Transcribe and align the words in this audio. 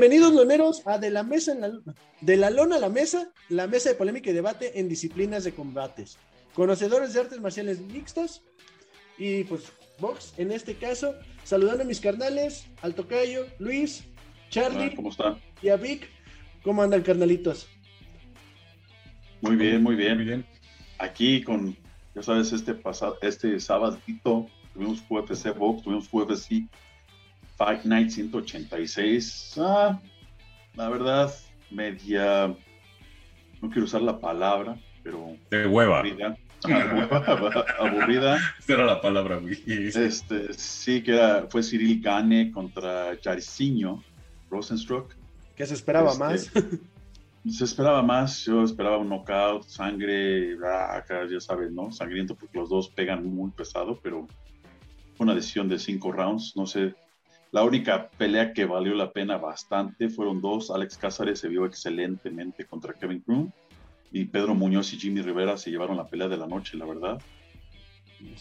Bienvenidos, 0.00 0.32
loneros, 0.32 0.86
a 0.86 0.96
De 0.96 1.10
la 1.10 1.22
Mesa 1.22 1.52
en 1.52 1.60
la 1.60 1.72
De 2.22 2.38
la 2.38 2.48
Lona 2.48 2.76
a 2.76 2.78
la 2.78 2.88
Mesa, 2.88 3.30
la 3.50 3.66
mesa 3.66 3.90
de 3.90 3.96
polémica 3.96 4.30
y 4.30 4.32
debate 4.32 4.80
en 4.80 4.88
disciplinas 4.88 5.44
de 5.44 5.52
combates. 5.52 6.16
Conocedores 6.54 7.12
de 7.12 7.20
artes 7.20 7.38
marciales 7.38 7.80
mixtas 7.80 8.42
y 9.18 9.44
pues 9.44 9.70
box 9.98 10.32
en 10.38 10.52
este 10.52 10.76
caso. 10.76 11.14
Saludando 11.44 11.82
a 11.82 11.86
mis 11.86 12.00
carnales, 12.00 12.66
al 12.80 12.94
tocayo, 12.94 13.44
Luis, 13.58 14.06
Charlie. 14.48 14.94
¿Cómo 14.94 15.10
están? 15.10 15.36
Y 15.60 15.68
a 15.68 15.76
Vic. 15.76 16.08
¿Cómo 16.64 16.82
andan, 16.82 17.02
carnalitos? 17.02 17.68
Muy 19.42 19.56
bien, 19.56 19.82
muy 19.82 19.96
bien. 19.96 20.16
Muy 20.16 20.24
bien. 20.24 20.46
Aquí 20.96 21.42
con, 21.42 21.76
ya 22.14 22.22
sabes, 22.22 22.54
este 22.54 22.72
pasado, 22.72 23.18
este 23.20 23.60
sábado 23.60 23.98
tuvimos 24.72 25.04
UFC 25.10 25.54
Box, 25.54 25.82
tuvimos 25.82 26.08
UFC 26.10 26.70
Fight 27.60 27.84
Night 27.84 28.08
186. 28.08 29.58
Ah, 29.58 30.00
la 30.76 30.88
verdad, 30.88 31.30
media, 31.70 32.56
no 33.60 33.68
quiero 33.68 33.84
usar 33.84 34.00
la 34.00 34.18
palabra, 34.18 34.80
pero... 35.02 35.36
De 35.50 35.66
hueva. 35.66 35.98
Aburrida. 35.98 36.38
aburrida. 37.78 38.38
Esta 38.58 38.72
era 38.72 38.86
la 38.86 39.02
palabra, 39.02 39.36
güey. 39.36 39.62
Este, 39.66 40.54
sí, 40.54 41.02
que 41.02 41.12
era, 41.12 41.48
fue 41.50 41.62
Cyril 41.62 42.00
Gane 42.00 42.50
contra 42.50 43.18
Jairzinho 43.22 44.02
Rosenstruck. 44.48 45.14
Que 45.54 45.66
se 45.66 45.74
esperaba 45.74 46.12
este, 46.12 46.24
más. 46.24 46.50
se 47.58 47.64
esperaba 47.64 48.02
más, 48.02 48.42
yo 48.42 48.64
esperaba 48.64 48.96
un 48.96 49.10
knockout, 49.10 49.64
sangre, 49.64 50.56
ya 51.30 51.40
sabes, 51.40 51.70
¿no? 51.70 51.92
Sangriento 51.92 52.34
porque 52.34 52.56
los 52.58 52.70
dos 52.70 52.88
pegan 52.88 53.22
muy 53.26 53.50
pesado, 53.50 54.00
pero 54.02 54.26
fue 55.14 55.24
una 55.24 55.34
decisión 55.34 55.68
de 55.68 55.78
cinco 55.78 56.10
rounds, 56.10 56.54
no 56.56 56.64
sé. 56.64 56.94
La 57.52 57.64
única 57.64 58.08
pelea 58.10 58.52
que 58.52 58.64
valió 58.64 58.94
la 58.94 59.12
pena 59.12 59.36
bastante 59.36 60.08
fueron 60.08 60.40
dos. 60.40 60.70
Alex 60.70 60.96
Cázares 60.96 61.40
se 61.40 61.48
vio 61.48 61.66
excelentemente 61.66 62.64
contra 62.64 62.94
Kevin 62.94 63.20
Kroon 63.20 63.52
y 64.12 64.24
Pedro 64.26 64.54
Muñoz 64.54 64.92
y 64.92 64.98
Jimmy 64.98 65.22
Rivera 65.22 65.56
se 65.56 65.70
llevaron 65.70 65.96
la 65.96 66.06
pelea 66.06 66.28
de 66.28 66.36
la 66.36 66.46
noche, 66.46 66.76
la 66.76 66.86
verdad. 66.86 67.20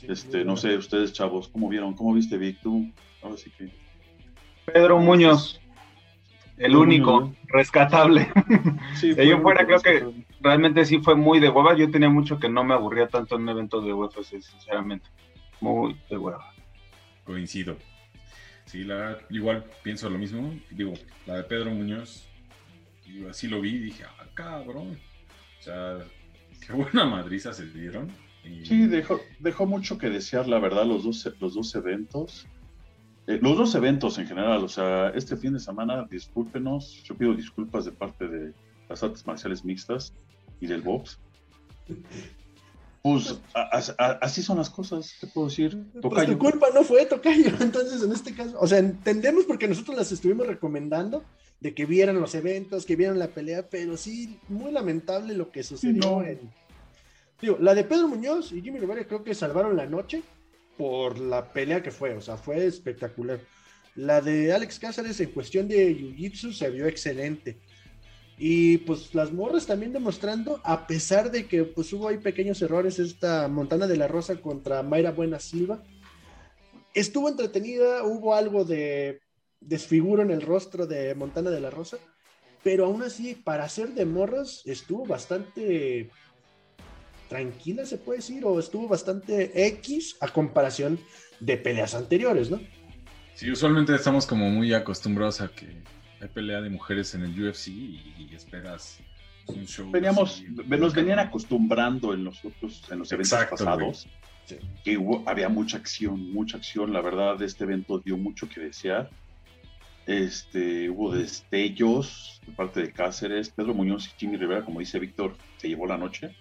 este, 0.07 0.43
no 0.45 0.57
sé, 0.57 0.77
ustedes 0.77 1.13
chavos, 1.13 1.47
¿cómo 1.47 1.69
vieron? 1.69 1.95
¿Cómo 1.95 2.13
viste, 2.13 2.37
Vic? 2.37 2.59
Tú, 2.61 2.91
ahora 3.23 3.37
sí 3.37 3.51
que. 3.57 3.69
Pedro 4.65 4.99
Muñoz, 4.99 5.59
el 6.57 6.75
único, 6.75 7.33
rescatable. 7.47 8.31
Sí, 8.95 9.13
de 9.15 9.27
yo 9.27 9.41
fuera, 9.41 9.65
creo 9.65 9.79
que 9.79 10.25
realmente 10.41 10.85
sí 10.85 10.99
fue 10.99 11.15
muy 11.15 11.39
de 11.39 11.49
hueva. 11.49 11.75
Yo 11.75 11.89
tenía 11.89 12.09
mucho 12.09 12.39
que 12.39 12.49
no 12.49 12.63
me 12.63 12.75
aburría 12.75 13.07
tanto 13.07 13.35
en 13.35 13.43
un 13.43 13.49
evento 13.49 13.81
de 13.81 13.93
UFC, 13.93 14.41
sinceramente. 14.41 15.07
Muy 15.61 15.97
de 16.09 16.17
hueva. 16.17 16.53
Coincido. 17.23 17.77
Sí, 18.69 18.83
la 18.83 19.17
igual 19.31 19.65
pienso 19.81 20.07
lo 20.11 20.19
mismo. 20.19 20.53
Digo, 20.69 20.93
la 21.25 21.37
de 21.37 21.43
Pedro 21.43 21.71
Muñoz, 21.71 22.27
así 23.27 23.47
lo 23.47 23.61
vi 23.61 23.71
y 23.71 23.79
dije, 23.79 24.03
ah, 24.03 24.27
cabrón. 24.35 24.95
O 25.59 25.63
sea, 25.63 25.97
qué 26.63 26.73
buena 26.73 27.03
madriza 27.05 27.51
se 27.51 27.65
dieron. 27.65 28.11
Sí, 28.63 28.85
dejó, 28.85 29.19
dejó 29.39 29.65
mucho 29.65 29.97
que 29.97 30.11
desear, 30.11 30.47
la 30.47 30.59
verdad, 30.59 30.85
los 30.85 31.03
dos, 31.03 31.33
los 31.39 31.55
dos 31.55 31.73
eventos. 31.73 32.45
Eh, 33.25 33.39
los 33.41 33.57
dos 33.57 33.73
eventos 33.73 34.19
en 34.19 34.27
general, 34.27 34.63
o 34.63 34.69
sea, 34.69 35.09
este 35.15 35.35
fin 35.35 35.53
de 35.53 35.59
semana, 35.59 36.05
discúlpenos, 36.07 37.01
yo 37.03 37.15
pido 37.15 37.33
disculpas 37.33 37.85
de 37.85 37.91
parte 37.91 38.27
de 38.27 38.53
las 38.87 39.01
artes 39.01 39.25
marciales 39.25 39.65
mixtas 39.65 40.13
y 40.61 40.67
del 40.67 40.83
box. 40.83 41.19
Pues 43.01 43.39
así 44.21 44.43
son 44.43 44.57
las 44.57 44.69
cosas, 44.69 45.15
¿qué 45.21 45.27
puedo 45.27 45.47
decir? 45.47 45.77
Pues 46.01 46.27
tu 46.27 46.37
culpa 46.37 46.67
no 46.73 46.83
fue, 46.83 47.05
Tocayo. 47.05 47.51
Entonces, 47.61 48.03
en 48.03 48.11
este 48.11 48.33
caso, 48.33 48.57
o 48.59 48.67
sea, 48.67 48.79
entendemos 48.79 49.45
porque 49.45 49.67
nosotros 49.67 49.95
las 49.95 50.11
estuvimos 50.11 50.47
recomendando 50.47 51.23
de 51.61 51.73
que 51.73 51.85
vieran 51.85 52.19
los 52.19 52.35
eventos, 52.35 52.85
que 52.85 52.95
vieran 52.95 53.19
la 53.19 53.27
pelea, 53.27 53.69
pero 53.69 53.95
sí, 53.95 54.39
muy 54.49 54.71
lamentable 54.71 55.33
lo 55.33 55.51
que 55.51 55.63
sucedió 55.63 56.23
en. 56.23 56.39
Digo, 57.41 57.57
la 57.59 57.73
de 57.73 57.85
Pedro 57.85 58.09
Muñoz 58.09 58.51
y 58.51 58.61
Jimmy 58.61 58.79
Rivera 58.79 59.07
creo 59.07 59.23
que 59.23 59.33
salvaron 59.33 59.77
la 59.77 59.85
noche, 59.85 60.21
por 60.77 61.19
la 61.19 61.51
pelea 61.51 61.83
que 61.83 61.91
fue, 61.91 62.15
o 62.15 62.21
sea, 62.21 62.37
fue 62.37 62.65
espectacular. 62.65 63.39
La 63.95 64.21
de 64.21 64.53
Alex 64.53 64.79
Cáceres 64.79 65.19
en 65.19 65.31
cuestión 65.31 65.67
de 65.67 65.93
Jiu-Jitsu 65.93 66.53
se 66.53 66.69
vio 66.69 66.87
excelente. 66.87 67.59
Y 68.41 68.77
pues 68.79 69.13
las 69.13 69.33
morras 69.33 69.65
también 69.65 69.91
demostrando, 69.91 70.61
a 70.63 70.87
pesar 70.87 71.29
de 71.29 71.45
que 71.45 71.65
pues 71.65 71.91
hubo 71.91 72.07
ahí 72.07 72.17
pequeños 72.17 72.61
errores, 72.61 72.97
esta 72.97 73.49
Montana 73.49 73.85
de 73.85 73.97
la 73.97 74.07
Rosa 74.07 74.37
contra 74.37 74.81
Mayra 74.81 75.11
Buena 75.11 75.39
Silva, 75.39 75.83
estuvo 76.93 77.27
entretenida, 77.27 78.03
hubo 78.03 78.33
algo 78.33 78.63
de 78.63 79.19
desfiguro 79.59 80.21
en 80.21 80.31
el 80.31 80.41
rostro 80.41 80.87
de 80.87 81.13
Montana 81.15 81.49
de 81.49 81.59
la 81.59 81.69
Rosa, 81.69 81.97
pero 82.63 82.85
aún 82.85 83.03
así, 83.03 83.35
para 83.35 83.67
ser 83.67 83.89
de 83.89 84.05
morras, 84.05 84.61
estuvo 84.65 85.05
bastante 85.05 86.09
tranquila, 87.27 87.85
se 87.85 87.97
puede 87.97 88.19
decir, 88.19 88.45
o 88.45 88.57
estuvo 88.57 88.87
bastante 88.87 89.67
X 89.67 90.15
a 90.21 90.29
comparación 90.29 90.97
de 91.41 91.57
peleas 91.57 91.93
anteriores, 91.93 92.49
¿no? 92.49 92.59
Sí, 93.35 93.51
usualmente 93.51 93.93
estamos 93.95 94.25
como 94.25 94.49
muy 94.49 94.73
acostumbrados 94.73 95.41
a 95.41 95.49
que 95.49 95.83
hay 96.21 96.27
pelea 96.27 96.61
de 96.61 96.69
mujeres 96.69 97.13
en 97.15 97.23
el 97.23 97.31
UFC 97.31 97.67
y, 97.67 98.29
esperas 98.33 98.99
un 99.47 99.65
show. 99.65 99.89
Veníamos, 99.89 100.43
nos 100.47 100.93
venían 100.93 101.19
acostumbrando 101.19 102.13
en 102.13 102.23
los 102.23 102.43
otros, 102.45 102.83
en 102.91 102.99
los 102.99 103.11
eventos 103.11 103.45
pasados. 103.45 104.07
Que 104.83 104.97
había 105.27 105.47
mucha 105.47 105.77
acción, 105.77 106.31
mucha 106.31 106.57
acción. 106.57 106.91
La 106.91 107.01
verdad, 107.01 107.39
este 107.41 107.65
evento 107.65 107.99
dio 107.99 108.17
mucho 108.17 108.49
que 108.49 108.61
desear. 108.61 109.09
Este, 110.07 110.89
hubo 110.89 111.13
destellos 111.13 112.41
de 112.47 112.53
parte 112.53 112.81
de 112.81 112.91
Cáceres, 112.91 113.49
Pedro 113.49 113.75
Muñoz 113.75 114.07
y 114.07 114.11
Jimmy 114.17 114.37
Rivera, 114.37 114.65
como 114.65 114.79
dice 114.79 114.97
Víctor, 114.97 115.35
se 115.57 115.67
llevó 115.67 115.85
la 115.85 115.97
noche 115.97 116.35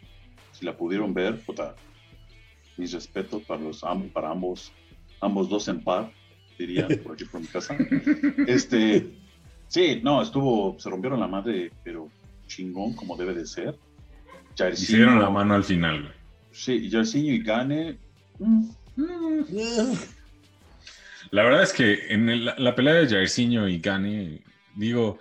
si 0.59 0.65
la 0.65 0.77
pudieron 0.77 1.15
ver, 1.15 1.41
puta, 1.41 1.77
mis 2.77 2.93
respetos 2.93 3.43
para 3.43 3.61
los 3.61 3.85
para 4.13 4.31
ambos, 4.31 4.73
ambos 5.21 5.49
dos 5.49 5.69
en 5.69 5.81
par, 5.81 6.11
diría 6.59 6.89
por 7.03 7.13
aquí 7.13 7.25
por 7.25 7.41
mi 7.41 7.47
casa. 7.47 7.77
Este, 8.49 9.07
sí, 9.69 10.01
no, 10.03 10.23
estuvo, 10.23 10.79
se 10.79 10.91
rompieron 10.91 11.21
la 11.21 11.29
madre, 11.29 11.71
pero 11.85 12.09
chingón 12.47 12.95
como 12.95 13.17
debe 13.17 13.35
de 13.35 13.47
ser. 13.47 13.77
Hicieron 14.73 15.21
la 15.21 15.31
mano 15.31 15.55
al 15.55 15.65
final, 15.65 16.03
güey. 16.03 16.13
Sí, 16.51 16.91
Jairzinho 16.91 17.33
y 17.33 17.43
Gane. 17.43 17.99
Mm, 18.41 18.71
la 21.31 21.43
verdad 21.45 21.63
es 21.63 21.73
que 21.73 22.13
en 22.13 22.45
la 22.45 22.75
pelea 22.75 22.95
de 22.95 23.09
Jairzinho 23.09 23.69
y 23.69 23.79
Gane, 23.79 24.43
digo, 24.75 25.19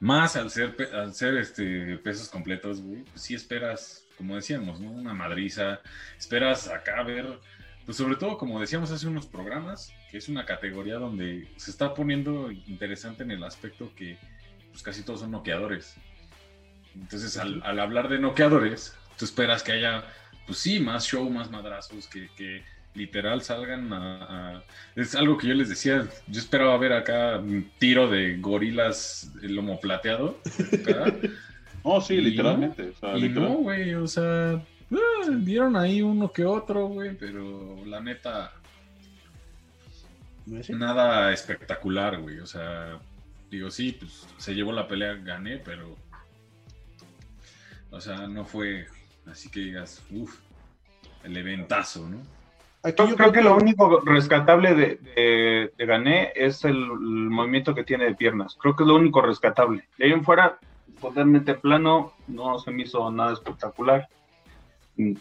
más 0.00 0.34
al 0.34 0.50
ser, 0.50 0.76
al 0.92 1.14
ser 1.14 1.36
este, 1.36 1.96
pesos 1.98 2.28
completos, 2.28 2.82
güey, 2.82 3.04
pues 3.04 3.22
sí 3.22 3.34
esperas 3.34 4.06
como 4.16 4.36
decíamos, 4.36 4.80
¿no? 4.80 4.90
Una 4.90 5.14
madriza, 5.14 5.80
esperas 6.18 6.68
acá 6.68 7.02
ver, 7.02 7.38
pues 7.84 7.96
sobre 7.96 8.16
todo 8.16 8.38
como 8.38 8.60
decíamos 8.60 8.90
hace 8.90 9.06
unos 9.06 9.26
programas, 9.26 9.92
que 10.10 10.18
es 10.18 10.28
una 10.28 10.44
categoría 10.44 10.96
donde 10.96 11.48
se 11.56 11.70
está 11.70 11.94
poniendo 11.94 12.50
interesante 12.50 13.22
en 13.22 13.30
el 13.30 13.44
aspecto 13.44 13.92
que 13.94 14.18
pues 14.70 14.82
casi 14.82 15.02
todos 15.02 15.20
son 15.20 15.30
noqueadores. 15.30 15.96
Entonces 16.94 17.36
al, 17.36 17.62
hablar 17.80 18.08
de 18.08 18.18
noqueadores, 18.18 18.94
tú 19.18 19.24
esperas 19.24 19.62
que 19.62 19.72
haya, 19.72 20.04
pues 20.46 20.58
sí, 20.58 20.80
más 20.80 21.06
show, 21.06 21.28
más 21.30 21.50
madrazos, 21.50 22.08
que, 22.08 22.62
literal 22.94 23.42
salgan 23.42 23.92
a, 23.92 24.62
Es 24.94 25.14
algo 25.14 25.36
que 25.36 25.48
yo 25.48 25.54
les 25.54 25.68
decía, 25.68 26.08
yo 26.26 26.40
esperaba 26.40 26.76
ver 26.78 26.94
acá 26.94 27.38
un 27.38 27.70
tiro 27.78 28.08
de 28.08 28.38
gorilas, 28.38 29.30
el 29.42 29.54
lomo 29.54 29.80
plateado. 29.80 30.38
No, 31.84 32.00
sí, 32.00 32.20
literalmente. 32.20 32.94
y 33.16 33.28
no, 33.28 33.58
güey, 33.58 33.94
o 33.94 34.08
sea, 34.08 34.54
eh, 34.54 34.96
vieron 35.30 35.76
ahí 35.76 36.02
uno 36.02 36.32
que 36.32 36.44
otro, 36.44 36.88
güey, 36.88 37.16
pero 37.16 37.76
la 37.86 38.00
neta. 38.00 38.52
Nada 40.46 41.32
espectacular, 41.32 42.20
güey. 42.20 42.38
O 42.38 42.46
sea, 42.46 42.98
digo, 43.50 43.70
sí, 43.70 43.92
pues 43.92 44.26
se 44.38 44.54
llevó 44.54 44.72
la 44.72 44.86
pelea, 44.86 45.14
gané, 45.14 45.58
pero. 45.58 45.96
O 47.90 48.00
sea, 48.00 48.26
no 48.26 48.44
fue 48.44 48.86
así 49.30 49.50
que 49.50 49.60
digas, 49.60 50.02
uff, 50.10 50.38
el 51.24 51.36
eventazo, 51.36 52.08
¿no? 52.08 52.22
yo 52.84 53.16
creo 53.16 53.32
que 53.32 53.42
lo 53.42 53.56
único 53.56 54.00
rescatable 54.00 54.74
de, 54.74 55.70
de, 55.76 55.86
Gané 55.86 56.32
es 56.36 56.64
el, 56.64 56.76
movimiento 56.78 57.74
que 57.74 57.82
tiene 57.82 58.04
de 58.04 58.14
piernas. 58.14 58.56
Creo 58.60 58.76
que 58.76 58.84
es 58.84 58.86
lo 58.86 58.94
único 58.94 59.20
rescatable. 59.20 59.88
De 59.98 60.04
ahí 60.04 60.12
en 60.12 60.22
fuera, 60.22 60.58
totalmente 61.00 61.54
plano, 61.54 62.12
no 62.28 62.60
se 62.60 62.70
me 62.70 62.84
hizo 62.84 63.10
nada 63.10 63.32
espectacular. 63.32 64.08
Mm, 64.96 65.14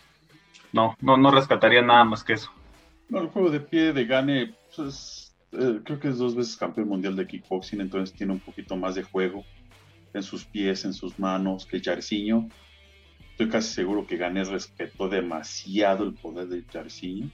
no, 0.74 0.96
no, 1.02 1.18
no 1.18 1.32
rescataría 1.32 1.82
nada 1.82 2.04
más 2.04 2.24
que 2.24 2.34
eso. 2.34 2.52
No, 3.10 3.20
el 3.22 3.28
juego 3.30 3.50
de 3.50 3.62
pie 3.62 3.94
de 3.94 4.06
Gane, 4.06 4.54
pues, 4.76 5.36
eh, 5.52 5.80
creo 5.84 6.00
que 6.00 6.10
es 6.10 6.18
dos 6.18 6.36
veces 6.36 6.58
campeón 6.58 6.90
mundial 6.90 7.16
de 7.16 7.28
kickboxing, 7.28 7.82
entonces 7.82 8.16
tiene 8.16 8.34
un 8.34 8.40
poquito 8.40 8.76
más 8.76 8.96
de 8.96 9.04
juego 9.04 9.44
en 10.14 10.24
sus 10.24 10.46
pies, 10.46 10.86
en 10.86 10.94
sus 10.94 11.20
manos 11.20 11.66
que 11.66 11.82
Jarciño. 11.82 12.50
Estoy 13.32 13.50
casi 13.50 13.74
seguro 13.74 14.08
que 14.08 14.18
Gane 14.18 14.44
respetó 14.46 15.10
demasiado 15.10 16.06
el 16.06 16.14
poder 16.14 16.48
de 16.48 16.64
Jarciño. 16.72 17.30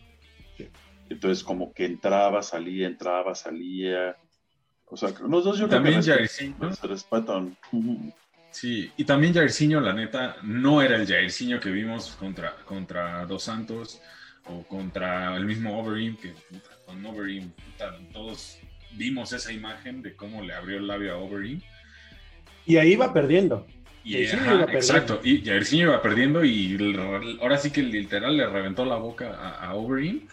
Entonces 1.10 1.44
como 1.44 1.74
que 1.74 1.86
entraba, 1.86 2.42
salía, 2.42 2.88
entraba, 2.88 3.36
salía 3.36 4.16
O 4.86 4.96
sea, 4.96 5.10
los 5.28 5.44
dos 5.44 5.60
yo 5.60 5.68
también 5.68 6.02
creo 6.02 6.18
que 6.18 6.28
se 6.28 6.88
respetan. 6.88 7.58
Sí, 8.52 8.92
y 8.98 9.06
también 9.06 9.34
Jairzinho, 9.34 9.80
la 9.80 9.94
neta, 9.94 10.36
no 10.44 10.82
era 10.82 10.98
el 10.98 11.08
Jairzinho 11.08 11.60
que 11.60 11.70
vimos 11.70 12.18
contra, 12.20 12.56
contra 12.66 13.26
Dos 13.26 13.44
Santos 13.44 14.02
o 14.46 14.64
contra 14.64 15.36
el 15.36 15.46
mismo 15.46 15.80
Overeem, 15.80 16.16
que 16.18 16.34
con 16.86 17.06
Overeem 17.06 17.52
todos 18.12 18.58
vimos 18.94 19.34
esa 19.34 19.52
imagen 19.52 20.02
de 20.02 20.16
cómo 20.16 20.42
le 20.42 20.54
abrió 20.54 20.78
el 20.78 20.88
labio 20.88 21.14
a 21.14 21.18
Overeem. 21.18 21.62
Y 22.66 22.78
ahí 22.78 22.94
iba 22.94 23.14
perdiendo. 23.14 23.68
Y, 24.04 24.16
Exacto, 24.18 25.22
y 25.24 25.46
Jairzinho 25.46 25.90
iba 25.90 26.02
perdiendo 26.02 26.44
y 26.44 26.76
ahora 27.40 27.58
sí 27.58 27.70
que 27.70 27.84
literal 27.84 28.36
le 28.36 28.48
reventó 28.48 28.84
la 28.84 28.96
boca 28.96 29.36
a, 29.36 29.68
a 29.68 29.76
Overeem 29.76 30.28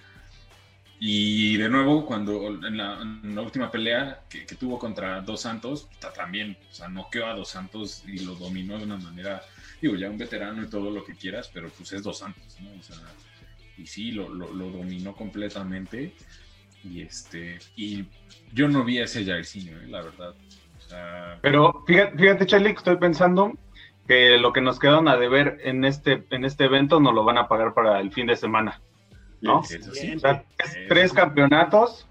y 1.00 1.56
de 1.56 1.68
nuevo, 1.68 2.04
cuando 2.04 2.48
en 2.48 2.76
la, 2.76 3.00
última 3.40 3.70
pelea 3.70 4.24
que, 4.28 4.44
tuvo 4.56 4.78
contra 4.78 5.20
Dos 5.20 5.42
Santos, 5.42 5.88
también, 6.14 6.56
o 6.70 6.74
sea, 6.74 6.88
noqueó 6.88 7.26
a 7.26 7.34
Dos 7.34 7.50
Santos 7.50 8.02
y 8.06 8.24
lo 8.24 8.34
dominó 8.34 8.78
de 8.78 8.84
una 8.84 8.96
manera, 8.96 9.42
digo, 9.80 9.94
ya 9.94 10.10
un 10.10 10.18
veterano 10.18 10.62
y 10.62 10.66
todo 10.68 10.90
lo 10.90 11.04
que 11.04 11.14
quieras, 11.14 11.50
pero 11.54 11.68
pues 11.70 11.92
es 11.92 12.02
Dos 12.02 12.18
Santos, 12.18 12.56
¿no? 12.60 12.70
O 12.78 12.82
sea, 12.82 12.96
y 13.78 13.86
sí, 13.86 14.12
lo, 14.12 14.28
lo, 14.28 14.70
dominó 14.70 15.14
completamente. 15.14 16.14
Y 16.84 17.02
este, 17.02 17.58
y 17.76 18.04
yo 18.52 18.68
no 18.68 18.84
vi 18.84 18.98
a 18.98 19.04
ese 19.04 19.24
Jairzinho, 19.24 19.78
¿eh? 19.80 19.86
la 19.88 20.02
verdad. 20.02 20.34
pero 21.42 21.84
fíjate, 21.86 22.16
fíjate, 22.16 22.46
Charlie, 22.46 22.72
que 22.72 22.78
estoy 22.78 22.96
pensando 22.96 23.52
que 24.06 24.38
lo 24.38 24.52
que 24.52 24.60
nos 24.60 24.78
quedaron 24.78 25.08
a 25.08 25.16
deber 25.16 25.58
en 25.62 25.84
este, 25.84 26.24
en 26.30 26.44
este 26.44 26.64
evento 26.64 26.98
nos 26.98 27.14
lo 27.14 27.24
van 27.24 27.38
a 27.38 27.48
pagar 27.48 27.74
para 27.74 28.00
el 28.00 28.12
fin 28.12 28.26
de 28.26 28.36
semana. 28.36 28.80
¿no? 29.40 29.62
tres, 30.88 31.12
campeonatos, 31.12 32.08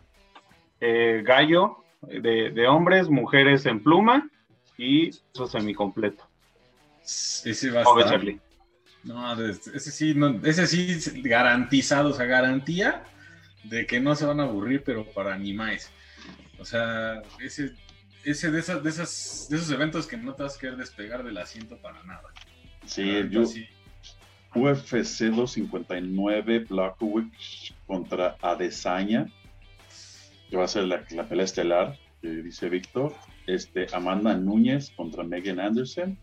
eh, 0.79 1.21
gallo 1.25 1.83
de, 2.01 2.67
hombres, 2.67 3.09
mujeres 3.09 3.65
en 3.65 3.83
pluma 3.83 4.29
y 4.77 5.09
eso 5.09 5.47
semicompleto. 5.47 6.23
Ese 7.03 7.71
va 7.71 7.81
a 7.81 8.01
estar. 8.01 8.21
No, 9.07 9.41
ese 9.41 9.91
sí, 9.91 10.15
ese 10.43 10.67
sí 10.67 11.21
garantizado, 11.21 12.09
o 12.09 12.13
sea, 12.13 12.25
garantía 12.25 13.03
de 13.63 13.85
que 13.85 13.99
no 13.99 14.15
se 14.15 14.25
van 14.25 14.39
a 14.39 14.43
aburrir, 14.43 14.83
pero 14.83 15.05
para 15.05 15.37
ni 15.37 15.53
más. 15.53 15.91
O 16.59 16.65
sea, 16.65 17.21
ese, 17.39 17.73
ese 18.25 18.51
de, 18.51 18.59
esas, 18.59 18.83
de, 18.83 18.89
esas, 18.89 19.47
de 19.49 19.57
esos 19.57 19.71
eventos 19.71 20.07
que 20.07 20.17
no 20.17 20.33
te 20.33 20.43
vas 20.43 20.57
a 20.57 20.59
querer 20.59 20.75
despegar 20.75 21.23
del 21.23 21.37
asiento 21.37 21.77
para 21.77 22.03
nada. 22.03 22.33
Sí, 22.85 23.09
yo, 23.29 23.45
sí. 23.45 23.67
UFC 24.53 25.25
259 25.25 26.65
Blackwick 26.69 27.31
contra 27.85 28.35
Adesanya, 28.41 29.27
que 30.49 30.57
va 30.57 30.65
a 30.65 30.67
ser 30.67 30.83
la, 30.83 31.03
pelea 31.03 31.45
estelar, 31.45 31.97
que 32.21 32.29
dice 32.29 32.69
Víctor. 32.69 33.13
Este, 33.45 33.87
Amanda 33.93 34.35
Núñez 34.35 34.91
contra 34.97 35.23
Megan 35.23 35.61
Anderson 35.61 36.17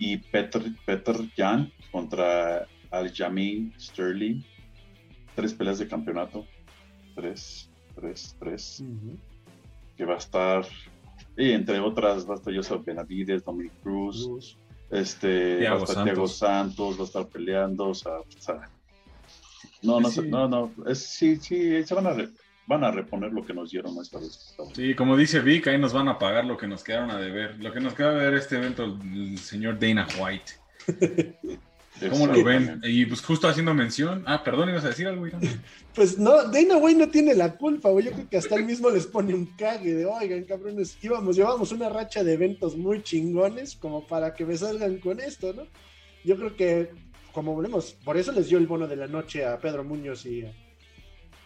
y 0.00 0.16
Peter, 0.16 0.62
Peter 0.84 1.14
Jan 1.36 1.70
contra 1.92 2.66
Aljamain 2.90 3.72
Sterling. 3.78 4.42
Tres 5.36 5.54
peleas 5.54 5.78
de 5.78 5.86
campeonato. 5.86 6.46
Tres, 7.14 7.70
tres, 7.94 8.34
tres. 8.40 8.82
Que 9.96 10.04
va 10.04 10.14
a 10.14 10.18
estar, 10.18 10.66
y 11.36 11.52
entre 11.52 11.78
otras, 11.78 12.28
va 12.28 12.34
a 12.34 12.36
estar 12.38 12.52
Joseph 12.52 12.84
Benavides, 12.84 13.44
Dominic 13.44 13.74
Cruz. 13.82 14.56
Este, 14.90 15.68
va 15.68 15.74
a 15.74 15.76
estar 15.76 15.86
Santos. 15.86 16.04
Thiago 16.04 16.26
Santos, 16.26 16.98
va 16.98 17.02
a 17.02 17.06
estar 17.06 17.26
peleando, 17.28 17.88
o 17.90 17.94
sea, 17.94 18.18
no, 19.82 20.00
no, 20.00 20.10
no, 20.22 20.48
no, 20.48 20.94
sí, 20.94 21.36
sí, 21.36 21.82
se 21.84 21.94
van 21.94 22.06
a, 22.06 22.16
van 22.70 22.84
a 22.84 22.92
reponer 22.92 23.32
lo 23.32 23.44
que 23.44 23.52
nos 23.52 23.72
dieron 23.72 23.98
esta 24.00 24.20
vez. 24.20 24.54
Sí, 24.74 24.94
como 24.94 25.16
dice 25.16 25.40
Vic, 25.40 25.66
ahí 25.66 25.76
nos 25.76 25.92
van 25.92 26.06
a 26.06 26.20
pagar 26.20 26.44
lo 26.44 26.56
que 26.56 26.68
nos 26.68 26.84
quedaron 26.84 27.10
a 27.10 27.18
deber, 27.18 27.58
lo 27.58 27.72
que 27.72 27.80
nos 27.80 27.94
queda 27.94 28.12
de 28.12 28.30
ver 28.30 28.34
este 28.34 28.56
evento, 28.58 28.84
el 28.84 29.38
señor 29.38 29.76
Dana 29.80 30.06
White. 30.18 30.52
¿Cómo 32.10 32.28
lo 32.28 32.44
ven? 32.44 32.80
Y 32.84 33.04
pues 33.06 33.22
justo 33.22 33.48
haciendo 33.48 33.74
mención. 33.74 34.22
Ah, 34.24 34.44
perdón, 34.44 34.70
ibas 34.70 34.84
a 34.84 34.90
decir 34.90 35.08
algo, 35.08 35.26
Pues 35.94 36.16
no, 36.16 36.44
Dana 36.44 36.76
White 36.76 37.00
no 37.00 37.08
tiene 37.08 37.34
la 37.34 37.56
culpa, 37.56 37.90
güey. 37.90 38.04
Yo 38.04 38.12
creo 38.12 38.30
que 38.30 38.36
hasta 38.36 38.54
él 38.54 38.64
mismo 38.64 38.88
les 38.88 39.08
pone 39.08 39.34
un 39.34 39.46
cague 39.56 39.92
de, 39.92 40.06
oigan, 40.06 40.44
cabrones, 40.44 40.96
íbamos, 41.02 41.34
llevamos 41.34 41.72
una 41.72 41.88
racha 41.88 42.22
de 42.22 42.34
eventos 42.34 42.76
muy 42.76 43.02
chingones 43.02 43.74
como 43.74 44.06
para 44.06 44.32
que 44.32 44.46
me 44.46 44.56
salgan 44.56 44.98
con 44.98 45.18
esto, 45.18 45.52
¿no? 45.52 45.64
Yo 46.24 46.36
creo 46.36 46.54
que, 46.54 46.90
como 47.32 47.52
volvemos, 47.52 47.96
por 48.04 48.16
eso 48.16 48.30
les 48.30 48.48
dio 48.48 48.58
el 48.58 48.68
bono 48.68 48.86
de 48.86 48.96
la 48.96 49.08
noche 49.08 49.44
a 49.44 49.58
Pedro 49.58 49.82
Muñoz 49.82 50.24
y 50.24 50.44
a, 50.44 50.52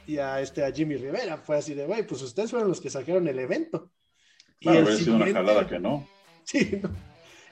y 0.07 0.19
a 0.19 0.41
este, 0.41 0.65
a 0.65 0.73
Jimmy 0.73 0.97
Rivera. 0.97 1.39
Fue 1.39 1.57
así 1.57 1.75
de, 1.75 1.87
güey, 1.87 2.07
pues 2.07 2.23
ustedes 2.23 2.51
fueron 2.51 2.69
los 2.69 2.81
que 2.81 2.91
sacaron 2.91 3.27
el 3.29 3.39
evento. 3.39 3.91
Y 4.61 4.69
el 4.69 4.97
sido 4.97 5.17
una 5.17 5.33
jalada 5.33 5.67
que 5.67 5.79
no. 5.79 6.09
Sí, 6.45 6.79
no. 6.83 6.91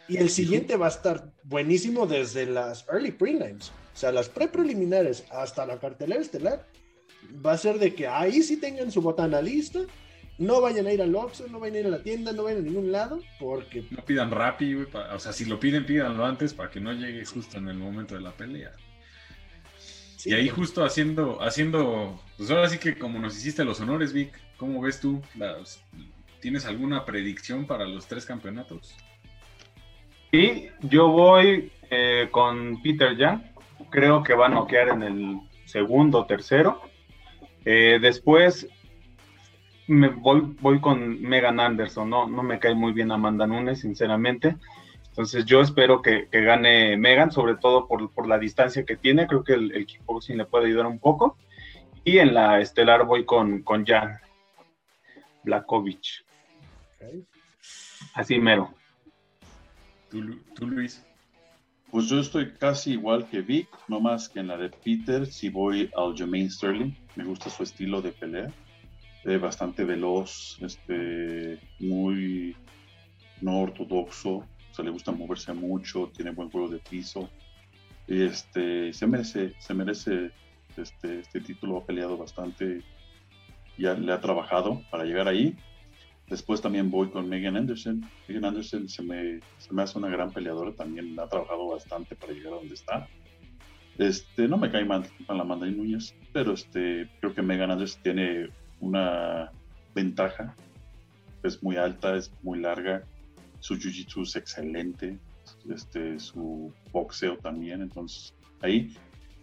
Y 0.09 0.17
el 0.19 0.31
siguiente 0.31 0.77
va 0.77 0.87
a 0.87 0.91
estar 0.91 1.33
buenísimo 1.45 2.07
desde 2.07 2.47
las 2.47 2.87
early 2.89 3.13
prelims, 3.13 3.71
o 3.71 3.97
sea, 3.97 4.13
las 4.13 4.29
pre-preliminares 4.29 5.25
hasta 5.31 5.65
la 5.65 5.79
cartelera 5.79 6.21
estelar. 6.21 6.67
Va 7.45 7.53
a 7.53 7.59
ser 7.59 7.79
de 7.79 7.95
que 7.95 8.07
ahí 8.07 8.43
sí 8.43 8.59
tengan 8.59 8.91
su 8.91 9.01
botana 9.01 9.41
lista, 9.41 9.81
no 10.39 10.61
vayan 10.61 10.87
a 10.87 10.93
ir 10.93 11.01
al 11.01 11.15
Oxxo, 11.15 11.47
no 11.49 11.61
vayan 11.61 11.77
a 11.77 11.81
ir 11.81 11.87
a 11.87 11.91
la 11.91 12.03
tienda, 12.03 12.33
no 12.33 12.45
vayan 12.45 12.61
a 12.61 12.65
ningún 12.65 12.91
lado, 12.91 13.21
porque... 13.39 13.87
No 13.91 14.05
pidan 14.05 14.31
rápido, 14.31 14.87
o 15.15 15.19
sea, 15.19 15.33
si 15.33 15.45
lo 15.45 15.61
piden, 15.61 15.87
pídanlo 15.87 16.25
antes 16.25 16.53
para 16.53 16.71
que 16.71 16.81
no 16.81 16.93
llegue 16.93 17.25
justo 17.25 17.59
en 17.59 17.69
el 17.69 17.79
momento 17.79 18.15
de 18.15 18.23
la 18.23 18.33
pelea. 18.33 18.73
y 20.25 20.35
ahí 20.35 20.49
justo 20.49 20.85
haciendo, 20.85 21.41
haciendo, 21.43 22.21
pues 22.43 22.51
ahora 22.51 22.69
sí 22.69 22.79
que 22.79 22.99
como 22.99 23.21
nos 23.21 23.37
hiciste 23.37 23.65
los 23.65 23.81
honores, 23.81 24.13
Vic, 24.13 24.33
¿cómo 24.57 24.81
ves 24.81 24.99
tú? 24.99 25.23
¿Tienes 26.41 26.67
alguna 26.67 27.05
predicción 27.05 27.69
para 27.69 27.87
los 27.87 28.09
tres 28.09 28.27
campeonatos? 28.27 28.97
Y 30.33 30.67
yo 30.81 31.07
voy 31.07 31.71
eh, 31.89 32.27
con 32.33 32.83
Peter 32.83 33.17
Young. 33.17 33.43
Creo 33.91 34.25
que 34.25 34.35
va 34.35 34.47
a 34.47 34.49
noquear 34.49 34.89
en 34.89 35.03
el 35.05 35.41
segundo 35.67 36.19
o 36.19 36.27
tercero. 36.27 36.83
Eh, 37.65 38.01
después 38.03 38.67
me 39.87 40.09
voy, 40.09 40.57
voy 40.61 40.81
con 40.81 41.23
Megan 41.23 41.61
Anderson. 41.61 42.11
No, 42.11 42.27
no 42.27 42.43
me 42.43 42.59
cae 42.59 42.75
muy 42.75 42.93
bien 42.93 43.13
Amanda 43.13 43.47
Nunes, 43.47 43.83
sinceramente. 43.83 44.57
Entonces 45.11 45.45
yo 45.45 45.61
espero 45.61 46.03
que, 46.03 46.27
gane 46.33 46.97
Megan, 46.97 47.31
sobre 47.31 47.55
todo 47.55 47.87
por, 47.87 48.27
la 48.27 48.41
distancia 48.41 48.85
que 48.85 48.97
tiene. 48.97 49.29
Creo 49.29 49.45
que 49.45 49.53
el, 49.53 49.71
el 49.77 49.87
kickboxing 49.87 50.39
le 50.39 50.45
puede 50.45 50.67
ayudar 50.67 50.87
un 50.87 50.99
poco. 50.99 51.37
Y 52.05 52.19
en 52.19 52.35
la 52.35 52.61
estelar 52.61 53.07
voy 53.07 53.25
con, 53.25 53.63
con 53.63 53.87
Jan 53.87 54.19
Blakovic. 55.45 56.25
Así 58.15 58.39
mero. 58.39 58.75
¿Tú, 60.11 60.67
Luis? 60.67 61.05
Pues 61.91 62.09
yo 62.09 62.19
estoy 62.19 62.53
casi 62.53 62.93
igual 62.93 63.29
que 63.29 63.41
Vic, 63.41 63.69
no 63.89 64.01
más 64.01 64.29
que 64.29 64.41
en 64.41 64.49
la 64.49 64.57
de 64.57 64.71
Peter, 64.71 65.27
si 65.27 65.49
voy 65.49 65.91
al 65.97 66.17
Jermaine 66.17 66.51
Sterling, 66.51 66.93
me 67.17 67.25
gusta 67.25 67.51
su 67.51 67.63
estilo 67.63 68.01
de 68.01 68.13
pelea, 68.13 68.51
es 69.25 69.41
bastante 69.41 69.85
veloz, 69.85 70.59
este, 70.63 71.61
muy 71.79 72.57
no 73.43 73.61
ortodoxo, 73.61 74.47
se 74.73 74.83
le 74.83 74.91
gusta 74.91 75.13
moverse 75.13 75.53
mucho, 75.53 76.11
tiene 76.15 76.31
buen 76.31 76.51
juego 76.51 76.69
de 76.69 76.79
piso, 76.79 77.29
y 78.07 78.23
este, 78.23 78.93
se 78.93 79.07
merece, 79.07 79.55
se 79.59 79.75
merece 79.75 80.31
este, 80.79 81.21
este 81.21 81.41
título, 81.41 81.79
ha 81.79 81.87
peleado 81.87 82.17
bastante, 82.17 82.83
ya 83.77 83.95
le 83.95 84.13
ha 84.13 84.21
trabajado 84.21 84.83
para 84.91 85.05
llegar 85.05 85.29
ahí, 85.29 85.57
Después 86.33 86.63
también 86.63 86.91
voy 86.91 87.11
con 87.11 87.29
Megan 87.29 87.59
Anderson. 87.59 88.09
Megan 88.27 88.47
Anderson 88.47 88.89
se 88.89 89.03
me, 89.03 89.41
se 89.59 89.75
me 89.75 89.83
hace 89.83 89.99
una 89.99 90.09
gran 90.09 90.31
peleadora, 90.31 90.73
también 90.73 91.19
ha 91.21 91.29
trabajado 91.29 91.69
bastante 91.69 92.17
para 92.17 92.33
llegar 92.33 92.55
a 92.55 92.57
donde 92.57 92.75
está. 92.75 93.07
Este, 93.99 94.49
no 94.49 94.57
me 94.57 94.71
cae 94.71 94.87
mal 94.87 95.07
la 95.29 95.43
Amanda 95.43 95.67
Núñez, 95.67 96.15
pero 96.33 96.55
este, 96.55 97.11
creo 97.21 97.35
que 97.35 97.43
Megan 97.43 97.71
Anderson 97.71 98.03
tiene 98.03 98.49
una 98.81 99.53
ventaja. 99.95 100.55
Es 101.43 101.63
muy 101.63 101.77
alta, 101.77 102.17
es 102.17 102.33
muy 102.43 102.61
larga, 102.61 103.03
su 103.61 103.75
jiu-jitsu 103.75 104.23
es 104.23 104.35
excelente, 104.37 105.19
este, 105.69 106.19
su 106.19 106.73
boxeo 106.93 107.37
también, 107.37 107.83
entonces 107.83 108.33
ahí. 108.63 108.97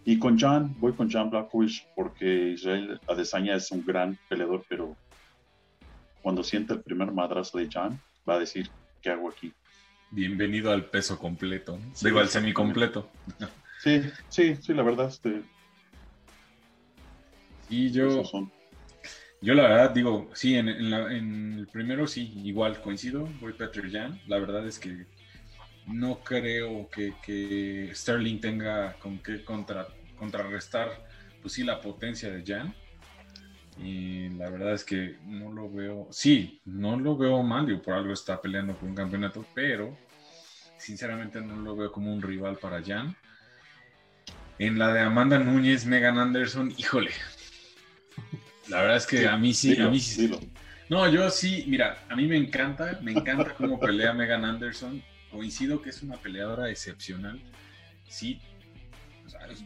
Y 0.04 0.18
con 0.18 0.38
John, 0.38 0.74
voy 0.78 0.92
con 0.92 1.10
John 1.10 1.30
Blackwich 1.30 1.86
porque 1.94 2.50
Israel 2.52 2.98
Adesanya 3.06 3.56
es 3.56 3.70
un 3.70 3.84
gran 3.84 4.18
peleador, 4.28 4.64
pero 4.68 4.96
cuando 6.22 6.42
siente 6.42 6.72
el 6.72 6.82
primer 6.82 7.12
madrazo 7.12 7.58
de 7.58 7.68
Jan, 7.70 8.00
va 8.28 8.34
a 8.34 8.38
decir, 8.38 8.70
¿qué 9.02 9.10
hago 9.10 9.28
aquí? 9.28 9.52
Bienvenido 10.10 10.72
al 10.72 10.86
peso 10.86 11.18
completo, 11.18 11.78
digo, 12.02 12.18
al 12.18 12.28
semicompleto. 12.28 13.08
Sí, 13.82 14.02
sí, 14.28 14.56
sí, 14.56 14.74
la 14.74 14.82
verdad. 14.82 15.08
Este, 15.08 15.42
y 17.70 17.90
yo, 17.90 18.22
yo 19.40 19.54
la 19.54 19.62
verdad 19.62 19.90
digo, 19.92 20.28
sí, 20.34 20.54
en, 20.54 20.68
el 20.68 21.66
primero 21.72 22.06
sí, 22.06 22.30
igual 22.44 22.82
coincido, 22.82 23.26
voy 23.40 23.54
Peter 23.54 23.90
Jan. 23.90 24.20
La 24.26 24.38
verdad 24.38 24.66
es 24.66 24.78
que 24.78 25.06
no 25.92 26.20
creo 26.20 26.88
que, 26.88 27.90
Sterling 27.94 28.40
tenga 28.40 28.94
con 28.94 29.18
qué 29.18 29.44
contra, 29.44 29.86
contrarrestar, 30.16 31.06
pues 31.40 31.54
sí, 31.54 31.64
la 31.64 31.80
potencia 31.80 32.30
de 32.30 32.44
Jan. 32.44 32.74
Y 33.78 34.28
la 34.30 34.50
verdad 34.50 34.74
es 34.74 34.84
que 34.84 35.16
no 35.24 35.52
lo 35.52 35.70
veo, 35.70 36.08
sí, 36.10 36.60
no 36.64 36.98
lo 36.98 37.16
veo 37.16 37.42
mal, 37.42 37.70
y 37.70 37.76
por 37.76 37.94
algo 37.94 38.12
está 38.12 38.40
peleando 38.40 38.74
por 38.74 38.88
un 38.88 38.94
campeonato, 38.94 39.44
pero 39.54 39.96
sinceramente 40.76 41.40
no 41.40 41.56
lo 41.56 41.76
veo 41.76 41.90
como 41.90 42.12
un 42.12 42.20
rival 42.20 42.56
para 42.56 42.82
Jan. 42.82 43.16
En 44.58 44.78
la 44.78 44.92
de 44.92 45.00
Amanda 45.00 45.38
Núñez, 45.38 45.86
Megan 45.86 46.18
Anderson, 46.18 46.74
híjole. 46.76 47.12
La 48.68 48.82
verdad 48.82 48.96
es 48.98 49.06
que 49.06 49.26
a 49.26 49.36
mí 49.36 49.54
sí, 49.54 49.80
a 49.80 49.88
mí 49.88 49.98
sí. 49.98 50.30
No, 50.90 51.08
yo 51.08 51.30
sí, 51.30 51.64
mira, 51.66 52.04
a 52.08 52.16
mí 52.16 52.26
me 52.26 52.36
encanta, 52.36 52.98
me 53.02 53.12
encanta 53.12 53.54
cómo 53.54 53.80
pelea 53.80 54.12
Megan 54.12 54.44
Anderson. 54.44 55.02
Coincido 55.30 55.80
que 55.80 55.90
es 55.90 56.02
una 56.02 56.16
peleadora 56.16 56.70
excepcional. 56.70 57.40
Sí, 58.08 58.40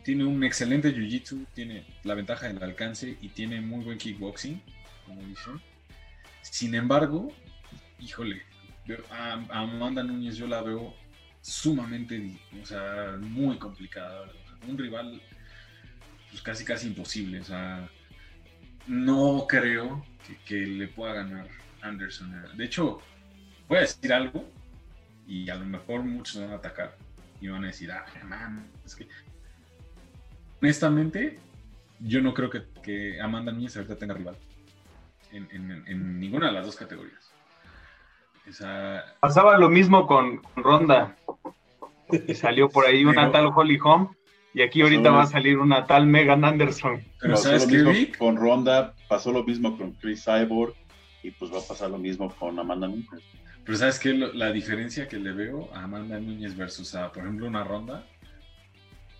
tiene 0.05 0.25
un 0.25 0.43
excelente 0.45 0.95
jiu-jitsu, 0.95 1.47
tiene 1.55 1.87
la 2.03 2.15
ventaja 2.15 2.47
del 2.49 2.63
alcance 2.63 3.17
y 3.21 3.29
tiene 3.29 3.61
muy 3.61 3.85
buen 3.85 3.99
kickboxing, 3.99 4.61
como 5.07 5.23
dicen. 5.23 5.61
Sin 6.43 6.75
embargo, 6.75 7.33
híjole, 7.99 8.43
a, 9.11 9.33
Amanda 9.51 10.03
Núñez 10.03 10.37
yo 10.37 10.47
la 10.47 10.63
veo 10.63 10.95
sumamente, 11.41 12.39
o 12.61 12.67
sea, 12.67 13.17
muy 13.21 13.59
complicada. 13.59 14.31
Un 14.69 14.79
rival, 14.79 15.21
pues 16.31 16.43
casi, 16.43 16.65
casi 16.65 16.89
imposible. 16.89 17.41
O 17.41 17.45
sea, 17.45 17.89
no 18.87 19.47
creo 19.49 20.05
que, 20.47 20.67
le 20.67 20.89
pueda 20.89 21.15
ganar 21.15 21.49
Anderson. 21.83 22.57
De 22.57 22.65
hecho, 22.65 23.01
voy 23.69 23.79
a 23.79 23.83
decir 23.83 24.13
algo 24.13 24.49
y 25.27 25.49
a 25.51 25.55
lo 25.55 25.65
mejor 25.65 26.03
muchos 26.03 26.41
van 26.41 26.51
a 26.51 26.57
atacar 26.57 26.97
y 27.41 27.49
van 27.49 27.65
a 27.65 27.69
decir, 27.69 27.91
ah, 27.93 28.05
man, 28.25 28.67
es 28.85 28.95
que 28.95 29.07
honestamente, 30.63 31.39
yo 32.01 32.23
no 32.23 32.33
creo 32.33 32.51
que, 32.51 33.21
Amanda 33.21 33.53
Núñez 33.53 33.77
ahorita 33.77 33.97
tenga 33.97 34.15
rival 34.15 34.37
en, 35.33 36.21
ninguna 36.21 36.47
de 36.47 36.53
las 36.53 36.67
dos 36.67 36.77
categorías. 36.77 37.33
Pasaba 39.21 39.59
lo 39.59 39.69
mismo 39.69 40.07
con, 40.07 40.43
Ronda. 40.57 41.17
Y 42.29 42.35
salió 42.35 42.69
por 42.69 42.87
ahí 42.87 43.05
una 43.05 43.33
tal 43.33 43.51
Holly 43.55 43.79
Holm. 43.83 44.15
Y 44.53 44.63
aquí 44.63 44.83
ahorita 44.83 45.11
va 45.11 45.23
a 45.23 45.27
salir 45.27 45.59
una 45.59 45.87
tal 45.87 46.07
Megan 46.07 46.45
Anderson. 46.45 47.03
Pero 47.21 47.37
¿sabes 47.37 47.67
qué, 47.67 48.13
Con 48.17 48.37
Ronda 48.37 48.95
pasó 49.09 49.33
lo 49.33 49.43
mismo 49.43 49.77
con 49.77 49.93
Chris 49.93 50.25
Cyborg. 50.25 50.75
Y 51.23 51.31
pues 51.33 51.53
va 51.53 51.59
a 51.59 51.63
pasar 51.67 51.91
lo 51.91 51.99
mismo 51.99 52.33
con 52.35 52.59
Amanda 52.59 52.87
Núñez. 52.87 53.09
Pero 53.65 53.79
¿sabes 53.79 53.99
qué? 53.99 54.13
La 54.13 54.53
diferencia 54.53 55.09
que 55.09 55.17
le 55.17 55.33
veo 55.33 55.71
a 55.75 55.85
Amanda 55.85 56.19
Núñez 56.21 56.57
versus 56.57 56.95
a, 56.95 57.11
por 57.11 57.23
ejemplo, 57.23 57.47
una 57.47 57.65
Ronda 57.65 58.05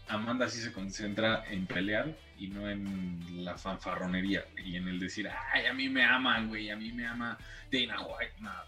Amanda 0.09 0.49
sí 0.49 0.61
se 0.61 0.73
concentra 0.73 1.45
en 1.51 1.67
pelear 1.67 2.15
y 2.39 2.49
no 2.49 2.69
en 2.69 3.45
la 3.45 3.57
fanfarronería 3.57 4.45
y 4.63 4.77
en 4.77 4.89
el 4.89 5.01
decir, 5.01 5.29
ay, 5.53 5.67
a 5.67 5.73
mí 5.73 5.89
me 5.89 6.05
aman, 6.05 6.49
güey, 6.49 6.71
a 6.71 6.77
mí 6.77 6.93
me 6.93 7.07
ama 7.07 7.39
Dana 7.73 8.01
White. 8.03 8.35
Nada. 8.41 8.67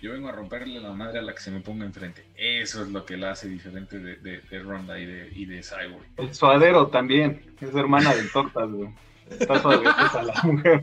Yo 0.00 0.12
vengo 0.12 0.30
a 0.30 0.32
romperle 0.32 0.80
la 0.80 0.92
madre 0.92 1.18
a 1.18 1.22
la 1.22 1.34
que 1.34 1.40
se 1.40 1.50
me 1.50 1.60
ponga 1.60 1.84
enfrente. 1.84 2.24
Eso 2.34 2.82
es 2.82 2.88
lo 2.88 3.04
que 3.04 3.18
la 3.18 3.32
hace 3.32 3.48
diferente 3.48 3.98
de, 3.98 4.58
Ronda 4.60 4.98
y 4.98 5.04
de, 5.04 5.30
y 5.34 5.44
de 5.44 5.62
Cyborg. 5.62 6.06
El 6.16 6.34
suadero 6.34 6.86
también. 6.86 7.54
Es 7.60 7.74
hermana 7.74 8.14
de 8.14 8.22
tortas, 8.28 8.70
güey. 8.70 8.88
Está 9.28 9.60
suavecita 9.60 10.22
la 10.22 10.42
mujer. 10.42 10.80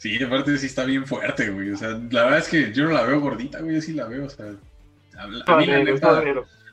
Sí, 0.00 0.20
aparte 0.24 0.56
sí 0.56 0.64
está 0.64 0.86
bien 0.86 1.06
fuerte, 1.06 1.50
güey. 1.50 1.72
O 1.72 1.76
sea, 1.76 1.90
la 1.90 2.24
verdad 2.24 2.38
es 2.38 2.48
que 2.48 2.72
yo 2.72 2.84
no 2.84 2.92
la 2.92 3.02
veo 3.02 3.20
gordita, 3.20 3.60
güey. 3.60 3.74
Yo 3.74 3.82
sí 3.82 3.92
la 3.92 4.06
veo, 4.06 4.24
o 4.24 4.30
sea. 4.30 4.46
A, 5.18 5.26
mí 5.26 5.42
la 5.66 5.84
neta, 5.84 6.22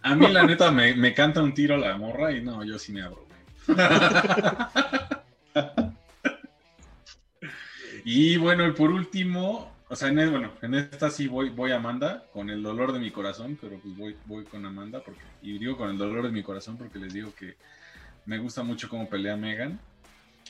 a 0.02 0.16
mí, 0.16 0.32
la 0.32 0.44
neta, 0.44 0.72
me, 0.72 1.14
canta 1.14 1.44
un 1.44 1.54
tiro 1.54 1.76
la 1.76 1.98
morra 1.98 2.32
y 2.32 2.42
no, 2.42 2.64
yo 2.64 2.80
sí 2.80 2.94
me 2.94 3.02
abro. 3.02 3.28
y 8.06 8.38
bueno, 8.38 8.66
y 8.66 8.72
por 8.72 8.92
último, 8.92 9.74
o 9.90 9.96
sea, 9.98 10.08
en, 10.08 10.32
bueno, 10.32 10.54
en 10.62 10.76
esta 10.76 11.10
sí 11.10 11.28
voy, 11.28 11.50
voy 11.50 11.74
a 11.74 11.76
Amanda, 11.76 12.24
con 12.32 12.50
el 12.50 12.64
dolor 12.64 12.94
de 12.94 13.00
mi 13.00 13.12
corazón, 13.12 13.58
pero 13.60 13.78
pues 13.80 13.98
voy, 13.98 14.16
voy 14.24 14.46
con 14.46 14.66
Amanda, 14.66 15.02
porque, 15.04 15.20
y 15.42 15.60
digo 15.60 15.76
con 15.76 15.90
el 15.90 15.98
dolor 15.98 16.24
de 16.24 16.32
mi 16.32 16.44
corazón 16.44 16.78
porque 16.78 16.98
les 16.98 17.12
digo 17.12 17.34
que 17.38 17.58
me 18.26 18.38
gusta 18.38 18.64
mucho 18.64 18.88
cómo 18.88 19.10
pelea 19.10 19.36
Megan, 19.36 19.82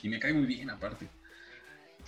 y 0.00 0.08
me 0.08 0.20
cae 0.20 0.32
muy 0.32 0.46
bien 0.46 0.70
aparte. 0.70 1.08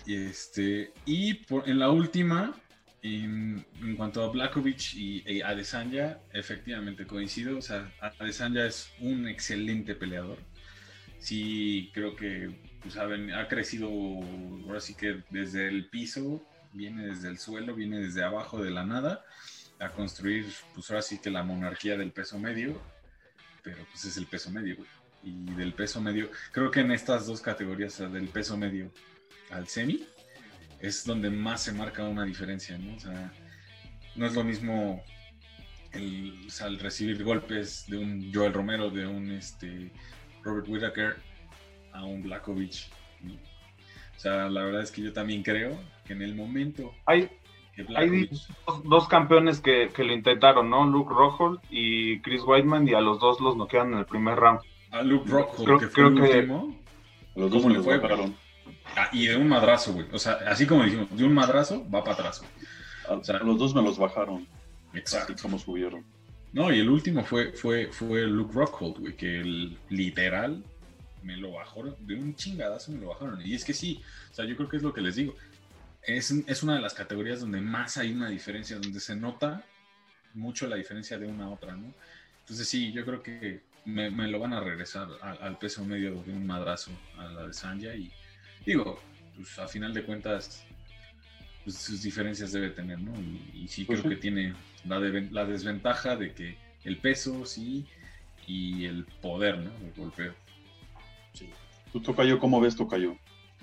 Y, 0.07 0.15
este, 0.15 0.93
y 1.05 1.35
por, 1.35 1.69
en 1.69 1.79
la 1.79 1.91
última, 1.91 2.55
en, 3.03 3.65
cuanto 3.97 4.23
a 4.23 4.31
Blakovic 4.31 4.95
y, 4.95 5.43
Adesanya, 5.43 6.19
efectivamente 6.33 7.07
coincido. 7.07 7.59
O 7.59 7.63
sea, 7.63 7.93
Adesanya 8.19 8.67
es 8.67 8.93
un 9.01 9.29
excelente 9.29 9.95
peleador. 9.95 10.39
Sí, 11.19 11.91
creo 11.93 12.17
que 12.17 12.51
pues, 12.83 12.97
ha, 12.97 13.49
crecido 13.49 13.89
ahora 14.67 14.81
sí 14.81 14.95
que 14.95 15.23
desde 15.31 15.69
el 15.69 15.89
piso, 15.89 16.43
viene 16.73 17.07
desde 17.07 17.29
el 17.29 17.39
suelo, 17.39 17.75
viene 17.75 17.99
desde 17.99 18.25
abajo 18.25 18.63
de 18.63 18.71
la 18.71 18.85
nada, 18.85 19.25
a 19.79 19.91
construir, 19.91 20.47
pues 20.75 20.91
ahora 20.91 21.03
sí 21.03 21.19
que 21.19 21.31
la 21.31 21.43
monarquía 21.43 21.97
del 21.97 22.13
peso 22.13 22.39
medio, 22.39 22.81
pero 23.63 23.85
pues 23.91 24.05
es 24.05 24.17
el 24.17 24.27
peso 24.27 24.51
medio, 24.51 24.77
Y 25.23 25.45
del 25.55 25.75
peso 25.75 26.01
medio, 26.01 26.31
creo 26.53 26.71
que 26.71 26.81
en 26.81 26.93
estas 26.93 27.27
dos 27.27 27.41
categorías, 27.41 27.99
del 27.99 28.29
peso 28.29 28.57
medio 28.57 28.91
al 29.51 29.69
semi, 29.69 30.05
es 30.81 31.05
donde 31.05 31.31
más 31.31 31.63
se 31.63 31.73
marca 31.73 32.05
una 32.05 32.25
diferencia, 32.25 32.79
¿no? 32.79 32.97
O 32.97 33.01
sea, 33.01 33.33
no 34.17 34.27
es 34.27 34.35
lo 34.35 34.45
mismo 34.45 35.03
el, 35.93 36.79
recibir 36.79 37.23
golpes 37.23 37.87
de 37.89 37.99
un 37.99 38.33
Joel 38.33 38.53
Romero, 38.53 38.91
de 38.91 39.07
un 39.07 39.31
este, 39.33 39.91
Robert 40.43 40.69
Whittaker 40.69 41.17
a 41.93 42.05
un 42.05 42.23
Blakovic. 42.23 42.89
O 44.17 44.21
sea, 44.21 44.49
la 44.49 44.65
verdad 44.65 44.83
es 44.83 44.91
que 44.91 45.03
yo 45.03 45.13
también 45.13 45.43
creo 45.43 45.79
que 46.05 46.13
en 46.13 46.23
el 46.23 46.35
momento 46.35 46.93
hay, 47.07 47.29
hay 47.97 48.29
dos, 48.85 49.09
campeones 49.09 49.61
que, 49.61 49.91
lo 49.97 50.13
intentaron, 50.13 50.69
¿no? 50.69 50.87
Luke 50.87 51.13
Rockhold 51.13 51.61
y 51.71 52.21
Chris 52.21 52.43
Whiteman, 52.45 52.87
y 52.87 52.95
a 52.95 53.01
los 53.01 53.19
dos 53.19 53.41
los 53.41 53.57
noquearon 53.57 53.95
en 53.95 54.01
el 54.01 54.07
primer 54.07 54.37
round. 54.37 54.61
A 54.91 55.03
Luke 55.03 55.31
Rockhold, 55.31 55.81
que 55.81 55.87
fue 55.89 56.07
el 56.07 56.21
último. 56.21 56.77
Los 57.35 57.51
dos 57.51 57.65
le 57.65 57.81
fue? 57.81 57.95
Ah, 57.95 58.27
y 59.13 59.27
de 59.27 59.37
un 59.37 59.49
madrazo, 59.49 59.93
güey. 59.93 60.07
O 60.13 60.19
sea, 60.19 60.35
así 60.47 60.67
como 60.67 60.85
dijimos, 60.85 61.09
de 61.17 61.25
un 61.25 61.35
madrazo 61.35 61.89
va 61.91 62.03
para 62.03 62.15
atrás, 62.15 62.43
O 63.09 63.25
sea, 63.25 63.39
los 63.39 63.59
dos 63.59 63.75
me 63.75 63.83
los 63.83 63.99
bajaron. 63.99 64.47
Exacto. 64.95 65.35
Como 65.41 65.59
subieron. 65.59 66.05
No, 66.53 66.73
y 66.73 66.81
el 66.81 66.89
último 66.89 67.25
fue, 67.25 67.53
fue, 67.53 67.89
fue 67.93 68.23
Luke 68.23 68.53
Rockhold, 68.53 68.99
güey, 68.99 69.17
que 69.17 69.41
el, 69.41 69.79
literal 69.89 70.65
me 71.23 71.37
lo 71.37 71.53
bajaron, 71.53 71.95
de 72.01 72.15
un 72.15 72.35
chingadazo 72.35 72.93
me 72.93 73.01
lo 73.01 73.09
bajaron. 73.09 73.41
Y 73.45 73.55
es 73.55 73.65
que 73.65 73.73
sí, 73.73 74.03
o 74.31 74.35
sea, 74.35 74.45
yo 74.45 74.57
creo 74.57 74.69
que 74.69 74.77
es 74.79 74.83
lo 74.83 74.93
que 74.93 75.01
les 75.01 75.17
digo. 75.17 75.35
Es, 76.03 76.31
es 76.31 76.63
una 76.63 76.75
de 76.75 76.81
las 76.81 76.95
categorías 76.95 77.41
donde 77.41 77.61
más 77.61 77.99
hay 77.99 78.13
una 78.13 78.29
diferencia, 78.29 78.79
donde 78.79 79.01
se 79.01 79.15
nota 79.15 79.65
mucho 80.35 80.67
la 80.67 80.77
diferencia 80.77 81.19
de 81.19 81.27
una 81.27 81.45
a 81.45 81.51
otra, 81.51 81.77
¿no? 81.77 81.93
Entonces 82.41 82.69
sí, 82.69 82.91
yo 82.93 83.05
creo 83.05 83.23
que 83.23 83.61
me, 83.85 84.11
me 84.11 84.27
lo 84.29 84.39
van 84.39 84.53
a 84.53 84.61
regresar 84.61 85.09
al, 85.21 85.59
peso 85.59 85.85
medio 85.85 86.23
de 86.23 86.33
un 86.33 86.47
madrazo 86.47 86.91
a 87.19 87.25
la 87.25 87.47
de 87.47 87.53
Sanja 87.53 87.95
y, 87.95 88.11
Digo, 88.65 89.01
pues 89.37 89.59
a 89.59 89.67
final 89.67 89.95
de 89.95 90.05
cuentas, 90.05 90.65
pues, 91.65 91.77
sus 91.77 92.03
diferencias 92.03 92.53
debe 92.53 92.71
tener, 92.71 93.01
¿no? 93.01 93.13
Y, 93.55 93.67
sí 93.69 93.85
pues 93.85 94.01
creo 94.01 94.11
que 94.11 94.21
tiene 94.21 94.55
la, 94.85 94.99
la 94.99 95.45
desventaja 95.45 96.17
de 96.17 96.35
que 96.35 96.57
el 96.85 96.99
peso, 96.99 97.45
sí, 97.45 97.87
y 98.47 98.87
el 98.87 99.05
poder, 99.21 99.59
¿no? 99.59 99.71
El 99.87 99.93
golpeo. 99.97 100.35
Sí. 101.33 101.51
¿Tú, 101.93 102.01
Tocayo, 102.01 102.39
cómo 102.39 102.61
ves, 102.61 102.77
Tocayo? 102.77 103.17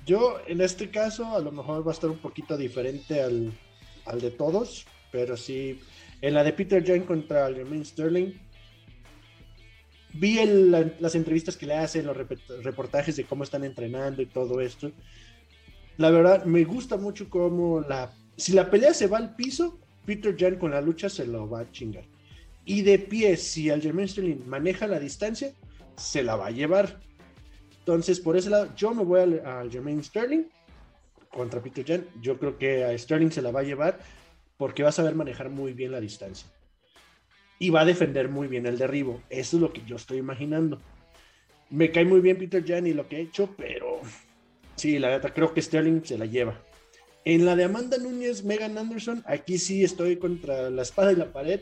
Yo, 0.06 0.40
en 0.48 0.62
este 0.62 0.90
caso, 0.90 1.36
a 1.36 1.40
lo 1.40 1.52
mejor 1.52 1.86
va 1.86 1.92
a 1.92 1.94
estar 1.94 2.10
un 2.10 2.20
poquito 2.20 2.56
diferente 2.56 3.22
al, 3.22 3.52
al 4.06 4.22
de 4.22 4.32
todos, 4.32 4.86
pero 5.12 5.36
sí, 5.36 5.82
en 6.22 6.34
la 6.34 6.44
de 6.44 6.54
Peter 6.54 6.84
Jan 6.86 7.02
contra 7.02 7.54
Jermaine 7.54 7.86
Sterling, 7.86 8.34
vi 10.20 10.40
las 11.00 11.16
entrevistas 11.16 11.58
que 11.58 11.66
le 11.66 11.76
hacen, 11.76 12.06
los 12.06 12.18
reportajes 12.64 13.16
de 13.16 13.24
cómo 13.24 13.44
están 13.44 13.64
entrenando 13.64 14.22
y 14.22 14.26
todo 14.26 14.62
esto. 14.62 14.92
La 15.98 16.10
verdad, 16.10 16.46
me 16.46 16.64
gusta 16.64 16.98
mucho 16.98 17.30
cómo 17.30 17.82
la... 17.82 18.14
Si 18.36 18.54
la 18.54 18.70
pelea 18.70 18.94
se 18.94 19.08
va 19.08 19.18
al 19.18 19.36
piso, 19.36 19.80
Peter 20.06 20.36
Jan 20.38 20.58
con 20.58 20.72
la 20.72 20.82
lucha 20.82 21.10
se 21.10 21.26
lo 21.26 21.50
va 21.50 21.62
a 21.62 21.72
chingar. 21.72 22.06
Y 22.66 22.82
de 22.82 23.00
pie, 23.00 23.38
si 23.38 23.70
Aljamain 23.70 24.08
Sterling 24.08 24.46
maneja 24.46 24.88
la 24.88 25.00
distancia, 25.00 25.54
se 25.96 26.22
la 26.22 26.36
va 26.36 26.48
a 26.48 26.52
llevar. 26.52 27.00
Entonces, 27.80 28.20
por 28.20 28.38
ese 28.38 28.50
lado, 28.50 28.74
yo 28.76 28.94
me 28.94 29.04
voy 29.04 29.40
a 29.44 29.60
Aljamain 29.62 30.04
Sterling 30.04 30.44
contra 31.30 31.62
Peter 31.62 31.86
Jan. 31.86 32.06
Yo 32.22 32.38
creo 32.38 32.58
que 32.58 32.84
a 32.84 32.96
Sterling 32.98 33.32
se 33.32 33.42
la 33.42 33.52
va 33.52 33.62
a 33.62 33.64
llevar 33.64 34.00
porque 34.58 34.84
va 34.84 34.90
a 34.90 34.92
saber 34.94 35.16
manejar 35.16 35.50
muy 35.50 35.74
bien 35.74 35.92
la 35.92 36.00
distancia 36.00 36.48
y 37.60 37.70
va 37.70 37.82
a 37.82 37.86
defender 37.86 38.30
muy 38.30 38.48
bien 38.48 38.66
el 38.66 38.78
derribo. 38.78 39.22
Eso 39.30 39.58
es 39.58 39.62
lo 39.62 39.74
que 39.74 39.84
yo 39.86 39.96
estoy 39.96 40.18
imaginando. 40.18 40.80
Me 41.70 41.92
cae 41.92 42.06
muy 42.06 42.22
bien 42.22 42.38
Peter 42.38 42.64
Jan 42.66 42.88
y 42.88 42.94
lo 42.94 43.08
que 43.08 43.18
ha 43.18 43.20
hecho, 43.20 43.54
pero 43.58 44.00
sí, 44.76 45.00
la 45.00 45.10
verdad 45.10 45.34
creo 45.34 45.54
que 45.54 45.62
Sterling 45.62 46.02
se 46.04 46.18
la 46.18 46.26
lleva. 46.26 46.62
En 47.26 47.46
la 47.46 47.56
de 47.56 47.66
Amanda 47.66 47.98
Núñez, 47.98 48.44
Megan 48.44 48.78
Anderson, 48.78 49.24
aquí 49.26 49.58
sí 49.58 49.84
estoy 49.84 50.16
contra 50.18 50.70
la 50.70 50.82
espada 50.82 51.12
y 51.12 51.18
la 51.18 51.34
pared. 51.34 51.60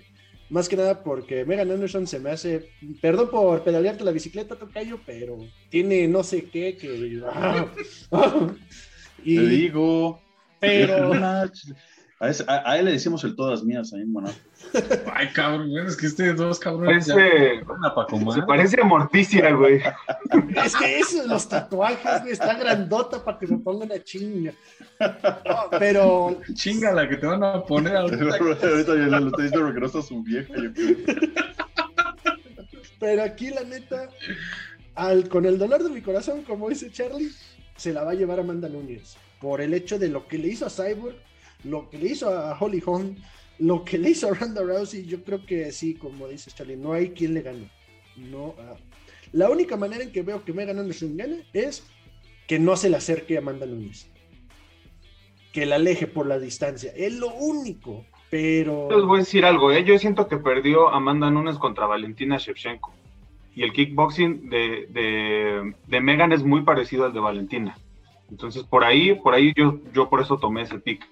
Más 0.52 0.70
que 0.70 0.76
nada 0.76 1.04
porque 1.04 1.44
Megan 1.44 1.72
Anderson 1.72 2.06
se 2.06 2.20
me 2.20 2.30
hace, 2.30 2.70
perdón 3.02 3.32
por 3.32 3.64
pedalearte 3.64 4.04
la 4.04 4.12
bicicleta, 4.12 4.56
Tocayo, 4.56 5.00
pero 5.04 5.40
tiene 5.70 6.08
no 6.08 6.24
sé 6.24 6.46
qué 6.46 6.78
que... 6.78 7.24
Y, 9.26 9.38
Te 9.38 9.48
digo. 9.48 10.22
Pero. 10.60 11.12
A, 12.48 12.78
él 12.78 12.86
le 12.86 12.92
decimos 12.92 13.24
el 13.24 13.36
todas 13.36 13.64
mías 13.64 13.94
ahí 13.94 14.02
en 14.02 14.14
Ay, 15.14 15.30
cabrón, 15.34 15.70
es 15.86 15.96
que 15.96 16.08
este 16.08 16.34
dos 16.34 16.60
cabrones. 16.60 17.08
Parece, 17.08 17.64
se 18.34 18.42
parece 18.44 18.82
a 18.82 18.86
Morticia, 18.86 19.52
güey. 19.52 19.82
Es 20.66 20.76
que 20.76 21.00
esos, 21.00 21.26
los 21.28 21.48
tatuajes, 21.48 22.22
güey, 22.22 22.34
está 22.34 22.56
grandota 22.56 23.24
para 23.24 23.38
que 23.38 23.48
me 23.48 23.58
pongan 23.60 23.92
a 23.92 24.04
chinga. 24.04 24.54
pero. 25.80 26.40
Chinga 26.54 26.92
la 26.92 27.08
que 27.08 27.18
te 27.18 27.28
van 27.28 27.44
a 27.44 27.64
poner 27.64 27.96
ahorita. 27.96 28.24
ahorita 28.68 28.96
ya 28.96 29.20
lo 29.20 29.28
estoy 29.28 29.44
diciendo 29.44 29.66
porque 29.66 29.80
no 29.80 29.86
está 29.86 30.02
su 30.02 30.24
vieja, 30.24 30.54
yo 30.56 30.72
Pero 33.00 33.24
aquí, 33.24 33.50
la 33.50 33.64
neta, 33.64 34.10
al, 34.96 35.30
con 35.30 35.46
el 35.46 35.58
dolor 35.58 35.84
de 35.84 35.90
mi 35.90 36.02
corazón, 36.02 36.44
como 36.44 36.70
dice 36.70 36.92
Charlie, 36.92 37.32
se 37.76 37.94
la 37.94 38.04
va 38.04 38.12
a 38.12 38.16
llevar 38.16 38.40
Amanda 38.40 38.70
Núñez. 38.70 39.16
Por 39.40 39.62
el 39.62 39.74
hecho 39.74 40.00
de 40.00 40.08
lo 40.10 40.28
que 40.28 40.38
le 40.38 40.48
hizo 40.48 40.66
a 40.66 40.70
Cyborg 40.70 41.16
lo 41.66 41.90
que 41.90 41.98
le 41.98 42.10
hizo 42.10 42.30
a 42.30 42.58
Holly 42.60 42.82
Holm, 42.86 43.16
lo 43.60 43.84
que 43.84 43.98
le 43.98 44.12
hizo 44.12 44.28
a 44.28 44.34
Ronda 44.34 44.62
Rousey, 44.62 45.06
yo 45.06 45.24
creo 45.24 45.46
que 45.46 45.72
sí, 45.72 45.96
como 45.96 46.28
dice 46.28 46.52
Charlie, 46.52 46.76
no 46.76 46.94
hay 46.94 47.10
quien 47.10 47.34
le 47.34 47.42
gane. 47.42 47.70
No, 48.16 48.56
ah. 48.60 48.76
la 49.34 49.50
única 49.50 49.76
manera 49.76 50.04
en 50.04 50.12
que 50.12 50.22
veo 50.22 50.44
que 50.44 50.54
Megan 50.54 50.80
Anderson 50.80 51.18
gane 51.18 51.46
es 51.54 51.86
que 52.48 52.60
no 52.60 52.76
se 52.76 52.90
le 52.90 52.98
acerque 52.98 53.36
a 53.36 53.40
Amanda 53.40 53.66
Nunes. 53.66 54.10
Que 55.52 55.66
la 55.66 55.76
aleje 55.76 56.08
por 56.08 56.28
la 56.28 56.38
distancia. 56.38 56.92
Es 56.96 57.14
lo 57.14 57.34
único. 57.34 58.06
Pero. 58.30 58.90
Les 58.92 59.06
voy 59.06 59.18
a 59.18 59.24
decir 59.24 59.46
algo, 59.46 59.72
¿eh? 59.72 59.84
Yo 59.86 59.98
siento 59.98 60.28
que 60.28 60.38
perdió 60.38 60.90
Amanda 60.90 61.30
Nunes 61.32 61.58
contra 61.58 61.86
Valentina 61.86 62.38
Shevchenko. 62.38 62.94
Y 63.56 63.64
el 63.64 63.72
kickboxing 63.72 64.50
de, 64.50 64.88
de, 64.90 65.74
de 65.88 66.02
Megan 66.02 66.34
es 66.34 66.44
muy 66.44 66.64
parecido 66.64 67.06
al 67.06 67.14
de 67.14 67.22
Valentina. 67.22 67.78
Entonces, 68.30 68.64
por 68.64 68.84
ahí, 68.84 69.16
por 69.16 69.34
ahí 69.34 69.54
yo, 69.56 69.80
yo 69.94 70.10
por 70.10 70.22
eso 70.22 70.38
tomé 70.38 70.64
ese 70.64 70.80
pick. 70.80 71.08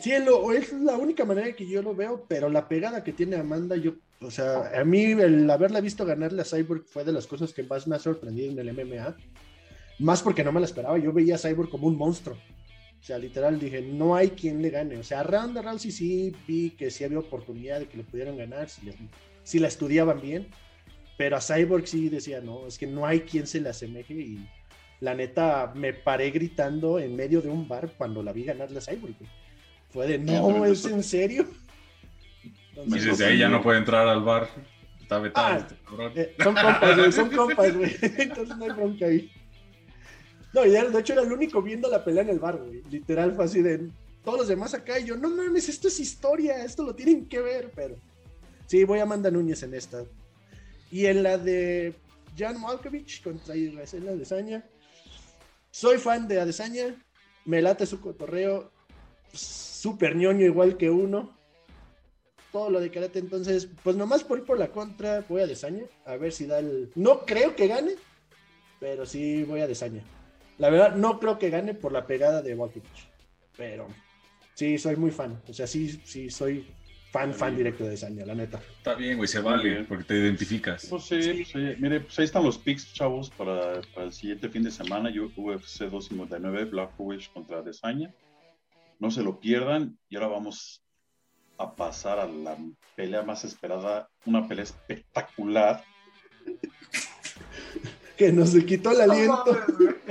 Sí, 0.00 0.12
es 0.12 0.72
la 0.72 0.96
única 0.96 1.24
manera 1.24 1.52
que 1.52 1.66
yo 1.66 1.82
lo 1.82 1.94
veo, 1.94 2.24
pero 2.26 2.48
la 2.48 2.68
pegada 2.68 3.04
que 3.04 3.12
tiene 3.12 3.36
Amanda, 3.36 3.76
yo, 3.76 3.92
o 4.22 4.30
sea, 4.30 4.80
a 4.80 4.84
mí 4.84 5.12
el 5.12 5.48
haberla 5.50 5.80
visto 5.80 6.06
ganarle 6.06 6.40
a 6.40 6.44
Cyborg 6.44 6.86
fue 6.86 7.04
de 7.04 7.12
las 7.12 7.26
cosas 7.26 7.52
que 7.52 7.62
más 7.62 7.86
me 7.86 7.96
ha 7.96 7.98
sorprendido 7.98 8.50
en 8.50 8.58
el 8.58 8.72
MMA. 8.72 9.16
Más 9.98 10.22
porque 10.22 10.42
no 10.42 10.52
me 10.52 10.60
la 10.60 10.66
esperaba, 10.66 10.96
yo 10.96 11.12
veía 11.12 11.34
a 11.34 11.38
Cyborg 11.38 11.68
como 11.68 11.86
un 11.86 11.96
monstruo. 11.96 12.36
O 12.98 13.02
sea, 13.02 13.18
literal 13.18 13.58
dije, 13.58 13.82
no 13.82 14.14
hay 14.14 14.30
quien 14.30 14.62
le 14.62 14.70
gane. 14.70 14.96
O 14.98 15.02
sea, 15.02 15.20
a 15.20 15.22
Ronda 15.22 15.62
Rousey 15.62 15.90
sí 15.90 16.34
vi 16.46 16.70
que 16.70 16.90
sí 16.90 17.04
había 17.04 17.18
oportunidad 17.18 17.80
de 17.80 17.86
que 17.86 17.98
le 17.98 18.04
pudieran 18.04 18.36
ganar, 18.36 18.68
si, 18.68 18.90
si 19.42 19.58
la 19.58 19.68
estudiaban 19.68 20.20
bien. 20.20 20.48
Pero 21.18 21.36
a 21.36 21.40
Cyborg 21.40 21.86
sí 21.86 22.08
decía, 22.08 22.40
no, 22.40 22.66
es 22.66 22.78
que 22.78 22.86
no 22.86 23.06
hay 23.06 23.20
quien 23.20 23.46
se 23.46 23.60
le 23.60 23.68
asemeje 23.68 24.14
y 24.14 24.48
la 25.00 25.14
neta 25.14 25.72
me 25.74 25.92
paré 25.92 26.30
gritando 26.30 26.98
en 26.98 27.16
medio 27.16 27.42
de 27.42 27.48
un 27.48 27.68
bar 27.68 27.92
cuando 27.96 28.22
la 28.22 28.32
vi 28.32 28.44
ganarle 28.44 28.78
a 28.78 28.82
Cyborg. 28.82 29.16
Fue 29.92 30.06
de, 30.06 30.18
no, 30.18 30.64
¿es 30.64 30.84
en 30.84 31.02
serio? 31.02 31.46
y 32.86 32.98
desde 32.98 33.26
ahí 33.26 33.38
ya 33.38 33.48
no 33.48 33.62
puede 33.62 33.78
entrar 33.78 34.06
al 34.08 34.22
bar. 34.22 34.48
Está 35.00 35.18
vetado 35.18 35.46
ah, 35.46 35.58
este 35.58 35.74
cabrón. 35.84 36.12
Eh, 36.14 36.34
son 36.42 36.54
compas, 36.54 36.96
güey, 36.96 37.12
son 37.12 37.30
compas, 37.36 37.76
güey. 37.76 37.96
Entonces 38.00 38.56
no 38.56 38.64
hay 38.64 38.70
bronca 38.70 39.06
ahí. 39.06 39.32
No, 40.52 40.64
y 40.64 40.70
de 40.70 41.00
hecho 41.00 41.12
era 41.12 41.22
el 41.22 41.32
único 41.32 41.62
viendo 41.62 41.88
la 41.88 42.04
pelea 42.04 42.22
en 42.22 42.30
el 42.30 42.38
bar, 42.38 42.58
güey. 42.58 42.82
Literal 42.90 43.34
fue 43.34 43.44
así 43.44 43.62
de 43.62 43.88
todos 44.24 44.38
los 44.38 44.48
demás 44.48 44.74
acá 44.74 44.98
y 44.98 45.06
yo, 45.06 45.16
no 45.16 45.28
mames, 45.30 45.68
esto 45.68 45.88
es 45.88 45.98
historia, 46.00 46.64
esto 46.64 46.84
lo 46.84 46.94
tienen 46.94 47.26
que 47.26 47.40
ver, 47.40 47.72
pero 47.74 47.96
sí, 48.66 48.84
voy 48.84 48.98
a 48.98 49.06
mandar 49.06 49.32
Núñez 49.32 49.62
en 49.62 49.74
esta. 49.74 50.04
Y 50.90 51.06
en 51.06 51.22
la 51.22 51.38
de 51.38 51.94
Jan 52.36 52.60
Malkovich 52.60 53.22
contra 53.22 53.56
Israel 53.56 54.08
Adesanya. 54.08 54.64
Soy 55.70 55.98
fan 55.98 56.26
de 56.26 56.40
Adesanya, 56.40 56.96
me 57.44 57.62
late 57.62 57.86
su 57.86 58.00
cotorreo, 58.00 58.72
súper 59.32 60.16
ñoño 60.16 60.44
igual 60.44 60.76
que 60.76 60.90
uno. 60.90 61.30
Todo 62.52 62.68
lo 62.68 62.80
de 62.80 62.90
karate, 62.90 63.20
entonces, 63.20 63.68
pues 63.84 63.94
nomás 63.94 64.24
por 64.24 64.38
ir 64.38 64.44
por 64.44 64.58
la 64.58 64.68
contra, 64.68 65.24
voy 65.28 65.42
a 65.42 65.46
Desaña, 65.46 65.84
a 66.04 66.16
ver 66.16 66.32
si 66.32 66.46
da 66.46 66.58
el... 66.58 66.90
No 66.96 67.20
creo 67.24 67.54
que 67.54 67.68
gane, 67.68 67.92
pero 68.80 69.06
sí 69.06 69.44
voy 69.44 69.60
a 69.60 69.68
Desaña. 69.68 70.02
La 70.58 70.68
verdad, 70.68 70.96
no 70.96 71.20
creo 71.20 71.38
que 71.38 71.48
gane 71.48 71.74
por 71.74 71.92
la 71.92 72.06
pegada 72.06 72.42
de 72.42 72.56
Volkovich, 72.56 73.08
pero 73.56 73.86
sí, 74.54 74.78
soy 74.78 74.96
muy 74.96 75.12
fan. 75.12 75.40
O 75.48 75.52
sea, 75.52 75.68
sí, 75.68 76.00
sí, 76.04 76.28
soy 76.28 76.66
fan, 77.12 77.32
fan 77.32 77.56
directo 77.56 77.84
de 77.84 77.90
Desaña, 77.90 78.26
la 78.26 78.34
neta. 78.34 78.60
Está 78.78 78.94
bien, 78.94 79.16
güey, 79.16 79.28
se 79.28 79.40
vale, 79.40 79.84
porque 79.84 80.04
te 80.04 80.14
identificas. 80.14 80.86
Pues 80.90 81.04
sí, 81.04 81.44
sí. 81.44 81.58
mire, 81.78 82.00
pues 82.00 82.18
ahí 82.18 82.24
están 82.24 82.42
los 82.42 82.58
picks, 82.58 82.92
chavos, 82.94 83.30
para, 83.30 83.80
el 83.96 84.12
siguiente 84.12 84.48
fin 84.48 84.64
de 84.64 84.72
semana. 84.72 85.08
Yo 85.08 85.30
UFC 85.36 85.82
259, 85.82 86.64
Blachowicz 86.64 87.28
contra 87.28 87.62
Desaña 87.62 88.12
no 89.00 89.10
se 89.10 89.24
lo 89.24 89.40
pierdan. 89.40 89.98
Y 90.08 90.16
ahora 90.16 90.28
vamos 90.28 90.84
a 91.58 91.74
pasar 91.74 92.20
a 92.20 92.26
la 92.26 92.56
pelea 92.94 93.22
más 93.22 93.44
esperada, 93.44 94.08
una 94.24 94.46
pelea 94.46 94.64
espectacular. 94.64 95.82
que 98.16 98.30
nos 98.30 98.54
quitó 98.64 98.92
el 98.92 99.10
aliento. 99.10 99.58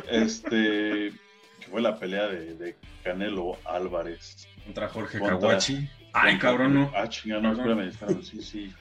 Este, 0.09 1.13
que 1.59 1.67
fue 1.71 1.81
la 1.81 1.97
pelea 1.97 2.27
de, 2.27 2.75
Canelo 3.03 3.57
Álvarez. 3.65 4.47
Contra 4.65 4.89
Jorge 4.89 5.19
Kawachi. 5.19 5.87
Ay, 6.11 6.37
cabrón, 6.39 6.73
no. 6.73 6.91
Ah, 6.95 7.07
chingada, 7.07 7.41
no, 7.41 7.51
espérame, 7.53 7.87
espérame, 7.87 8.23
sí, 8.23 8.41
sí. 8.41 8.73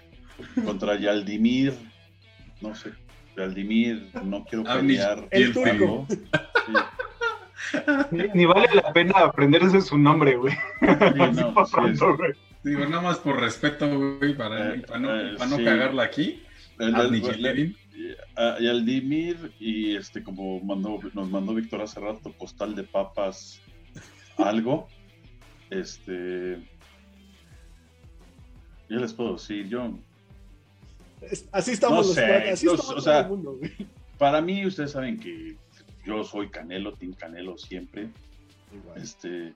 Contra 0.65 0.99
Yaldimir, 0.99 1.75
no 2.61 2.75
sé, 2.75 2.93
Yaldimir, 3.37 4.11
no 4.25 4.45
quiero 4.45 4.65
ah, 4.67 4.77
pelear. 4.77 5.29
El 5.31 5.53
turco. 5.53 6.07
Ni 8.11 8.45
vale 8.47 8.69
la 8.75 8.93
pena 8.93 9.19
aprenderse 9.19 9.81
su 9.81 9.99
nombre, 9.99 10.37
güey. 10.37 10.55
Digo, 12.63 12.87
nada 12.87 13.03
más 13.03 13.19
por 13.19 13.41
respeto, 13.41 13.89
güey, 14.19 14.35
para, 14.35 14.75
eh, 14.75 14.83
no, 14.99 15.21
eh, 15.21 15.65
cagarla 15.65 16.03
aquí. 16.05 16.43
El, 16.79 16.95
el, 16.95 17.77
y 18.61 18.69
Aldimir 18.69 19.53
y 19.59 19.97
este 19.97 20.23
como 20.23 20.61
mandó, 20.61 21.01
nos 21.15 21.31
mandó 21.31 21.55
Víctor 21.55 21.83
hace 21.83 22.01
rato 22.01 22.33
postal 22.33 22.75
de 22.75 22.85
papas 22.85 23.61
algo 24.37 24.87
este 25.71 26.59
yo 28.89 28.99
les 28.99 29.13
puedo 29.13 29.33
decir 29.35 29.69
yo 29.69 29.99
así 31.51 31.73
estamos 31.73 32.07
los 32.07 32.19
así 32.19 32.69
o 32.69 33.01
sea, 33.01 33.25
mundo, 33.25 33.59
para 34.17 34.41
mí 34.41 34.65
ustedes 34.65 34.93
saben 34.93 35.19
que 35.19 35.57
yo 36.09 36.25
soy 36.25 36.49
Canelo, 36.49 36.95
Team 36.95 37.13
Canelo 37.13 37.59
siempre. 37.59 38.09
Este. 38.97 39.53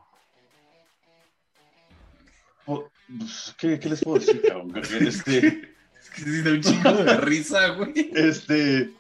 Pues, 2.67 3.55
¿qué, 3.59 3.81
les 3.83 4.05
puedo 4.05 4.19
decir, 4.19 4.43
cabrón? 4.43 4.73
Este. 5.01 5.73
Es 5.99 6.11
que 6.11 6.51
un 6.51 6.61
chingo 6.61 6.93
de 6.93 7.17
risa, 7.23 7.69
güey. 7.69 8.11
Este. 8.15 8.91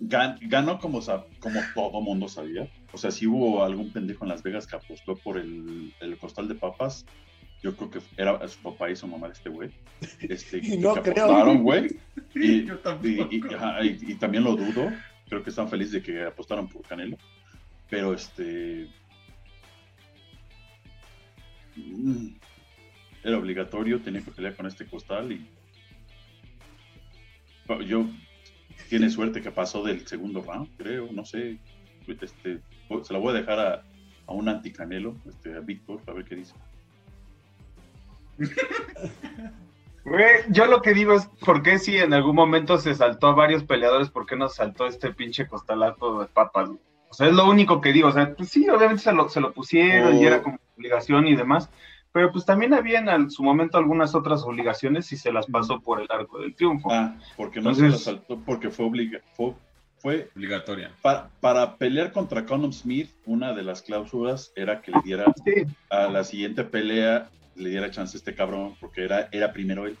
ganó 0.00 0.78
como, 0.78 1.00
como 1.40 1.60
todo 1.74 2.00
mundo 2.00 2.26
sabía. 2.26 2.70
O 2.92 2.96
sea, 2.96 3.10
si 3.10 3.26
hubo 3.26 3.62
algún 3.62 3.92
pendejo 3.92 4.24
en 4.24 4.30
Las 4.30 4.42
Vegas 4.42 4.66
que 4.66 4.76
apostó 4.76 5.16
por 5.16 5.36
el, 5.36 5.92
costal 6.20 6.48
de 6.48 6.54
papas, 6.54 7.04
yo 7.62 7.76
creo 7.76 7.90
que 7.90 7.98
era 8.16 8.46
su 8.48 8.60
papá 8.60 8.90
y 8.90 8.96
su 8.96 9.06
mamá 9.06 9.28
este 9.28 9.50
güey. 9.50 9.70
Este, 10.20 10.58
y 10.62 10.78
no 10.78 10.94
creo. 10.94 11.58
güey. 11.58 11.98
Y, 12.34 12.66
y, 12.66 14.14
también 14.14 14.44
lo 14.44 14.56
dudo 14.56 14.90
creo 15.28 15.42
que 15.42 15.50
están 15.50 15.68
felices 15.68 15.92
de 15.92 16.02
que 16.02 16.24
apostaron 16.24 16.68
por 16.68 16.82
Canelo. 16.82 17.16
Pero 17.90 18.14
este. 18.14 18.88
Mm, 21.76 22.28
era 23.22 23.38
obligatorio, 23.38 24.00
tenía 24.00 24.22
que 24.22 24.30
pelear 24.30 24.56
con 24.56 24.66
este 24.66 24.86
costal 24.86 25.32
y. 25.32 25.48
Yo. 27.86 28.06
Tiene 28.88 29.08
suerte 29.08 29.40
que 29.40 29.50
pasó 29.50 29.82
del 29.82 30.06
segundo 30.06 30.42
round, 30.42 30.68
creo, 30.76 31.08
no 31.10 31.24
sé. 31.24 31.58
Este, 32.06 32.60
se 33.02 33.12
la 33.12 33.18
voy 33.18 33.30
a 33.30 33.38
dejar 33.40 33.58
a, 33.58 33.84
a 34.26 34.32
un 34.32 34.48
anti-Canelo, 34.48 35.16
este, 35.26 35.54
a 35.54 35.60
Víctor, 35.60 36.02
a 36.06 36.12
ver 36.12 36.24
qué 36.24 36.36
dice. 36.36 36.54
yo 40.48 40.66
lo 40.66 40.82
que 40.82 40.94
digo 40.94 41.14
es, 41.14 41.26
¿por 41.44 41.62
qué 41.62 41.78
si 41.78 41.96
en 41.96 42.12
algún 42.12 42.36
momento 42.36 42.78
se 42.78 42.94
saltó 42.94 43.28
a 43.28 43.34
varios 43.34 43.64
peleadores, 43.64 44.10
por 44.10 44.26
qué 44.26 44.36
no 44.36 44.48
saltó 44.48 44.86
este 44.86 45.12
pinche 45.12 45.46
costalato 45.46 46.20
de 46.20 46.26
papas? 46.26 46.70
O 47.08 47.14
sea, 47.14 47.28
es 47.28 47.34
lo 47.34 47.48
único 47.48 47.80
que 47.80 47.92
digo. 47.92 48.08
O 48.08 48.12
sea, 48.12 48.34
pues 48.34 48.50
sí, 48.50 48.68
obviamente 48.68 49.02
se 49.02 49.12
lo, 49.12 49.28
se 49.28 49.40
lo 49.40 49.52
pusieron 49.52 50.16
y 50.16 50.26
era 50.26 50.38
oh. 50.38 50.42
como 50.42 50.58
obligación 50.76 51.26
y 51.26 51.36
demás, 51.36 51.70
pero 52.12 52.30
pues 52.30 52.44
también 52.44 52.74
había 52.74 52.98
en 52.98 53.30
su 53.30 53.42
momento 53.42 53.78
algunas 53.78 54.14
otras 54.14 54.42
obligaciones 54.42 55.10
y 55.12 55.16
se 55.16 55.32
las 55.32 55.46
pasó 55.46 55.80
por 55.80 56.00
el 56.00 56.08
arco 56.10 56.40
del 56.40 56.54
triunfo. 56.54 56.90
Ah, 56.92 57.16
porque 57.36 57.60
no 57.60 57.74
se 57.74 57.88
lo 57.88 57.96
saltó, 57.96 58.38
porque 58.40 58.70
fue, 58.70 58.86
obliga 58.86 59.20
fue, 59.32 60.28
obligatoria. 60.34 60.92
Para, 61.02 61.30
para, 61.40 61.76
pelear 61.76 62.12
contra 62.12 62.44
Conor 62.44 62.72
Smith, 62.72 63.10
una 63.24 63.52
de 63.52 63.62
las 63.62 63.82
cláusulas 63.82 64.52
era 64.54 64.82
que 64.82 64.92
le 64.92 65.00
diera 65.02 65.24
a 65.90 66.08
la 66.08 66.24
siguiente 66.24 66.62
pelea 66.62 67.30
le 67.56 67.70
diera 67.70 67.90
chance 67.90 68.16
a 68.16 68.18
este 68.18 68.34
cabrón, 68.34 68.76
porque 68.80 69.04
era, 69.04 69.28
era 69.32 69.52
primero 69.52 69.86
él. 69.86 69.96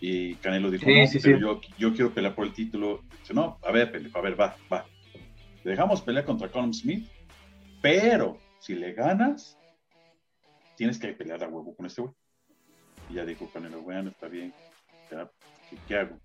Y 0.00 0.36
Canelo 0.36 0.70
dijo, 0.70 0.86
no, 0.86 1.20
pero 1.22 1.38
Yo, 1.38 1.60
yo 1.78 1.92
quiero 1.92 2.12
pelear 2.12 2.34
por 2.34 2.46
el 2.46 2.54
título. 2.54 3.02
Dice, 3.20 3.34
no, 3.34 3.58
a 3.62 3.70
ver, 3.70 3.92
pendejo, 3.92 4.18
a 4.18 4.22
ver, 4.22 4.40
va, 4.40 4.56
va. 4.72 4.86
dejamos 5.62 6.00
pelear 6.00 6.24
contra 6.24 6.48
Colin 6.48 6.72
Smith 6.72 7.06
pero 7.80 8.38
si 8.58 8.74
le 8.74 8.92
ganas, 8.92 9.58
tienes 10.76 10.98
que 10.98 11.08
pelear 11.08 11.42
a 11.42 11.48
huevo 11.48 11.74
con 11.74 11.86
este 11.86 12.02
güey. 12.02 12.14
Y 13.08 13.14
ya 13.14 13.24
dijo 13.24 13.50
Canelo, 13.52 13.82
bueno, 13.82 14.10
está 14.10 14.28
bien, 14.28 14.52
¿qué, 15.88 15.96
hago? 15.96 16.18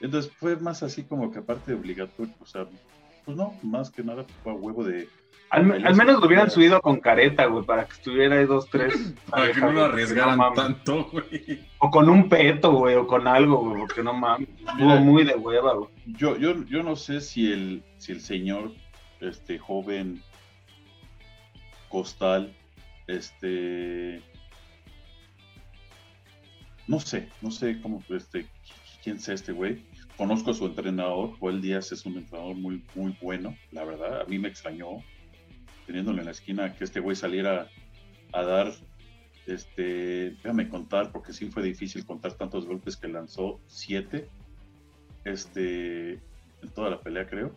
Entonces 0.00 0.30
fue 0.32 0.56
más 0.56 0.82
así 0.82 1.04
como 1.04 1.30
que 1.30 1.38
aparte 1.38 1.72
de 1.72 1.78
obligatorio, 1.78 2.34
o 2.40 2.46
sea, 2.46 2.68
pues 3.24 3.36
no, 3.36 3.58
más 3.62 3.90
que 3.90 4.02
nada 4.02 4.24
fue 4.42 4.52
a 4.52 4.56
huevo 4.56 4.84
de... 4.84 5.08
Al, 5.50 5.64
menos 5.64 6.20
lo 6.20 6.26
hubieran 6.26 6.50
subido 6.50 6.80
con 6.80 6.98
careta, 6.98 7.46
güey, 7.46 7.64
para 7.64 7.84
que 7.84 7.92
estuviera 7.92 8.36
ahí 8.36 8.46
dos, 8.46 8.68
tres. 8.68 9.14
Para 9.30 9.52
que 9.52 9.60
no 9.60 9.72
lo 9.72 9.84
arriesgaran 9.84 10.38
tanto, 10.54 11.08
güey. 11.12 11.60
O 11.78 11.90
con 11.90 12.08
un 12.08 12.28
peto, 12.28 12.72
güey, 12.72 12.96
o 12.96 13.06
con 13.06 13.28
algo, 13.28 13.58
güey, 13.58 13.80
porque 13.80 14.02
no 14.02 14.14
mames. 14.14 14.48
Estuvo 14.58 14.96
muy 14.96 15.22
de 15.22 15.34
hueva, 15.34 15.74
güey. 15.74 15.90
Yo, 16.06 16.36
yo, 16.38 16.64
yo 16.64 16.82
no 16.82 16.96
sé 16.96 17.20
si 17.20 17.52
el, 17.52 17.84
si 17.98 18.12
el 18.12 18.20
señor, 18.20 18.72
este 19.20 19.58
joven 19.58 20.22
Costal, 21.88 22.52
este 23.06 24.20
no 26.86 27.00
sé, 27.00 27.28
no 27.40 27.50
sé 27.50 27.80
cómo, 27.80 28.02
este, 28.10 28.46
quién 29.02 29.18
sea 29.18 29.34
este 29.34 29.52
güey. 29.52 29.82
Conozco 30.16 30.50
a 30.50 30.54
su 30.54 30.66
entrenador, 30.66 31.36
Joel 31.38 31.60
Díaz 31.60 31.92
es 31.92 32.04
un 32.06 32.18
entrenador 32.18 32.54
muy, 32.54 32.82
muy 32.94 33.16
bueno, 33.20 33.56
la 33.72 33.84
verdad. 33.84 34.22
A 34.22 34.24
mí 34.24 34.38
me 34.38 34.48
extrañó, 34.48 34.98
teniéndole 35.86 36.20
en 36.20 36.26
la 36.26 36.30
esquina, 36.32 36.74
que 36.74 36.84
este 36.84 37.00
güey 37.00 37.16
saliera 37.16 37.68
a 38.32 38.42
dar, 38.42 38.72
este, 39.46 40.30
déjame 40.30 40.68
contar, 40.68 41.12
porque 41.12 41.32
sí 41.32 41.50
fue 41.50 41.62
difícil 41.62 42.04
contar 42.04 42.34
tantos 42.34 42.66
golpes 42.66 42.96
que 42.96 43.08
lanzó, 43.08 43.60
siete, 43.66 44.28
este, 45.24 46.12
en 46.14 46.68
toda 46.74 46.90
la 46.90 47.00
pelea 47.00 47.26
creo. 47.26 47.54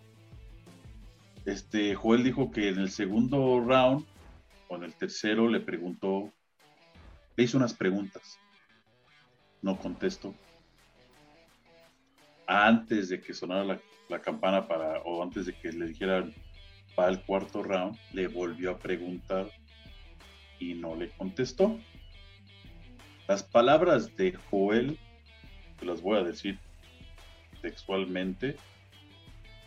Este, 1.46 1.96
Joel 1.96 2.24
dijo 2.24 2.52
que 2.52 2.70
en 2.70 2.80
el 2.80 2.90
segundo 2.90 3.60
round, 3.62 4.06
o 4.68 4.76
en 4.76 4.84
el 4.84 4.94
tercero, 4.94 5.48
le 5.48 5.62
preguntó, 5.62 6.32
le 7.36 7.44
hizo 7.44 7.58
unas 7.58 7.74
preguntas 7.74 8.38
no 9.62 9.78
contesto. 9.78 10.34
Antes 12.48 13.10
de 13.10 13.22
que 13.22 13.34
sonara 13.34 13.80
la, 14.10 14.22
campana 14.22 14.68
para, 14.68 15.02
o 15.02 15.22
antes 15.22 15.46
de 15.46 15.54
que 15.54 15.72
le 15.72 15.88
dijeran 15.88 16.34
para 16.98 17.10
el 17.10 17.22
cuarto 17.22 17.62
round, 17.62 17.96
le 18.12 18.28
volvió 18.28 18.72
a 18.72 18.80
preguntar 18.80 19.52
y 20.60 20.74
no 20.74 20.96
le 20.96 21.10
contestó. 21.10 21.78
Las 23.28 23.44
palabras 23.44 24.18
de 24.18 24.34
Joel, 24.50 24.98
te 25.80 25.86
las 25.86 26.02
voy 26.02 26.18
a 26.18 26.24
decir 26.24 26.58
textualmente. 27.62 28.56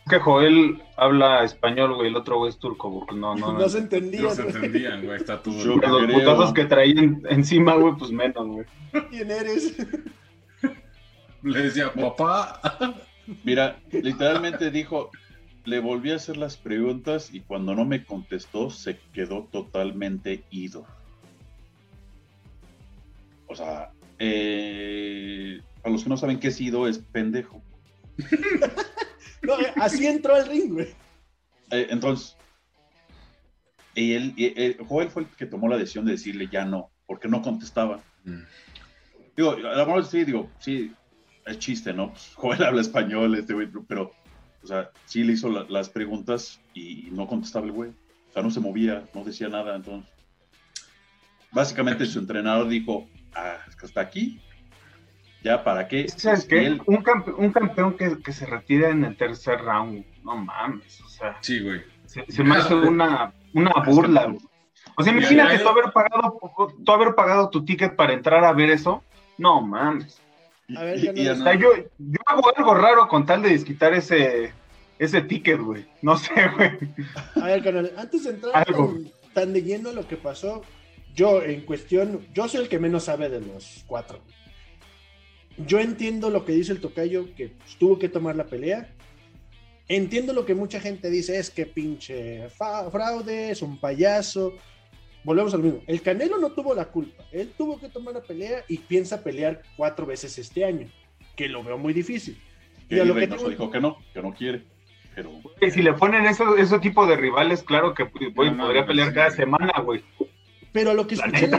Que 0.08 0.18
Joel 0.18 0.82
habla 0.96 1.44
español, 1.44 1.94
güey, 1.94 2.08
el 2.08 2.16
otro 2.16 2.38
güey 2.38 2.50
es 2.50 2.58
turco, 2.58 2.92
porque 2.92 3.14
no, 3.14 3.36
no, 3.36 3.52
no, 3.58 3.68
se 3.68 3.78
entendían. 3.78 4.24
No 4.24 4.30
se 4.30 4.42
entendían, 4.42 5.06
güey, 5.06 5.16
está 5.16 5.40
todo. 5.40 5.54
los 5.54 6.12
putazos 6.12 6.52
que 6.52 6.64
traían 6.64 7.22
encima, 7.30 7.76
güey, 7.76 7.94
pues 7.94 8.10
menos, 8.10 8.44
güey. 8.44 8.66
¿Quién 9.08 9.30
eres? 9.30 9.76
Le 11.44 11.62
decía, 11.62 11.92
papá. 11.92 12.60
Mira, 13.44 13.78
literalmente 13.92 14.72
dijo, 14.72 15.12
le 15.64 15.80
volví 15.80 16.10
a 16.10 16.16
hacer 16.16 16.36
las 16.36 16.56
preguntas 16.56 17.32
y 17.32 17.40
cuando 17.40 17.74
no 17.74 17.84
me 17.84 18.04
contestó 18.04 18.70
se 18.70 18.98
quedó 19.12 19.48
totalmente 19.50 20.44
ido. 20.50 20.86
O 23.46 23.54
sea, 23.54 23.92
eh, 24.18 25.60
para 25.82 25.92
los 25.92 26.04
que 26.04 26.08
no 26.08 26.16
saben 26.16 26.38
qué 26.38 26.48
es 26.48 26.60
ido, 26.60 26.86
es 26.86 26.98
pendejo. 26.98 27.62
no, 29.42 29.54
así 29.76 30.06
entró 30.06 30.34
al 30.34 30.46
ring, 30.46 30.72
güey. 30.72 30.88
Eh, 31.70 31.88
entonces, 31.90 32.36
y 33.94 34.12
él, 34.12 34.76
Joel 34.88 35.10
fue 35.10 35.22
el 35.22 35.28
que 35.28 35.46
tomó 35.46 35.68
la 35.68 35.76
decisión 35.76 36.04
de 36.04 36.12
decirle 36.12 36.48
ya 36.50 36.64
no, 36.64 36.90
porque 37.06 37.28
no 37.28 37.42
contestaba. 37.42 38.00
Mm. 38.24 38.42
Digo, 39.36 39.52
a 39.52 39.58
lo 39.58 39.86
mejor 39.86 40.04
sí, 40.04 40.24
digo, 40.24 40.48
sí, 40.58 40.92
es 41.46 41.58
chiste, 41.58 41.92
¿no? 41.92 42.10
Pues, 42.10 42.32
Joel 42.34 42.62
habla 42.64 42.80
español, 42.80 43.34
este 43.34 43.54
güey, 43.54 43.68
pero, 43.88 44.12
o 44.62 44.66
sea, 44.66 44.90
sí 45.06 45.24
le 45.24 45.32
hizo 45.32 45.48
las 45.48 45.88
preguntas 45.88 46.60
y 46.74 47.08
no 47.12 47.26
contestaba 47.26 47.66
el 47.66 47.72
güey. 47.72 47.90
O 47.90 48.32
sea, 48.32 48.42
no 48.42 48.50
se 48.50 48.60
movía, 48.60 49.04
no 49.14 49.24
decía 49.24 49.48
nada, 49.48 49.74
entonces. 49.74 50.10
Básicamente 51.52 52.06
su 52.06 52.20
entrenador 52.20 52.68
dijo, 52.68 53.08
ah, 53.34 53.56
hasta 53.82 54.00
aquí, 54.00 54.40
ya 55.42 55.64
para 55.64 55.88
qué. 55.88 56.08
¿Sabes 56.08 56.44
qué? 56.44 56.78
Un, 56.86 57.02
un, 57.38 57.52
campeón 57.52 57.96
que, 57.96 58.32
se 58.32 58.46
retira 58.46 58.90
en 58.90 59.04
el 59.04 59.16
tercer 59.16 59.60
round, 59.60 60.04
no 60.22 60.36
mames, 60.36 61.00
o 61.00 61.08
sea. 61.08 61.36
Sí, 61.40 61.60
güey. 61.60 61.82
Se, 62.06 62.44
me 62.44 62.56
hace 62.56 62.74
una, 62.74 63.32
una 63.54 63.72
burla, 63.84 64.26
güey. 64.26 64.38
O 64.96 65.02
sea, 65.02 65.12
imagínate 65.12 65.58
tú 65.58 65.68
haber 65.68 65.92
pagado, 65.92 66.38
tú 66.84 66.92
haber 66.92 67.14
pagado 67.14 67.48
tu 67.48 67.64
ticket 67.64 67.96
para 67.96 68.12
entrar 68.12 68.44
a 68.44 68.52
ver 68.52 68.70
eso. 68.70 69.02
No 69.38 69.60
mames. 69.60 70.20
A 70.76 70.84
ver, 70.84 71.00
yo, 71.00 71.12
yo, 71.12 72.20
hago 72.26 72.56
algo 72.56 72.74
raro 72.74 73.08
con 73.08 73.26
tal 73.26 73.42
de 73.42 73.50
desquitar 73.50 73.94
ese, 73.94 74.52
ticket, 75.28 75.60
güey. 75.60 75.86
No 76.02 76.16
sé, 76.16 76.32
güey. 76.56 76.70
A 77.36 77.46
ver, 77.46 77.62
canal, 77.62 77.92
antes 77.96 78.24
de 78.24 78.30
entrar 78.30 78.66
tan, 79.32 79.52
de 79.52 79.62
lleno 79.62 79.92
lo 79.92 80.06
que 80.06 80.16
pasó, 80.16 80.62
yo 81.14 81.42
en 81.42 81.62
cuestión, 81.62 82.26
yo 82.34 82.48
soy 82.48 82.62
el 82.62 82.68
que 82.68 82.78
menos 82.78 83.04
sabe 83.04 83.28
de 83.28 83.40
los 83.40 83.84
cuatro. 83.86 84.20
Yo 85.56 85.80
entiendo 85.80 86.30
lo 86.30 86.44
que 86.44 86.52
dice 86.52 86.72
el 86.72 86.80
tocayo, 86.80 87.34
que 87.34 87.48
pues, 87.48 87.76
tuvo 87.76 87.98
que 87.98 88.08
tomar 88.08 88.36
la 88.36 88.46
pelea. 88.46 88.92
Entiendo 89.88 90.32
lo 90.32 90.46
que 90.46 90.54
mucha 90.54 90.80
gente 90.80 91.10
dice, 91.10 91.38
es 91.38 91.50
que 91.50 91.66
pinche 91.66 92.48
fraude, 92.50 93.50
es 93.50 93.60
un 93.60 93.80
payaso, 93.80 94.54
volvemos 95.24 95.54
al 95.54 95.62
mismo. 95.62 95.80
El 95.86 96.02
Canelo 96.02 96.38
no 96.38 96.50
tuvo 96.50 96.74
la 96.74 96.86
culpa. 96.86 97.24
Él 97.32 97.52
tuvo 97.56 97.78
que 97.78 97.88
tomar 97.88 98.14
la 98.14 98.22
pelea 98.22 98.64
y 98.68 98.78
piensa 98.78 99.22
pelear 99.22 99.62
cuatro 99.76 100.06
veces 100.06 100.38
este 100.38 100.64
año, 100.64 100.88
que 101.36 101.48
lo 101.48 101.62
veo 101.62 101.78
muy 101.78 101.92
difícil. 101.92 102.38
Y, 102.88 102.98
a 102.98 103.04
lo 103.04 103.14
que 103.14 103.26
dijo 103.26 103.70
que 103.70 103.80
no, 103.80 103.98
que 104.12 104.22
no 104.22 104.34
quiere. 104.34 104.64
Pero... 105.14 105.30
si 105.70 105.82
le 105.82 105.92
ponen 105.92 106.26
ese, 106.26 106.44
ese 106.58 106.78
tipo 106.78 107.06
de 107.06 107.16
rivales, 107.16 107.62
claro 107.62 107.94
que 107.94 108.06
podría 108.06 108.86
pelear 108.86 109.12
cada 109.12 109.30
semana, 109.30 109.80
güey. 109.80 110.02
Pero 110.72 110.94
lo 110.94 111.06
que 111.06 111.16
escuché... 111.16 111.50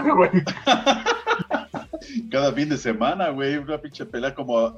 cada 2.32 2.54
fin 2.54 2.70
de 2.70 2.78
semana, 2.78 3.30
güey, 3.30 3.58
una 3.58 3.80
pinche 3.80 4.06
pelea 4.06 4.34
como, 4.34 4.74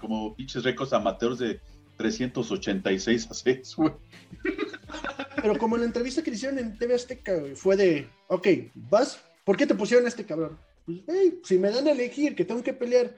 como 0.00 0.34
pinches 0.34 0.64
récords 0.64 0.92
amateurs 0.92 1.38
de 1.38 1.60
386 1.96 3.30
a 3.30 3.34
6, 3.34 3.76
güey. 3.76 3.92
Pero 5.36 5.58
como 5.58 5.76
la 5.76 5.84
entrevista 5.84 6.22
que 6.22 6.30
hicieron 6.30 6.58
en 6.58 6.78
TV 6.78 6.94
Azteca, 6.94 7.42
fue 7.54 7.76
de, 7.76 8.08
ok, 8.28 8.48
vas, 8.74 9.20
¿por 9.44 9.56
qué 9.56 9.66
te 9.66 9.74
pusieron 9.74 10.06
este 10.06 10.24
cabrón? 10.24 10.58
Pues, 10.86 10.98
hey, 11.06 11.40
si 11.44 11.58
me 11.58 11.70
dan 11.70 11.86
a 11.86 11.92
elegir 11.92 12.34
que 12.34 12.44
tengo 12.44 12.62
que 12.62 12.72
pelear 12.72 13.14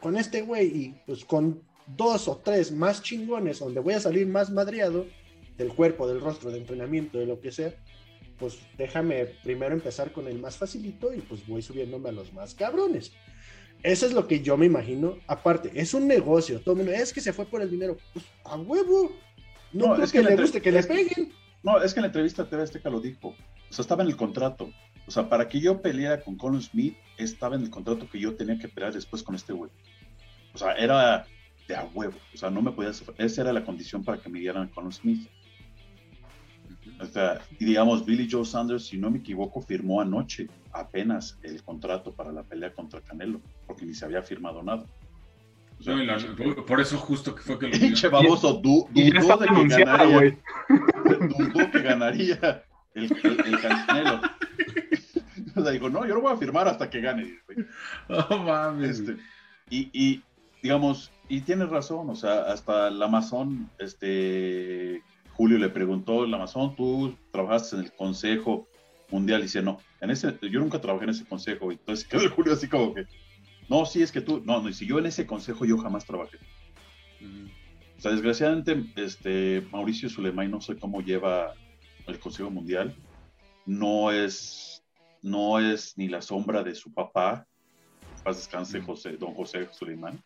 con 0.00 0.16
este 0.16 0.42
güey 0.42 0.66
y 0.66 1.00
pues 1.06 1.24
con 1.24 1.62
dos 1.96 2.28
o 2.28 2.38
tres 2.38 2.72
más 2.72 3.02
chingones 3.02 3.60
donde 3.60 3.80
voy 3.80 3.94
a 3.94 4.00
salir 4.00 4.26
más 4.26 4.50
madreado 4.50 5.06
del 5.56 5.72
cuerpo, 5.72 6.06
del 6.06 6.20
rostro, 6.20 6.50
de 6.50 6.58
entrenamiento, 6.58 7.18
de 7.18 7.26
lo 7.26 7.40
que 7.40 7.52
sea, 7.52 7.74
pues 8.38 8.58
déjame 8.76 9.26
primero 9.42 9.74
empezar 9.74 10.12
con 10.12 10.26
el 10.28 10.38
más 10.38 10.56
facilito 10.56 11.14
y 11.14 11.20
pues 11.20 11.46
voy 11.46 11.62
subiéndome 11.62 12.10
a 12.10 12.12
los 12.12 12.32
más 12.32 12.54
cabrones. 12.54 13.12
Eso 13.82 14.06
es 14.06 14.12
lo 14.12 14.26
que 14.26 14.40
yo 14.40 14.56
me 14.56 14.66
imagino. 14.66 15.18
Aparte, 15.26 15.70
es 15.74 15.94
un 15.94 16.08
negocio. 16.08 16.60
Todo 16.60 16.80
es 16.82 17.12
que 17.12 17.20
se 17.20 17.32
fue 17.32 17.46
por 17.46 17.62
el 17.62 17.70
dinero. 17.70 17.96
Pues 18.12 18.24
a 18.44 18.56
huevo. 18.56 19.12
No, 19.72 19.94
es 19.96 20.12
que, 20.12 20.22
le 20.22 20.36
guste 20.36 20.60
que 20.60 20.72
le 20.72 20.82
peguen. 20.82 21.32
No, 21.62 21.82
es 21.82 21.92
que 21.92 22.00
en 22.00 22.02
la 22.02 22.08
entrevista 22.08 22.48
TV 22.48 22.62
Azteca 22.62 22.90
lo 22.90 23.00
dijo. 23.00 23.28
O 23.28 23.72
sea, 23.72 23.82
estaba 23.82 24.02
en 24.02 24.08
el 24.08 24.16
contrato. 24.16 24.70
O 25.06 25.10
sea, 25.10 25.28
para 25.28 25.48
que 25.48 25.60
yo 25.60 25.80
peleara 25.80 26.22
con 26.22 26.36
Colin 26.36 26.62
Smith, 26.62 26.96
estaba 27.16 27.56
en 27.56 27.62
el 27.62 27.70
contrato 27.70 28.08
que 28.08 28.20
yo 28.20 28.34
tenía 28.34 28.58
que 28.58 28.68
pelear 28.68 28.92
después 28.92 29.22
con 29.22 29.34
este 29.34 29.52
güey. 29.52 29.70
O 30.54 30.58
sea, 30.58 30.72
era 30.74 31.26
de 31.68 31.76
a 31.76 31.84
huevo. 31.84 32.16
O 32.34 32.36
sea, 32.36 32.50
no 32.50 32.62
me 32.62 32.72
podía. 32.72 32.90
Esa 33.18 33.42
era 33.42 33.52
la 33.52 33.64
condición 33.64 34.04
para 34.04 34.20
que 34.20 34.28
me 34.28 34.38
dieran 34.38 34.68
Colin 34.68 34.92
Smith. 34.92 35.28
O 37.00 37.04
sea, 37.06 37.40
y 37.58 37.64
digamos, 37.64 38.04
Billy 38.06 38.28
Joe 38.30 38.44
Sanders, 38.44 38.86
si 38.86 38.96
no 38.96 39.10
me 39.10 39.18
equivoco, 39.18 39.60
firmó 39.60 40.00
anoche 40.00 40.48
apenas 40.72 41.38
el 41.42 41.62
contrato 41.62 42.12
para 42.12 42.32
la 42.32 42.42
pelea 42.42 42.72
contra 42.72 43.00
Canelo, 43.00 43.40
porque 43.66 43.84
ni 43.84 43.94
se 43.94 44.04
había 44.04 44.22
firmado 44.22 44.62
nada. 44.62 44.84
Por 46.66 46.80
eso 46.80 46.98
justo 46.98 47.34
que 47.34 47.42
fue 47.42 47.58
que 47.58 47.68
lo 47.68 47.78
Pinche 47.78 48.08
baboso, 48.08 48.54
dudó 48.54 48.88
de 48.94 49.12
que 49.12 49.84
ganaría. 49.84 50.38
dudó 50.68 51.70
que 51.70 51.80
ganaría 51.80 52.64
el, 52.94 53.04
el, 53.04 53.60
Canelo. 53.60 54.20
o 55.54 55.62
sea, 55.62 55.70
dijo, 55.72 55.88
no, 55.90 56.06
yo 56.06 56.14
no 56.14 56.22
voy 56.22 56.32
a 56.32 56.36
firmar 56.36 56.66
hasta 56.66 56.88
que 56.88 57.00
gane. 57.00 57.38
No 58.08 58.38
mames. 58.38 59.00
Este, 59.00 59.16
y, 59.68 59.90
y, 59.92 60.22
digamos, 60.62 61.10
y 61.28 61.40
tienes 61.42 61.68
razón, 61.68 62.08
o 62.08 62.16
sea, 62.16 62.42
hasta 62.42 62.88
el 62.88 63.02
Amazon, 63.02 63.70
este, 63.78 65.02
Julio 65.32 65.58
le 65.58 65.68
preguntó, 65.68 66.24
el 66.24 66.32
Amazon, 66.32 66.74
tú 66.76 67.16
trabajaste 67.32 67.76
en 67.76 67.82
el 67.82 67.92
Consejo 67.92 68.66
Mundial, 69.10 69.40
y 69.40 69.44
dice, 69.44 69.62
no, 69.62 69.78
en 70.00 70.10
ese, 70.10 70.36
yo 70.42 70.60
nunca 70.60 70.80
trabajé 70.80 71.04
en 71.04 71.10
ese 71.10 71.24
consejo, 71.26 71.70
entonces 71.70 72.06
quedó 72.06 72.22
el 72.22 72.30
Julio 72.30 72.52
así 72.54 72.68
como 72.68 72.94
que, 72.94 73.06
no, 73.68 73.86
sí, 73.86 74.02
es 74.02 74.12
que 74.12 74.20
tú, 74.20 74.42
no, 74.44 74.60
no, 74.60 74.72
si 74.72 74.86
yo 74.86 74.98
en 74.98 75.06
ese 75.06 75.26
consejo 75.26 75.64
yo 75.64 75.78
jamás 75.78 76.04
trabajé. 76.04 76.38
O 77.98 78.00
sea, 78.00 78.12
desgraciadamente, 78.12 78.84
este, 78.96 79.66
Mauricio 79.72 80.08
Sulemay 80.08 80.48
no 80.48 80.60
sé 80.60 80.76
cómo 80.76 81.00
lleva 81.00 81.54
el 82.06 82.18
Consejo 82.20 82.50
Mundial, 82.50 82.94
no 83.64 84.12
es, 84.12 84.84
no 85.22 85.58
es 85.58 85.96
ni 85.96 86.08
la 86.08 86.22
sombra 86.22 86.62
de 86.62 86.74
su 86.74 86.92
papá, 86.92 87.46
paz 88.22 88.36
descanse 88.36 88.80
José, 88.80 89.16
don 89.16 89.34
José 89.34 89.68
Suleimán, 89.72 90.22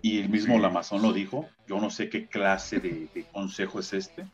y 0.00 0.18
el 0.18 0.28
mismo 0.30 0.58
Lamazón 0.58 1.02
lo 1.02 1.12
dijo, 1.12 1.46
yo 1.68 1.80
no 1.80 1.90
sé 1.90 2.08
qué 2.08 2.26
clase 2.26 2.80
de, 2.80 3.26
consejo 3.32 3.80
es 3.80 3.92
este. 3.92 4.24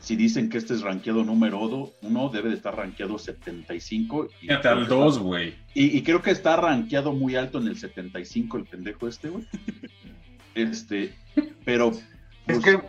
Si 0.00 0.16
dicen 0.16 0.48
que 0.48 0.58
este 0.58 0.74
es 0.74 0.80
rankeado 0.80 1.24
número 1.24 1.60
uno, 2.02 2.28
debe 2.30 2.48
de 2.48 2.56
estar 2.56 2.74
rankeado 2.74 3.18
75. 3.18 4.28
Y 4.40 4.46
Fíjate 4.46 4.68
al 4.68 4.88
2, 4.88 5.18
güey. 5.18 5.54
Y, 5.74 5.96
y, 5.96 6.02
creo 6.02 6.22
que 6.22 6.30
está 6.30 6.56
rankeado 6.56 7.12
muy 7.12 7.36
alto 7.36 7.58
en 7.58 7.68
el 7.68 7.76
75 7.76 8.56
el 8.56 8.64
pendejo 8.64 9.06
este, 9.06 9.28
güey. 9.28 9.46
Este, 10.52 11.14
pero... 11.64 11.90
es 11.90 12.04
pues, 12.44 12.58
que, 12.60 12.80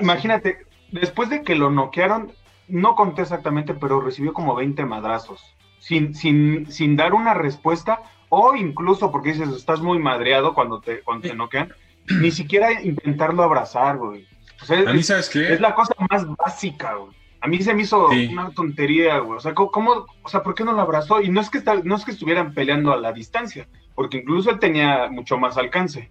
imagínate, 0.00 0.66
después 0.90 1.30
de 1.30 1.42
que 1.42 1.54
lo 1.54 1.70
noquearon, 1.70 2.32
no 2.66 2.96
conté 2.96 3.22
exactamente, 3.22 3.72
pero 3.74 4.00
recibió 4.00 4.32
como 4.32 4.56
20 4.56 4.84
madrazos. 4.84 5.40
Sin, 5.78 6.14
sin, 6.14 6.70
sin 6.72 6.96
dar 6.96 7.14
una 7.14 7.34
respuesta, 7.34 8.02
o 8.30 8.56
incluso 8.56 9.12
porque 9.12 9.32
dices, 9.32 9.48
estás 9.50 9.80
muy 9.80 10.00
madreado 10.00 10.54
cuando 10.54 10.80
te, 10.80 11.02
cuando 11.02 11.28
te 11.28 11.36
noquean, 11.36 11.72
ni 12.20 12.30
siquiera 12.30 12.82
intentarlo 12.82 13.42
abrazar, 13.42 13.98
güey. 13.98 14.26
A 14.68 14.92
mí, 14.92 15.02
¿sabes 15.02 15.28
qué? 15.28 15.52
Es 15.52 15.60
la 15.60 15.74
cosa 15.74 15.94
más 16.10 16.26
básica, 16.36 16.94
güey. 16.94 17.16
A 17.40 17.46
mí 17.46 17.62
se 17.62 17.72
me 17.72 17.82
hizo 17.82 18.08
una 18.08 18.50
tontería, 18.50 19.18
güey. 19.18 19.38
O 19.38 19.40
sea, 19.40 19.54
¿cómo, 19.54 20.06
o 20.22 20.28
sea, 20.28 20.42
¿por 20.42 20.54
qué 20.54 20.64
no 20.64 20.72
lo 20.72 20.80
abrazó? 20.80 21.20
Y 21.20 21.28
no 21.28 21.40
es 21.40 21.50
que 21.50 21.62
no 21.84 21.96
es 21.96 22.04
que 22.04 22.10
estuvieran 22.10 22.52
peleando 22.52 22.92
a 22.92 22.96
la 22.96 23.12
distancia, 23.12 23.68
porque 23.94 24.18
incluso 24.18 24.50
él 24.50 24.58
tenía 24.58 25.08
mucho 25.08 25.38
más 25.38 25.56
alcance. 25.56 26.10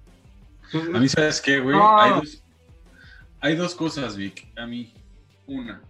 a 0.74 1.00
mí, 1.00 1.10
¿sabes 1.10 1.42
qué, 1.42 1.60
güey? 1.60 1.78
Hay, 1.78 2.12
dos, 2.12 2.44
hay 3.42 3.56
dos 3.56 3.76
cosas, 3.76 4.16
Vic. 4.16 4.48
A 4.58 4.66
mí, 4.66 4.94
una. 5.48 5.82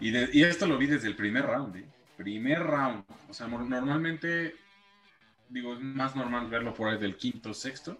Y, 0.00 0.16
y 0.38 0.42
esto 0.42 0.66
lo 0.66 0.76
vi 0.76 0.86
desde 0.86 1.08
el 1.08 1.16
primer 1.16 1.46
round, 1.46 1.76
¿eh? 1.76 1.84
Primer 2.16 2.62
round. 2.62 3.04
O 3.28 3.32
sea, 3.32 3.46
normalmente 3.46 4.54
digo, 5.50 5.74
es 5.74 5.80
más 5.80 6.16
normal 6.16 6.48
verlo 6.48 6.72
por 6.72 6.88
ahí 6.88 6.98
del 6.98 7.16
quinto, 7.16 7.52
sexto. 7.52 7.98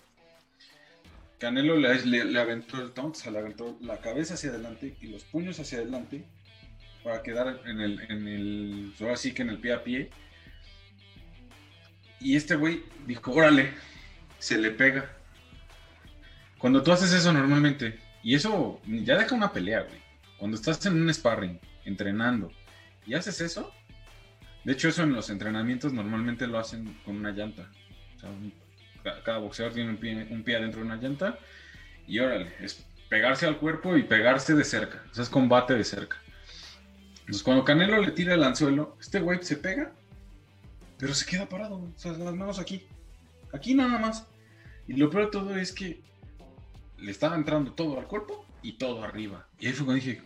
Canelo 1.40 1.76
le, 1.76 2.38
aventó 2.38 2.82
el 2.82 2.92
taunt, 2.92 3.16
o 3.16 3.18
sea, 3.18 3.32
le 3.32 3.38
aventó 3.38 3.78
la 3.80 3.98
cabeza 4.00 4.34
hacia 4.34 4.50
adelante 4.50 4.94
y 5.00 5.06
los 5.06 5.24
puños 5.24 5.58
hacia 5.58 5.78
adelante 5.78 6.26
para 7.02 7.22
quedar 7.22 7.62
en 7.64 7.80
el, 7.80 8.00
en 8.10 8.28
el, 8.28 8.92
que 9.34 9.42
en 9.42 9.48
el 9.48 9.58
pie 9.58 9.72
a 9.72 9.82
pie. 9.82 10.10
Y 12.20 12.36
este 12.36 12.56
güey 12.56 12.82
dijo, 13.06 13.32
órale, 13.32 13.72
se 14.38 14.58
le 14.58 14.70
pega. 14.70 15.10
Cuando 16.58 16.82
tú 16.82 16.92
haces 16.92 17.10
eso 17.14 17.32
normalmente, 17.32 17.98
y 18.22 18.34
eso 18.34 18.82
ya 18.84 19.16
deja 19.16 19.34
una 19.34 19.50
pelea, 19.50 19.80
güey. 19.80 20.00
Cuando 20.36 20.58
estás 20.58 20.84
en 20.84 21.00
un 21.00 21.12
sparring, 21.12 21.58
entrenando, 21.86 22.52
y 23.06 23.14
haces 23.14 23.40
eso, 23.40 23.72
de 24.64 24.72
hecho, 24.74 24.88
eso 24.88 25.04
en 25.04 25.14
los 25.14 25.30
entrenamientos 25.30 25.94
normalmente 25.94 26.46
lo 26.46 26.58
hacen 26.58 26.98
con 27.04 27.16
una 27.16 27.30
llanta. 27.30 27.70
Cada 29.24 29.38
boxeador 29.38 29.74
tiene 29.74 29.90
un 29.90 29.96
pie, 29.96 30.26
un 30.30 30.44
adentro 30.54 30.80
de 30.80 30.86
una 30.86 30.96
llanta 30.96 31.38
y 32.06 32.18
órale, 32.18 32.52
es 32.60 32.84
pegarse 33.08 33.46
al 33.46 33.58
cuerpo 33.58 33.96
y 33.96 34.02
pegarse 34.02 34.54
de 34.54 34.64
cerca. 34.64 35.02
O 35.10 35.14
sea, 35.14 35.24
es 35.24 35.30
combate 35.30 35.74
de 35.74 35.84
cerca. 35.84 36.16
Entonces, 37.20 37.42
cuando 37.42 37.64
Canelo 37.64 38.00
le 38.00 38.12
tira 38.12 38.34
el 38.34 38.42
anzuelo, 38.42 38.96
este 39.00 39.20
güey 39.20 39.42
se 39.42 39.56
pega, 39.56 39.92
pero 40.98 41.14
se 41.14 41.26
queda 41.26 41.48
parado, 41.48 41.76
o 41.76 41.92
sea, 41.96 42.12
las 42.12 42.34
manos 42.34 42.58
aquí. 42.58 42.86
Aquí 43.52 43.74
nada 43.74 43.98
más. 43.98 44.26
Y 44.86 44.94
lo 44.94 45.10
peor 45.10 45.26
de 45.26 45.30
todo 45.30 45.56
es 45.56 45.72
que 45.72 46.02
le 46.98 47.10
estaba 47.10 47.36
entrando 47.36 47.72
todo 47.72 47.98
al 47.98 48.06
cuerpo 48.06 48.44
y 48.62 48.72
todo 48.74 49.02
arriba. 49.02 49.46
Y 49.58 49.66
ahí 49.66 49.72
fue 49.72 49.86
cuando 49.86 50.04
dije, 50.04 50.22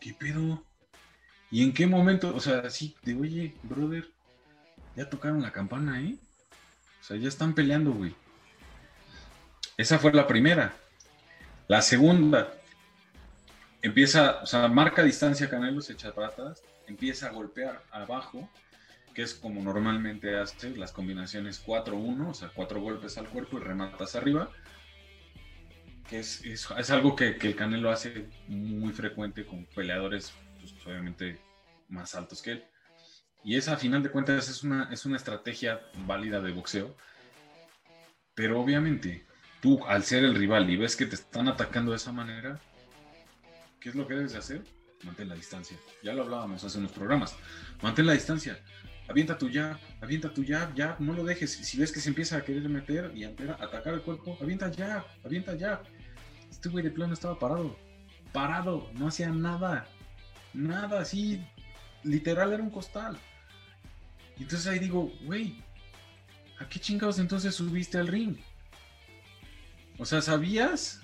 ¿qué 0.00 0.14
pedo? 0.14 0.64
¿Y 1.50 1.62
en 1.62 1.72
qué 1.72 1.86
momento? 1.86 2.34
O 2.34 2.40
sea, 2.40 2.68
sí, 2.70 2.96
de 3.04 3.14
oye, 3.14 3.54
brother, 3.62 4.10
ya 4.96 5.08
tocaron 5.08 5.42
la 5.42 5.52
campana, 5.52 6.00
¿eh? 6.02 6.16
O 7.06 7.08
sea, 7.08 7.18
ya 7.18 7.28
están 7.28 7.54
peleando, 7.54 7.92
güey. 7.92 8.12
Esa 9.76 10.00
fue 10.00 10.12
la 10.12 10.26
primera. 10.26 10.74
La 11.68 11.80
segunda, 11.80 12.52
empieza, 13.80 14.40
o 14.42 14.46
sea, 14.46 14.66
marca 14.66 15.04
distancia 15.04 15.48
Canelo, 15.48 15.80
se 15.82 15.92
echa 15.92 16.12
para 16.12 16.32
empieza 16.88 17.28
a 17.28 17.30
golpear 17.30 17.80
abajo, 17.92 18.50
que 19.14 19.22
es 19.22 19.34
como 19.34 19.62
normalmente 19.62 20.36
hace 20.36 20.70
las 20.70 20.90
combinaciones 20.90 21.64
4-1, 21.64 22.28
o 22.28 22.34
sea, 22.34 22.50
cuatro 22.52 22.80
golpes 22.80 23.16
al 23.18 23.28
cuerpo 23.28 23.58
y 23.58 23.60
rematas 23.60 24.16
arriba, 24.16 24.50
que 26.10 26.18
es, 26.18 26.44
es, 26.44 26.90
algo 26.90 27.14
que, 27.14 27.36
que, 27.36 27.46
el 27.46 27.54
Canelo 27.54 27.92
hace 27.92 28.26
muy 28.48 28.92
frecuente 28.92 29.46
con 29.46 29.64
peleadores 29.66 30.32
pues, 30.58 30.74
obviamente 30.84 31.38
más 31.88 32.16
altos 32.16 32.42
que 32.42 32.50
él. 32.50 32.64
Y 33.46 33.56
esa, 33.56 33.74
a 33.74 33.76
final 33.76 34.02
de 34.02 34.10
cuentas, 34.10 34.48
es 34.48 34.64
una, 34.64 34.88
es 34.90 35.06
una 35.06 35.16
estrategia 35.16 35.80
válida 36.04 36.40
de 36.40 36.50
boxeo. 36.50 36.96
Pero 38.34 38.60
obviamente, 38.60 39.24
tú, 39.62 39.86
al 39.86 40.02
ser 40.02 40.24
el 40.24 40.34
rival 40.34 40.68
y 40.68 40.76
ves 40.76 40.96
que 40.96 41.06
te 41.06 41.14
están 41.14 41.46
atacando 41.46 41.92
de 41.92 41.98
esa 41.98 42.10
manera, 42.10 42.58
¿qué 43.78 43.90
es 43.90 43.94
lo 43.94 44.08
que 44.08 44.14
debes 44.14 44.32
de 44.32 44.38
hacer? 44.38 44.64
Mantén 45.04 45.28
la 45.28 45.36
distancia. 45.36 45.76
Ya 46.02 46.12
lo 46.12 46.24
hablábamos 46.24 46.64
hace 46.64 46.78
unos 46.78 46.90
programas. 46.90 47.36
Mantén 47.82 48.06
la 48.06 48.14
distancia. 48.14 48.58
Avienta 49.08 49.38
tu 49.38 49.48
ya, 49.48 49.78
avienta 50.00 50.34
tu 50.34 50.42
ya, 50.42 50.72
ya, 50.74 50.96
no 50.98 51.12
lo 51.12 51.22
dejes. 51.22 51.52
Si 51.52 51.78
ves 51.78 51.92
que 51.92 52.00
se 52.00 52.08
empieza 52.08 52.38
a 52.38 52.42
querer 52.42 52.68
meter 52.68 53.12
y 53.14 53.22
a 53.22 53.28
atacar 53.28 53.94
el 53.94 54.02
cuerpo, 54.02 54.36
avienta 54.42 54.72
ya, 54.72 55.04
avienta 55.24 55.54
ya. 55.54 55.84
Este 56.50 56.68
güey 56.68 56.82
de 56.82 56.90
plano 56.90 57.14
estaba 57.14 57.38
parado. 57.38 57.78
Parado, 58.32 58.90
no 58.94 59.06
hacía 59.06 59.28
nada. 59.28 59.86
Nada, 60.52 60.98
así, 60.98 61.46
literal 62.02 62.52
era 62.52 62.60
un 62.60 62.70
costal. 62.70 63.16
Y 64.38 64.42
entonces 64.42 64.66
ahí 64.66 64.78
digo, 64.78 65.12
güey, 65.24 65.62
¿a 66.58 66.68
qué 66.68 66.78
chingados 66.78 67.18
entonces 67.18 67.54
subiste 67.54 67.98
al 67.98 68.08
ring? 68.08 68.36
O 69.98 70.04
sea, 70.04 70.20
¿sabías? 70.20 71.00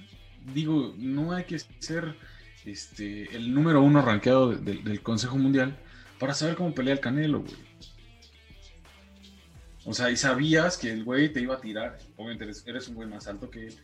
Digo, 0.55 0.95
no 0.99 1.33
hay 1.33 1.45
que 1.45 1.59
ser 1.59 2.17
este, 2.65 3.35
el 3.35 3.55
número 3.55 3.83
uno 3.83 4.03
rankeado 4.03 4.53
del 4.53 5.03
Consejo 5.03 5.39
Mundial 5.39 5.79
para 6.19 6.35
saber 6.35 6.57
cómo 6.57 6.75
pelea 6.75 6.95
el 6.95 7.01
Canelo, 7.01 7.41
güey. 7.41 7.73
O 9.85 9.93
sea, 9.95 10.11
y 10.11 10.17
sabías 10.17 10.77
que 10.77 10.93
el 10.93 11.03
güey 11.03 11.33
te 11.33 11.41
iba 11.41 11.55
a 11.57 11.61
tirar. 11.61 11.99
Obviamente 12.17 12.45
eres, 12.45 12.65
eres 12.67 12.89
un 12.89 12.95
güey 12.95 13.09
más 13.09 13.27
alto 13.27 13.51
que 13.51 13.67
él 13.67 13.75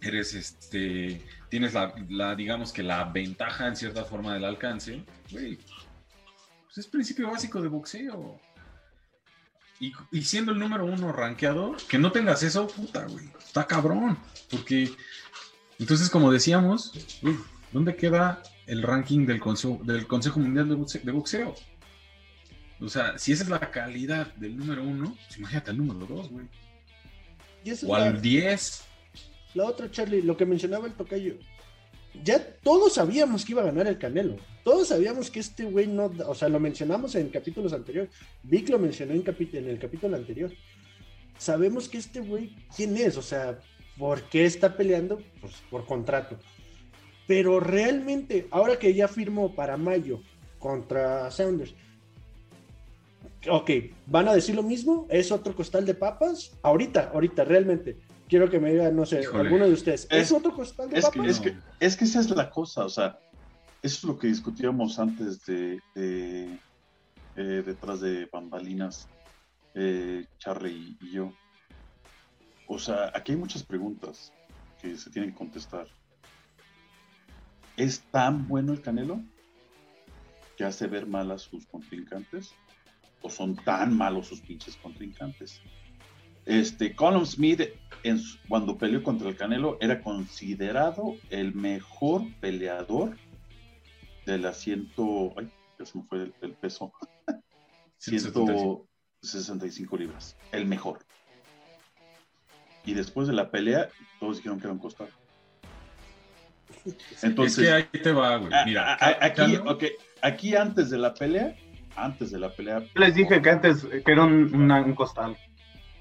eres 0.00 0.34
este, 0.34 1.20
tienes 1.48 1.74
la, 1.74 2.34
digamos 2.36 2.72
que 2.72 2.82
la 2.82 3.04
ventaja 3.04 3.66
en 3.66 3.76
cierta 3.76 4.04
forma 4.04 4.34
del 4.34 4.44
alcance, 4.44 5.02
güey, 5.30 5.58
pues 6.68 6.78
es 6.78 6.86
principio 6.86 7.30
básico 7.30 7.62
de 7.62 7.68
boxeo. 7.68 8.38
Y, 9.80 10.22
siendo 10.22 10.52
el 10.52 10.58
número 10.58 10.84
uno 10.84 11.12
rankeado, 11.12 11.76
que 11.88 11.98
no 11.98 12.10
tengas 12.12 12.42
eso, 12.42 12.66
puta, 12.66 13.06
güey, 13.06 13.30
está 13.38 13.66
cabrón. 13.66 14.18
Porque, 14.50 14.90
entonces, 15.78 16.10
como 16.10 16.32
decíamos, 16.32 16.92
¿dónde 17.72 17.96
queda 17.96 18.42
el 18.66 18.82
ranking 18.82 19.24
del 19.24 19.40
Consejo, 19.40 19.80
del 19.84 20.06
consejo 20.06 20.40
Mundial 20.40 20.68
de 20.68 21.12
boxeo, 21.12 21.54
O 22.80 22.88
sea, 22.88 23.16
si 23.18 23.32
esa 23.32 23.44
es 23.44 23.48
la 23.48 23.60
calidad 23.70 24.34
del 24.34 24.56
número 24.56 24.82
uno, 24.82 25.16
pues 25.26 25.38
imagínate 25.38 25.70
el 25.70 25.78
número 25.78 26.06
dos, 26.06 26.28
güey. 26.28 26.46
O 27.86 27.94
al 27.94 28.20
10. 28.20 28.84
La 29.54 29.64
otra, 29.64 29.90
Charlie, 29.90 30.22
lo 30.22 30.36
que 30.36 30.44
mencionaba 30.44 30.86
el 30.86 30.94
tocayo. 30.94 31.38
Ya 32.24 32.44
todos 32.62 32.94
sabíamos 32.94 33.44
que 33.44 33.52
iba 33.52 33.62
a 33.62 33.66
ganar 33.66 33.86
el 33.86 33.98
Canelo. 33.98 34.36
Todos 34.64 34.88
sabíamos 34.88 35.30
que 35.30 35.40
este 35.40 35.64
güey 35.64 35.86
no. 35.86 36.10
O 36.26 36.34
sea, 36.34 36.48
lo 36.48 36.60
mencionamos 36.60 37.14
en 37.14 37.28
capítulos 37.28 37.72
anteriores. 37.72 38.10
Vic 38.42 38.68
lo 38.68 38.78
mencionó 38.78 39.12
en, 39.12 39.24
en 39.52 39.68
el 39.68 39.78
capítulo 39.78 40.16
anterior. 40.16 40.50
Sabemos 41.38 41.88
que 41.88 41.98
este 41.98 42.20
güey, 42.20 42.54
¿quién 42.76 42.96
es? 42.96 43.16
O 43.16 43.22
sea, 43.22 43.60
¿por 43.96 44.22
qué 44.22 44.44
está 44.44 44.76
peleando? 44.76 45.22
Pues 45.40 45.54
por 45.70 45.86
contrato. 45.86 46.36
Pero 47.26 47.60
realmente, 47.60 48.48
ahora 48.50 48.78
que 48.78 48.94
ya 48.94 49.06
firmó 49.06 49.54
para 49.54 49.76
mayo 49.76 50.20
contra 50.58 51.30
Saunders, 51.30 51.74
ok, 53.48 53.70
¿van 54.06 54.28
a 54.28 54.34
decir 54.34 54.54
lo 54.54 54.62
mismo? 54.62 55.06
¿Es 55.10 55.30
otro 55.30 55.54
costal 55.54 55.86
de 55.86 55.94
papas? 55.94 56.52
Ahorita, 56.62 57.10
ahorita, 57.12 57.44
realmente 57.44 57.96
quiero 58.28 58.50
que 58.50 58.60
me 58.60 58.72
digan, 58.72 58.94
no 58.94 59.06
sé, 59.06 59.22
alguno 59.32 59.66
de 59.66 59.72
ustedes. 59.72 60.06
¿Es, 60.10 60.30
otro 60.32 60.54
costal 60.54 60.90
de 60.90 60.98
es 60.98 61.08
Que, 61.08 61.26
es, 61.26 61.40
que, 61.40 61.56
es 61.80 61.96
que 61.96 62.04
esa 62.04 62.20
es 62.20 62.30
la 62.30 62.50
cosa, 62.50 62.84
o 62.84 62.88
sea, 62.88 63.18
eso 63.82 63.98
es 63.98 64.04
lo 64.04 64.18
que 64.18 64.26
discutíamos 64.26 64.98
antes 64.98 65.44
de, 65.46 65.80
eh, 65.94 66.58
detrás 67.36 68.00
de 68.00 68.26
bambalinas, 68.26 69.08
eh, 69.74 70.26
Charlie 70.38 70.96
y, 71.00 71.12
yo. 71.12 71.32
O 72.66 72.78
sea, 72.78 73.12
aquí 73.14 73.32
hay 73.32 73.38
muchas 73.38 73.62
preguntas 73.62 74.32
que 74.80 74.96
se 74.96 75.10
tienen 75.10 75.30
que 75.30 75.38
contestar. 75.38 75.86
¿Es 77.76 78.00
tan 78.10 78.48
bueno 78.48 78.72
el 78.72 78.82
Canelo 78.82 79.22
que 80.56 80.64
hace 80.64 80.88
ver 80.88 81.06
mal 81.06 81.30
a 81.30 81.38
sus 81.38 81.66
contrincantes? 81.66 82.52
¿O 83.22 83.30
son 83.30 83.56
tan 83.56 83.96
malos 83.96 84.26
sus 84.26 84.40
pinches 84.40 84.76
contrincantes? 84.76 85.62
Este, 86.48 86.96
Colin 86.96 87.26
Smith, 87.26 87.60
cuando 88.48 88.78
peleó 88.78 89.02
contra 89.02 89.28
el 89.28 89.36
Canelo, 89.36 89.76
era 89.82 90.00
considerado 90.00 91.14
el 91.28 91.54
mejor 91.54 92.22
peleador 92.40 93.18
de 94.24 94.38
la 94.38 94.54
ciento, 94.54 95.34
ay, 95.36 95.50
eso 95.78 95.98
me 95.98 96.04
fue 96.04 96.22
el, 96.22 96.34
el 96.40 96.52
peso, 96.52 96.90
165 97.98 99.96
libras, 99.98 100.38
el 100.50 100.64
mejor. 100.64 101.00
Y 102.86 102.94
después 102.94 103.28
de 103.28 103.34
la 103.34 103.50
pelea, 103.50 103.90
todos 104.18 104.38
dijeron 104.38 104.58
que 104.58 104.68
era 104.68 104.72
un 104.72 104.78
costado. 104.78 105.10
Entonces, 107.22 107.58
es 107.58 107.64
que 107.64 107.72
ahí 107.72 108.02
te 108.02 108.12
va, 108.12 108.38
güey. 108.38 108.50
Mira, 108.64 108.96
aquí, 109.20 109.56
okay, 109.66 109.90
aquí 110.22 110.56
antes 110.56 110.88
de 110.88 110.96
la 110.96 111.12
pelea, 111.12 111.54
antes 111.94 112.30
de 112.30 112.38
la 112.38 112.50
pelea. 112.50 112.82
Les 112.94 113.14
dije 113.14 113.42
que 113.42 113.50
antes 113.50 113.84
que 113.84 114.12
era 114.12 114.24
un, 114.24 114.70
un 114.70 114.94
costal. 114.94 115.36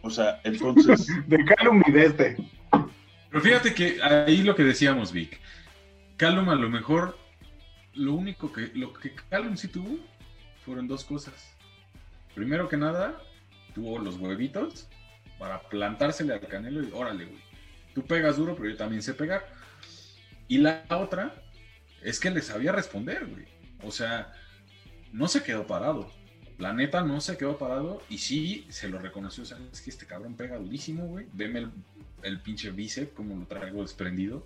O 0.08 0.10
sea, 0.10 0.40
entonces. 0.46 1.06
de 1.28 1.44
Calum 1.44 1.84
y 1.86 1.92
de 1.92 2.06
este. 2.06 2.38
Pero 3.30 3.42
fíjate 3.42 3.74
que 3.74 4.02
ahí 4.02 4.42
lo 4.42 4.56
que 4.56 4.64
decíamos, 4.64 5.12
Vic. 5.12 5.38
Calum 6.16 6.50
a 6.50 6.56
lo 6.56 6.70
mejor, 6.70 7.18
lo 7.94 8.14
único 8.14 8.54
que, 8.54 8.72
lo 8.74 8.94
que 8.94 9.14
Calum 9.30 9.58
sí 9.58 9.68
tuvo 9.68 10.00
fueron 10.66 10.88
dos 10.88 11.04
cosas. 11.04 11.54
Primero 12.34 12.70
que 12.70 12.78
nada, 12.78 13.22
tuvo 13.76 14.00
los 14.00 14.16
huevitos 14.16 14.88
para 15.38 15.60
plantársele 15.60 16.34
al 16.34 16.40
canelo 16.40 16.82
y 16.82 16.92
órale, 16.94 17.26
güey. 17.26 17.42
Tú 17.94 18.04
pegas 18.04 18.38
duro, 18.38 18.56
pero 18.56 18.70
yo 18.70 18.78
también 18.78 19.02
sé 19.02 19.14
pegar. 19.14 19.46
Y 20.48 20.60
la 20.60 20.86
otra 20.90 21.36
es 22.02 22.18
que 22.22 22.32
le 22.32 22.42
sabía 22.42 22.72
responder, 22.72 23.26
güey. 23.26 23.46
O 23.84 23.92
sea, 23.92 24.32
no 25.12 25.28
se 25.28 25.44
quedó 25.44 25.68
parado. 25.68 26.10
La 26.58 26.74
neta 26.74 27.04
no 27.04 27.22
se 27.22 27.38
quedó 27.38 27.58
parado 27.58 28.02
y 28.10 28.18
sí 28.18 28.66
se 28.70 28.90
lo 28.90 29.00
reconoció. 29.00 29.44
O 29.44 29.46
sea, 29.46 29.58
que 29.58 29.90
este 29.90 30.06
cabrón 30.06 30.36
pega 30.36 30.58
durísimo, 30.58 31.06
güey. 31.06 31.28
Veme 31.34 31.60
el, 31.60 31.72
el 32.24 32.40
pinche 32.40 32.72
bíceps, 32.72 33.14
como 33.14 33.36
lo 33.36 33.46
traigo 33.46 33.82
desprendido. 33.82 34.46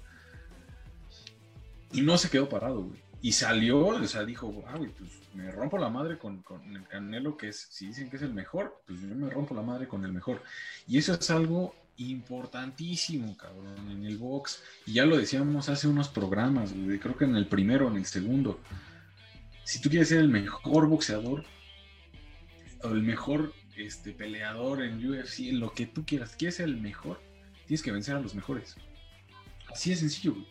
Y 1.94 2.02
no 2.02 2.18
se 2.18 2.30
quedó 2.30 2.50
parado, 2.50 2.84
güey. 2.84 3.00
Y 3.22 3.34
salió, 3.34 3.86
o 3.86 4.08
sea, 4.08 4.26
dijo, 4.26 4.64
ah, 4.68 4.78
güey, 4.78 4.90
pues 4.92 5.12
me 5.36 5.52
rompo 5.52 5.78
la 5.78 5.90
madre 5.90 6.18
con, 6.18 6.42
con, 6.42 6.76
el 6.76 6.84
Canelo, 6.88 7.38
que 7.38 7.50
es, 7.50 7.68
si 7.70 7.88
dicen 7.88 8.10
que 8.10 8.16
es 8.16 8.24
el 8.24 8.34
mejor, 8.34 8.82
pues 8.88 9.00
yo 9.00 9.08
me 9.16 9.30
rompo 9.30 9.54
la 9.54 9.62
madre 9.62 9.88
con 9.88 10.04
el 10.04 10.12
mejor. 10.12 10.42
Y 10.88 10.98
eso 10.98 11.14
es 11.14 11.30
algo 11.30 11.76
importantísimo, 11.98 13.38
cabrón, 13.38 13.92
en 13.92 14.06
el 14.06 14.18
box. 14.18 14.64
Y 14.88 14.94
ya 14.94 15.06
lo 15.06 15.18
decíamos 15.18 15.70
hace 15.70 15.88
unos 15.88 16.10
programas, 16.10 16.74
güey, 16.74 17.00
creo 17.00 17.16
que 17.16 17.26
en 17.26 17.36
el 17.36 17.48
primero, 17.48 17.88
en 17.88 17.98
el 17.98 18.06
segundo. 18.06 18.60
Si 19.64 19.80
tú 19.82 19.90
quieres 19.90 20.10
ser 20.10 20.20
el 20.20 20.30
mejor 20.30 20.88
boxeador, 20.88 21.46
o 22.84 22.90
el 22.90 23.04
mejor 23.04 23.54
este, 23.76 24.12
peleador 24.12 24.84
en 24.84 25.06
UFC, 25.06 25.40
en 25.42 25.60
lo 25.60 25.74
que 25.74 25.86
tú 25.86 26.06
quieras, 26.06 26.36
quieres 26.36 26.56
ser 26.56 26.66
el 26.66 26.78
mejor, 26.78 27.22
tienes 27.66 27.82
que 27.82 27.92
vencer 27.92 28.16
a 28.16 28.20
los 28.20 28.36
mejores. 28.36 28.76
Así 29.72 29.92
de 29.92 29.96
sencillo, 29.96 30.34
güey. 30.34 30.46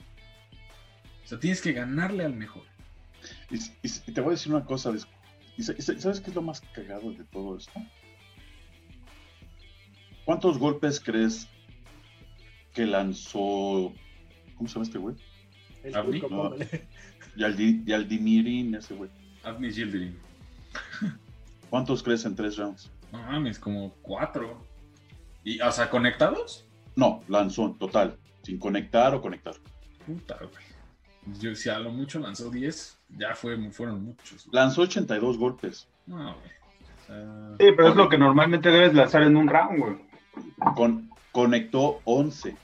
O 1.24 1.26
sea, 1.26 1.38
tienes 1.38 1.60
que 1.60 1.72
ganarle 1.72 2.24
al 2.24 2.34
mejor. 2.34 2.64
Y, 3.50 4.12
te 4.12 4.20
voy 4.20 4.30
a 4.30 4.32
decir 4.32 4.52
una 4.52 4.64
cosa. 4.64 4.92
¿Sabes 5.58 6.20
qué 6.20 6.30
es 6.30 6.34
lo 6.34 6.42
más 6.42 6.60
cagado 6.60 7.12
de 7.12 7.24
todo 7.24 7.58
esto? 7.58 7.72
¿Cuántos 10.24 10.58
golpes 10.58 11.00
crees 11.00 11.48
que 12.72 12.86
lanzó. 12.86 13.92
¿Cómo 14.56 14.68
se 14.68 14.74
llama 14.74 14.84
este 14.84 14.98
güey? 14.98 15.16
Avni. 15.94 16.20
No, 16.20 16.54
Yaldimirin, 17.36 18.74
ese 18.74 18.94
güey. 18.94 19.10
Avni 19.42 19.70
Yildirim. 19.70 20.14
¿Cuántos 21.70 22.02
crees 22.02 22.24
en 22.24 22.34
tres 22.34 22.56
rounds? 22.56 22.90
No 23.12 23.18
mames, 23.18 23.58
como 23.58 23.94
cuatro. 24.02 24.60
¿Y, 25.44 25.60
o 25.60 25.70
sea, 25.70 25.88
conectados? 25.88 26.66
No, 26.96 27.22
lanzó 27.28 27.66
en 27.66 27.78
total. 27.78 28.18
Sin 28.42 28.58
conectar 28.58 29.14
o 29.14 29.22
conectar. 29.22 29.54
Puta, 30.04 30.36
güey. 30.36 31.38
Yo, 31.38 31.54
si 31.54 31.68
a 31.68 31.78
lo 31.78 31.92
mucho 31.92 32.18
lanzó 32.18 32.50
10, 32.50 32.98
ya 33.18 33.34
fue, 33.34 33.70
fueron 33.70 34.04
muchos. 34.04 34.48
Lanzó 34.50 34.82
82 34.82 35.38
golpes. 35.38 35.86
No, 36.06 36.34
güey. 36.34 37.58
sí, 37.58 37.74
pero 37.76 37.88
es 37.88 37.96
lo 37.96 38.08
que 38.08 38.18
normalmente 38.18 38.70
debes 38.70 38.94
lanzar 38.94 39.22
en 39.22 39.36
un 39.36 39.48
round, 39.48 39.78
güey. 39.78 39.96
Con, 40.74 41.10
conectó 41.30 42.00
11. 42.04 42.56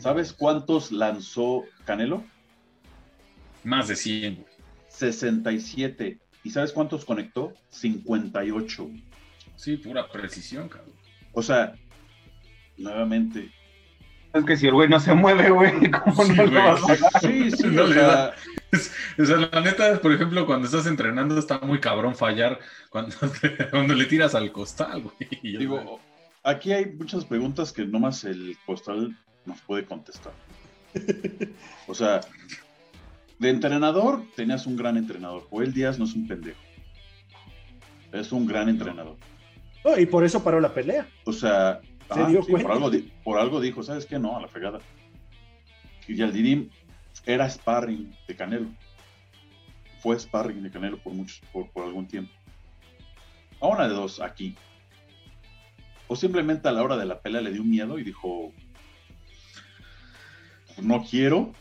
¿Sabes 0.00 0.32
cuántos 0.32 0.92
lanzó 0.92 1.64
Canelo? 1.84 2.22
Más 3.64 3.88
de 3.88 3.96
100, 3.96 4.34
güey. 4.36 4.46
67. 4.88 6.18
¿Y 6.42 6.50
sabes 6.50 6.72
cuántos 6.72 7.04
conectó? 7.04 7.52
58. 7.70 8.90
Sí, 9.56 9.76
pura 9.76 10.08
precisión, 10.08 10.68
cabrón. 10.68 10.94
O 11.32 11.42
sea, 11.42 11.74
nuevamente, 12.76 13.50
es 14.32 14.44
que 14.44 14.56
si 14.56 14.68
el 14.68 14.74
güey 14.74 14.88
no 14.88 15.00
se 15.00 15.12
mueve, 15.12 15.50
güey, 15.50 15.90
¿cómo 16.04 16.24
no 16.24 16.46
lo 16.46 16.62
vas 16.62 16.82
a 16.88 17.20
Sí, 17.20 17.50
sí, 17.50 17.66
no 17.66 17.84
le 17.84 17.96
da. 17.96 18.34
O 19.18 19.24
sea, 19.24 19.36
la 19.36 19.60
neta, 19.60 20.00
por 20.00 20.12
ejemplo, 20.12 20.46
cuando 20.46 20.66
estás 20.66 20.86
entrenando 20.86 21.36
está 21.38 21.58
muy 21.58 21.80
cabrón 21.80 22.14
fallar 22.14 22.60
cuando, 22.90 23.16
cuando 23.70 23.94
le 23.94 24.04
tiras 24.04 24.34
al 24.34 24.52
costal, 24.52 25.02
güey. 25.02 25.40
Digo, 25.58 26.00
aquí 26.44 26.72
hay 26.72 26.86
muchas 26.86 27.24
preguntas 27.24 27.72
que 27.72 27.84
nomás 27.84 28.24
el 28.24 28.56
costal 28.66 29.16
nos 29.46 29.60
puede 29.62 29.84
contestar. 29.84 30.32
O 31.88 31.94
sea, 31.94 32.20
de 33.40 33.50
entrenador 33.50 34.22
tenías 34.36 34.66
un 34.66 34.76
gran 34.76 34.96
entrenador. 34.96 35.48
Joel 35.50 35.74
Díaz 35.74 35.98
no 35.98 36.04
es 36.04 36.14
un 36.14 36.28
pendejo. 36.28 36.60
Es 38.12 38.30
un 38.30 38.46
gran 38.46 38.68
entrenador. 38.68 39.16
Oh, 39.82 39.98
y 39.98 40.06
por 40.06 40.24
eso 40.24 40.44
paró 40.44 40.60
la 40.60 40.72
pelea. 40.72 41.08
O 41.24 41.32
sea, 41.32 41.80
Ah, 42.10 42.28
por, 43.22 43.38
algo, 43.38 43.60
dijo, 43.60 43.84
¿sabes 43.84 44.04
qué? 44.04 44.18
No, 44.18 44.36
a 44.36 44.40
la 44.40 44.48
fregada. 44.48 44.80
Y 46.08 46.16
Yaldirim 46.16 46.68
era 47.24 47.48
sparring 47.48 48.12
de 48.26 48.34
Canelo. 48.34 48.66
Fue 50.00 50.18
sparring 50.18 50.60
de 50.60 50.72
Canelo 50.72 50.98
por, 50.98 51.12
muchos, 51.12 51.40
por, 51.52 51.68
algún 51.76 52.08
tiempo. 52.08 52.32
A 53.60 53.68
una 53.68 53.86
de 53.86 53.94
dos, 53.94 54.20
aquí. 54.20 54.56
O 56.08 56.16
simplemente 56.16 56.68
a 56.68 56.72
la 56.72 56.82
hora 56.82 56.96
de 56.96 57.06
la 57.06 57.20
pelea 57.20 57.42
le 57.42 57.52
dio 57.52 57.62
miedo 57.62 57.96
y 57.96 58.02
dijo, 58.02 58.52
no 60.82 61.04
quiero, 61.08 61.52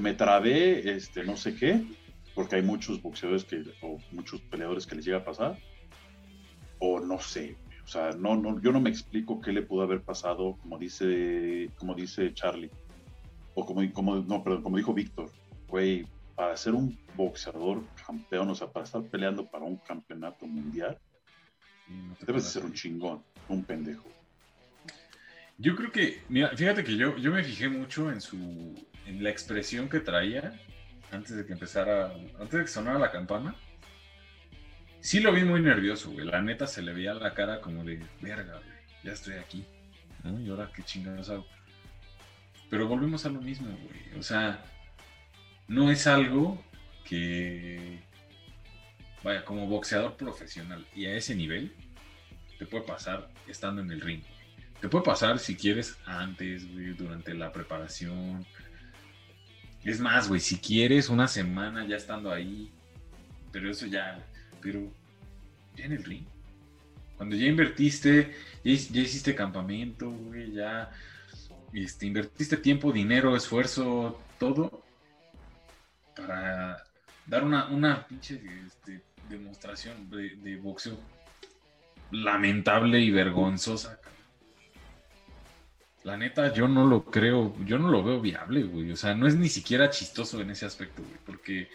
me 0.00 0.14
trabé, 0.14 0.94
este, 0.94 1.22
no 1.24 1.36
sé 1.36 1.54
qué, 1.54 1.84
porque 2.34 2.56
hay 2.56 2.62
muchos 2.62 3.00
boxeadores 3.02 3.44
que, 3.44 3.62
o 3.82 3.98
muchos 4.12 4.40
peleadores 4.42 4.86
que 4.86 4.96
les 4.96 5.04
llega 5.04 5.18
a 5.18 5.24
pasar, 5.24 5.58
o 6.78 7.00
no 7.00 7.20
sé, 7.20 7.56
o 7.84 7.86
sea, 7.86 8.12
no, 8.12 8.36
no, 8.36 8.60
yo 8.60 8.72
no 8.72 8.80
me 8.80 8.90
explico 8.90 9.40
qué 9.40 9.52
le 9.52 9.62
pudo 9.62 9.82
haber 9.82 10.02
pasado, 10.02 10.56
como 10.62 10.78
dice, 10.78 11.70
como 11.76 11.94
dice 11.94 12.32
Charlie, 12.32 12.70
o 13.54 13.66
como, 13.66 13.92
como, 13.92 14.16
no, 14.16 14.42
perdón, 14.42 14.62
como 14.62 14.76
dijo 14.76 14.94
Víctor, 14.94 15.30
güey, 15.68 16.06
para 16.34 16.56
ser 16.56 16.74
un 16.74 16.98
boxeador 17.16 17.82
campeón, 18.06 18.48
o 18.48 18.54
sea, 18.54 18.68
para 18.68 18.84
estar 18.84 19.02
peleando 19.02 19.44
para 19.44 19.64
un 19.64 19.76
campeonato 19.76 20.46
mundial, 20.46 20.98
debes 22.26 22.44
de 22.44 22.50
ser 22.50 22.64
un 22.64 22.72
chingón, 22.72 23.22
un 23.48 23.64
pendejo. 23.64 24.08
Yo 25.58 25.76
creo 25.76 25.92
que, 25.92 26.22
mira, 26.28 26.56
fíjate 26.56 26.84
que 26.84 26.96
yo, 26.96 27.16
yo 27.18 27.32
me 27.32 27.44
fijé 27.44 27.68
mucho 27.68 28.10
en 28.10 28.20
su, 28.20 28.74
en 29.06 29.22
la 29.22 29.30
expresión 29.30 29.88
que 29.88 30.00
traía 30.00 30.52
antes 31.10 31.36
de 31.36 31.46
que 31.46 31.52
empezara, 31.52 32.12
antes 32.38 32.52
de 32.52 32.60
que 32.60 32.68
sonara 32.68 32.98
la 32.98 33.10
campana 33.10 33.54
Sí 35.00 35.20
lo 35.20 35.32
vi 35.32 35.44
muy 35.44 35.62
nervioso, 35.62 36.10
güey. 36.10 36.26
La 36.26 36.42
neta 36.42 36.66
se 36.66 36.82
le 36.82 36.92
veía 36.92 37.14
la 37.14 37.32
cara 37.32 37.60
como 37.60 37.84
de, 37.84 38.02
verga, 38.20 38.56
güey, 38.56 38.78
ya 39.02 39.12
estoy 39.12 39.34
aquí. 39.34 39.64
¿no? 40.22 40.38
Y 40.40 40.50
ahora 40.50 40.70
qué 40.74 40.82
chingados 40.82 41.30
hago. 41.30 41.46
Pero 42.68 42.86
volvemos 42.86 43.24
a 43.24 43.30
lo 43.30 43.40
mismo, 43.40 43.68
güey. 43.68 44.18
O 44.18 44.22
sea, 44.22 44.62
no 45.68 45.90
es 45.90 46.06
algo 46.06 46.62
que, 47.04 48.00
vaya, 49.24 49.44
como 49.44 49.66
boxeador 49.66 50.16
profesional 50.16 50.86
y 50.94 51.06
a 51.06 51.16
ese 51.16 51.34
nivel, 51.34 51.74
te 52.58 52.66
puede 52.66 52.84
pasar 52.84 53.30
estando 53.48 53.80
en 53.80 53.90
el 53.90 54.02
ring. 54.02 54.22
Te 54.82 54.88
puede 54.88 55.04
pasar 55.04 55.38
si 55.38 55.56
quieres 55.56 55.96
antes, 56.04 56.70
güey, 56.70 56.92
durante 56.92 57.32
la 57.34 57.52
preparación. 57.52 58.46
Es 59.84 60.00
más, 60.00 60.28
güey, 60.28 60.40
si 60.40 60.58
quieres 60.58 61.08
una 61.08 61.28
semana 61.28 61.86
ya 61.86 61.96
estando 61.96 62.30
ahí. 62.32 62.70
Pero 63.52 63.70
eso 63.70 63.86
ya, 63.86 64.24
pero 64.60 64.92
ya 65.76 65.84
en 65.86 65.92
el 65.92 66.04
ring. 66.04 66.24
Cuando 67.16 67.36
ya 67.36 67.46
invertiste, 67.46 68.34
ya, 68.64 68.72
hiciste 68.72 69.34
campamento, 69.34 70.10
güey, 70.10 70.52
ya 70.52 70.90
este, 71.72 72.06
invertiste 72.06 72.56
tiempo, 72.56 72.92
dinero, 72.92 73.36
esfuerzo, 73.36 74.20
todo 74.38 74.82
para 76.16 76.82
dar 77.26 77.44
una, 77.44 77.68
una 77.68 78.06
pinche 78.06 78.40
este, 78.66 79.02
demostración 79.28 80.10
de, 80.10 80.56
boxeo 80.56 80.98
lamentable 82.10 83.00
y 83.00 83.10
vergonzosa. 83.10 84.00
La 86.04 86.16
neta, 86.16 86.52
yo 86.52 86.66
no 86.66 86.86
lo 86.86 87.04
creo, 87.04 87.54
yo 87.64 87.78
no 87.78 87.88
lo 87.88 88.02
veo 88.02 88.20
viable, 88.20 88.62
güey. 88.62 88.90
O 88.90 88.96
sea, 88.96 89.14
no 89.14 89.26
es 89.26 89.36
ni 89.36 89.48
siquiera 89.48 89.90
chistoso 89.90 90.40
en 90.40 90.50
ese 90.50 90.66
aspecto, 90.66 91.02
güey, 91.02 91.18
porque 91.26 91.68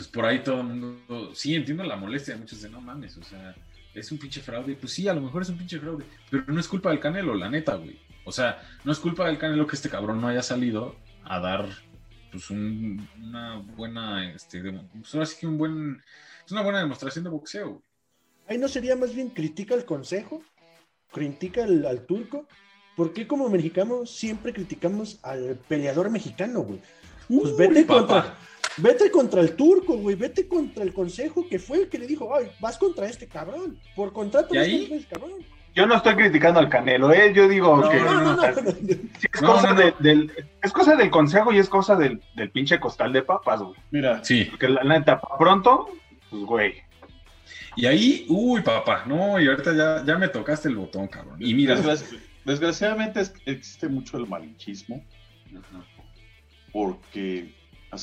pues 0.00 0.08
por 0.08 0.24
ahí 0.24 0.38
todo 0.38 0.62
el 0.62 0.66
mundo, 0.66 1.34
sí, 1.34 1.54
entiendo 1.54 1.84
la 1.84 1.94
molestia 1.94 2.32
de 2.32 2.40
muchos 2.40 2.62
de 2.62 2.70
no 2.70 2.80
mames, 2.80 3.18
o 3.18 3.22
sea, 3.22 3.54
es 3.92 4.10
un 4.10 4.18
pinche 4.18 4.40
fraude, 4.40 4.74
pues 4.74 4.92
sí, 4.94 5.06
a 5.06 5.12
lo 5.12 5.20
mejor 5.20 5.42
es 5.42 5.50
un 5.50 5.58
pinche 5.58 5.78
fraude, 5.78 6.06
pero 6.30 6.44
no 6.46 6.58
es 6.58 6.68
culpa 6.68 6.88
del 6.88 7.00
Canelo, 7.00 7.34
la 7.34 7.50
neta, 7.50 7.74
güey. 7.74 7.98
O 8.24 8.32
sea, 8.32 8.62
no 8.84 8.92
es 8.92 8.98
culpa 8.98 9.26
del 9.26 9.36
Canelo 9.36 9.66
que 9.66 9.76
este 9.76 9.90
cabrón 9.90 10.20
no 10.20 10.28
haya 10.28 10.42
salido 10.42 10.96
a 11.24 11.38
dar 11.40 11.68
pues 12.30 12.48
una 12.48 13.58
buena, 13.76 14.32
este, 14.32 14.62
pues 14.62 15.14
ahora 15.14 15.26
sí 15.26 15.36
que 15.38 15.46
un 15.46 15.58
buen, 15.58 16.02
es 16.46 16.52
una 16.52 16.62
buena 16.62 16.78
demostración 16.78 17.24
de 17.24 17.30
boxeo. 17.30 17.82
Ahí 18.48 18.56
no 18.56 18.68
sería 18.68 18.96
más 18.96 19.14
bien 19.14 19.28
critica 19.28 19.74
al 19.74 19.84
consejo, 19.84 20.42
critica 21.12 21.64
al, 21.64 22.06
turco. 22.06 22.46
¿Por 22.96 23.12
qué 23.12 23.26
como 23.26 23.48
mexicanos 23.48 24.10
siempre 24.10 24.52
criticamos 24.52 25.18
al 25.22 25.58
peleador 25.68 26.10
mexicano, 26.10 26.62
güey? 26.62 26.80
Pues 27.28 27.56
vete 27.56 27.86
contra, 27.86 28.36
vete 28.76 29.10
contra 29.10 29.40
el 29.40 29.54
turco, 29.54 29.96
güey, 29.96 30.16
vete 30.16 30.48
contra 30.48 30.82
el 30.82 30.92
consejo 30.92 31.46
que 31.48 31.58
fue 31.58 31.78
el 31.78 31.88
que 31.88 31.98
le 31.98 32.06
dijo, 32.06 32.34
ay, 32.34 32.50
vas 32.60 32.76
contra 32.76 33.06
este 33.06 33.28
cabrón, 33.28 33.78
por 33.94 34.12
contrato 34.12 34.54
¿Y 34.54 34.58
ahí? 34.58 34.88
Este 34.92 35.14
cabrón. 35.14 35.44
Yo 35.74 35.86
no 35.86 35.94
estoy 35.94 36.16
criticando 36.16 36.58
al 36.58 36.68
Canelo, 36.68 37.12
¿eh? 37.12 37.32
Yo 37.32 37.48
digo 37.48 37.88
que 37.88 37.96
es, 37.96 39.40
cosa 39.40 39.72
del, 39.72 40.32
es 40.60 40.72
cosa 40.72 40.96
del 40.96 41.10
consejo 41.10 41.52
y 41.52 41.58
es 41.58 41.68
cosa 41.68 41.94
del, 41.94 42.20
del 42.34 42.50
pinche 42.50 42.80
costal 42.80 43.12
de 43.12 43.22
papas, 43.22 43.60
güey. 43.60 43.76
Mira, 43.92 44.24
sí. 44.24 44.46
Porque 44.50 44.68
la 44.68 44.82
neta, 44.82 45.20
pronto, 45.38 45.88
pues, 46.28 46.42
güey. 46.42 46.89
Y 47.76 47.86
ahí, 47.86 48.26
uy, 48.28 48.62
papá, 48.62 49.04
no, 49.06 49.40
y 49.40 49.46
ahorita 49.46 49.74
ya, 49.74 50.04
ya 50.04 50.18
me 50.18 50.28
tocaste 50.28 50.68
el 50.68 50.76
botón, 50.76 51.06
cabrón. 51.08 51.36
Y 51.38 51.54
mira. 51.54 51.80
desgraciadamente 52.44 53.20
existe 53.46 53.88
mucho 53.88 54.16
el 54.16 54.26
malinchismo. 54.26 55.04
Porque. 56.72 57.54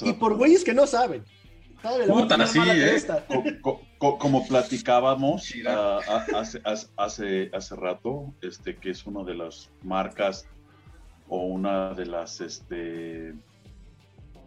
Y 0.01 0.13
por 0.13 0.35
güeyes 0.35 0.63
que 0.63 0.73
no 0.73 0.87
saben. 0.87 1.23
Puta, 2.07 2.47
sí, 2.47 2.59
¿eh? 2.65 2.97
como 3.97 4.47
platicábamos 4.47 5.53
hace, 6.33 6.61
hace, 6.95 7.51
hace 7.53 7.75
rato, 7.75 8.33
este, 8.41 8.75
que 8.75 8.89
es 8.89 9.05
una 9.05 9.23
de 9.23 9.35
las 9.35 9.69
marcas 9.83 10.47
o 11.29 11.45
una 11.45 11.93
de 11.93 12.05
las 12.05 12.41
este, 12.41 13.35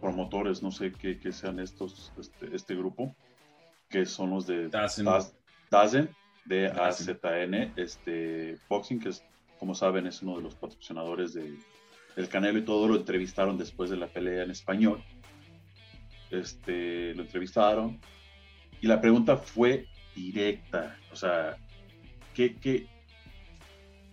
promotores, 0.01 0.61
no 0.61 0.71
sé 0.71 0.91
qué, 0.91 1.31
sean 1.31 1.59
estos, 1.59 2.11
este, 2.19 2.53
este, 2.53 2.75
grupo, 2.75 3.15
que 3.91 4.05
son 4.05 4.31
los 4.31 4.47
de 4.47 4.69
Dazen, 4.69 6.09
de 6.45 6.67
AZN, 6.67 7.73
este, 7.75 8.57
Boxing, 8.67 8.99
que 8.99 9.09
es, 9.09 9.23
como 9.59 9.75
saben, 9.75 10.07
es 10.07 10.21
uno 10.21 10.37
de 10.37 10.43
los 10.43 10.55
patrocinadores 10.55 11.33
de, 11.33 11.59
del 12.15 12.29
Canelo 12.29 12.59
y 12.59 12.65
todo 12.65 12.87
lo 12.87 12.95
entrevistaron 12.95 13.57
después 13.57 13.89
de 13.89 13.97
la 13.97 14.07
pelea 14.07 14.43
en 14.43 14.51
español. 14.51 15.03
Este, 16.31 17.13
lo 17.13 17.23
entrevistaron 17.23 17.99
y 18.79 18.87
la 18.87 18.99
pregunta 19.01 19.37
fue 19.37 19.87
directa, 20.15 20.97
o 21.11 21.15
sea, 21.15 21.57
¿qué, 22.33 22.55
qué, 22.55 22.87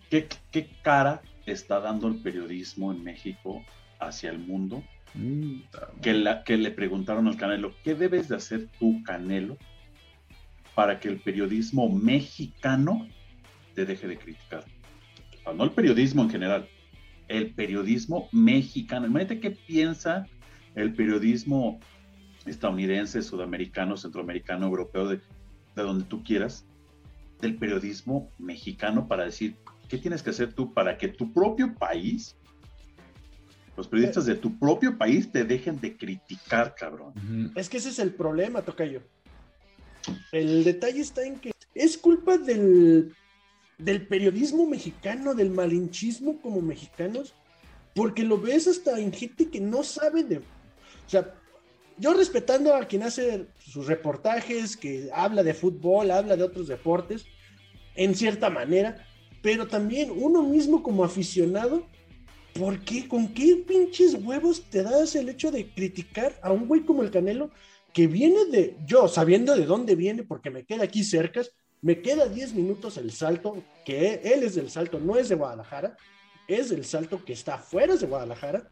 qué, 0.09 0.69
cara 0.83 1.21
está 1.45 1.79
dando 1.79 2.07
el 2.07 2.21
periodismo 2.21 2.91
en 2.91 3.03
México 3.03 3.63
hacia 3.99 4.29
el 4.29 4.39
mundo? 4.39 4.83
Mm, 5.13 5.61
que, 6.01 6.13
la, 6.13 6.43
que 6.43 6.57
le 6.57 6.71
preguntaron 6.71 7.27
al 7.27 7.37
Canelo, 7.37 7.73
¿qué 7.83 7.95
debes 7.95 8.29
de 8.29 8.35
hacer 8.35 8.67
tú, 8.79 9.01
Canelo, 9.03 9.57
para 10.75 10.99
que 10.99 11.09
el 11.09 11.19
periodismo 11.19 11.89
mexicano 11.89 13.07
te 13.75 13.85
deje 13.85 14.07
de 14.07 14.17
criticar? 14.17 14.65
no 15.55 15.63
el 15.63 15.71
periodismo 15.71 16.23
en 16.23 16.29
general, 16.29 16.69
el 17.27 17.53
periodismo 17.53 18.29
mexicano. 18.31 19.07
Imagínate 19.07 19.39
qué 19.39 19.51
piensa 19.51 20.27
el 20.75 20.93
periodismo 20.93 21.79
estadounidense, 22.45 23.21
sudamericano, 23.21 23.97
centroamericano, 23.97 24.67
europeo, 24.67 25.07
de, 25.07 25.19
donde 25.75 26.05
tú 26.05 26.23
quieras, 26.23 26.65
del 27.41 27.55
periodismo 27.55 28.29
mexicano 28.37 29.07
para 29.07 29.25
decir, 29.25 29.55
¿qué 29.87 29.97
tienes 29.97 30.21
que 30.21 30.31
hacer 30.31 30.53
tú 30.53 30.73
para 30.73 30.97
que 30.97 31.07
tu 31.07 31.31
propio 31.31 31.73
país, 31.75 32.35
los 33.79 33.87
periodistas 33.87 34.25
de 34.25 34.35
tu 34.35 34.59
propio 34.59 34.97
país 34.97 35.31
te 35.31 35.45
dejen 35.45 35.79
de 35.79 35.95
criticar, 35.95 36.75
cabrón? 36.75 37.13
Es 37.55 37.69
que 37.69 37.77
ese 37.77 37.89
es 37.89 37.99
el 37.99 38.13
problema, 38.13 38.61
Tocayo. 38.61 39.01
El 40.31 40.65
detalle 40.65 40.99
está 40.99 41.23
en 41.25 41.39
que 41.39 41.53
es 41.73 41.97
culpa 41.97 42.37
del, 42.37 43.15
del 43.77 44.05
periodismo 44.05 44.67
mexicano, 44.67 45.33
del 45.33 45.49
malinchismo 45.49 46.41
como 46.41 46.61
mexicanos, 46.61 47.33
porque 47.95 48.23
lo 48.23 48.37
ves 48.37 48.67
hasta 48.67 48.99
en 48.99 49.13
gente 49.13 49.49
que 49.49 49.61
no 49.61 49.83
sabe 49.83 50.23
de... 50.23 50.37
O 50.39 51.09
sea, 51.09 51.33
yo 51.97 52.13
respetando 52.13 52.75
a 52.75 52.85
quien 52.85 53.03
hace 53.03 53.47
sus 53.59 53.87
reportajes, 53.87 54.75
que 54.75 55.09
habla 55.13 55.41
de 55.41 55.53
fútbol, 55.53 56.11
habla 56.11 56.35
de 56.35 56.43
otros 56.43 56.67
deportes, 56.67 57.25
en 57.95 58.13
cierta 58.13 58.49
manera, 58.49 59.07
pero 59.41 59.67
también 59.67 60.11
uno 60.13 60.43
mismo 60.43 60.83
como 60.83 61.05
aficionado, 61.05 61.87
¿por 62.59 62.79
qué? 62.81 63.07
¿Con 63.07 63.29
qué 63.33 63.63
pinches 63.65 64.15
huevos 64.15 64.63
te 64.69 64.83
das 64.83 65.15
el 65.15 65.29
hecho 65.29 65.49
de 65.49 65.73
criticar 65.73 66.37
a 66.41 66.51
un 66.51 66.67
güey 66.67 66.81
como 66.81 67.03
el 67.03 67.09
Canelo 67.09 67.51
que 67.93 68.05
viene 68.05 68.45
de, 68.45 68.75
yo 68.85 69.07
sabiendo 69.07 69.55
de 69.55 69.65
dónde 69.65 69.95
viene, 69.95 70.23
porque 70.23 70.49
me 70.49 70.65
queda 70.65 70.83
aquí 70.83 71.03
cerca, 71.03 71.41
me 71.81 72.01
queda 72.01 72.27
10 72.27 72.53
minutos 72.53 72.97
el 72.97 73.11
salto, 73.11 73.63
que 73.85 74.15
él 74.23 74.43
es 74.43 74.55
del 74.55 74.69
salto, 74.69 74.99
no 74.99 75.15
es 75.15 75.29
de 75.29 75.35
Guadalajara, 75.35 75.95
es 76.47 76.69
del 76.69 76.83
salto 76.83 77.23
que 77.23 77.33
está 77.33 77.57
fuera 77.57 77.95
de 77.95 78.05
Guadalajara, 78.05 78.69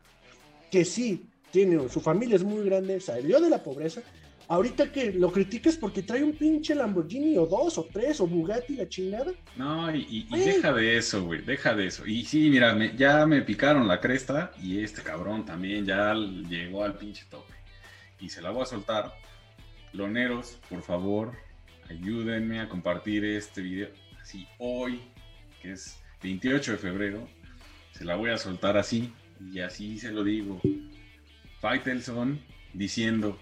que 0.69 0.83
sí, 0.83 1.29
tiene, 1.51 1.87
su 1.87 2.01
familia 2.01 2.35
es 2.35 2.43
muy 2.43 2.65
grande, 2.65 2.99
salió 2.99 3.39
de 3.39 3.49
la 3.49 3.63
pobreza. 3.63 4.01
Ahorita 4.49 4.91
que 4.93 5.11
lo 5.11 5.29
criticas 5.29 5.75
porque 5.75 6.03
trae 6.03 6.23
un 6.23 6.33
pinche 6.33 6.73
Lamborghini 6.73 7.37
o 7.37 7.45
dos 7.45 7.77
o 7.77 7.83
tres 7.91 8.21
o 8.21 8.27
Bugatti 8.27 8.77
la 8.77 8.87
chingada. 8.87 9.33
No, 9.57 9.93
y, 9.93 10.25
deja 10.31 10.71
de 10.71 10.97
eso, 10.97 11.25
güey, 11.25 11.41
deja 11.41 11.75
de 11.75 11.87
eso. 11.87 12.07
Y 12.07 12.23
sí, 12.23 12.49
mira, 12.49 12.73
ya 12.95 13.25
me 13.25 13.41
picaron 13.41 13.89
la 13.89 13.99
cresta 13.99 14.51
y 14.63 14.81
este 14.81 15.01
cabrón 15.01 15.45
también 15.45 15.85
ya 15.85 16.13
llegó 16.13 16.85
al 16.85 16.97
pinche 16.97 17.25
tope. 17.29 17.53
Y 18.21 18.29
se 18.29 18.41
la 18.41 18.51
voy 18.51 18.63
a 18.63 18.65
soltar. 18.65 19.13
Loneros, 19.91 20.59
por 20.69 20.81
favor, 20.81 21.33
ayúdenme 21.89 22.61
a 22.61 22.69
compartir 22.69 23.25
este 23.25 23.61
video. 23.61 23.89
Así 24.21 24.47
hoy, 24.59 25.01
que 25.61 25.73
es 25.73 25.99
28 26.23 26.73
de 26.73 26.77
febrero, 26.77 27.27
se 27.91 28.05
la 28.05 28.15
voy 28.15 28.29
a 28.29 28.37
soltar 28.37 28.77
así. 28.77 29.11
Y 29.51 29.59
así 29.59 29.99
se 29.99 30.11
lo 30.11 30.23
digo. 30.23 30.61
Faitelson 31.59 32.39
diciendo, 32.73 33.37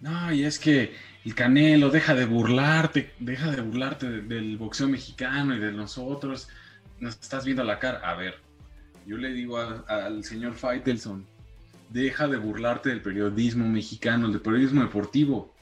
no, 0.00 0.32
y 0.32 0.44
es 0.44 0.58
que 0.58 0.94
el 1.24 1.34
Canelo 1.34 1.90
deja 1.90 2.14
de 2.14 2.26
burlarte, 2.26 3.12
deja 3.18 3.50
de 3.50 3.62
burlarte 3.62 4.22
del 4.22 4.56
boxeo 4.56 4.88
mexicano 4.88 5.54
y 5.54 5.58
de 5.58 5.72
nosotros, 5.72 6.48
nos 7.00 7.14
estás 7.14 7.44
viendo 7.44 7.64
la 7.64 7.78
cara. 7.78 7.98
A 8.08 8.14
ver, 8.14 8.36
yo 9.06 9.16
le 9.16 9.32
digo 9.32 9.58
al 9.58 10.24
señor 10.24 10.54
Faitelson, 10.54 11.26
deja 11.90 12.28
de 12.28 12.36
burlarte 12.36 12.90
del 12.90 13.02
periodismo 13.02 13.68
mexicano, 13.68 14.28
del 14.28 14.40
periodismo 14.40 14.82
deportivo. 14.82 15.54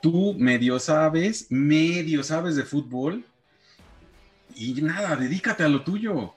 Tú 0.00 0.34
medio 0.38 0.78
sabes, 0.78 1.50
medio 1.50 2.22
sabes 2.22 2.54
de 2.54 2.62
fútbol 2.62 3.24
y 4.54 4.74
nada, 4.82 5.16
dedícate 5.16 5.64
a 5.64 5.68
lo 5.68 5.82
tuyo. 5.82 6.32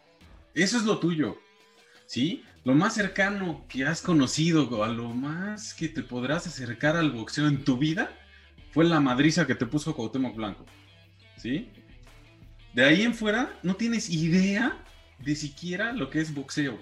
Eso 0.55 0.77
es 0.77 0.83
lo 0.83 0.97
tuyo. 0.97 1.37
¿Sí? 2.07 2.43
Lo 2.67 2.73
más 2.73 2.95
cercano 2.95 3.63
que 3.69 3.85
has 3.85 4.01
conocido, 4.01 4.83
a 4.83 4.89
lo 4.89 5.13
más 5.13 5.73
que 5.73 5.87
te 5.87 6.03
podrás 6.03 6.47
acercar 6.47 6.97
al 6.97 7.11
boxeo 7.11 7.47
en 7.47 7.63
tu 7.63 7.77
vida, 7.77 8.11
fue 8.71 8.83
la 8.83 8.99
madriza 8.99 9.47
que 9.47 9.55
te 9.55 9.65
puso 9.65 9.95
Cuauhtémoc 9.95 10.35
Blanco. 10.35 10.65
¿Sí? 11.37 11.69
De 12.73 12.83
ahí 12.83 13.03
en 13.03 13.13
fuera, 13.13 13.57
no 13.63 13.77
tienes 13.77 14.09
idea 14.09 14.77
de 15.19 15.33
siquiera 15.37 15.93
lo 15.93 16.09
que 16.09 16.19
es 16.19 16.33
boxeo. 16.33 16.77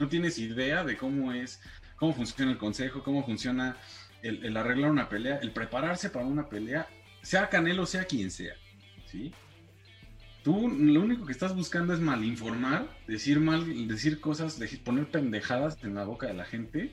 No 0.00 0.08
tienes 0.08 0.40
idea 0.40 0.82
de 0.82 0.96
cómo 0.96 1.32
es, 1.32 1.60
cómo 1.94 2.12
funciona 2.12 2.50
el 2.50 2.58
consejo, 2.58 3.04
cómo 3.04 3.24
funciona 3.24 3.76
el, 4.22 4.44
el 4.44 4.56
arreglar 4.56 4.90
una 4.90 5.08
pelea, 5.08 5.36
el 5.36 5.52
prepararse 5.52 6.10
para 6.10 6.26
una 6.26 6.48
pelea, 6.48 6.88
sea 7.22 7.48
Canelo, 7.48 7.86
sea 7.86 8.06
quien 8.06 8.32
sea. 8.32 8.54
¿Sí? 9.06 9.32
Tú 10.42 10.68
lo 10.68 11.00
único 11.00 11.26
que 11.26 11.32
estás 11.32 11.54
buscando 11.54 11.92
es 11.92 12.00
malinformar, 12.00 12.88
decir 13.06 13.40
mal, 13.40 13.88
decir 13.88 14.20
cosas, 14.20 14.58
decir, 14.58 14.82
poner 14.82 15.10
pendejadas 15.10 15.76
en 15.82 15.94
la 15.94 16.04
boca 16.04 16.26
de 16.26 16.34
la 16.34 16.44
gente 16.44 16.92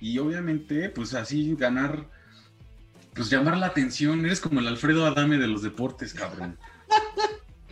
y 0.00 0.18
obviamente 0.18 0.90
pues 0.90 1.14
así 1.14 1.54
ganar, 1.56 2.08
pues 3.14 3.30
llamar 3.30 3.56
la 3.56 3.66
atención. 3.66 4.24
Eres 4.26 4.40
como 4.40 4.60
el 4.60 4.68
Alfredo 4.68 5.06
Adame 5.06 5.38
de 5.38 5.46
los 5.46 5.62
deportes, 5.62 6.14
cabrón. 6.14 6.58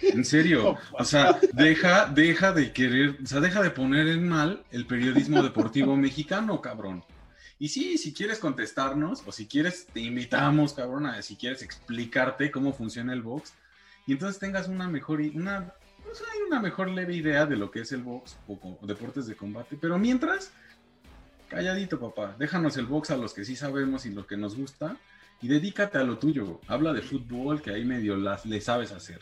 En 0.04 0.24
serio, 0.24 0.76
o 0.98 1.04
sea, 1.04 1.38
deja, 1.52 2.06
deja 2.06 2.52
de 2.52 2.72
querer, 2.72 3.18
o 3.22 3.26
sea, 3.26 3.38
deja 3.38 3.62
de 3.62 3.70
poner 3.70 4.08
en 4.08 4.28
mal 4.28 4.64
el 4.72 4.84
periodismo 4.84 5.44
deportivo 5.44 5.96
mexicano, 5.96 6.60
cabrón. 6.60 7.04
Y 7.60 7.68
sí, 7.68 7.96
si 7.96 8.12
quieres 8.12 8.40
contestarnos, 8.40 9.22
o 9.26 9.30
si 9.30 9.46
quieres, 9.46 9.86
te 9.86 10.00
invitamos, 10.00 10.74
cabrón, 10.74 11.06
a 11.06 11.22
si 11.22 11.36
quieres 11.36 11.62
explicarte 11.62 12.50
cómo 12.50 12.72
funciona 12.72 13.12
el 13.12 13.22
box, 13.22 13.54
y 14.06 14.12
entonces 14.12 14.40
tengas 14.40 14.68
una 14.68 14.88
mejor, 14.88 15.20
una, 15.20 15.72
pues 16.02 16.22
una 16.46 16.60
mejor 16.60 16.90
leve 16.90 17.14
idea 17.14 17.46
de 17.46 17.56
lo 17.56 17.70
que 17.70 17.80
es 17.80 17.92
el 17.92 18.02
box 18.02 18.36
o, 18.48 18.78
deportes 18.86 19.26
de 19.26 19.36
combate. 19.36 19.78
Pero 19.80 19.98
mientras, 19.98 20.52
calladito, 21.48 22.00
papá, 22.00 22.34
déjanos 22.38 22.76
el 22.76 22.86
box 22.86 23.10
a 23.10 23.16
los 23.16 23.32
que 23.32 23.44
sí 23.44 23.56
sabemos 23.56 24.06
y 24.06 24.10
lo 24.10 24.26
que 24.26 24.36
nos 24.36 24.56
gusta 24.56 24.96
y 25.40 25.48
dedícate 25.48 25.98
a 25.98 26.04
lo 26.04 26.18
tuyo. 26.18 26.60
Habla 26.66 26.92
de 26.92 27.02
fútbol 27.02 27.62
que 27.62 27.70
ahí 27.70 27.84
medio 27.84 28.16
las, 28.16 28.44
le 28.44 28.60
sabes 28.60 28.92
hacer. 28.92 29.20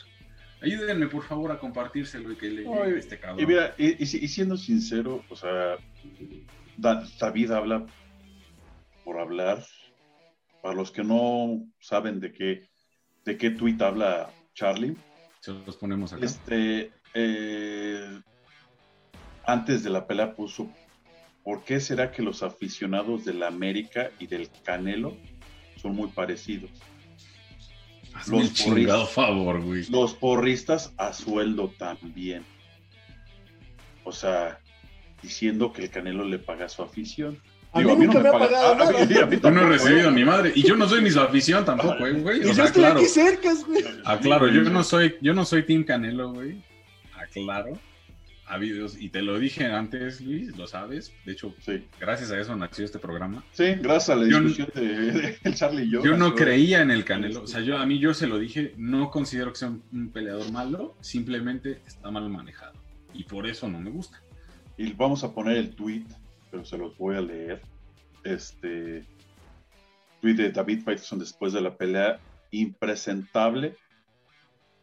Ayúdenme, 0.61 1.07
por 1.07 1.23
favor, 1.23 1.51
a 1.51 1.57
compartírselo 1.57 2.31
y 2.31 2.35
que 2.35 2.49
le 2.49 2.97
este 2.97 3.19
cabrón. 3.19 3.39
Y 3.39 3.45
mira, 3.47 3.73
y, 3.77 4.05
siendo 4.05 4.57
sincero, 4.57 5.23
o 5.29 5.35
sea, 5.35 5.77
David 6.77 7.51
habla 7.51 7.85
por 9.03 9.19
hablar. 9.19 9.63
Para 10.61 10.75
los 10.75 10.91
que 10.91 11.03
no 11.03 11.65
saben 11.79 12.19
de 12.19 12.31
qué, 12.31 12.69
de 13.25 13.35
qué 13.35 13.49
tweet 13.49 13.77
habla 13.79 14.31
Charlie. 14.53 14.95
Se 15.39 15.51
los 15.51 15.77
ponemos 15.77 16.13
acá. 16.13 16.25
Este, 16.25 16.91
eh, 17.13 18.21
antes 19.45 19.83
de 19.83 19.89
la 19.89 20.07
pelea 20.07 20.35
puso, 20.35 20.71
¿por 21.43 21.63
qué 21.63 21.79
será 21.79 22.11
que 22.11 22.21
los 22.21 22.43
aficionados 22.43 23.25
del 23.25 23.43
América 23.43 24.11
y 24.19 24.27
del 24.27 24.49
Canelo 24.63 25.17
son 25.77 25.95
muy 25.95 26.09
parecidos? 26.09 26.69
los 28.27 28.49
porristas, 28.49 29.09
favor, 29.09 29.61
güey. 29.61 29.85
Los 29.89 30.13
porristas 30.13 30.93
a 30.97 31.13
sueldo 31.13 31.69
también. 31.77 32.43
O 34.03 34.11
sea, 34.11 34.59
diciendo 35.21 35.71
que 35.71 35.83
el 35.83 35.89
Canelo 35.89 36.25
le 36.25 36.39
paga 36.39 36.67
su 36.67 36.83
afición. 36.83 37.41
A 37.73 37.79
mí, 37.79 37.85
nunca 37.85 38.19
me, 38.19 38.29
ha 38.29 38.31
pagado 38.33 38.75
nada. 38.75 39.05
yo 39.05 39.51
no 39.51 39.61
he 39.61 39.65
recibido 39.69 40.11
ni 40.11 40.25
madre. 40.25 40.51
Y 40.55 40.63
yo 40.63 40.75
no 40.75 40.89
soy 40.89 41.01
ni 41.01 41.09
su 41.09 41.21
afición 41.21 41.63
tampoco, 41.63 41.97
güey. 41.99 42.41
y 42.41 42.53
yo 42.53 42.63
estoy 42.63 42.83
aquí 42.83 43.05
cerca, 43.05 43.53
güey. 43.65 43.83
Aclaro, 44.03 44.47
yo 44.49 44.63
no 44.63 44.83
soy, 44.83 45.15
yo 45.21 45.33
no 45.33 45.45
soy 45.45 45.63
Team 45.63 45.85
Canelo, 45.85 46.33
güey. 46.33 46.61
Aclaro. 47.15 47.79
A 48.45 48.57
videos, 48.57 48.97
y 48.99 49.07
te 49.07 49.21
lo 49.21 49.39
dije 49.39 49.67
antes, 49.67 50.19
Luis, 50.19 50.57
lo 50.57 50.67
sabes. 50.67 51.13
De 51.23 51.31
hecho, 51.31 51.55
sí. 51.61 51.85
gracias 51.97 52.31
a 52.31 52.37
eso 52.37 52.53
nació 52.57 52.83
este 52.83 52.99
programa. 52.99 53.45
Sí, 53.53 53.75
gracias 53.79 54.09
a 54.09 54.15
la 54.15 54.25
discusión 54.25 54.69
de, 54.75 55.53
Charlie 55.53 55.83
y 55.83 55.91
yo. 55.91 56.03
Yo 56.03 56.17
no 56.17 56.35
creía 56.35 56.81
en 56.81 56.91
el 56.91 57.05
Canelo. 57.05 57.43
O 57.43 57.47
sea, 57.47 57.61
yo 57.61 57.77
a 57.77 57.85
mí 57.85 57.99
yo 57.99 58.13
se 58.13 58.27
lo 58.27 58.37
dije, 58.39 58.73
no 58.75 59.09
considero 59.09 59.53
que 59.53 59.59
sea 59.59 59.69
un 59.69 60.11
peleador 60.11 60.51
malo, 60.51 60.97
simplemente 60.99 61.79
está 61.87 62.11
mal 62.11 62.27
manejado. 62.27 62.73
Y 63.13 63.23
por 63.23 63.47
eso 63.47 63.69
no 63.69 63.79
me 63.79 63.89
gusta. 63.89 64.21
Y 64.77 64.91
vamos 64.91 65.23
a 65.23 65.33
poner 65.33 65.55
el 65.55 65.69
tweet, 65.69 66.03
pero 66.51 66.65
se 66.65 66.77
los 66.77 66.97
voy 66.97 67.15
a 67.15 67.21
leer. 67.21 67.61
Este 68.23 69.05
tweet 70.19 70.35
de 70.35 70.51
David 70.51 70.83
Faitelson 70.83 71.17
después 71.17 71.53
de 71.53 71.61
la 71.61 71.75
pelea 71.75 72.19
impresentable, 72.51 73.75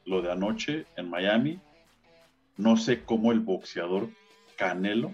lo 0.05 0.23
de 0.23 0.33
anoche 0.33 0.87
en 0.97 1.09
Miami. 1.09 1.61
No 2.57 2.77
sé 2.77 3.05
cómo 3.05 3.31
el 3.31 3.41
boxeador 3.41 4.11
Canelo, 4.57 5.13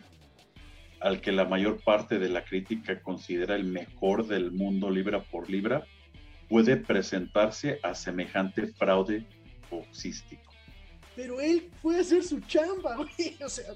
al 1.00 1.20
que 1.20 1.32
la 1.32 1.44
mayor 1.44 1.82
parte 1.84 2.18
de 2.18 2.30
la 2.30 2.44
crítica 2.44 3.02
considera 3.02 3.56
el 3.56 3.64
mejor 3.64 4.26
del 4.26 4.52
mundo 4.52 4.90
libra 4.90 5.22
por 5.22 5.50
libra, 5.50 5.84
puede 6.48 6.76
presentarse 6.76 7.78
a 7.82 7.94
semejante 7.94 8.68
fraude 8.68 9.26
boxístico. 9.70 10.54
Pero 11.16 11.40
él 11.40 11.70
a 11.84 12.00
hacer 12.00 12.22
su 12.24 12.40
chamba, 12.40 12.96
güey. 13.18 13.36
O 13.44 13.48
sea, 13.48 13.66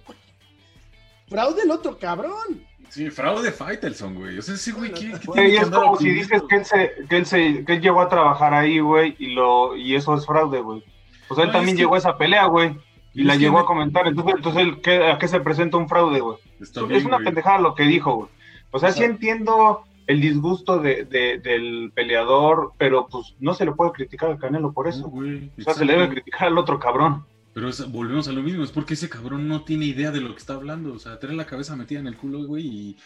Fraude 1.29 1.62
el 1.62 1.70
otro 1.70 1.99
cabrón. 1.99 2.64
Sí, 2.89 3.11
fraude 3.11 3.53
Faitelson, 3.53 4.14
güey. 4.14 4.39
O 4.39 4.43
sea, 4.43 4.57
sí, 4.57 4.72
güey, 4.72 4.93
¿qué, 4.93 5.12
es 5.12 5.70
como 5.70 5.97
si 5.97 6.11
dices 6.11 6.43
que 6.49 6.57
él, 6.57 6.64
se, 6.64 6.93
que 7.09 7.16
él, 7.16 7.26
se, 7.26 7.64
que 7.64 7.74
él 7.74 7.81
llegó 7.83 8.01
a 8.01 8.09
trabajar 8.09 8.55
ahí, 8.55 8.81
güey, 8.81 9.14
y, 9.18 9.35
lo, 9.35 9.76
y 9.76 9.95
eso 9.95 10.14
es 10.14 10.24
fraude, 10.24 10.61
güey. 10.61 10.83
Pues 11.29 11.39
él 11.41 11.53
también 11.53 11.76
llegó 11.76 11.95
a 11.95 11.99
esa 11.99 12.16
pelea, 12.16 12.47
güey, 12.47 12.79
y 13.12 13.24
la 13.24 13.37
llegó 13.37 13.59
a 13.59 13.66
comentar. 13.66 14.07
Entonces, 14.07 14.37
entonces 14.37 15.12
¿a 15.12 15.18
qué 15.18 15.29
se 15.29 15.41
presenta 15.41 15.76
un 15.76 15.89
fraude, 15.89 16.20
güey? 16.20 16.39
es 16.61 17.05
una 17.05 17.18
pendejada 17.18 17.59
lo 17.59 17.74
que 17.74 17.85
dijo, 17.85 18.14
güey. 18.14 18.29
O 18.70 18.79
sea, 18.79 18.91
sí 18.93 19.05
entiendo 19.05 19.85
el 20.07 20.22
disgusto 20.22 20.79
de, 20.79 21.05
de, 21.05 21.39
del 21.39 21.93
peleador, 21.95 22.72
pero 22.79 23.07
pues 23.09 23.35
no 23.39 23.53
se 23.53 23.66
le 23.66 23.72
puede 23.72 23.93
criticar 23.93 24.31
al 24.31 24.39
Canelo 24.39 24.72
por 24.72 24.89
eso. 24.89 25.09
güey, 25.09 25.51
o 25.59 25.62
sea, 25.62 25.74
se 25.74 25.85
le 25.85 25.93
debe 25.93 26.09
criticar 26.09 26.49
al 26.49 26.57
otro 26.57 26.79
cabrón. 26.79 27.26
Pero 27.59 27.72
volvemos 27.88 28.28
a 28.28 28.32
lo 28.32 28.40
mismo, 28.40 28.62
es 28.62 28.70
porque 28.70 28.94
ese 28.94 29.09
cabrón 29.09 29.48
no 29.48 29.64
tiene 29.64 29.86
idea 29.86 30.12
de 30.12 30.20
lo 30.20 30.32
que 30.32 30.38
está 30.38 30.54
hablando. 30.54 30.94
O 30.94 30.98
sea, 31.00 31.18
trae 31.18 31.34
la 31.34 31.44
cabeza 31.44 31.74
metida 31.74 31.98
en 31.98 32.06
el 32.06 32.16
culo, 32.16 32.46
güey, 32.46 32.64
y 32.64 32.96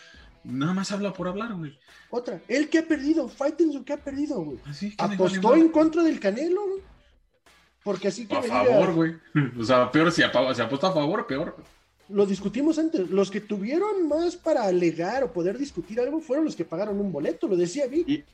nada 0.44 0.74
más 0.74 0.92
habla 0.92 1.14
por 1.14 1.26
hablar, 1.26 1.54
güey. 1.54 1.78
Otra, 2.10 2.38
él 2.48 2.68
que 2.68 2.80
ha 2.80 2.86
perdido, 2.86 3.30
Fighting 3.30 3.82
que 3.82 3.94
ha 3.94 3.96
perdido, 3.96 4.42
güey. 4.42 4.58
¿Ah, 4.98 5.04
Apostó 5.04 5.54
en 5.54 5.70
contra 5.70 6.02
del 6.02 6.20
Canelo, 6.20 6.60
Porque 7.82 8.08
así 8.08 8.26
que. 8.26 8.36
A 8.36 8.42
favor, 8.42 8.92
güey. 8.92 9.14
O 9.58 9.64
sea, 9.64 9.90
peor 9.90 10.12
si, 10.12 10.20
se 10.20 10.26
apostó 10.26 10.86
a 10.86 10.92
favor, 10.92 11.26
peor. 11.26 11.56
Lo 12.12 12.26
discutimos 12.26 12.78
antes. 12.78 13.10
Los 13.10 13.30
que 13.30 13.40
tuvieron 13.40 14.08
más 14.08 14.36
para 14.36 14.64
alegar 14.64 15.24
o 15.24 15.32
poder 15.32 15.58
discutir 15.58 16.00
algo 16.00 16.20
fueron 16.20 16.44
los 16.44 16.56
que 16.56 16.64
pagaron 16.64 17.00
un 17.00 17.10
boleto, 17.12 17.48
lo 17.48 17.56
decía 17.56 17.86
Vic. 17.86 18.24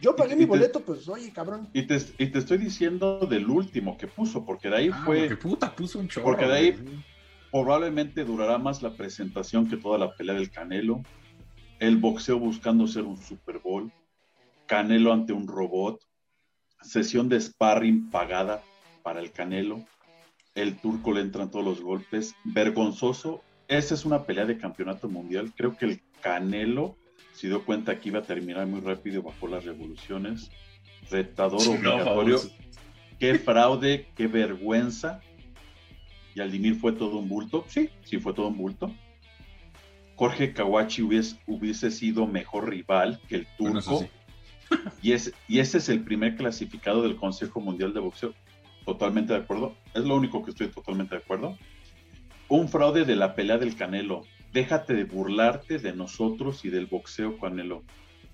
Yo 0.00 0.14
pagué 0.14 0.36
mi 0.36 0.44
boleto, 0.44 0.80
pues 0.80 1.08
oye, 1.08 1.32
cabrón. 1.32 1.68
Y 1.72 1.82
te, 1.82 1.96
estoy 1.96 2.58
diciendo 2.58 3.26
del 3.26 3.48
último 3.48 3.96
que 3.96 4.06
puso, 4.06 4.44
porque 4.44 4.68
de 4.68 4.76
ahí 4.76 4.90
ah, 4.92 5.02
fue. 5.04 5.28
Porque 5.28 5.36
puta, 5.36 5.74
puso 5.74 5.98
un 5.98 6.08
chorro. 6.08 6.24
Porque 6.24 6.46
de 6.46 6.52
ahí 6.52 6.76
probablemente 7.50 8.24
durará 8.24 8.58
más 8.58 8.82
la 8.82 8.94
presentación 8.94 9.68
que 9.68 9.76
toda 9.76 9.98
la 9.98 10.14
pelea 10.14 10.34
del 10.34 10.50
Canelo. 10.50 11.02
El 11.80 11.96
boxeo 11.96 12.38
buscando 12.38 12.86
ser 12.86 13.04
un 13.04 13.16
Super 13.16 13.58
Bowl. 13.58 13.90
Canelo 14.66 15.12
ante 15.12 15.32
un 15.32 15.48
robot. 15.48 16.00
Sesión 16.80 17.28
de 17.28 17.40
sparring 17.40 18.10
pagada 18.10 18.62
para 19.02 19.20
el 19.20 19.32
Canelo. 19.32 19.84
El 20.58 20.76
turco 20.76 21.12
le 21.12 21.20
entran 21.20 21.52
todos 21.52 21.64
los 21.64 21.80
golpes. 21.80 22.34
Vergonzoso. 22.42 23.44
Esa 23.68 23.94
es 23.94 24.04
una 24.04 24.24
pelea 24.24 24.44
de 24.44 24.58
campeonato 24.58 25.08
mundial. 25.08 25.52
Creo 25.56 25.76
que 25.76 25.84
el 25.84 26.00
Canelo 26.20 26.96
se 27.32 27.46
dio 27.46 27.64
cuenta 27.64 28.00
que 28.00 28.08
iba 28.08 28.18
a 28.18 28.22
terminar 28.22 28.66
muy 28.66 28.80
rápido 28.80 29.22
bajo 29.22 29.46
las 29.46 29.64
revoluciones. 29.64 30.50
Retador 31.12 31.60
obligatorio. 31.60 32.40
qué 33.20 33.38
fraude, 33.38 34.08
qué 34.16 34.26
vergüenza. 34.26 35.20
Y 36.34 36.40
Aldimir 36.40 36.74
fue 36.74 36.90
todo 36.90 37.18
un 37.18 37.28
bulto. 37.28 37.64
Sí, 37.68 37.90
sí 38.02 38.18
fue 38.18 38.34
todo 38.34 38.48
un 38.48 38.56
bulto. 38.56 38.92
Jorge 40.16 40.52
Kawachi 40.52 41.02
hubiese, 41.02 41.90
sido 41.92 42.26
mejor 42.26 42.68
rival 42.68 43.20
que 43.28 43.36
el 43.36 43.46
turco. 43.56 44.08
y, 45.02 45.12
es, 45.12 45.32
y 45.46 45.60
ese 45.60 45.78
es 45.78 45.88
el 45.88 46.02
primer 46.02 46.34
clasificado 46.34 47.02
del 47.02 47.14
Consejo 47.14 47.60
Mundial 47.60 47.94
de 47.94 48.00
Boxeo. 48.00 48.34
Totalmente 48.88 49.34
de 49.34 49.40
acuerdo. 49.40 49.76
Es 49.92 50.02
lo 50.02 50.16
único 50.16 50.42
que 50.42 50.52
estoy 50.52 50.68
totalmente 50.68 51.14
de 51.14 51.20
acuerdo. 51.20 51.58
Un 52.48 52.70
fraude 52.70 53.04
de 53.04 53.16
la 53.16 53.34
pelea 53.34 53.58
del 53.58 53.76
Canelo 53.76 54.22
Déjate 54.50 54.94
de 54.94 55.04
burlarte 55.04 55.78
de 55.78 55.92
nosotros 55.92 56.64
y 56.64 56.70
del 56.70 56.86
boxeo, 56.86 57.38
Canelo. 57.38 57.82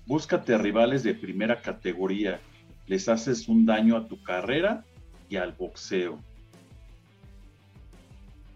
Búscate 0.05 0.57
rivales 0.57 1.03
de 1.03 1.13
primera 1.13 1.61
categoría. 1.61 2.39
Les 2.87 3.09
haces 3.09 3.49
un 3.49 3.65
daño 3.65 3.97
a 3.97 4.07
tu 4.07 4.23
carrera 4.23 4.85
y 5.27 5.35
al 5.35 5.51
boxeo. 5.51 6.23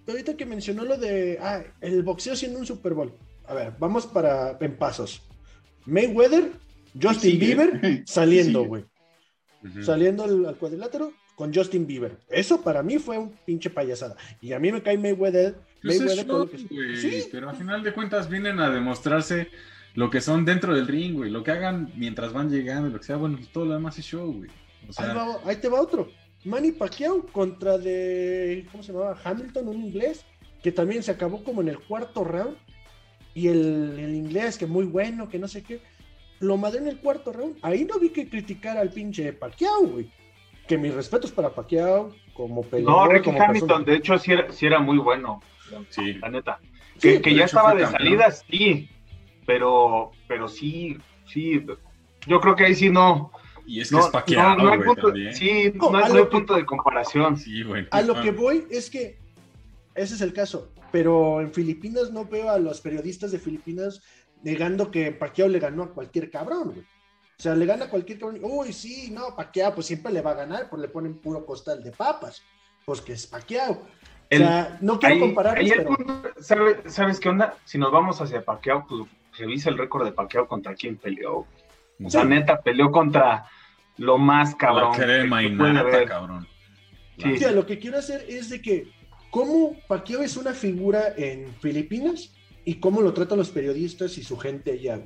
Ahorita 0.08 0.38
que 0.38 0.46
mencionó 0.46 0.86
lo 0.86 0.96
de 0.96 1.38
ah, 1.42 1.64
el 1.82 2.02
boxeo 2.04 2.38
siendo 2.38 2.60
un 2.60 2.66
Super 2.66 2.94
Bowl. 2.94 3.12
A 3.46 3.54
ver, 3.54 3.74
vamos 3.78 4.08
para 4.08 4.58
en 4.62 4.78
pasos. 4.78 5.22
Mayweather, 5.86 6.54
Justin 7.00 7.40
Bieber 7.40 8.04
saliendo, 8.06 8.64
güey. 8.64 8.86
Saliendo 9.82 10.24
al, 10.24 10.56
cuadrilátero 10.56 11.12
con 11.40 11.54
Justin 11.54 11.88
Bieber. 11.88 12.18
Eso 12.28 12.62
para 12.62 12.84
mí 12.84 12.98
fue 12.98 13.18
un 13.18 13.32
pinche 13.46 13.70
payasada. 13.70 14.18
Y 14.42 14.52
a 14.52 14.60
mí 14.60 14.74
me 14.74 14.84
cae 14.84 14.98
Mayweather 14.98 15.56
pues 15.82 15.98
sí. 17.00 17.24
Pero 17.32 17.50
al 17.50 17.56
final 17.56 17.82
de 17.82 17.94
cuentas 17.94 18.30
vienen 18.30 18.60
a 18.60 18.70
demostrarse 18.70 19.48
lo 19.96 20.10
que 20.10 20.20
son 20.20 20.44
dentro 20.44 20.76
del 20.76 20.86
ring, 20.86 21.16
güey. 21.16 21.32
Lo 21.32 21.42
que 21.42 21.52
hagan 21.52 21.94
mientras 21.96 22.34
van 22.34 22.50
llegando, 22.50 22.90
lo 22.90 23.00
que 23.00 23.06
sea. 23.06 23.16
Bueno, 23.16 23.38
pues 23.38 23.48
todo 23.54 23.64
lo 23.64 23.74
demás 23.76 23.98
es 23.98 24.04
show, 24.04 24.34
güey. 24.34 24.50
ahí, 25.46 25.56
te 25.56 25.70
va 25.70 25.80
otro. 25.80 26.10
Manny 26.44 26.74
Pacquiao 26.74 27.26
contra 27.28 27.78
de. 27.78 28.68
¿Cómo 28.70 28.84
se 28.84 28.92
llamaba? 28.92 29.18
Hamilton, 29.24 29.70
un 29.70 29.82
inglés. 29.82 30.26
Que 30.62 30.74
también 30.74 31.04
se 31.04 31.12
acabó 31.12 31.42
como 31.46 31.62
en 31.62 31.70
el 31.70 31.80
cuarto 31.80 32.26
round. 32.26 32.58
Y 33.34 33.48
el, 33.48 33.98
inglés, 34.14 34.58
que 34.58 34.66
muy 34.66 34.84
bueno, 34.84 35.30
que 35.30 35.40
no 35.40 35.48
sé 35.48 35.64
qué. 35.64 35.80
Lo 36.42 36.58
madre 36.58 36.80
en 36.80 36.88
el 36.88 36.98
cuarto 36.98 37.32
round. 37.32 37.60
Ahí 37.62 37.86
no 37.86 37.98
vi 37.98 38.10
que 38.10 38.28
criticar 38.28 38.78
al 38.78 38.92
pinche 38.92 39.32
Pacquiao, 39.32 39.88
güey. 39.88 40.12
Que 40.70 40.78
mis 40.78 40.94
respetos 40.94 41.32
para 41.32 41.50
Pacquiao 41.50 42.14
como 42.36 42.62
peleador. 42.62 43.08
No, 43.08 43.12
Ricky 43.12 43.32
Hamilton, 43.32 43.86
de 43.86 43.96
hecho, 43.96 44.20
sí 44.20 44.34
era, 44.34 44.52
sí 44.52 44.68
era 44.68 44.80
muy 44.80 45.00
bueno. 45.00 45.42
Sí. 45.90 46.14
La 46.14 46.30
neta. 46.30 46.60
Que, 47.02 47.20
ya 47.36 47.46
estaba 47.46 47.74
de 47.74 47.88
salida, 47.88 48.30
sí. 48.30 48.88
Pero, 49.48 50.12
pero 50.28 50.48
sí, 50.48 50.98
sí. 51.26 51.66
Yo 52.28 52.40
creo 52.40 52.56
que 52.56 52.66
ahí 52.66 52.76
sí 52.76 52.92
no. 52.92 53.32
Y 53.66 53.82
es 53.82 53.90
que 53.90 53.98
es 53.98 54.08
paqueado, 54.10 54.58
no, 54.58 54.72
hay 54.72 54.80
punto, 54.80 55.12
Sí, 55.32 55.74
no, 55.74 55.98
hay, 55.98 56.26
punto 56.26 56.56
de 56.56 56.66
comparación. 56.68 57.36
Sí, 57.36 57.64
güey. 57.64 57.88
A 57.90 58.04
lo 58.04 58.22
que 58.22 58.30
voy 58.30 58.68
es 58.70 58.92
que 58.92 59.18
ese 59.96 60.14
es 60.14 60.22
el 60.22 60.34
caso. 60.34 60.72
Pero 60.92 61.42
en 61.42 61.52
Filipinas 61.52 62.12
no 62.12 62.26
veo 62.26 62.52
a 62.52 62.60
los 62.60 62.80
periodistas 62.80 63.32
de 63.32 63.40
Filipinas 63.40 64.04
negando 64.44 64.92
que 64.92 65.12
Pacquiao 65.12 65.50
le 65.50 65.60
ganó 65.60 65.84
a 65.84 65.94
cualquier 65.94 66.30
cabrón, 66.30 66.74
güey. 66.74 66.86
O 67.40 67.42
sea, 67.42 67.56
le 67.56 67.66
gana 67.66 67.86
a 67.86 67.90
cualquier 67.90 68.20
cabrón. 68.20 68.42
Uy, 68.44 68.74
sí, 68.74 69.12
no, 69.12 69.36
Pacquiao, 69.36 69.74
pues 69.74 69.88
siempre 69.88 70.12
le 70.12 70.22
va 70.22 70.32
a 70.32 70.36
ganar, 70.36 70.70
pues 70.70 70.82
le 70.82 70.90
ponen 70.90 71.20
puro 71.20 71.46
costal 71.46 71.82
de 71.82 71.92
papas. 71.92 72.44
Pues 72.86 73.02
que 73.02 73.14
es 73.14 73.26
Pacquiao 73.26 73.82
no 74.82 75.00
quiero 75.00 75.20
comparar. 75.20 75.58
¿sabes, 76.40 77.20
qué 77.20 77.30
onda? 77.30 77.56
Si 77.66 77.78
nos 77.78 77.92
vamos 77.92 78.22
hacia 78.22 78.44
Pacquiao, 78.44 78.86
pues 78.88 79.10
revisa 79.38 79.70
el 79.70 79.78
récord 79.78 80.06
de 80.06 80.12
Pacquiao 80.12 80.48
contra 80.48 80.76
quién 80.76 80.98
peleó. 80.98 81.46
O 82.04 82.10
sea, 82.10 82.24
neta, 82.24 82.62
peleó 82.62 82.92
contra 82.92 83.46
lo 83.98 84.18
más 84.18 84.56
cabrón. 84.56 84.92
La 84.92 86.06
cabrón. 86.06 86.48
Sí. 87.18 87.38
lo 87.54 87.66
que 87.66 87.80
quiero 87.80 87.98
hacer 87.98 88.26
es 88.30 88.50
de 88.50 88.62
que, 88.62 88.92
como 89.30 89.76
Pacquiao 89.88 90.22
es 90.22 90.38
una 90.38 90.54
figura 90.54 91.14
en 91.18 91.54
Filipinas, 91.56 92.34
y 92.66 92.76
cómo 92.76 93.02
lo 93.02 93.14
tratan 93.14 93.40
los 93.40 93.50
periodistas 93.50 94.18
y 94.18 94.24
su 94.24 94.38
gente 94.38 94.74
allá. 94.74 95.02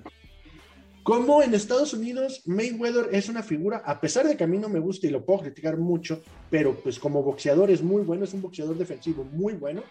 Como 1.04 1.44
en 1.44 1.54
Estados 1.54 1.94
Unidos, 1.94 2.44
Mayweather 2.46 3.10
es 3.12 3.28
una 3.28 3.44
figura, 3.44 3.84
a 3.86 4.00
pesar 4.00 4.26
de 4.26 4.38
que 4.38 4.46
a 4.46 4.48
mí 4.48 4.58
no 4.58 4.70
me 4.70 4.80
gusta 4.80 5.06
y 5.06 5.10
lo 5.10 5.26
puedo 5.26 5.42
criticar 5.42 5.78
mucho, 5.78 6.22
pero 6.50 6.76
pues 6.76 6.98
como 6.98 7.22
boxeador 7.22 7.70
es 7.72 7.84
muy 7.84 8.04
bueno, 8.04 8.24
es 8.24 8.34
un 8.34 8.42
boxeador 8.42 8.78
defensivo 8.78 9.26
muy 9.26 9.54
bueno, 9.54 9.84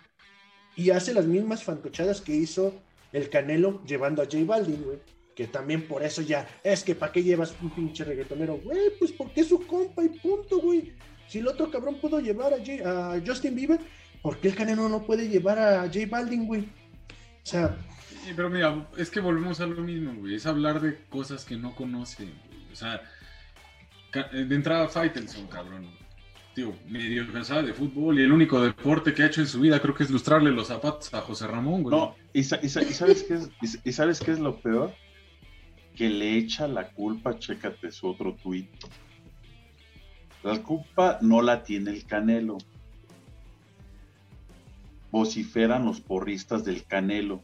y 0.75 0.91
hace 0.91 1.13
las 1.13 1.27
mismas 1.27 1.63
fantochadas 1.65 2.21
que 2.21 2.35
hizo 2.35 2.75
el 3.13 3.29
Canelo 3.29 3.83
llevando 3.85 4.23
a 4.23 4.25
J 4.25 4.39
Balvin, 4.45 4.83
güey. 4.83 4.99
Que 5.35 5.47
también 5.47 5.87
por 5.89 6.03
eso 6.03 6.21
ya, 6.21 6.47
es 6.63 6.83
que 6.83 6.95
¿para 6.95 7.13
qué 7.13 7.23
llevas 7.23 7.55
un 7.63 7.71
pinche 7.71 8.05
reggaetonero? 8.05 8.59
Güey, 8.59 8.93
pues 8.99 9.13
porque 9.13 9.41
es 9.43 9.49
su 9.49 9.67
compa 9.67 10.05
y 10.05 10.09
punto, 10.09 10.61
güey. 10.61 10.93
Si 11.27 11.39
el 11.39 11.49
otro 11.49 11.71
cabrón 11.71 11.97
pudo 12.01 12.21
llevar 12.21 12.53
a, 12.55 13.21
Justin 13.27 13.55
Bieber, 13.55 13.81
¿por 14.23 14.39
qué 14.39 14.49
el 14.49 14.55
Canelo 14.55 14.89
no 14.89 15.05
puede 15.05 15.29
llevar 15.29 15.59
a 15.59 15.81
J 15.87 16.01
Balvin, 16.09 16.47
güey? 16.47 16.63
O 16.63 17.47
sea, 17.47 17.77
pero 18.37 18.49
mira, 18.49 18.87
es 18.97 19.11
que 19.11 19.21
volvemos 19.21 19.61
a 19.61 19.67
lo 19.67 19.83
mismo, 19.83 20.15
güey. 20.15 20.35
Es 20.35 20.47
hablar 20.47 20.81
de 20.81 20.97
cosas 21.09 21.45
que 21.45 21.57
no 21.57 21.75
conocen, 21.75 22.33
O 22.73 22.77
sea, 22.77 23.03
de 24.13 24.55
entrada 24.55 24.89
Faitelson, 24.89 25.47
cabrón. 25.49 25.89
Tío, 26.55 26.75
medio 26.87 27.31
cansada 27.33 27.63
de 27.63 27.73
fútbol 27.73 28.19
y 28.19 28.23
el 28.23 28.33
único 28.33 28.61
deporte 28.61 29.15
que 29.15 29.23
ha 29.23 29.27
hecho 29.27 29.41
en 29.41 29.47
su 29.47 29.59
vida 29.61 29.81
creo 29.81 29.95
que 29.95 30.03
es 30.03 30.11
lustrarle 30.11 30.51
los 30.51 30.69
zapatos 30.69 31.13
a 31.15 31.23
José 31.23 31.47
Ramón, 31.47 31.83
güey. 31.83 31.97
No, 31.97 32.15
y, 32.35 32.43
sabes, 32.45 33.25
qué 33.25 33.35
es, 33.35 33.81
y, 33.83 33.93
sabes 33.93 34.21
qué 34.21 34.33
es 34.33 34.39
lo 34.39 34.57
peor? 34.57 34.93
Que 35.97 36.11
le 36.11 36.37
echa 36.37 36.69
la 36.69 36.91
culpa, 36.91 37.39
chécate 37.39 37.91
su 37.91 38.07
otro 38.07 38.35
tuit. 38.35 38.69
La 40.43 40.63
culpa 40.63 41.19
no 41.23 41.41
la 41.41 41.63
tiene 41.63 41.91
el 41.93 42.05
Canelo. 42.05 42.59
Vociferan 45.11 45.87
los 45.87 46.01
porristas 46.01 46.65
del 46.65 46.85
Canelo 46.85 47.43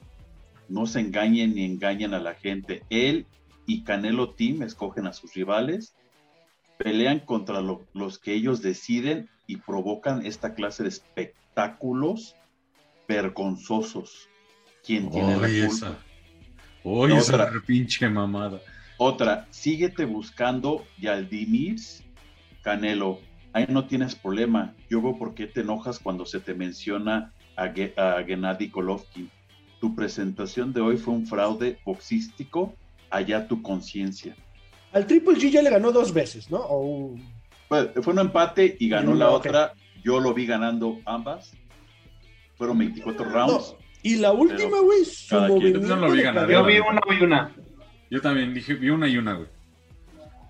no 0.68 0.86
se 0.86 1.00
engañen 1.00 1.54
ni 1.54 1.64
engañen 1.64 2.14
a 2.14 2.20
la 2.20 2.34
gente. 2.34 2.82
Él 2.90 3.26
y 3.66 3.82
Canelo 3.82 4.30
Team 4.30 4.62
escogen 4.62 5.06
a 5.06 5.12
sus 5.12 5.34
rivales, 5.34 5.94
pelean 6.76 7.20
contra 7.20 7.60
los 7.60 8.18
que 8.18 8.34
ellos 8.34 8.62
deciden 8.62 9.28
y 9.46 9.56
provocan 9.56 10.24
esta 10.24 10.54
clase 10.54 10.84
de 10.84 10.90
espectáculos 10.90 12.36
vergonzosos. 13.08 14.28
¿Quién 14.84 15.10
tiene 15.10 15.36
la 15.36 15.48
culpa? 15.48 15.66
Esa. 15.66 15.98
Esa 17.16 17.52
pinche 17.66 18.08
mamada. 18.08 18.60
Otra, 18.98 19.46
síguete 19.50 20.04
buscando 20.04 20.84
Yaldimir 20.98 21.76
Canelo. 22.62 23.20
Ahí 23.52 23.66
no 23.68 23.86
tienes 23.86 24.14
problema. 24.14 24.74
Yo 24.90 25.00
veo 25.00 25.18
por 25.18 25.34
qué 25.34 25.46
te 25.46 25.60
enojas 25.60 25.98
cuando 25.98 26.26
se 26.26 26.40
te 26.40 26.54
menciona 26.54 27.32
a, 27.56 27.64
a 27.64 28.24
Gennady 28.24 28.68
Golovkin 28.68 29.30
tu 29.80 29.94
presentación 29.94 30.72
de 30.72 30.80
hoy 30.80 30.96
fue 30.96 31.14
un 31.14 31.26
fraude 31.26 31.78
boxístico, 31.84 32.74
allá 33.10 33.46
tu 33.46 33.62
conciencia. 33.62 34.34
Al 34.92 35.06
Triple 35.06 35.34
G 35.36 35.50
ya 35.50 35.62
le 35.62 35.70
ganó 35.70 35.92
dos 35.92 36.12
veces, 36.12 36.50
¿no? 36.50 37.14
fue 37.68 38.12
un 38.12 38.18
empate 38.18 38.76
y 38.78 38.88
ganó 38.88 39.14
la 39.14 39.30
otra. 39.30 39.74
Yo 40.02 40.20
lo 40.20 40.32
vi 40.32 40.46
ganando 40.46 40.98
ambas. 41.04 41.52
Fueron 42.56 42.78
24 42.78 43.28
rounds. 43.28 43.76
Y 44.02 44.16
la 44.16 44.32
última, 44.32 44.80
güey, 44.80 45.04
su 45.04 45.36
movimiento. 45.36 45.86
Yo, 45.86 45.96
no 45.96 46.10
vi 46.10 46.22
ganar, 46.22 46.48
yo 46.48 46.64
vi 46.64 46.78
una 46.78 47.00
y 47.08 47.22
una. 47.22 47.54
Yo 48.10 48.20
también 48.20 48.54
dije, 48.54 48.74
vi 48.74 48.90
una 48.90 49.06
y 49.06 49.18
una, 49.18 49.34
güey. 49.34 49.48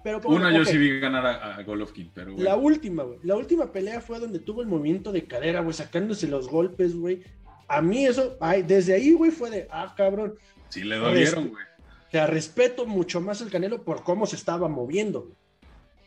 Pero, 0.04 0.20
una 0.26 0.56
yo 0.56 0.64
sí 0.64 0.78
vi 0.78 1.00
ganar 1.00 1.26
a, 1.26 1.60
Golovkin, 1.64 2.10
pero 2.14 2.36
La 2.38 2.56
última, 2.56 3.02
güey. 3.02 3.18
La 3.24 3.34
última 3.34 3.72
pelea 3.72 4.00
fue 4.00 4.20
donde 4.20 4.38
tuvo 4.38 4.62
el 4.62 4.68
movimiento 4.68 5.10
de 5.10 5.24
cadera, 5.24 5.60
güey, 5.60 5.74
sacándose 5.74 6.28
los 6.28 6.48
golpes, 6.48 6.94
güey 6.94 7.22
a 7.68 7.82
mí 7.82 8.06
eso, 8.06 8.36
ay, 8.40 8.62
desde 8.62 8.94
ahí, 8.94 9.12
güey, 9.12 9.30
fue 9.30 9.50
de, 9.50 9.68
ah, 9.70 9.94
cabrón. 9.96 10.34
Sí, 10.70 10.82
le 10.82 10.96
dolieron, 10.96 11.44
este, 11.44 11.50
güey. 11.50 11.64
O 12.08 12.10
sea, 12.10 12.26
respeto 12.26 12.86
mucho 12.86 13.20
más 13.20 13.42
al 13.42 13.50
Canelo 13.50 13.84
por 13.84 14.02
cómo 14.02 14.26
se 14.26 14.36
estaba 14.36 14.68
moviendo. 14.68 15.22
Güey. 15.22 15.34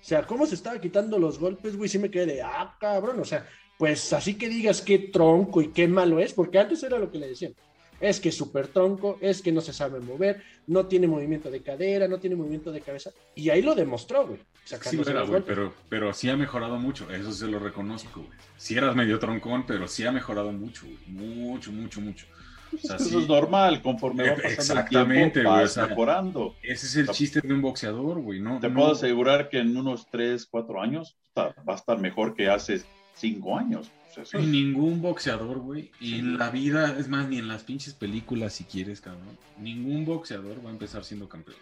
O 0.01 0.03
sea, 0.03 0.25
cómo 0.25 0.47
se 0.47 0.55
estaba 0.55 0.81
quitando 0.81 1.19
los 1.19 1.37
golpes, 1.37 1.77
güey, 1.77 1.87
sí 1.87 1.99
me 1.99 2.09
quedé 2.09 2.25
de, 2.25 2.41
ah, 2.41 2.75
cabrón. 2.79 3.19
O 3.19 3.25
sea, 3.25 3.47
pues 3.77 4.11
así 4.13 4.35
que 4.35 4.49
digas 4.49 4.81
qué 4.81 4.97
tronco 4.97 5.61
y 5.61 5.67
qué 5.67 5.87
malo 5.87 6.19
es, 6.19 6.33
porque 6.33 6.57
antes 6.57 6.81
era 6.81 6.97
lo 6.97 7.11
que 7.11 7.19
le 7.19 7.29
decían. 7.29 7.53
Es 8.01 8.19
que 8.19 8.29
es 8.29 8.37
súper 8.37 8.67
tronco, 8.67 9.17
es 9.21 9.41
que 9.41 9.51
no 9.51 9.61
se 9.61 9.73
sabe 9.73 9.99
mover, 9.99 10.41
no 10.67 10.87
tiene 10.87 11.07
movimiento 11.07 11.51
de 11.51 11.61
cadera, 11.61 12.07
no 12.07 12.19
tiene 12.19 12.35
movimiento 12.35 12.71
de 12.71 12.81
cabeza. 12.81 13.11
Y 13.35 13.49
ahí 13.49 13.61
lo 13.61 13.75
demostró, 13.75 14.27
güey. 14.27 14.39
Sí, 14.63 14.97
güey, 14.97 15.43
pero, 15.45 15.73
pero 15.89 16.13
sí 16.13 16.29
ha 16.29 16.35
mejorado 16.35 16.77
mucho, 16.77 17.09
eso 17.11 17.31
se 17.31 17.47
lo 17.47 17.59
reconozco, 17.59 18.21
güey. 18.21 18.37
Sí 18.57 18.75
eras 18.75 18.95
medio 18.95 19.19
troncón, 19.19 19.65
pero 19.65 19.87
sí 19.87 20.05
ha 20.05 20.11
mejorado 20.11 20.51
mucho, 20.51 20.85
güey. 20.85 20.97
Mucho, 21.07 21.71
mucho, 21.71 22.01
mucho. 22.01 22.25
eso 22.71 23.19
es 23.19 23.27
normal, 23.27 23.81
conforme 23.81 24.29
va 24.29 24.37
pasando 24.55 24.81
el 24.81 25.07
tiempo, 25.31 25.49
vas 25.49 25.77
mejorando. 25.77 26.55
Ese 26.63 26.87
es 26.87 26.95
el 26.95 27.09
chiste 27.09 27.41
de 27.41 27.53
un 27.53 27.61
boxeador, 27.61 28.19
güey, 28.21 28.39
¿no? 28.39 28.59
Te 28.59 28.69
puedo 28.69 28.91
asegurar 28.91 29.49
que 29.49 29.59
en 29.59 29.75
unos 29.75 30.07
3, 30.09 30.45
4 30.45 30.81
años 30.81 31.17
va 31.37 31.53
a 31.67 31.75
estar 31.75 31.99
mejor 31.99 32.33
que 32.33 32.49
hace 32.49 32.81
5 33.15 33.57
años. 33.57 33.91
Ningún 34.33 35.01
boxeador, 35.01 35.59
güey, 35.59 35.91
y 35.99 36.15
en 36.15 36.37
la 36.37 36.49
vida, 36.49 36.97
es 36.97 37.07
más, 37.07 37.27
ni 37.29 37.37
en 37.37 37.47
las 37.47 37.63
pinches 37.63 37.93
películas, 37.93 38.53
si 38.53 38.63
quieres, 38.65 39.01
cabrón, 39.01 39.37
ningún 39.57 40.05
boxeador 40.05 40.63
va 40.65 40.69
a 40.69 40.73
empezar 40.73 41.03
siendo 41.03 41.29
campeón. 41.29 41.57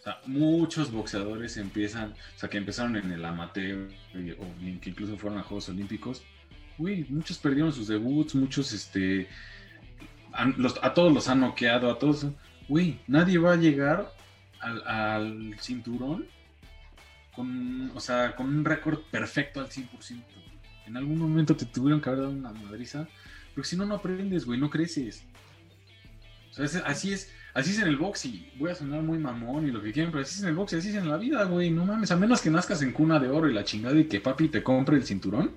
O 0.00 0.02
sea, 0.02 0.20
muchos 0.26 0.90
boxeadores 0.92 1.56
empiezan, 1.56 2.12
o 2.12 2.38
sea, 2.38 2.48
que 2.48 2.58
empezaron 2.58 2.96
en 2.96 3.10
el 3.10 3.24
amateur, 3.24 3.88
o 4.38 4.80
que 4.80 4.90
incluso 4.90 5.16
fueron 5.16 5.38
a 5.38 5.42
Juegos 5.42 5.68
Olímpicos, 5.68 6.22
güey, 6.78 7.04
muchos 7.08 7.38
perdieron 7.38 7.72
sus 7.72 7.88
debuts, 7.88 8.34
muchos, 8.34 8.72
este, 8.72 9.28
a 10.32 10.94
todos 10.94 11.12
los 11.12 11.28
han 11.28 11.40
noqueado, 11.40 11.90
a 11.90 11.98
todos, 11.98 12.26
güey, 12.68 13.00
nadie 13.06 13.38
va 13.38 13.52
a 13.52 13.56
llegar 13.56 14.12
al, 14.60 14.86
al 14.86 15.56
cinturón 15.60 16.26
con, 17.34 17.92
o 17.94 18.00
sea, 18.00 18.34
con 18.34 18.46
un 18.46 18.64
récord 18.64 19.00
perfecto 19.10 19.60
al 19.60 19.68
100%. 19.68 20.43
En 20.86 20.96
algún 20.96 21.18
momento 21.18 21.56
te 21.56 21.64
tuvieron 21.64 22.00
que 22.00 22.08
haber 22.08 22.22
dado 22.22 22.32
una 22.32 22.52
madriza, 22.52 23.08
porque 23.54 23.68
si 23.68 23.76
no, 23.76 23.86
no 23.86 23.94
aprendes, 23.94 24.44
güey, 24.44 24.58
no 24.58 24.70
creces. 24.70 25.24
O 26.58 26.66
sea, 26.66 26.82
así 26.86 27.12
es, 27.12 27.32
así 27.52 27.70
es 27.70 27.80
en 27.80 27.88
el 27.88 27.96
box 27.96 28.26
y 28.26 28.52
voy 28.58 28.70
a 28.70 28.74
sonar 28.74 29.02
muy 29.02 29.18
mamón 29.18 29.66
y 29.66 29.70
lo 29.70 29.82
que 29.82 29.92
quieran, 29.92 30.12
pero 30.12 30.22
así 30.22 30.36
es 30.36 30.42
en 30.42 30.48
el 30.48 30.54
box 30.54 30.72
y 30.72 30.76
así 30.76 30.90
es 30.90 30.94
en 30.96 31.08
la 31.08 31.16
vida, 31.16 31.44
güey, 31.44 31.70
no 31.70 31.84
mames, 31.84 32.10
a 32.10 32.16
menos 32.16 32.40
que 32.40 32.50
nazcas 32.50 32.82
en 32.82 32.92
cuna 32.92 33.18
de 33.18 33.28
oro 33.28 33.48
y 33.48 33.54
la 33.54 33.64
chingada 33.64 33.98
y 33.98 34.04
que 34.04 34.20
papi 34.20 34.48
te 34.48 34.62
compre 34.62 34.96
el 34.96 35.04
cinturón. 35.04 35.52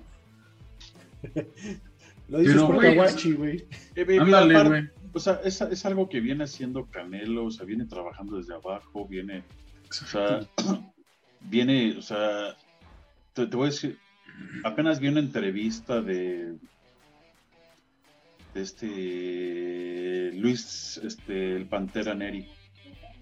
lo 2.28 2.38
dices 2.38 2.62
por 2.62 2.80
Kawachi, 2.80 3.32
güey. 3.32 3.66
Eh, 3.94 4.18
Ándale, 4.20 4.62
güey. 4.64 4.88
O 5.12 5.20
sea, 5.20 5.40
es, 5.44 5.60
es, 5.60 5.86
algo 5.86 6.08
que 6.08 6.20
viene 6.20 6.44
haciendo 6.44 6.86
Canelo, 6.86 7.46
o 7.46 7.50
sea, 7.50 7.64
viene 7.64 7.86
trabajando 7.86 8.36
desde 8.36 8.54
abajo, 8.54 9.06
viene, 9.08 9.42
o 9.88 9.92
sea, 9.92 10.40
viene, 11.40 11.96
o 11.96 12.02
sea, 12.02 12.56
te 13.32 13.46
voy 13.46 13.68
a 13.68 13.70
decir, 13.70 13.98
apenas 14.64 15.00
vi 15.00 15.08
una 15.08 15.20
entrevista 15.20 16.00
de, 16.00 16.56
este 18.54 20.32
Luis, 20.34 21.00
este, 21.02 21.56
el 21.56 21.66
Pantera 21.66 22.14
Neri. 22.14 22.48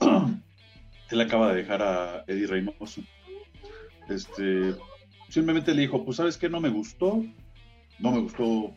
Él 1.11 1.21
acaba 1.21 1.51
de 1.51 1.57
dejar 1.57 1.83
a 1.83 2.25
Eddie 2.27 2.47
Reynoso. 2.47 3.03
Este, 4.09 4.75
simplemente 5.29 5.75
le 5.75 5.83
dijo, 5.83 6.05
pues 6.05 6.17
sabes 6.17 6.37
que 6.37 6.49
no 6.49 6.61
me 6.61 6.69
gustó, 6.69 7.25
no 7.99 8.13
me 8.13 8.21
gustó 8.21 8.75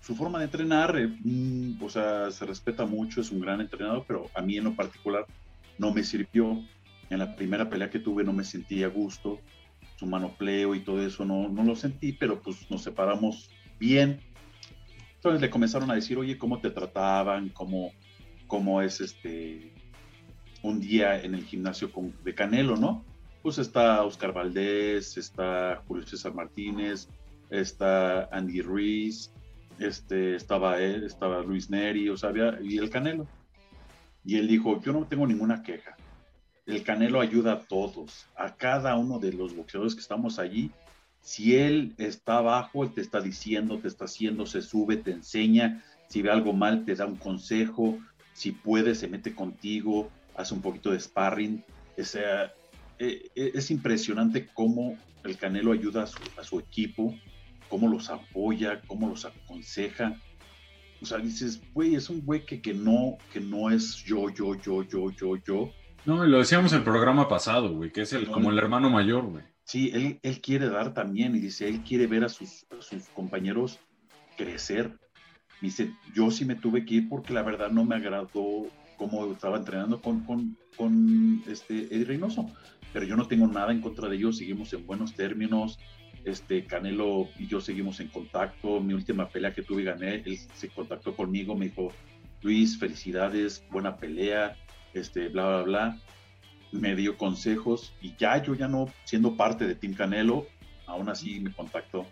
su 0.00 0.14
forma 0.14 0.38
de 0.38 0.44
entrenar, 0.44 0.98
eh, 0.98 1.08
mm, 1.08 1.82
o 1.82 1.88
sea, 1.88 2.30
se 2.30 2.44
respeta 2.44 2.84
mucho, 2.84 3.20
es 3.20 3.30
un 3.30 3.40
gran 3.40 3.60
entrenador, 3.60 4.04
pero 4.06 4.30
a 4.34 4.42
mí 4.42 4.56
en 4.56 4.64
lo 4.64 4.74
particular 4.74 5.26
no 5.78 5.92
me 5.92 6.02
sirvió. 6.02 6.62
En 7.10 7.18
la 7.18 7.36
primera 7.36 7.68
pelea 7.68 7.90
que 7.90 7.98
tuve 7.98 8.24
no 8.24 8.32
me 8.32 8.44
sentí 8.44 8.82
a 8.82 8.88
gusto, 8.88 9.38
su 9.96 10.06
manopleo 10.06 10.74
y 10.74 10.80
todo 10.80 11.04
eso, 11.04 11.24
no, 11.24 11.48
no 11.48 11.64
lo 11.64 11.76
sentí, 11.76 12.12
pero 12.12 12.40
pues 12.40 12.70
nos 12.70 12.82
separamos 12.82 13.50
bien. 13.78 14.20
Entonces 15.16 15.40
le 15.40 15.50
comenzaron 15.50 15.90
a 15.90 15.94
decir, 15.94 16.18
oye, 16.18 16.36
¿cómo 16.36 16.60
te 16.60 16.70
trataban? 16.70 17.48
¿Cómo, 17.50 17.92
cómo 18.46 18.82
es 18.82 19.00
este 19.00 19.72
un 20.62 20.80
día 20.80 21.22
en 21.22 21.34
el 21.34 21.44
gimnasio 21.44 21.92
con, 21.92 22.14
de 22.24 22.34
Canelo, 22.34 22.76
no? 22.76 23.04
Pues 23.42 23.58
está 23.58 24.02
Oscar 24.02 24.32
Valdés, 24.32 25.16
está 25.18 25.82
Julio 25.86 26.06
César 26.06 26.34
Martínez, 26.34 27.08
está 27.50 28.24
Andy 28.32 28.62
Ruiz, 28.62 29.30
este, 29.78 30.34
estaba 30.34 30.80
él, 30.80 31.04
estaba 31.04 31.42
Luis 31.42 31.68
Neri, 31.68 32.08
o 32.08 32.16
sea, 32.16 32.32
y 32.62 32.78
el 32.78 32.90
Canelo. 32.90 33.26
Y 34.24 34.36
él 34.38 34.48
dijo, 34.48 34.80
yo 34.80 34.92
no 34.92 35.06
tengo 35.06 35.26
ninguna 35.26 35.62
queja 35.62 35.96
el 36.66 36.82
Canelo 36.82 37.20
ayuda 37.20 37.52
a 37.52 37.60
todos, 37.60 38.26
a 38.36 38.54
cada 38.56 38.96
uno 38.96 39.18
de 39.18 39.32
los 39.32 39.54
boxeadores 39.54 39.94
que 39.94 40.00
estamos 40.00 40.38
allí. 40.38 40.70
Si 41.20 41.56
él 41.56 41.94
está 41.98 42.38
abajo, 42.38 42.84
él 42.84 42.92
te 42.92 43.00
está 43.00 43.20
diciendo, 43.20 43.78
te 43.78 43.88
está 43.88 44.06
haciendo, 44.06 44.46
se 44.46 44.62
sube, 44.62 44.96
te 44.96 45.10
enseña. 45.10 45.82
Si 46.08 46.22
ve 46.22 46.30
algo 46.30 46.52
mal, 46.52 46.84
te 46.84 46.94
da 46.94 47.06
un 47.06 47.16
consejo. 47.16 47.98
Si 48.32 48.52
puede, 48.52 48.94
se 48.94 49.08
mete 49.08 49.34
contigo, 49.34 50.10
hace 50.36 50.54
un 50.54 50.62
poquito 50.62 50.90
de 50.90 51.00
sparring. 51.00 51.64
E, 51.96 52.04
e, 52.98 53.30
es 53.34 53.70
impresionante 53.70 54.46
cómo 54.52 54.96
el 55.24 55.36
Canelo 55.36 55.72
ayuda 55.72 56.04
a 56.36 56.44
su, 56.44 56.58
equipo, 56.58 57.14
cómo 57.68 57.88
los 57.88 58.10
apoya, 58.10 58.80
cómo 58.86 59.08
los 59.08 59.24
aconseja. 59.24 60.18
o 61.00 61.06
sea, 61.06 61.18
dices, 61.18 61.60
güey, 61.72 61.94
es 61.94 62.10
un 62.10 62.24
güey 62.24 62.44
que, 62.44 62.74
no, 62.74 63.18
que 63.32 63.40
no 63.40 63.70
es 63.70 63.96
yo, 63.96 64.30
yo, 64.30 64.54
yo, 64.54 64.82
yo, 64.82 65.10
yo, 65.10 65.36
yo. 65.36 65.72
No, 66.06 66.24
lo 66.26 66.38
decíamos 66.38 66.72
el 66.74 66.82
programa 66.82 67.28
pasado, 67.28 67.74
güey, 67.74 67.90
que 67.90 68.02
es 68.02 68.12
el, 68.12 68.30
como 68.30 68.50
el 68.50 68.58
hermano 68.58 68.90
mayor, 68.90 69.24
güey. 69.24 69.44
Sí, 69.64 69.90
él, 69.94 70.20
él 70.22 70.40
quiere 70.42 70.68
dar 70.68 70.92
también 70.92 71.34
y 71.34 71.38
dice, 71.38 71.66
él 71.66 71.80
quiere 71.80 72.06
ver 72.06 72.24
a 72.24 72.28
sus, 72.28 72.66
sus 72.80 73.08
compañeros 73.14 73.80
crecer. 74.36 74.98
Dice, 75.62 75.94
yo 76.14 76.30
sí 76.30 76.44
me 76.44 76.56
tuve 76.56 76.84
que 76.84 76.96
ir 76.96 77.08
porque 77.08 77.32
la 77.32 77.42
verdad 77.42 77.70
no 77.70 77.84
me 77.84 77.94
agradó 77.94 78.66
cómo 78.98 79.32
estaba 79.32 79.56
entrenando 79.56 80.00
con, 80.02 80.20
con, 80.20 80.58
con 80.76 81.42
este 81.46 81.86
Eddie 81.86 82.04
Reynoso. 82.04 82.50
Pero 82.92 83.06
yo 83.06 83.16
no 83.16 83.26
tengo 83.26 83.46
nada 83.46 83.72
en 83.72 83.80
contra 83.80 84.08
de 84.08 84.16
ellos, 84.16 84.36
seguimos 84.36 84.72
en 84.74 84.86
buenos 84.86 85.14
términos. 85.14 85.78
Este 86.24 86.64
Canelo 86.64 87.28
y 87.38 87.46
yo 87.46 87.60
seguimos 87.60 88.00
en 88.00 88.08
contacto. 88.08 88.80
Mi 88.80 88.92
última 88.92 89.28
pelea 89.28 89.54
que 89.54 89.62
tuve 89.62 89.82
y 89.82 89.86
gané, 89.86 90.22
él 90.26 90.38
se 90.54 90.68
contactó 90.68 91.16
conmigo, 91.16 91.54
me 91.54 91.66
dijo, 91.66 91.92
Luis, 92.42 92.78
felicidades, 92.78 93.64
buena 93.70 93.96
pelea, 93.96 94.56
este, 94.94 95.28
bla, 95.28 95.62
bla, 95.62 95.62
bla 95.62 96.00
me 96.74 96.96
dio 96.96 97.16
consejos 97.16 97.94
y 98.02 98.14
ya 98.16 98.42
yo 98.42 98.54
ya 98.54 98.66
no 98.66 98.86
siendo 99.04 99.36
parte 99.36 99.66
de 99.66 99.76
Team 99.76 99.94
Canelo, 99.94 100.46
aún 100.86 101.08
así 101.08 101.40
me 101.40 101.52
contactó. 101.52 102.04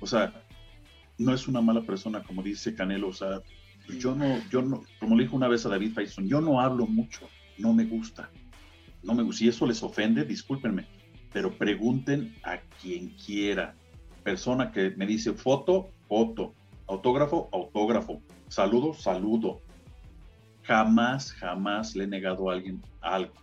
O 0.00 0.06
sea, 0.06 0.32
no 1.18 1.34
es 1.34 1.46
una 1.46 1.60
mala 1.60 1.82
persona 1.82 2.22
como 2.22 2.42
dice 2.42 2.74
Canelo, 2.74 3.08
o 3.08 3.12
sea, 3.12 3.42
yo 3.98 4.14
no, 4.14 4.40
yo 4.50 4.62
no, 4.62 4.82
como 4.98 5.16
le 5.16 5.24
dijo 5.24 5.36
una 5.36 5.48
vez 5.48 5.66
a 5.66 5.68
David 5.68 5.92
Faison, 5.92 6.26
yo 6.26 6.40
no 6.40 6.60
hablo 6.60 6.86
mucho, 6.86 7.28
no 7.58 7.74
me 7.74 7.84
gusta. 7.84 8.30
No 9.02 9.14
me 9.14 9.22
gusta. 9.22 9.40
Si 9.40 9.48
eso 9.48 9.66
les 9.66 9.82
ofende, 9.82 10.24
discúlpenme, 10.24 10.86
pero 11.32 11.52
pregunten 11.52 12.34
a 12.42 12.58
quien 12.80 13.10
quiera. 13.10 13.74
Persona 14.22 14.72
que 14.72 14.94
me 14.96 15.06
dice 15.06 15.34
foto, 15.34 15.90
foto, 16.08 16.54
autógrafo, 16.86 17.50
autógrafo, 17.52 18.22
saludo, 18.48 18.94
saludo. 18.94 19.60
Jamás, 20.64 21.32
jamás 21.32 21.94
le 21.94 22.04
he 22.04 22.06
negado 22.06 22.50
a 22.50 22.54
alguien 22.54 22.82
algo 23.00 23.34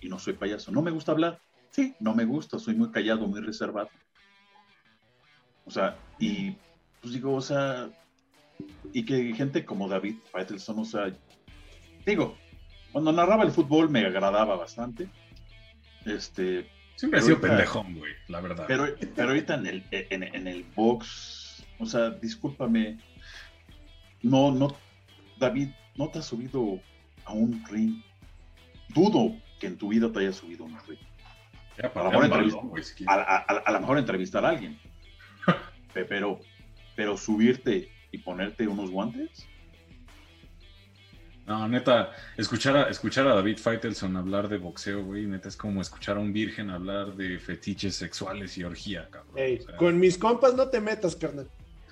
y 0.00 0.08
no 0.08 0.18
soy 0.18 0.34
payaso. 0.34 0.70
¿No 0.70 0.82
me 0.82 0.90
gusta 0.90 1.12
hablar? 1.12 1.40
Sí, 1.70 1.94
no 2.00 2.14
me 2.14 2.24
gusta, 2.24 2.58
soy 2.58 2.74
muy 2.74 2.90
callado, 2.90 3.26
muy 3.26 3.40
reservado. 3.40 3.90
O 5.64 5.70
sea, 5.70 5.96
y 6.18 6.56
pues 7.00 7.12
digo, 7.12 7.34
o 7.34 7.40
sea, 7.40 7.90
y 8.92 9.04
que 9.04 9.34
gente 9.34 9.64
como 9.64 9.88
David 9.88 10.16
Faitelson, 10.32 10.78
o 10.78 10.84
sea, 10.84 11.12
digo, 12.06 12.36
cuando 12.92 13.12
narraba 13.12 13.44
el 13.44 13.52
fútbol 13.52 13.90
me 13.90 14.04
agradaba 14.04 14.56
bastante. 14.56 15.08
Este. 16.04 16.68
Siempre 16.96 17.20
ha 17.20 17.22
sido 17.22 17.40
pendejón, 17.40 17.94
güey, 17.96 18.12
la 18.26 18.40
verdad. 18.40 18.64
Pero, 18.66 18.86
pero 19.14 19.28
ahorita 19.28 19.54
en 19.54 19.66
el, 19.66 19.84
en, 19.90 20.48
el 20.48 20.64
box, 20.74 21.64
o 21.78 21.86
sea, 21.86 22.10
discúlpame, 22.10 22.98
no, 24.22 24.50
no, 24.50 24.74
David, 25.38 25.68
no 25.98 26.08
te 26.08 26.20
has 26.20 26.26
subido 26.26 26.80
a 27.24 27.32
un 27.32 27.62
ring. 27.68 28.02
Dudo 28.94 29.36
que 29.60 29.66
en 29.66 29.76
tu 29.76 29.88
vida 29.88 30.10
te 30.10 30.20
haya 30.20 30.32
subido 30.32 30.64
una 30.64 30.80
red. 30.82 30.96
A, 31.94 33.72
lo 33.72 33.80
mejor 33.80 33.98
entrevistar 33.98 34.44
a 34.44 34.50
alguien. 34.50 34.78
pero, 35.92 36.40
pero 36.96 37.16
subirte 37.16 37.90
y 38.10 38.18
ponerte 38.18 38.66
unos 38.66 38.90
guantes. 38.90 39.46
No, 41.46 41.66
neta, 41.66 42.12
escuchar 42.36 42.76
a, 42.76 42.90
escuchar 42.90 43.26
a 43.26 43.34
David 43.34 43.58
Faitelson 43.58 44.16
hablar 44.16 44.48
de 44.48 44.58
boxeo, 44.58 45.02
güey, 45.02 45.26
neta 45.26 45.48
es 45.48 45.56
como 45.56 45.80
escuchar 45.80 46.18
a 46.18 46.20
un 46.20 46.32
virgen 46.32 46.68
hablar 46.68 47.14
de 47.14 47.38
fetiches 47.38 47.96
sexuales 47.96 48.58
y 48.58 48.64
orgía, 48.64 49.08
cabrón. 49.10 49.58
Con 49.78 49.98
mis 49.98 50.18
compas 50.18 50.54
no 50.54 50.68
te 50.68 50.80
metas, 50.80 51.16
carnal. 51.16 51.48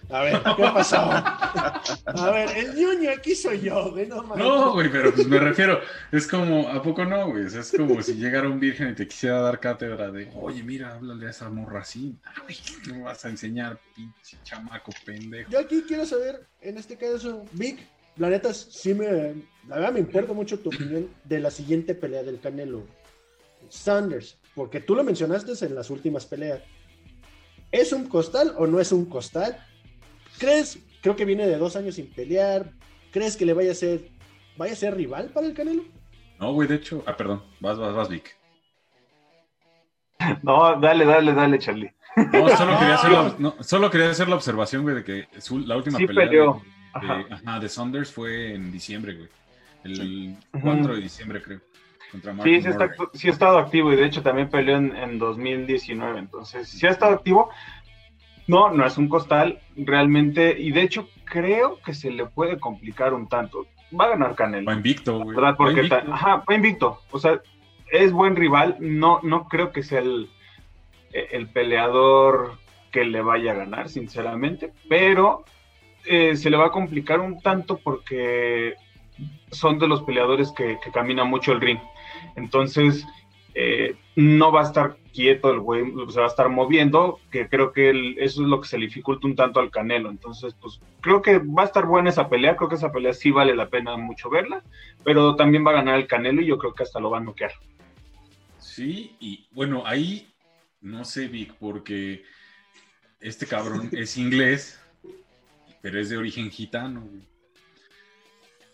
A 0.08 0.22
ver, 0.22 0.42
¿qué 0.56 0.62
pasó? 0.62 0.96
A 0.98 2.30
ver, 2.30 2.56
el 2.56 2.74
ñoño 2.74 3.10
aquí 3.10 3.34
soy 3.34 3.60
yo, 3.60 3.90
güey, 3.90 4.06
no 4.06 4.22
No, 4.22 4.72
güey, 4.72 4.90
pero 4.90 5.12
pues 5.12 5.26
me 5.26 5.38
refiero, 5.38 5.80
es 6.12 6.26
como, 6.26 6.68
¿a 6.68 6.80
poco 6.82 7.04
no, 7.04 7.30
güey? 7.30 7.46
O 7.46 7.50
sea, 7.50 7.60
es 7.60 7.72
como 7.76 8.00
si 8.02 8.14
llegara 8.14 8.48
un 8.48 8.60
virgen 8.60 8.90
y 8.90 8.94
te 8.94 9.08
quisiera 9.08 9.40
dar 9.40 9.58
cátedra 9.58 10.10
de, 10.10 10.30
oye, 10.34 10.62
mira, 10.62 10.94
háblale 10.94 11.26
a 11.26 11.30
esa 11.30 11.50
morra 11.50 11.80
así. 11.80 12.16
Ay, 12.46 12.56
me 12.92 13.02
vas 13.02 13.24
a 13.24 13.30
enseñar, 13.30 13.78
pinche 13.94 14.38
chamaco 14.44 14.92
pendejo. 15.04 15.50
Yo 15.50 15.58
aquí 15.58 15.82
quiero 15.86 16.06
saber, 16.06 16.46
en 16.60 16.78
este 16.78 16.96
caso, 16.96 17.44
Vic, 17.52 17.80
la 18.16 18.30
neta, 18.30 18.54
sí 18.54 18.94
me, 18.94 19.34
la 19.68 19.76
verdad 19.76 19.92
me 19.92 20.00
importa 20.00 20.32
mucho 20.32 20.58
tu 20.60 20.70
opinión 20.70 21.08
de 21.24 21.40
la 21.40 21.50
siguiente 21.50 21.94
pelea 21.94 22.22
del 22.22 22.40
Canelo. 22.40 22.84
Sanders, 23.68 24.38
porque 24.54 24.80
tú 24.80 24.94
lo 24.94 25.02
mencionaste 25.02 25.52
en 25.66 25.74
las 25.74 25.90
últimas 25.90 26.24
peleas. 26.24 26.62
¿Es 27.72 27.92
un 27.92 28.08
costal 28.08 28.54
o 28.56 28.66
no 28.66 28.80
es 28.80 28.92
un 28.92 29.06
costal? 29.06 29.66
¿Crees? 30.38 30.78
Creo 31.02 31.16
que 31.16 31.24
viene 31.24 31.46
de 31.46 31.56
dos 31.56 31.76
años 31.76 31.94
sin 31.94 32.06
pelear. 32.06 32.72
¿Crees 33.12 33.36
que 33.36 33.46
le 33.46 33.54
vaya 33.54 33.72
a 33.72 33.74
ser, 33.74 34.08
vaya 34.56 34.72
a 34.72 34.76
ser 34.76 34.94
rival 34.94 35.30
para 35.32 35.46
el 35.46 35.54
Canelo? 35.54 35.84
No, 36.38 36.52
güey, 36.52 36.68
de 36.68 36.76
hecho. 36.76 37.02
Ah, 37.06 37.16
perdón. 37.16 37.42
Vas, 37.60 37.78
vas, 37.78 37.94
vas, 37.94 38.08
Vic. 38.08 38.36
No, 40.42 40.78
dale, 40.80 41.04
dale, 41.04 41.32
dale, 41.32 41.58
Charlie. 41.58 41.92
No, 42.16 42.48
solo 42.56 42.78
quería 42.78 42.94
hacer 42.94 43.10
la, 43.12 43.34
no, 43.38 43.54
solo 43.60 43.90
quería 43.90 44.10
hacer 44.10 44.28
la 44.28 44.36
observación, 44.36 44.82
güey, 44.82 44.96
de 44.96 45.04
que 45.04 45.28
la 45.66 45.76
última 45.76 45.98
pelea 45.98 46.54
De, 47.00 47.60
de, 47.60 47.68
Saunders 47.68 48.10
fue 48.10 48.54
en 48.54 48.72
diciembre, 48.72 49.14
güey. 49.14 49.28
El 49.84 50.36
4 50.62 50.94
de 50.94 51.00
diciembre, 51.00 51.42
creo. 51.42 51.60
Contra 52.10 52.32
sí, 52.42 52.62
sí, 52.62 52.68
está, 52.68 52.90
sí, 53.14 53.28
ha 53.28 53.32
estado 53.32 53.58
activo 53.58 53.92
y 53.92 53.96
de 53.96 54.06
hecho 54.06 54.22
también 54.22 54.48
peleó 54.48 54.76
en, 54.76 54.96
en 54.96 55.18
2019. 55.18 56.18
Entonces, 56.18 56.68
sí 56.68 56.86
ha 56.86 56.90
estado 56.90 57.14
activo. 57.14 57.50
No, 58.46 58.70
no 58.70 58.86
es 58.86 58.96
un 58.96 59.08
costal 59.08 59.58
realmente, 59.76 60.56
y 60.58 60.70
de 60.70 60.82
hecho 60.82 61.08
creo 61.24 61.80
que 61.84 61.94
se 61.94 62.10
le 62.10 62.26
puede 62.26 62.58
complicar 62.60 63.12
un 63.12 63.28
tanto. 63.28 63.66
Va 63.98 64.06
a 64.06 64.10
ganar 64.10 64.34
Canelo. 64.34 64.66
Va 64.66 64.74
invicto, 64.74 65.18
güey. 65.18 65.36
¿Verdad? 65.36 65.54
Porque 65.56 65.82
invicto. 65.82 66.12
ajá, 66.12 66.44
va 66.48 66.54
invicto. 66.54 67.00
O 67.10 67.18
sea, 67.18 67.40
es 67.90 68.12
buen 68.12 68.36
rival. 68.36 68.76
No, 68.80 69.20
no 69.22 69.48
creo 69.48 69.72
que 69.72 69.82
sea 69.82 70.00
el, 70.00 70.28
el 71.12 71.48
peleador 71.48 72.58
que 72.90 73.04
le 73.04 73.22
vaya 73.22 73.52
a 73.52 73.56
ganar, 73.56 73.88
sinceramente. 73.88 74.72
Pero 74.88 75.44
eh, 76.04 76.36
se 76.36 76.50
le 76.50 76.56
va 76.56 76.66
a 76.66 76.70
complicar 76.70 77.20
un 77.20 77.40
tanto 77.40 77.78
porque 77.78 78.74
son 79.50 79.78
de 79.78 79.88
los 79.88 80.02
peleadores 80.02 80.52
que, 80.52 80.78
que 80.82 80.90
caminan 80.90 81.28
mucho 81.28 81.52
el 81.52 81.60
ring. 81.60 81.78
Entonces, 82.36 83.06
eh, 83.54 83.96
no 84.14 84.52
va 84.52 84.60
a 84.60 84.64
estar 84.64 84.96
quieto 85.16 85.50
el 85.50 85.60
güey, 85.60 85.82
se 86.10 86.20
va 86.20 86.26
a 86.26 86.28
estar 86.28 86.50
moviendo, 86.50 87.18
que 87.30 87.48
creo 87.48 87.72
que 87.72 88.14
eso 88.18 88.42
es 88.42 88.48
lo 88.48 88.60
que 88.60 88.68
se 88.68 88.76
le 88.76 88.84
dificulta 88.84 89.26
un 89.26 89.34
tanto 89.34 89.60
al 89.60 89.70
Canelo. 89.70 90.10
Entonces, 90.10 90.54
pues 90.60 90.78
creo 91.00 91.22
que 91.22 91.38
va 91.38 91.62
a 91.62 91.66
estar 91.66 91.86
buena 91.86 92.10
esa 92.10 92.28
pelea, 92.28 92.56
creo 92.56 92.68
que 92.68 92.74
esa 92.74 92.92
pelea 92.92 93.14
sí 93.14 93.30
vale 93.30 93.56
la 93.56 93.70
pena 93.70 93.96
mucho 93.96 94.28
verla, 94.28 94.62
pero 95.04 95.34
también 95.34 95.66
va 95.66 95.70
a 95.70 95.76
ganar 95.76 95.98
el 95.98 96.06
Canelo 96.06 96.42
y 96.42 96.46
yo 96.46 96.58
creo 96.58 96.74
que 96.74 96.82
hasta 96.82 97.00
lo 97.00 97.08
va 97.10 97.18
a 97.18 97.22
noquear. 97.22 97.52
Sí, 98.58 99.16
y 99.18 99.48
bueno, 99.52 99.84
ahí 99.86 100.28
no 100.82 101.04
sé, 101.04 101.28
Vic, 101.28 101.54
porque 101.54 102.24
este 103.20 103.46
cabrón 103.46 103.88
es 103.92 104.18
inglés, 104.18 104.78
pero 105.80 105.98
es 105.98 106.10
de 106.10 106.18
origen 106.18 106.50
gitano. 106.50 107.08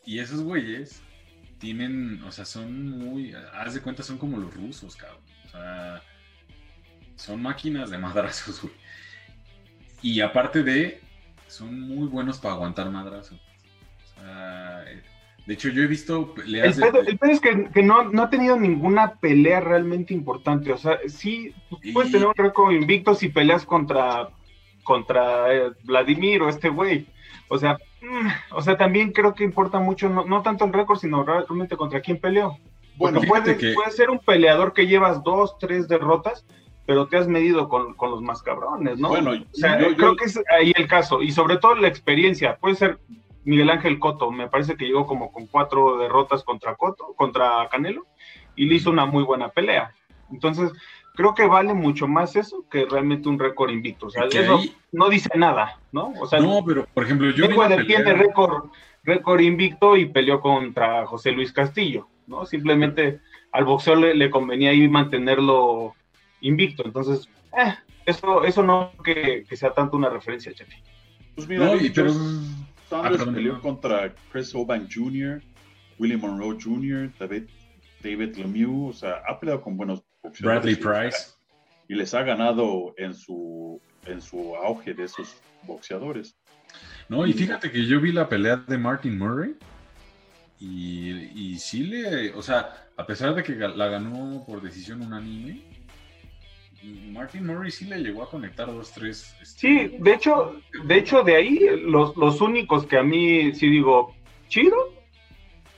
Y 0.05 0.19
esos 0.19 0.43
güeyes 0.43 1.01
tienen, 1.59 2.21
o 2.25 2.33
sea, 2.33 2.45
son 2.45 2.99
muy, 2.99 3.33
haz 3.55 3.75
de 3.75 3.81
cuenta, 3.81 4.03
son 4.03 4.19
como 4.19 4.37
los 4.39 4.53
rusos, 4.53 4.97
cabrón. 4.97 5.23
O 5.47 5.49
sea, 5.49 6.03
son 7.23 7.41
máquinas 7.41 7.91
de 7.91 7.99
madrazos, 7.99 8.63
güey. 8.63 8.75
Y 10.03 10.21
aparte 10.21 10.65
de, 10.65 11.01
son 11.47 11.81
muy 11.81 12.09
buenos 12.09 12.39
para 12.39 12.55
aguantar 12.55 12.91
madrazos. 12.91 13.41
O 13.41 14.21
sea, 14.21 14.85
eh, 14.89 15.03
de 15.47 15.55
hecho, 15.55 15.69
yo 15.69 15.83
he 15.83 15.87
visto 15.87 16.35
peleas. 16.35 16.77
El 16.79 17.19
pedo, 17.19 17.31
es 17.31 17.41
que, 17.41 17.83
no, 17.83 18.05
no, 18.05 18.23
ha 18.23 18.31
tenido 18.31 18.59
ninguna 18.59 19.15
pelea 19.15 19.61
realmente 19.61 20.13
importante. 20.13 20.73
O 20.73 20.77
sea, 20.77 20.99
sí, 21.07 21.55
puedes 21.93 22.11
tener 22.11 22.27
un 22.27 22.35
récord 22.35 22.73
invicto 22.73 23.15
si 23.15 23.29
peleas 23.29 23.65
contra, 23.65 24.31
contra 24.83 25.55
eh, 25.55 25.71
Vladimir 25.85 26.43
o 26.43 26.49
este 26.49 26.71
güey. 26.71 27.07
O 27.47 27.57
sea, 27.57 27.79
mm, 28.01 28.57
o 28.57 28.63
sea, 28.63 28.77
también 28.77 29.13
creo 29.13 29.35
que 29.35 29.45
importa 29.45 29.79
mucho, 29.79 30.09
no, 30.09 30.43
tanto 30.43 30.65
el 30.65 30.73
récord, 30.73 30.99
sino 30.99 31.23
realmente 31.23 31.77
contra 31.77 32.01
quién 32.01 32.19
peleó. 32.19 32.59
Bueno, 32.97 33.21
puede, 33.21 33.55
puede 33.75 33.91
ser 33.93 34.11
un 34.11 34.19
peleador 34.19 34.73
que 34.73 34.89
llevas 34.89 35.23
dos, 35.23 35.57
tres 35.59 35.87
derrotas, 35.87 36.45
pero 36.87 37.07
te 37.07 37.17
has 37.17 37.29
medido 37.29 37.69
con, 37.69 37.95
los 37.99 38.23
más 38.23 38.43
cabrones, 38.43 38.99
¿no? 38.99 39.09
Bueno, 39.09 39.33
o 39.33 39.55
sea, 39.55 39.81
yo, 39.81 39.95
creo 39.97 40.17
que 40.17 40.25
es 40.25 40.41
ahí 40.51 40.73
el 40.77 40.89
caso, 40.89 41.23
y 41.23 41.31
sobre 41.31 41.59
todo 41.59 41.75
la 41.77 41.89
experiencia. 41.89 42.57
Puede 42.57 42.75
ser 42.75 42.99
Miguel 43.45 43.71
Ángel 43.71 43.99
Coto, 43.99 44.31
me 44.31 44.49
parece 44.49 44.77
que 44.77 44.87
llegó 44.87 45.07
como 45.07 45.33
con 45.33 45.47
cuatro 45.47 45.99
derrotas 45.99 46.43
contra 46.43 46.75
Coto, 46.75 47.15
contra 47.17 47.69
Canelo, 47.71 48.07
y 48.57 48.67
le 48.67 48.77
hizo 48.77 48.91
una 48.91 49.07
muy 49.07 49.23
buena 49.23 49.51
pelea. 49.51 49.93
Entonces, 50.31 50.73
creo 51.15 51.35
que 51.35 51.47
vale 51.47 51.75
mucho 51.75 52.09
más 52.09 52.37
eso 52.37 52.65
que 52.71 52.87
realmente 52.87 53.29
un 53.29 53.39
récord 53.39 53.71
invicto. 53.71 54.07
O 54.07 54.11
sea, 54.11 54.25
eso 54.25 54.61
no 54.93 55.09
dice 55.09 55.31
nada, 55.37 55.79
¿no? 55.93 56.13
O 56.21 56.27
sea, 56.27 56.41
no, 56.41 56.65
pero 56.67 56.87
por 56.93 57.05
ejemplo, 57.05 57.31
yo. 57.31 57.49
tiene 57.87 58.13
récord, 58.15 58.71
récord 59.05 59.41
invicto 59.41 59.97
y 59.97 60.07
peleó 60.07 60.41
contra 60.41 61.07
José 61.07 61.33
Luis 61.33 61.53
Castillo, 61.53 62.09
¿no? 62.27 62.47
Simplemente 62.47 63.21
al 63.53 63.65
boxeo 63.65 63.97
le, 63.97 64.31
convenía 64.31 64.71
ahí 64.71 64.89
mantenerlo 64.89 65.95
invicto. 66.43 66.85
Entonces, 66.85 67.29
eh, 67.57 67.75
eso, 68.07 68.45
eso 68.45 68.63
no 68.63 68.93
que, 69.05 69.45
que 69.49 69.57
sea 69.57 69.73
tanto 69.73 69.97
una 69.97 70.11
referencia, 70.11 70.53
Chefi. 70.53 70.77
Pues 71.35 71.49
mira, 71.49 71.67
no, 71.67 71.81
pero 71.95 72.13
Saunders 72.91 73.23
ah, 73.27 73.33
peleó 73.33 73.61
contra 73.61 74.15
Chris 74.31 74.55
Obank 74.55 74.91
Jr., 74.93 75.41
William 75.99 76.21
Monroe 76.21 76.59
Jr., 76.61 77.11
David, 77.19 77.45
David 78.03 78.37
Lemieux, 78.37 78.91
o 78.91 78.93
sea, 78.93 79.23
ha 79.27 79.41
peleado 79.41 79.63
con 79.63 79.77
buenos 79.77 80.03
boxeadores. 80.23 80.63
Bradley 80.63 80.77
Price. 80.77 81.33
Y 81.89 81.95
les 81.95 82.13
ha 82.15 82.23
ganado 82.23 82.95
en 82.99 83.15
su, 83.15 83.81
en 84.07 84.21
su 84.21 84.55
auge 84.57 84.95
de 84.95 85.05
esos 85.05 85.37
boxeadores. 85.63 86.37
No, 87.09 87.27
y 87.27 87.33
fíjate 87.33 87.71
que 87.71 87.85
yo 87.87 88.01
vi 88.01 88.13
la 88.13 88.29
pelea 88.29 88.57
de 88.57 88.79
Martin 88.79 89.19
Murray 89.19 89.57
y, 90.59 91.11
y 91.35 91.59
sí 91.59 91.85
le, 91.85 92.33
o 92.33 92.43
sea, 92.43 92.89
a 92.97 93.07
pesar 93.07 93.35
de 93.35 93.43
que 93.43 93.55
la 93.55 93.89
ganó 93.89 94.45
por 94.47 94.63
decisión 94.63 95.03
unánime, 95.03 95.63
Martin 96.83 97.47
Murray 97.47 97.71
sí 97.71 97.85
le 97.85 97.99
llegó 97.99 98.23
a 98.23 98.31
conectar 98.31 98.67
dos, 98.67 98.93
tres. 98.93 99.37
Sí, 99.43 99.97
de 99.99 100.15
hecho, 100.15 100.57
de 100.85 100.97
hecho, 100.97 101.23
de 101.23 101.37
ahí 101.37 101.61
los, 101.85 102.17
los 102.17 102.41
únicos 102.41 102.87
que 102.87 102.99
a 102.99 103.03
mí 103.03 103.55
sí 103.55 103.69
digo 103.69 104.15
chido, 104.49 104.77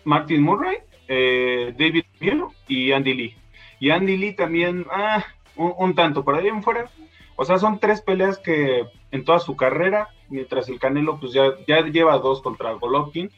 Martin 0.05 0.43
Murray, 0.43 0.79
eh, 1.09 1.75
David 1.79 2.05
Miro 2.21 2.53
y 2.69 2.93
Andy 2.93 3.15
Lee. 3.15 3.37
Y 3.81 3.91
Andy 3.91 4.17
Lee 4.17 4.33
también, 4.33 4.87
ah, 4.91 5.25
un, 5.57 5.95
tanto 5.95 6.25
por 6.25 6.37
ahí 6.37 6.49
en 6.49 6.63
fuera. 6.63 6.91
O 7.37 7.45
sea, 7.45 7.59
son 7.59 7.79
tres 7.79 8.01
peleas 8.01 8.39
que 8.39 8.85
en 9.11 9.25
toda 9.25 9.39
su 9.41 9.57
carrera, 9.57 10.09
mientras 10.29 10.69
el 10.69 10.79
Canelo 10.79 11.19
pues 11.19 11.33
ya, 11.33 11.55
ya 11.67 11.83
lleva 11.83 12.19
dos 12.19 12.41
contra 12.41 12.73
Golovkin 12.73 13.31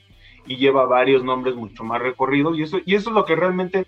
y 0.47 0.57
lleva 0.57 0.87
varios 0.87 1.25
nombres 1.25 1.55
mucho 1.55 1.83
más 1.83 2.01
recorridos 2.01 2.57
y 2.57 2.63
eso, 2.63 2.79
y 2.85 2.95
eso 2.95 3.11
es 3.11 3.15
lo 3.15 3.25
que 3.25 3.37
realmente 3.37 3.87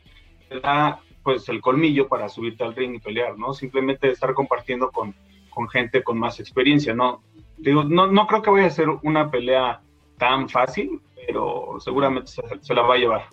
da 0.63 1.01
pues 1.29 1.47
el 1.51 1.61
colmillo 1.61 2.09
para 2.09 2.27
subirte 2.31 2.65
al 2.65 2.75
ring 2.75 2.95
y 2.95 3.01
pelear, 3.01 3.37
¿no? 3.37 3.53
Simplemente 3.53 4.09
estar 4.09 4.33
compartiendo 4.33 4.91
con, 4.91 5.15
con 5.51 5.69
gente 5.69 6.03
con 6.03 6.19
más 6.19 6.41
experiencia, 6.41 6.95
¿no? 6.95 7.23
Digo, 7.59 7.85
no, 7.85 8.07
no 8.07 8.27
creo 8.27 8.41
que 8.41 8.49
vaya 8.49 8.69
a 8.69 8.71
ser 8.71 8.89
una 9.03 9.31
pelea 9.31 9.83
tan 10.17 10.49
fácil, 10.49 11.03
pero 11.27 11.77
seguramente 11.81 12.33
se, 12.63 12.73
la 12.75 12.81
va 12.81 12.95
a 12.95 12.97
llevar. 12.97 13.25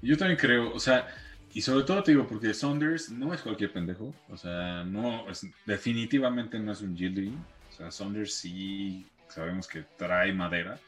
Yo 0.00 0.16
también 0.16 0.38
creo, 0.38 0.72
o 0.72 0.80
sea, 0.80 1.06
y 1.52 1.60
sobre 1.60 1.84
todo 1.84 2.02
te 2.02 2.12
digo, 2.12 2.26
porque 2.26 2.54
Saunders 2.54 3.10
no 3.10 3.34
es 3.34 3.42
cualquier 3.42 3.70
pendejo, 3.70 4.14
o 4.30 4.38
sea, 4.38 4.84
no, 4.84 5.28
es, 5.28 5.46
definitivamente 5.66 6.58
no 6.58 6.72
es 6.72 6.80
un 6.80 6.96
Gilding, 6.96 7.36
o 7.68 7.72
sea, 7.74 7.90
Saunders 7.90 8.32
sí 8.32 9.06
sabemos 9.28 9.68
que 9.68 9.84
trae 9.98 10.32
madera 10.32 10.78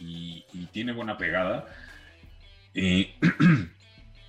y, 0.00 0.44
tiene 0.72 0.90
buena 0.90 1.16
pegada. 1.16 1.68
Eh, 2.74 3.14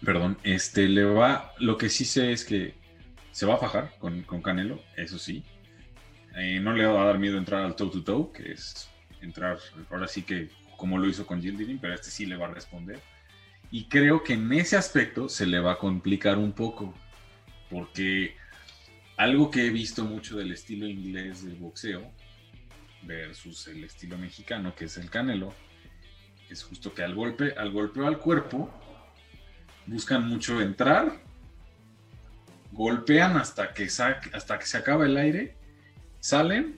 perdón, 0.03 0.37
este 0.43 0.87
le 0.87 1.03
va, 1.03 1.53
lo 1.59 1.77
que 1.77 1.89
sí 1.89 2.05
sé 2.05 2.31
es 2.31 2.43
que 2.43 2.73
se 3.31 3.45
va 3.45 3.55
a 3.55 3.57
fajar 3.57 3.93
con, 3.99 4.23
Canelo, 4.41 4.81
eso 4.97 5.17
sí. 5.17 5.43
Eh, 6.35 6.59
no 6.59 6.73
le 6.73 6.85
va 6.85 7.01
a 7.03 7.05
dar 7.05 7.19
miedo 7.19 7.37
entrar 7.37 7.63
al 7.63 7.75
toe 7.75 7.91
to 7.91 8.03
toe, 8.03 8.31
que 8.31 8.53
es 8.53 8.89
entrar, 9.21 9.59
ahora 9.89 10.07
sí 10.07 10.23
que 10.23 10.49
como 10.77 10.97
lo 10.97 11.07
hizo 11.07 11.27
con 11.27 11.41
Gilding, 11.41 11.77
pero 11.79 11.93
este 11.93 12.09
sí 12.09 12.25
le 12.25 12.35
va 12.35 12.47
a 12.47 12.53
responder. 12.53 12.99
Y 13.69 13.85
creo 13.85 14.23
que 14.23 14.33
en 14.33 14.51
ese 14.51 14.75
aspecto 14.75 15.29
se 15.29 15.45
le 15.45 15.59
va 15.59 15.73
a 15.73 15.77
complicar 15.77 16.37
un 16.37 16.53
poco, 16.53 16.93
porque 17.69 18.35
algo 19.17 19.51
que 19.51 19.67
he 19.67 19.69
visto 19.69 20.03
mucho 20.03 20.37
del 20.37 20.51
estilo 20.51 20.87
inglés 20.87 21.45
del 21.45 21.55
boxeo 21.55 22.11
versus 23.03 23.67
el 23.67 23.83
estilo 23.83 24.17
mexicano, 24.17 24.73
que 24.73 24.85
es 24.85 24.97
el 24.97 25.09
Canelo, 25.09 25.53
es 26.49 26.63
justo 26.63 26.93
que 26.93 27.03
al 27.03 27.13
golpe, 27.13 27.53
al 27.57 27.71
golpeo 27.71 28.07
al 28.07 28.17
cuerpo, 28.17 28.73
buscan 29.91 30.27
mucho 30.27 30.61
entrar, 30.61 31.11
golpean 32.71 33.35
hasta 33.35 33.73
que, 33.73 33.83
hasta 33.83 34.57
que 34.57 34.65
se 34.65 34.77
acaba 34.77 35.05
el 35.05 35.17
aire, 35.17 35.53
salen 36.21 36.77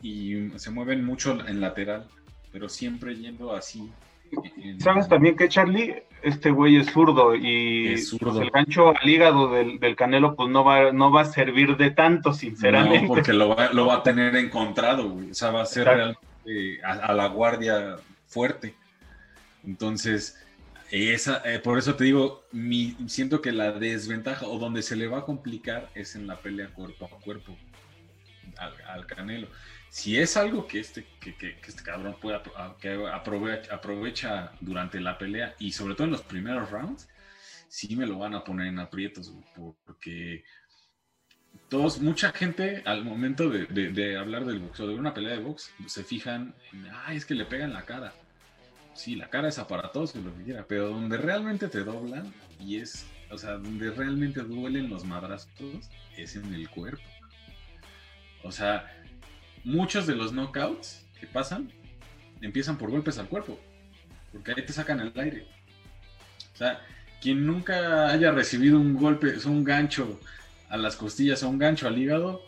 y 0.00 0.50
se 0.56 0.70
mueven 0.70 1.04
mucho 1.04 1.46
en 1.46 1.60
lateral, 1.60 2.06
pero 2.50 2.68
siempre 2.68 3.14
yendo 3.16 3.54
así. 3.54 3.90
¿Sabes 4.78 5.08
también 5.08 5.36
que 5.36 5.48
Charlie? 5.48 6.02
Este 6.22 6.50
güey 6.50 6.76
es 6.76 6.90
zurdo 6.90 7.36
y 7.36 7.94
el 7.94 8.50
gancho 8.50 8.88
al 8.88 9.08
hígado 9.08 9.52
del, 9.52 9.94
canelo 9.94 10.34
pues 10.34 10.50
no 10.50 10.64
va, 10.64 10.90
no 10.90 11.12
va 11.12 11.20
a 11.20 11.24
servir 11.26 11.76
de 11.76 11.92
tanto, 11.92 12.32
sinceramente. 12.32 13.02
No, 13.02 13.08
porque 13.08 13.32
lo 13.32 13.54
va, 13.54 13.72
lo 13.72 13.86
va 13.86 13.96
a 13.96 14.02
tener 14.02 14.34
encontrado, 14.36 15.10
güey. 15.10 15.30
O 15.30 15.34
sea, 15.34 15.50
va 15.50 15.62
a 15.62 15.66
ser 15.66 15.84
realmente 15.84 16.82
a, 16.82 17.12
la 17.12 17.28
guardia 17.28 17.96
fuerte. 18.26 18.74
Entonces, 19.64 20.44
esa, 20.90 21.42
eh, 21.44 21.58
por 21.58 21.78
eso 21.78 21.96
te 21.96 22.04
digo, 22.04 22.46
mi, 22.52 22.96
siento 23.08 23.42
que 23.42 23.52
la 23.52 23.72
desventaja 23.72 24.46
o 24.46 24.58
donde 24.58 24.82
se 24.82 24.96
le 24.96 25.06
va 25.06 25.18
a 25.18 25.24
complicar 25.24 25.90
es 25.94 26.14
en 26.14 26.26
la 26.26 26.40
pelea 26.40 26.68
cuerpo 26.68 27.06
a 27.06 27.20
cuerpo 27.20 27.56
al, 28.56 29.06
Canelo. 29.06 29.48
Si 29.90 30.18
es 30.18 30.36
algo 30.36 30.66
que 30.66 30.80
este, 30.80 31.06
que, 31.20 31.58
este 31.66 31.82
cabrón 31.82 32.16
puede 32.20 32.40
que 32.80 33.06
aprovecha, 33.12 33.74
aprovecha, 33.74 34.52
durante 34.60 35.00
la 35.00 35.18
pelea 35.18 35.54
y 35.58 35.72
sobre 35.72 35.94
todo 35.94 36.06
en 36.06 36.12
los 36.12 36.22
primeros 36.22 36.70
rounds, 36.70 37.08
sí 37.68 37.96
me 37.96 38.06
lo 38.06 38.18
van 38.18 38.34
a 38.34 38.44
poner 38.44 38.68
en 38.68 38.78
aprietos, 38.78 39.32
porque 39.84 40.44
todos, 41.68 42.00
mucha 42.00 42.32
gente 42.32 42.82
al 42.86 43.04
momento 43.04 43.50
de, 43.50 43.66
de, 43.66 44.16
hablar 44.16 44.44
del 44.44 44.60
boxeo, 44.60 44.88
de 44.88 44.94
una 44.94 45.14
pelea 45.14 45.32
de 45.32 45.42
box, 45.42 45.70
se 45.86 46.02
fijan 46.04 46.54
en, 46.72 46.86
es 47.14 47.26
que 47.26 47.34
le 47.34 47.44
pegan 47.44 47.72
la 47.72 47.84
cara 47.84 48.14
sí, 48.98 49.14
la 49.14 49.30
cara 49.30 49.48
es 49.48 49.58
aparatosa 49.58 50.18
y 50.18 50.22
lo 50.22 50.36
que 50.36 50.42
quiera, 50.42 50.66
pero 50.66 50.88
donde 50.88 51.16
realmente 51.16 51.68
te 51.68 51.84
doblan 51.84 52.32
y 52.60 52.76
es, 52.76 53.06
o 53.30 53.38
sea, 53.38 53.52
donde 53.52 53.90
realmente 53.90 54.40
duelen 54.40 54.90
los 54.90 55.04
madrazos 55.04 55.88
es 56.16 56.34
en 56.34 56.52
el 56.52 56.68
cuerpo. 56.68 57.02
O 58.42 58.50
sea, 58.50 58.92
muchos 59.64 60.06
de 60.06 60.16
los 60.16 60.32
knockouts 60.32 61.06
que 61.20 61.26
pasan 61.26 61.70
empiezan 62.40 62.76
por 62.76 62.90
golpes 62.90 63.18
al 63.18 63.28
cuerpo, 63.28 63.58
porque 64.32 64.52
ahí 64.52 64.64
te 64.64 64.72
sacan 64.72 65.00
el 65.00 65.12
aire. 65.16 65.46
O 66.54 66.56
sea, 66.56 66.80
quien 67.20 67.46
nunca 67.46 68.10
haya 68.10 68.32
recibido 68.32 68.80
un 68.80 68.94
golpe, 68.94 69.28
es 69.28 69.44
un 69.44 69.62
gancho 69.62 70.20
a 70.68 70.76
las 70.76 70.96
costillas 70.96 71.42
o 71.44 71.48
un 71.48 71.58
gancho 71.58 71.86
al 71.86 71.98
hígado, 71.98 72.42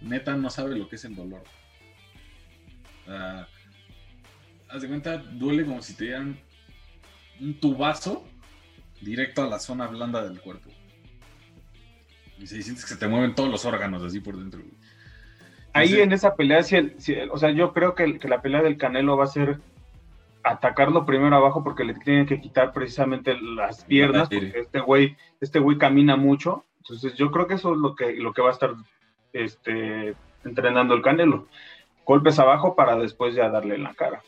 neta 0.00 0.36
no 0.36 0.50
sabe 0.50 0.76
lo 0.76 0.88
que 0.88 0.96
es 0.96 1.04
el 1.04 1.14
dolor. 1.14 1.44
O 3.02 3.06
sea, 3.06 3.48
haz 4.68 4.82
de 4.82 4.88
cuenta, 4.88 5.18
duele 5.18 5.64
como 5.64 5.82
si 5.82 5.94
te 5.96 6.04
dieran 6.04 6.38
un 7.40 7.58
tubazo 7.60 8.24
directo 9.00 9.42
a 9.42 9.48
la 9.48 9.58
zona 9.58 9.86
blanda 9.86 10.26
del 10.26 10.40
cuerpo. 10.40 10.70
Y 12.38 12.46
se 12.46 12.62
sientes 12.62 12.84
que 12.84 12.94
se 12.94 12.96
te 12.98 13.08
mueven 13.08 13.34
todos 13.34 13.50
los 13.50 13.64
órganos 13.64 14.02
así 14.02 14.20
por 14.20 14.36
dentro. 14.36 14.60
Ahí 15.72 16.00
en 16.00 16.12
esa 16.12 16.36
pelea, 16.36 16.60
o 16.60 17.38
sea, 17.38 17.50
yo 17.50 17.72
creo 17.72 17.94
que, 17.94 18.18
la 18.24 18.40
pelea 18.40 18.62
del 18.62 18.78
Canelo 18.78 19.16
va 19.16 19.24
a 19.24 19.28
ser 19.28 19.58
atacarlo 20.42 21.04
primero 21.04 21.36
abajo 21.36 21.62
porque 21.64 21.84
le 21.84 21.94
tienen 21.94 22.26
que 22.26 22.40
quitar 22.40 22.72
precisamente 22.72 23.36
las 23.38 23.84
piernas, 23.84 24.28
porque 24.28 24.60
este 24.60 24.80
güey, 24.80 25.16
este 25.40 25.58
güey 25.58 25.76
camina 25.76 26.16
mucho. 26.16 26.64
Entonces 26.78 27.14
yo 27.14 27.30
creo 27.30 27.46
que 27.46 27.54
eso 27.54 27.72
es 27.72 27.78
lo 27.78 27.94
que, 27.94 28.12
lo 28.14 28.32
que 28.32 28.42
va 28.42 28.50
a 28.50 28.52
estar 28.52 28.74
este, 29.32 30.14
entrenando 30.44 30.94
el 30.94 31.02
Canelo 31.02 31.48
golpes 32.06 32.38
abajo 32.38 32.74
para 32.74 32.96
después 32.96 33.34
ya 33.34 33.50
darle 33.50 33.74
en 33.74 33.82
la 33.82 33.92
cara. 33.94 34.22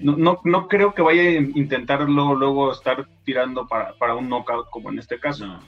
no, 0.00 0.16
no, 0.16 0.40
no, 0.44 0.68
creo 0.68 0.92
que 0.92 1.00
vaya 1.00 1.22
a 1.22 1.32
intentar 1.32 2.02
luego, 2.02 2.72
estar 2.72 3.08
tirando 3.24 3.66
para, 3.66 4.14
un 4.14 4.28
knockout 4.28 4.68
como 4.68 4.90
en 4.90 4.98
este 4.98 5.18
caso. 5.18 5.60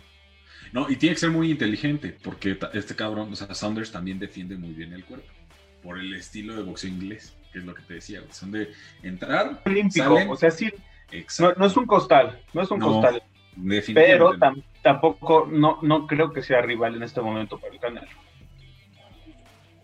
No. 0.72 0.90
y 0.90 0.96
tiene 0.96 1.14
que 1.14 1.20
ser 1.20 1.30
muy 1.30 1.50
inteligente, 1.50 2.14
porque 2.22 2.58
este 2.74 2.96
cabrón, 2.96 3.32
o 3.32 3.36
sea, 3.36 3.54
Saunders 3.54 3.92
también 3.92 4.18
defiende 4.18 4.56
muy 4.56 4.72
bien 4.72 4.92
el 4.92 5.04
cuerpo, 5.04 5.32
por 5.82 5.98
el 5.98 6.12
estilo 6.14 6.56
de 6.56 6.64
boxeo 6.64 6.90
inglés, 6.90 7.36
que 7.52 7.60
es 7.60 7.64
lo 7.64 7.74
que 7.74 7.82
te 7.82 7.94
decía, 7.94 8.20
son 8.30 8.50
de 8.50 8.72
entrar. 9.04 9.62
Olímpico, 9.64 10.18
o 10.28 10.36
sea, 10.36 10.50
sí, 10.50 10.68
no, 11.38 11.64
es 11.64 11.76
un 11.76 11.86
costal, 11.86 12.42
no 12.52 12.62
es 12.62 12.70
un 12.70 12.80
costal. 12.80 13.22
Pero 13.94 14.32
tampoco, 14.82 15.48
no, 15.50 15.78
no 15.80 16.06
creo 16.06 16.32
que 16.32 16.42
sea 16.42 16.60
rival 16.60 16.96
en 16.96 17.04
este 17.04 17.22
momento 17.22 17.56
para 17.58 17.72
el 17.72 17.80
canal. 17.80 18.08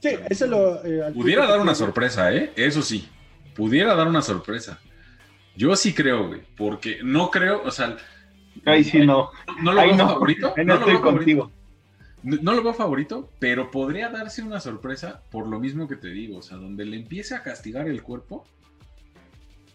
Sí, 0.02 0.10
eso 0.28 0.46
lo. 0.48 0.84
Eh, 0.84 1.12
Pudiera 1.14 1.46
dar 1.46 1.60
una 1.60 1.76
sorpresa, 1.76 2.32
¿eh? 2.32 2.52
Eso 2.56 2.82
sí. 2.82 3.08
Pudiera 3.54 3.94
dar 3.94 4.08
una 4.08 4.20
sorpresa. 4.20 4.80
Yo 5.54 5.76
sí 5.76 5.94
creo, 5.94 6.26
güey. 6.26 6.42
Porque 6.56 6.98
no 7.04 7.30
creo, 7.30 7.62
o 7.62 7.70
sea. 7.70 7.96
Ahí 8.64 8.82
sí 8.82 8.98
no. 9.06 9.30
No, 9.62 9.72
lo 9.72 9.80
veo 9.80 9.96
favorito. 9.96 10.54
no, 10.56 10.76
lo 10.76 10.86
veo 10.86 11.00
contigo. 11.00 11.52
No, 12.24 12.52
lo 12.52 12.62
veo 12.64 12.74
favorito, 12.74 13.30
pero 13.38 13.70
podría 13.70 14.08
darse 14.08 14.42
una 14.42 14.58
sorpresa 14.58 15.22
por 15.30 15.46
lo 15.46 15.60
mismo 15.60 15.86
que 15.86 15.96
te 15.96 16.08
digo. 16.08 16.38
O 16.38 16.42
sea, 16.42 16.56
donde 16.56 16.84
le 16.84 16.96
empiece 16.96 17.36
a 17.36 17.44
castigar 17.44 17.86
el 17.86 18.02
cuerpo. 18.02 18.44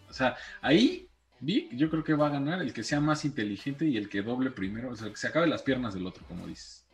O 0.10 0.14
sea, 0.14 0.36
ahí 0.62 1.08
Vic, 1.40 1.70
yo 1.74 1.90
creo 1.90 2.04
que 2.04 2.16
va 2.16 2.28
a 2.28 2.32
ganar 2.32 2.62
el 2.62 2.74
que 2.74 2.84
sea 2.84 3.00
más 3.00 3.24
inteligente 3.24 3.86
y 3.86 3.96
el 3.96 4.10
que 4.10 4.24
doble 4.24 4.52
primero, 4.52 4.90
o 4.90 4.96
sea, 4.96 5.10
que 5.10 5.18
se 5.18 5.28
acabe 5.28 5.48
las 5.48 5.62
piernas 5.62 5.94
del 5.94 6.08
otro, 6.08 6.26
como 6.28 6.48
dices. 6.48 6.87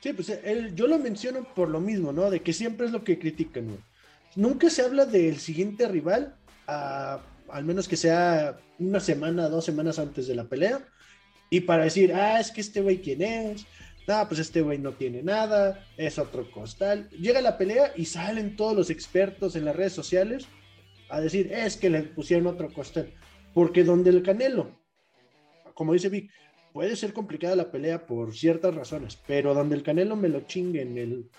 Sí, 0.00 0.12
pues 0.14 0.32
yo 0.74 0.86
lo 0.86 0.98
menciono 0.98 1.44
por 1.54 1.68
lo 1.68 1.80
mismo, 1.80 2.12
¿no? 2.12 2.30
De 2.30 2.40
que 2.40 2.52
siempre 2.52 2.86
es 2.86 2.92
lo 2.92 3.04
que 3.04 3.18
critican, 3.18 3.68
¿no? 3.68 3.78
Nunca 4.34 4.70
se 4.70 4.82
habla 4.82 5.04
del 5.04 5.38
siguiente 5.38 5.86
rival, 5.88 6.36
al 6.66 7.64
menos 7.64 7.86
que 7.86 7.96
sea 7.96 8.58
una 8.78 9.00
semana, 9.00 9.48
dos 9.48 9.64
semanas 9.64 9.98
antes 9.98 10.26
de 10.26 10.34
la 10.34 10.44
pelea, 10.44 10.80
y 11.50 11.60
para 11.60 11.84
decir, 11.84 12.14
ah, 12.14 12.40
es 12.40 12.50
que 12.50 12.60
este 12.60 12.80
güey 12.80 13.02
quién 13.02 13.22
es, 13.22 13.66
ah, 14.08 14.24
pues 14.28 14.40
este 14.40 14.62
güey 14.62 14.78
no 14.78 14.92
tiene 14.92 15.22
nada, 15.22 15.84
es 15.96 16.18
otro 16.18 16.50
costal. 16.50 17.08
Llega 17.10 17.40
la 17.40 17.58
pelea 17.58 17.92
y 17.96 18.04
salen 18.04 18.56
todos 18.56 18.76
los 18.76 18.88
expertos 18.88 19.56
en 19.56 19.64
las 19.64 19.76
redes 19.76 19.92
sociales 19.92 20.46
a 21.08 21.20
decir, 21.20 21.52
es 21.52 21.76
que 21.76 21.90
le 21.90 22.02
pusieron 22.04 22.46
otro 22.46 22.72
costal. 22.72 23.12
Porque 23.52 23.82
donde 23.82 24.10
el 24.10 24.22
Canelo, 24.22 24.80
como 25.74 25.92
dice 25.92 26.08
Vic, 26.08 26.30
puede 26.72 26.96
ser 26.96 27.12
complicada 27.12 27.56
la 27.56 27.70
pelea 27.70 28.06
por 28.06 28.34
ciertas 28.34 28.74
razones, 28.74 29.18
pero 29.26 29.54
donde 29.54 29.76
el 29.76 29.82
Canelo 29.82 30.16
me 30.16 30.28
lo 30.28 30.40
chingue 30.42 30.82
en 30.82 30.98
el 30.98 31.30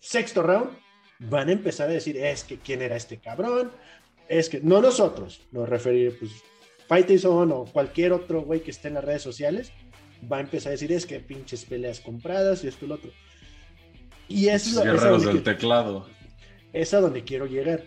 sexto 0.00 0.42
round, 0.42 0.70
van 1.18 1.48
a 1.48 1.52
empezar 1.52 1.88
a 1.88 1.92
decir, 1.92 2.16
es 2.16 2.44
que 2.44 2.58
quién 2.58 2.82
era 2.82 2.96
este 2.96 3.18
cabrón, 3.18 3.70
es 4.28 4.48
que, 4.48 4.60
no 4.60 4.80
nosotros, 4.80 5.40
nos 5.52 5.68
referir, 5.68 6.18
pues, 6.18 6.32
Fighting 6.86 7.20
o 7.26 7.66
cualquier 7.66 8.12
otro 8.12 8.42
güey 8.42 8.60
que 8.60 8.70
esté 8.70 8.88
en 8.88 8.94
las 8.94 9.04
redes 9.04 9.20
sociales, 9.20 9.72
va 10.30 10.38
a 10.38 10.40
empezar 10.40 10.70
a 10.70 10.72
decir, 10.72 10.90
es 10.90 11.04
que 11.04 11.20
pinches 11.20 11.66
peleas 11.66 12.00
compradas 12.00 12.64
y 12.64 12.68
esto 12.68 12.86
y 12.86 12.88
lo 12.88 12.94
otro. 12.94 13.10
Y 14.26 14.48
es 14.48 14.72
lo 14.72 14.82
guerreros 14.82 15.26
del 15.26 15.42
teclado. 15.42 16.06
Es 16.72 16.94
a 16.94 17.00
donde 17.00 17.24
quiero 17.24 17.46
llegar. 17.46 17.84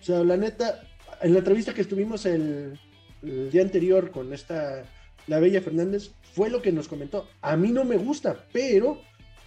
O 0.00 0.02
sea, 0.02 0.24
la 0.24 0.36
neta, 0.36 0.82
en 1.22 1.32
la 1.32 1.38
entrevista 1.38 1.72
que 1.72 1.80
estuvimos 1.80 2.26
el, 2.26 2.78
el 3.22 3.50
día 3.50 3.62
anterior 3.62 4.10
con 4.10 4.32
esta, 4.32 4.84
la 5.28 5.38
Bella 5.38 5.62
Fernández, 5.62 6.10
fue 6.34 6.50
lo 6.50 6.60
que 6.60 6.72
nos 6.72 6.88
comentó. 6.88 7.28
A 7.40 7.56
mí 7.56 7.70
no 7.70 7.84
me 7.84 7.96
gusta, 7.96 8.46
pero 8.52 9.00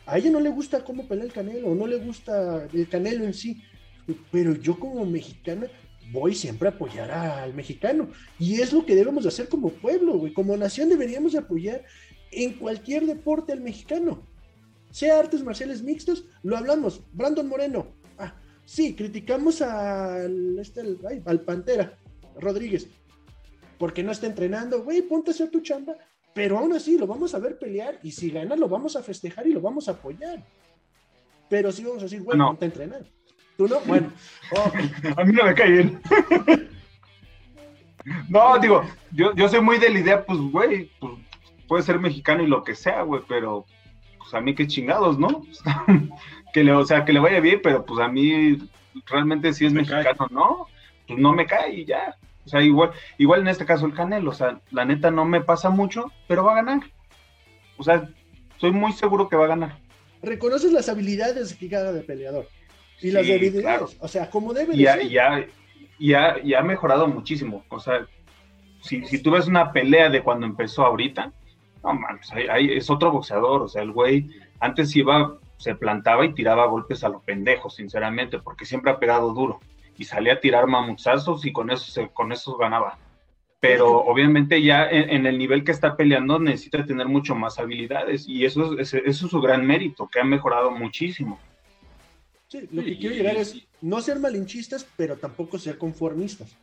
a 0.06 0.18
ella 0.18 0.32
no 0.32 0.40
le 0.40 0.50
gusta 0.50 0.84
cómo 0.84 1.08
pelea 1.08 1.26
el 1.26 1.34
Canelo, 1.34 1.76
no 1.76 1.88
le 1.88 1.98
gusta 1.98 2.68
el 2.72 2.88
Canelo 2.88 3.26
en 3.26 3.34
sí. 3.34 3.62
Pero 4.32 4.56
yo 4.56 4.80
como 4.80 5.06
mexicana 5.06 5.68
voy 6.12 6.36
siempre 6.36 6.68
a 6.68 6.72
apoyar 6.72 7.12
al 7.12 7.54
mexicano. 7.54 8.10
Y 8.40 8.62
es 8.62 8.74
lo 8.74 8.86
que 8.86 8.96
debemos 8.96 9.24
de 9.24 9.30
hacer 9.30 9.48
como 9.48 9.70
pueblo, 9.70 10.18
güey. 10.18 10.34
Como 10.34 10.56
nación 10.58 10.90
deberíamos 10.90 11.34
de 11.34 11.40
apoyar 11.40 11.84
en 12.32 12.54
cualquier 12.54 13.06
deporte 13.06 13.54
al 13.54 13.62
mexicano. 13.62 14.28
Sea 14.92 15.20
artes 15.20 15.44
marciales 15.44 15.82
mixtos, 15.82 16.26
lo 16.44 16.58
hablamos. 16.58 17.02
Brandon 17.14 17.48
Moreno. 17.48 17.96
Ah, 18.18 18.36
sí, 18.66 18.96
criticamos 18.96 19.62
al, 19.62 20.60
este, 20.60 20.82
al, 21.26 21.42
Pantera 21.42 21.98
Rodríguez. 22.40 22.88
Porque 23.82 24.04
no 24.04 24.12
está 24.12 24.28
entrenando. 24.28 24.84
Güey, 24.84 25.02
ponte 25.02 25.32
a 25.32 25.34
hacer 25.34 25.50
tu 25.50 25.60
chamba. 25.62 25.96
Pero 26.36 26.60
aún 26.60 26.72
así 26.72 27.00
lo 27.00 27.08
vamos 27.08 27.34
a 27.34 27.40
ver 27.40 27.58
pelear. 27.58 27.98
Y 28.04 28.12
si 28.12 28.30
gana, 28.30 28.56
lo 28.56 28.70
vamos 28.70 28.96
a 28.96 29.02
festejar 29.02 29.48
y 29.48 29.54
lo 29.54 29.60
vamos 29.60 29.88
a 29.88 29.94
apoyar. 29.94 30.46
Pero 31.50 31.72
sí 31.72 31.84
vamos 31.84 31.98
a 31.98 32.04
decir, 32.04 32.22
güey, 32.22 32.38
no. 32.38 32.50
ponte 32.50 32.66
a 32.66 32.68
entrenar. 32.68 33.02
¿Tú 33.58 33.68
no? 33.68 33.80
Bueno. 33.80 34.14
a 35.18 35.24
mí 35.24 35.34
no 35.34 35.46
me 35.46 35.56
cae 35.56 35.72
bien. 35.72 36.00
no, 38.30 38.60
digo, 38.60 38.84
yo, 39.14 39.34
yo 39.34 39.50
soy 39.50 39.62
muy 39.62 39.80
de 39.80 39.90
la 39.90 40.00
idea, 40.00 40.26
pues, 40.28 40.38
güey, 40.40 40.92
pues, 41.00 41.14
puede 41.68 41.82
ser 41.82 41.98
mexicano 41.98 42.44
y 42.44 42.48
lo 42.48 42.64
que 42.64 42.76
sea, 42.76 43.02
güey, 43.02 43.24
pero 43.28 43.66
pues 44.20 44.32
a 44.36 44.42
mí 44.42 44.54
qué 44.54 44.68
chingados, 44.68 45.18
¿no? 45.18 45.42
que 46.54 46.64
le, 46.64 46.72
o 46.74 46.86
sea, 46.86 47.04
que 47.04 47.14
le 47.14 47.20
vaya 47.20 47.40
bien, 47.40 47.62
pero 47.64 47.84
pues 47.84 48.00
a 48.00 48.08
mí 48.08 48.60
realmente 49.08 49.52
si 49.54 49.66
es 49.66 49.74
mexicano, 49.74 50.28
¿no? 50.30 50.68
Pues 51.08 51.18
no 51.18 51.34
me 51.34 51.48
cae 51.48 51.80
y 51.80 51.86
ya. 51.86 52.16
O 52.46 52.50
sea, 52.50 52.62
igual, 52.62 52.92
igual 53.18 53.42
en 53.42 53.48
este 53.48 53.66
caso 53.66 53.86
el 53.86 53.94
Canelo, 53.94 54.32
o 54.32 54.34
sea, 54.34 54.60
la 54.72 54.86
neta 54.86 55.12
no 55.12 55.26
me 55.26 55.42
pasa 55.42 55.70
mucho, 55.70 56.12
pero 56.28 56.44
va 56.44 56.54
a 56.54 56.64
ganar. 56.64 56.82
O 57.78 57.84
sea, 57.84 58.10
soy 58.58 58.72
muy 58.72 58.94
seguro 58.94 59.30
que 59.30 59.36
va 59.36 59.46
a 59.46 59.50
ganar. 59.50 59.80
Reconoces 60.22 60.72
las 60.72 60.90
habilidades 60.90 61.54
que 61.56 61.70
cada 61.70 61.92
de 61.92 62.02
peleador. 62.02 62.48
Y 63.02 63.12
las 63.12 63.26
debilidades, 63.26 63.98
o 64.00 64.08
sea, 64.08 64.30
como 64.30 64.54
debe 64.54 64.78
ya, 64.78 64.94
ser. 64.94 65.10
Ya, 65.10 65.48
ya, 66.00 66.36
ya 66.44 66.60
ha 66.60 66.64
mejorado 66.64 67.08
muchísimo. 67.08 67.64
O 67.70 67.80
sea, 67.80 68.06
si, 68.82 69.06
si 69.06 69.20
tú 69.20 69.32
ves 69.32 69.48
una 69.48 69.72
pelea 69.72 70.10
de 70.10 70.22
cuando 70.22 70.46
empezó 70.46 70.86
ahorita, 70.86 71.32
no 71.84 71.94
mames, 71.94 72.32
ahí, 72.32 72.72
es 72.72 72.90
otro 72.90 73.12
boxeador. 73.12 73.64
O 73.64 73.68
sea, 73.68 73.82
el 73.82 73.92
güey 73.92 74.30
antes 74.60 74.96
iba, 74.96 75.38
se 75.58 75.76
plantaba 75.76 76.26
y 76.26 76.34
tiraba 76.34 76.68
golpes 76.68 77.04
a 77.04 77.10
los 77.10 77.24
pendejos, 77.24 77.76
sinceramente, 77.76 78.40
porque 78.40 78.66
siempre 78.66 78.92
ha 78.92 79.00
pegado 79.00 79.34
duro. 79.34 79.60
Y 79.98 80.06
salía 80.06 80.34
a 80.34 80.40
tirar 80.40 80.68
mamuzazos 80.68 81.46
y 81.46 81.52
con 81.52 81.70
eso, 81.70 81.92
se, 81.92 82.10
con 82.10 82.32
eso 82.32 82.58
ganaba. 82.58 82.98
Pero 83.60 84.00
obviamente 84.00 84.62
ya 84.64 84.90
en, 84.90 85.28
el 85.28 85.38
nivel 85.38 85.64
que 85.64 85.72
está 85.72 85.96
peleando 85.96 86.40
necesita 86.40 86.84
tener 86.84 87.08
mucho 87.08 87.36
más 87.36 87.60
habilidades 87.60 88.28
y 88.28 88.44
eso 88.44 88.80
eso 88.80 88.98
es 88.98 89.18
su 89.18 89.40
gran 89.40 89.66
mérito, 89.68 90.08
que 90.08 90.20
ha 90.20 90.24
mejorado 90.24 90.72
muchísimo. 90.72 91.40
Sí, 92.48 92.68
lo 92.72 92.84
que 92.84 92.98
quiero 92.98 93.16
llegar 93.16 93.38
es 93.38 93.56
no 93.80 94.02
ser 94.02 94.20
malinchistas, 94.20 94.86
pero 94.98 95.16
tampoco 95.16 95.60
ser 95.60 95.78
conformistas. 95.78 96.58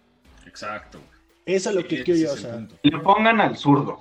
Exacto. 0.44 0.98
Eso 1.46 1.70
es 1.70 1.76
lo 1.76 1.86
que 1.86 2.04
quiero 2.04 2.20
yo, 2.20 2.32
o 2.34 2.36
sea. 2.36 2.66
Le 2.82 2.98
pongan 2.98 3.40
al 3.40 3.56
zurdo, 3.56 4.00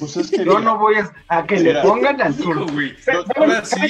Pues 0.00 0.16
es 0.16 0.30
que 0.30 0.44
yo 0.44 0.58
no 0.58 0.78
voy 0.78 0.96
a, 1.28 1.46
que 1.46 1.60
le 1.60 1.80
pongan 1.80 2.20
al 2.20 2.34
zurdo. 2.34 2.66
¿Saben, 3.02 3.24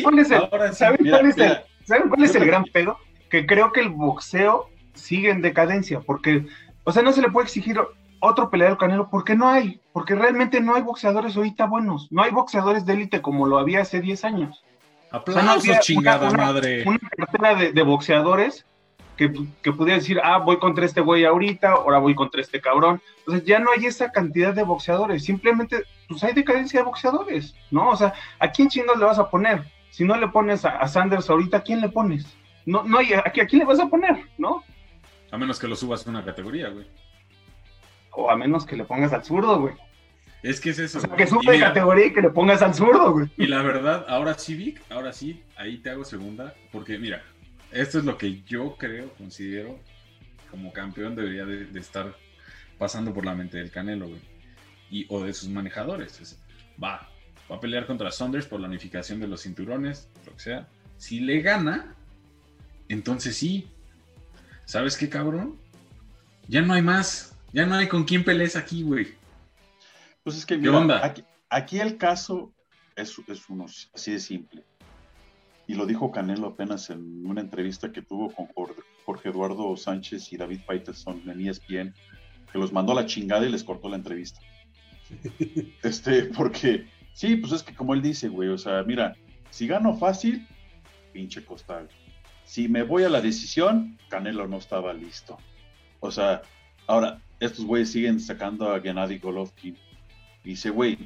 cuál 0.05 0.21
es 0.21 0.31
el, 0.31 1.61
¿saben 1.85 2.09
cuál 2.11 2.25
es 2.25 2.35
el 2.35 2.45
gran 2.45 2.65
pedo? 2.65 2.99
Que 3.33 3.47
creo 3.47 3.73
que 3.73 3.81
el 3.81 3.89
boxeo 3.89 4.69
sigue 4.93 5.31
en 5.31 5.41
decadencia, 5.41 6.01
porque, 6.01 6.45
o 6.85 6.93
sea, 6.93 7.03
no 7.03 7.13
se 7.13 7.23
le 7.23 7.31
puede 7.31 7.47
exigir 7.47 7.81
otro 8.21 8.51
peleador 8.51 8.77
canelo, 8.77 9.09
porque 9.09 9.35
no 9.35 9.49
hay, 9.49 9.81
porque 9.95 10.15
realmente 10.15 10.61
no 10.61 10.75
hay 10.75 10.83
boxeadores 10.83 11.35
ahorita 11.35 11.65
buenos, 11.65 12.13
no 12.13 12.23
hay 12.23 12.31
boxeadores 12.31 12.85
de 12.85 12.93
élite 12.93 13.23
como 13.23 13.47
lo 13.47 13.59
había 13.59 13.81
hace 13.81 14.03
10 14.03 14.25
años. 14.27 14.63
Aplausos, 15.11 15.81
chingada 15.81 16.31
madre. 16.31 16.85
Una 16.87 16.99
cartera 17.17 17.55
de, 17.55 17.83
boxeadores 17.83 18.67
que, 19.17 19.33
que, 19.63 19.73
pudiera 19.73 19.99
decir, 19.99 20.21
ah, 20.23 20.37
voy 20.37 20.59
contra 20.59 20.85
este 20.85 21.01
güey 21.01 21.25
ahorita, 21.25 21.71
ahora 21.71 22.01
voy 22.01 22.15
contra 22.15 22.43
este 22.43 22.61
cabrón. 22.61 23.01
Entonces 23.21 23.47
ya 23.47 23.61
no 23.61 23.71
hay 23.75 23.87
esa 23.87 24.13
cantidad 24.13 24.53
de 24.53 24.63
boxeadores, 24.63 25.25
simplemente, 25.25 25.85
pues 26.07 26.23
hay 26.23 26.35
decadencia 26.35 26.81
de 26.81 26.85
boxeadores, 26.85 27.55
¿no? 27.71 27.89
O 27.89 27.97
sea, 27.97 28.13
¿a 28.39 28.51
quién 28.51 28.69
chingados 28.69 28.99
le 28.99 29.07
vas 29.07 29.19
a 29.19 29.31
poner? 29.31 29.65
Si 29.91 30.05
no 30.05 30.17
le 30.19 30.29
pones 30.29 30.67
a, 30.67 30.87
Sanders 30.87 31.31
ahorita, 31.31 31.59
¿a 31.59 31.63
quién 31.63 31.81
le 31.81 31.89
pones? 31.89 32.27
No, 32.67 32.85
no 32.85 32.99
hay, 32.99 33.13
¿a, 33.13 33.23
quién 33.23 33.61
le 33.61 33.65
vas 33.65 33.81
a 33.81 33.89
poner, 33.89 34.17
no? 34.39 34.63
A 35.31 35.39
menos 35.39 35.59
que 35.59 35.67
lo 35.67 35.77
subas 35.77 36.07
a 36.07 36.11
una 36.11 36.25
categoría, 36.25 36.69
güey. 36.69 36.87
O 38.13 38.31
a 38.31 38.37
menos 38.37 38.67
que 38.67 38.77
le 38.77 38.85
pongas 38.85 39.13
al 39.13 39.25
zurdo, 39.25 39.61
güey. 39.61 39.75
Es 40.43 40.61
que 40.61 40.71
es 40.71 40.79
eso. 40.79 41.01
que 41.17 41.27
sube 41.27 41.53
de 41.53 41.61
categoría 41.61 42.07
y 42.07 42.13
que 42.13 42.21
le 42.21 42.31
pongas 42.31 42.63
al 42.63 42.75
zurdo, 42.75 43.13
güey. 43.13 43.31
Y 43.37 43.47
la 43.47 43.63
verdad, 43.63 44.05
ahora 44.09 44.35
sí, 44.35 44.55
Vic, 44.55 44.83
ahora 44.91 45.13
sí, 45.13 45.43
ahí 45.57 45.79
te 45.79 45.91
hago 45.91 46.05
segunda. 46.05 46.55
Porque 46.73 46.99
mira, 46.99 47.23
esto 47.71 47.99
es 47.99 48.05
lo 48.05 48.19
que 48.19 48.43
yo 48.43 48.77
creo, 48.77 49.13
considero, 49.15 49.79
como 50.51 50.73
campeón 50.73 51.15
debería 51.15 51.47
de, 51.47 51.79
estar 51.79 52.15
pasando 52.77 53.15
por 53.15 53.25
la 53.25 53.35
mente 53.35 53.59
del 53.59 53.71
Canelo, 53.71 54.09
güey. 54.09 54.21
Y, 54.91 55.07
o 55.09 55.25
de 55.25 55.33
sus 55.33 55.49
manejadores. 55.49 56.39
va, 56.83 57.09
va 57.51 57.57
a 57.57 57.61
pelear 57.61 57.87
contra 57.87 58.11
Saunders 58.11 58.47
por 58.47 58.61
la 58.61 58.69
unificación 58.69 59.21
de 59.21 59.29
los 59.29 59.43
cinturones, 59.43 60.11
lo 60.27 60.33
que 60.33 60.41
sea. 60.41 60.69
Si 60.99 61.21
le 61.21 61.41
gana, 61.41 61.95
entonces 62.93 63.37
sí. 63.37 63.69
¿Sabes 64.65 64.97
qué, 64.97 65.09
cabrón? 65.09 65.59
Ya 66.49 66.63
no 66.63 66.75
hay 66.75 66.83
más. 66.83 67.37
Ya 67.53 67.67
no 67.67 67.75
hay 67.75 67.89
con 67.89 68.05
quién 68.05 68.25
pelees 68.25 68.57
aquí, 68.57 68.83
güey. 68.83 69.09
Pues 70.23 70.37
es 70.37 70.47
que, 70.47 70.57
mira, 70.57 71.15
Aquí, 71.51 71.81
el 71.81 71.99
caso 71.99 72.55
es, 72.97 73.15
es 73.27 73.49
uno, 73.51 73.67
así 73.93 74.13
de 74.13 74.19
simple. 74.19 74.65
Y 75.67 75.75
lo 75.75 75.85
dijo 75.85 76.11
Canelo 76.11 76.47
apenas 76.49 76.89
en 76.89 77.27
una 77.27 77.43
entrevista 77.43 77.93
que 77.93 78.01
tuvo 78.01 78.31
con 78.31 78.47
Jorge 79.05 79.29
Eduardo 79.29 79.77
Sánchez 79.77 80.33
y 80.33 80.39
David 80.39 80.61
Faitelson 80.67 81.23
en 81.29 81.47
ESPN, 81.47 81.95
que 82.51 82.59
los 82.59 82.73
mandó 82.73 82.93
a 82.93 82.97
la 82.97 83.07
chingada 83.07 83.47
y 83.47 83.51
les 83.51 83.65
cortó 83.65 83.89
la 83.91 83.97
entrevista. 83.97 84.41
este, 85.83 86.25
porque, 86.25 86.87
sí, 87.13 87.37
pues 87.37 87.53
es 87.53 87.63
que 87.63 87.75
como 87.75 87.93
él 87.93 88.01
dice, 88.01 88.29
güey, 88.29 88.49
o 88.49 88.59
sea, 88.59 88.83
mira, 88.83 89.15
si 89.51 89.67
gano 89.67 89.95
fácil, 89.95 90.47
pinche 91.13 91.45
costal. 91.45 91.89
Si 92.53 92.69
me 92.69 92.83
voy 92.83 93.03
a 93.05 93.09
la 93.09 93.23
decisión, 93.23 93.97
Canelo 94.11 94.47
no 94.47 94.59
estaba 94.59 94.93
listo. 94.93 95.39
O 96.01 96.11
sea, 96.11 96.43
ahora, 96.87 97.19
estos 97.41 97.65
güeyes 97.65 97.91
siguen 97.91 98.21
sacando 98.21 98.71
a 98.71 98.79
Gennady 98.79 99.17
Golovkin 99.19 99.75
dice, 100.45 100.69
güey, 100.69 100.99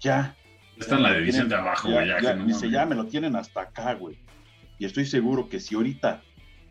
ya. 0.00 0.36
Está 0.78 0.96
en 0.96 1.02
la 1.04 1.14
división 1.14 1.48
de 1.48 1.54
abajo, 1.54 1.90
güey. 1.90 2.08
Ya, 2.08 2.34
dice, 2.34 2.68
ya 2.68 2.84
me 2.84 2.94
lo 2.94 3.06
tienen 3.06 3.36
hasta 3.36 3.62
acá, 3.62 3.94
güey. 3.94 4.18
Y 4.78 4.84
estoy 4.84 5.06
seguro 5.06 5.48
que 5.48 5.60
si 5.60 5.76
ahorita 5.76 6.20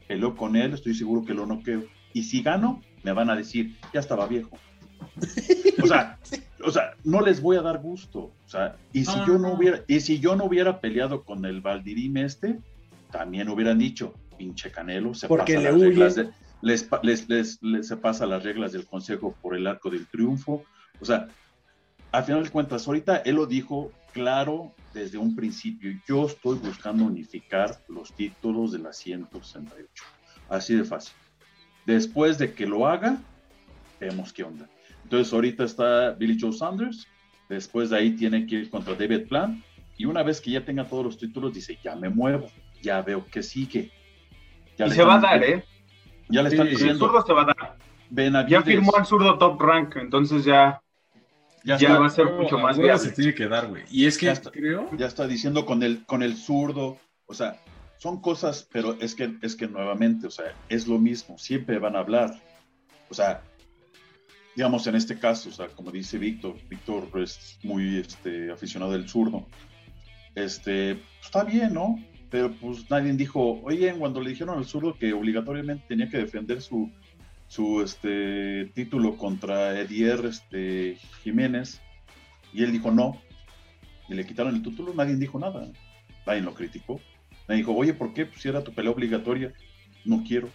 peleo 0.07 0.35
con 0.35 0.55
él, 0.55 0.75
estoy 0.75 0.93
seguro 0.93 1.25
que 1.25 1.33
lo 1.33 1.47
noqueo. 1.47 1.83
Y 2.13 2.25
si 2.25 2.43
gano, 2.43 2.83
me 3.01 3.11
van 3.11 3.31
a 3.31 3.35
decir, 3.35 3.75
ya 3.91 4.01
estaba 4.01 4.27
viejo. 4.27 4.55
o 5.81 5.87
sea, 5.87 6.19
o 6.63 6.69
sea, 6.69 6.93
no 7.03 7.21
les 7.21 7.41
voy 7.41 7.57
a 7.57 7.63
dar 7.63 7.79
gusto. 7.79 8.19
O 8.19 8.49
sea, 8.49 8.75
y 8.93 9.05
si 9.05 9.17
yo 9.25 9.39
no 9.39 9.53
hubiera, 9.53 9.83
y 9.87 9.99
si 10.01 10.19
yo 10.19 10.35
no 10.35 10.43
hubiera 10.43 10.79
peleado 10.79 11.23
con 11.23 11.43
el 11.43 11.61
Valdirim 11.61 12.17
este, 12.17 12.59
también 13.11 13.49
hubieran 13.49 13.77
dicho, 13.77 14.13
pinche 14.37 14.71
Canelo, 14.71 15.13
se 15.13 15.27
Porque 15.27 15.55
pasa 15.55 15.71
las 15.71 15.81
reglas 15.81 16.15
les, 16.61 16.89
les, 17.03 17.29
les, 17.29 17.61
les, 17.61 17.87
se 17.87 17.97
pasa 17.97 18.25
las 18.25 18.43
reglas 18.43 18.71
del 18.71 18.85
Consejo 18.85 19.35
por 19.41 19.55
el 19.55 19.67
arco 19.67 19.89
del 19.89 20.07
triunfo. 20.07 20.63
O 20.99 21.05
sea, 21.05 21.27
al 22.11 22.23
final 22.23 22.43
de 22.43 22.49
cuentas, 22.49 22.87
ahorita 22.87 23.17
él 23.17 23.35
lo 23.35 23.45
dijo 23.45 23.91
claro 24.13 24.73
desde 24.93 25.17
un 25.17 25.35
principio. 25.35 25.91
Yo 26.07 26.25
estoy 26.25 26.57
buscando 26.57 27.05
unificar 27.05 27.79
los 27.87 28.13
títulos 28.13 28.71
de 28.71 28.79
la 28.79 28.93
168. 28.93 30.03
Así 30.49 30.75
de 30.75 30.83
fácil. 30.83 31.13
Después 31.85 32.37
de 32.37 32.53
que 32.53 32.65
lo 32.65 32.87
haga, 32.87 33.17
vemos 33.99 34.33
qué 34.33 34.43
onda. 34.43 34.67
Entonces, 35.03 35.31
ahorita 35.33 35.63
está 35.63 36.11
Billy 36.11 36.37
Joe 36.39 36.53
Sanders. 36.53 37.07
Después 37.47 37.89
de 37.89 37.97
ahí 37.97 38.11
tiene 38.11 38.45
que 38.45 38.55
ir 38.55 38.69
contra 38.69 38.95
David 38.95 39.27
Plant. 39.27 39.63
Y 39.97 40.05
una 40.05 40.23
vez 40.23 40.39
que 40.39 40.51
ya 40.51 40.63
tenga 40.63 40.85
todos 40.85 41.03
los 41.03 41.17
títulos, 41.17 41.53
dice, 41.53 41.77
ya 41.83 41.95
me 41.95 42.09
muevo, 42.09 42.49
ya 42.81 43.01
veo 43.01 43.25
que 43.27 43.43
sigue. 43.43 43.91
y 44.77 44.89
se 44.89 45.03
va 45.03 45.15
a 45.15 45.19
dar, 45.19 45.43
¿eh? 45.43 45.65
Ya 46.29 46.43
le 46.43 46.49
están 46.49 46.69
diciendo. 46.69 46.93
El 46.93 46.99
zurdo 46.99 47.25
se 47.25 47.33
va 47.33 47.41
a 47.41 47.45
dar. 47.45 48.47
ya 48.47 48.61
firmó 48.61 48.95
al 48.95 49.05
zurdo 49.05 49.37
top 49.37 49.61
rank, 49.61 49.95
entonces 49.97 50.45
ya. 50.45 50.81
Ya, 51.65 51.99
va 51.99 52.07
a 52.07 52.09
ser 52.09 52.25
mucho 52.31 52.57
más 52.57 52.77
viable. 52.77 52.99
se 52.99 53.11
tiene 53.11 53.35
que 53.35 53.47
dar, 53.47 53.67
güey. 53.67 53.83
Y 53.91 54.05
es 54.05 54.17
que 54.17 54.27
ya 54.27 54.31
está, 54.31 54.49
creo. 54.49 54.89
Ya 54.97 55.07
está 55.07 55.27
diciendo 55.27 55.65
con 55.65 55.83
el, 55.83 56.05
con 56.05 56.23
el 56.23 56.37
zurdo. 56.37 56.97
O 57.25 57.33
sea, 57.33 57.59
son 57.97 58.21
cosas, 58.21 58.67
pero 58.71 58.95
es 58.99 59.13
que, 59.13 59.35
es 59.41 59.55
que 59.55 59.67
nuevamente, 59.67 60.27
o 60.27 60.31
sea, 60.31 60.53
es 60.69 60.87
lo 60.87 60.97
mismo. 60.97 61.37
Siempre 61.37 61.77
van 61.77 61.95
a 61.95 61.99
hablar. 61.99 62.31
O 63.09 63.13
sea, 63.13 63.41
digamos 64.55 64.87
en 64.87 64.95
este 64.95 65.19
caso, 65.19 65.49
o 65.49 65.51
sea, 65.51 65.67
como 65.67 65.91
dice 65.91 66.17
Víctor, 66.17 66.55
Víctor 66.69 67.09
es 67.15 67.59
muy 67.63 67.97
este, 67.97 68.51
aficionado 68.51 68.93
del 68.93 69.07
zurdo. 69.07 69.47
Este, 70.35 70.95
pues, 70.95 71.25
está 71.25 71.43
bien, 71.43 71.73
¿no? 71.73 71.97
Pero 72.29 72.51
pues 72.51 72.89
nadie 72.89 73.13
dijo, 73.13 73.59
oye, 73.63 73.93
cuando 73.93 74.21
le 74.21 74.29
dijeron 74.29 74.57
al 74.57 74.65
zurdo 74.65 74.97
que 74.97 75.13
obligatoriamente 75.13 75.85
tenía 75.87 76.09
que 76.09 76.17
defender 76.17 76.61
su, 76.61 76.91
su 77.47 77.81
este, 77.81 78.65
título 78.75 79.17
contra 79.17 79.79
Edier 79.79 80.25
este, 80.25 80.97
Jiménez, 81.23 81.81
y 82.53 82.63
él 82.63 82.71
dijo 82.71 82.91
no, 82.91 83.19
y 84.07 84.13
le 84.13 84.25
quitaron 84.25 84.55
el 84.55 84.63
título, 84.63 84.93
nadie 84.93 85.15
dijo 85.15 85.39
nada, 85.39 85.67
nadie 86.25 86.41
lo 86.41 86.53
criticó, 86.53 87.01
nadie 87.47 87.61
dijo, 87.61 87.75
oye, 87.75 87.93
¿por 87.93 88.13
qué? 88.13 88.27
Pues 88.27 88.41
si 88.41 88.49
era 88.49 88.63
tu 88.63 88.73
pelea 88.73 88.91
obligatoria, 88.91 89.53
no 90.05 90.23
quiero. 90.23 90.49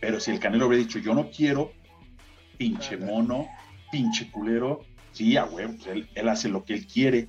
Pero 0.00 0.20
si 0.20 0.30
el 0.30 0.40
Canelo 0.40 0.66
hubiera 0.66 0.84
dicho, 0.84 0.98
yo 0.98 1.14
no 1.14 1.30
quiero, 1.30 1.72
pinche 2.56 2.96
mono, 2.96 3.48
pinche 3.92 4.30
culero, 4.30 4.84
sí, 5.12 5.36
a 5.36 5.44
huevo, 5.44 5.74
pues, 5.74 5.86
él, 5.88 6.08
él 6.14 6.28
hace 6.28 6.48
lo 6.48 6.64
que 6.64 6.74
él 6.74 6.86
quiere, 6.86 7.28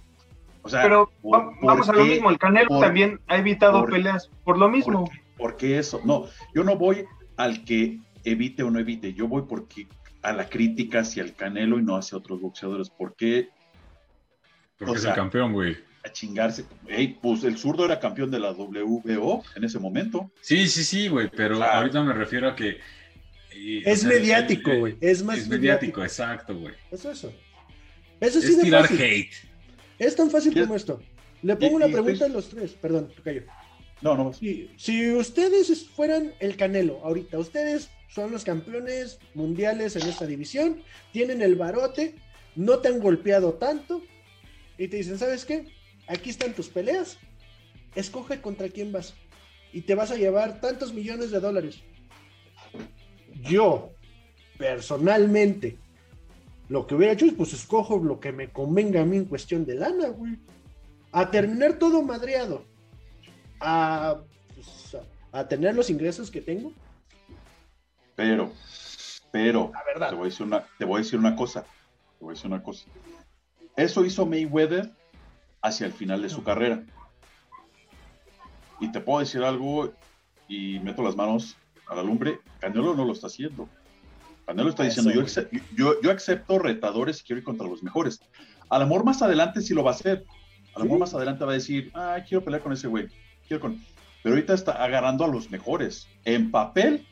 pero 0.71 1.11
vamos 1.61 1.89
a 1.89 1.93
lo 1.93 2.05
mismo, 2.05 2.29
el 2.29 2.37
Canelo 2.37 2.79
también 2.79 3.19
ha 3.27 3.37
evitado 3.37 3.85
peleas 3.85 4.29
por 4.43 4.57
lo 4.57 4.69
mismo. 4.69 5.09
Porque 5.37 5.77
eso, 5.77 6.01
no, 6.05 6.27
yo 6.53 6.63
no 6.63 6.77
voy 6.77 7.05
al 7.37 7.65
que 7.65 7.99
evite 8.23 8.63
o 8.63 8.71
no 8.71 8.79
evite, 8.79 9.13
yo 9.13 9.27
voy 9.27 9.43
porque 9.47 9.87
a 10.21 10.33
la 10.33 10.49
crítica 10.49 11.01
hacia 11.01 11.23
el 11.23 11.35
Canelo 11.35 11.77
y 11.79 11.83
no 11.83 11.95
hacia 11.95 12.17
otros 12.17 12.41
boxeadores, 12.41 12.89
porque... 12.89 13.49
Porque 14.77 14.95
es 14.95 15.05
el 15.05 15.13
campeón, 15.13 15.53
güey. 15.53 15.77
A 16.03 16.11
chingarse. 16.11 16.65
pues 17.21 17.43
el 17.43 17.57
zurdo 17.57 17.85
era 17.85 17.99
campeón 17.99 18.31
de 18.31 18.39
la 18.39 18.51
WBO 18.51 19.43
en 19.55 19.63
ese 19.63 19.79
momento. 19.79 20.31
Sí, 20.41 20.67
sí, 20.67 20.83
sí, 20.83 21.07
güey, 21.07 21.29
pero 21.29 21.63
ahorita 21.63 22.03
me 22.03 22.13
refiero 22.13 22.49
a 22.49 22.55
que... 22.55 22.79
es 23.51 24.03
mediático, 24.03 24.75
güey. 24.77 24.97
Es 24.99 25.23
más 25.23 25.37
es 25.37 25.47
mediático, 25.47 26.01
exacto, 26.01 26.57
güey. 26.57 26.73
Es 26.91 27.05
eso. 27.05 27.31
Eso 28.19 28.41
sí 28.41 28.53
es 28.53 28.61
tirar 28.61 28.85
hate. 28.85 29.33
Es 29.99 30.15
tan 30.15 30.29
fácil 30.29 30.53
como 30.59 30.75
esto. 30.75 31.01
Le 31.41 31.55
pongo 31.55 31.75
una 31.75 31.87
pregunta 31.87 32.25
a 32.25 32.29
los 32.29 32.49
tres, 32.49 32.73
perdón, 32.73 33.11
callo. 33.23 33.43
No, 34.01 34.15
no. 34.15 34.33
Si, 34.33 34.69
si 34.77 35.11
ustedes 35.11 35.87
fueran 35.89 36.33
el 36.39 36.57
Canelo 36.57 36.99
ahorita, 37.03 37.39
ustedes 37.39 37.89
son 38.09 38.31
los 38.31 38.43
campeones 38.43 39.19
mundiales 39.33 39.95
en 39.95 40.07
esta 40.07 40.25
división, 40.25 40.81
tienen 41.11 41.41
el 41.41 41.55
barote, 41.55 42.15
no 42.55 42.79
te 42.79 42.89
han 42.89 42.99
golpeado 42.99 43.53
tanto 43.53 44.01
y 44.77 44.87
te 44.87 44.97
dicen, 44.97 45.17
¿sabes 45.17 45.45
qué? 45.45 45.67
Aquí 46.07 46.29
están 46.29 46.53
tus 46.53 46.69
peleas, 46.69 47.17
escoge 47.95 48.41
contra 48.41 48.69
quién 48.69 48.91
vas 48.91 49.15
y 49.73 49.81
te 49.81 49.95
vas 49.95 50.11
a 50.11 50.15
llevar 50.15 50.61
tantos 50.61 50.93
millones 50.93 51.31
de 51.31 51.39
dólares. 51.39 51.81
Yo, 53.41 53.93
personalmente, 54.57 55.77
lo 56.67 56.87
que 56.87 56.95
hubiera 56.95 57.13
hecho 57.13 57.25
es, 57.25 57.33
pues 57.33 57.53
escojo 57.53 57.97
lo 57.99 58.19
que 58.19 58.31
me 58.31 58.51
convenga 58.51 59.01
a 59.01 59.05
mí 59.05 59.17
en 59.17 59.25
cuestión 59.25 59.65
de 59.65 59.75
lana, 59.75 60.07
güey. 60.09 60.39
A 61.11 61.29
terminar 61.29 61.73
todo 61.77 62.01
madreado. 62.01 62.65
A, 63.59 64.17
pues, 64.53 64.97
a, 65.31 65.47
tener 65.47 65.75
los 65.75 65.89
ingresos 65.89 66.31
que 66.31 66.41
tengo. 66.41 66.73
Pero, 68.15 68.51
pero, 69.31 69.71
Te, 70.09 70.15
voy 70.15 70.21
a 70.21 70.29
decir 70.29 70.45
una, 70.45 70.65
te 70.77 70.85
voy 70.85 70.95
a 70.95 71.03
decir 71.03 71.19
una 71.19 71.35
cosa. 71.35 71.61
Te 71.61 72.25
voy 72.25 72.31
a 72.31 72.35
decir 72.35 72.47
una 72.47 72.63
cosa. 72.63 72.85
Eso 73.75 74.03
hizo 74.03 74.25
Mayweather 74.25 74.91
hacia 75.61 75.85
el 75.85 75.93
final 75.93 76.21
de 76.21 76.29
su 76.29 76.43
carrera. 76.43 76.83
Y 78.79 78.91
te 78.91 78.99
puedo 78.99 79.19
decir 79.19 79.43
algo 79.43 79.93
y 80.47 80.79
meto 80.79 81.03
las 81.03 81.15
manos 81.15 81.57
a 81.87 81.95
la 81.95 82.03
lumbre. 82.03 82.39
Canelo 82.59 82.95
no 82.95 83.05
lo 83.05 83.13
está 83.13 83.27
haciendo. 83.27 83.69
Canelo 84.45 84.69
está 84.69 84.83
diciendo, 84.83 85.11
yo, 85.75 86.01
yo, 86.01 86.11
acepto 86.11 86.59
retadores 86.59 87.19
y 87.19 87.23
quiero 87.23 87.39
ir 87.39 87.43
contra 87.43 87.67
los 87.67 87.81
mejores. 87.81 88.21
A 88.69 88.79
lo 88.79 88.85
mejor 88.85 89.03
más 89.03 89.21
adelante 89.21 89.61
sí 89.61 89.73
lo 89.73 89.83
va 89.83 89.91
a 89.91 89.95
hacer. 89.95 90.23
A 90.75 90.79
lo 90.79 90.85
mejor 90.85 90.99
más 90.99 91.13
adelante 91.13 91.45
va 91.45 91.51
a 91.51 91.55
decir, 91.55 91.91
ah, 91.95 92.17
quiero 92.27 92.43
pelear 92.43 92.61
con 92.61 92.73
ese 92.73 92.87
güey. 92.87 93.07
Quiero 93.47 93.61
con... 93.61 93.81
Pero 94.21 94.35
ahorita 94.35 94.53
está 94.53 94.73
agarrando 94.83 95.25
a 95.25 95.27
los 95.27 95.49
mejores. 95.49 96.07
En 96.25 96.51
papel, 96.51 97.07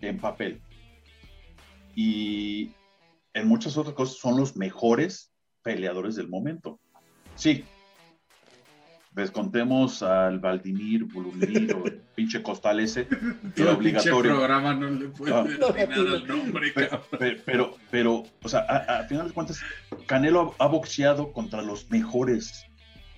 en 0.00 0.18
papel. 0.18 0.60
Y 1.94 2.70
en 3.34 3.48
muchas 3.48 3.76
otras 3.76 3.94
cosas 3.94 4.16
son 4.16 4.36
los 4.36 4.56
mejores 4.56 5.32
peleadores 5.62 6.16
del 6.16 6.28
momento. 6.28 6.80
Sí, 7.34 7.64
descontemos 9.22 10.02
al 10.02 10.38
Valdimir, 10.38 11.04
Bulumir 11.04 11.74
o 11.74 11.86
el 11.86 12.00
pinche 12.14 12.42
costal 12.42 12.80
ese, 12.80 13.06
que 13.54 13.62
era 13.62 13.72
obligatorio. 13.72 14.36
programa 14.36 14.74
no 14.74 14.90
le 14.90 15.08
puede 15.08 15.34
ah. 15.34 15.40
al 15.42 16.26
nombre, 16.26 16.72
pero, 17.44 17.76
pero, 17.90 18.24
o 18.42 18.48
sea, 18.48 18.60
a, 18.60 19.04
final 19.04 19.28
de 19.28 19.34
cuentas, 19.34 19.60
Canelo 20.06 20.54
ha, 20.58 20.66
boxeado 20.66 21.32
contra 21.32 21.62
los 21.62 21.90
mejores, 21.90 22.66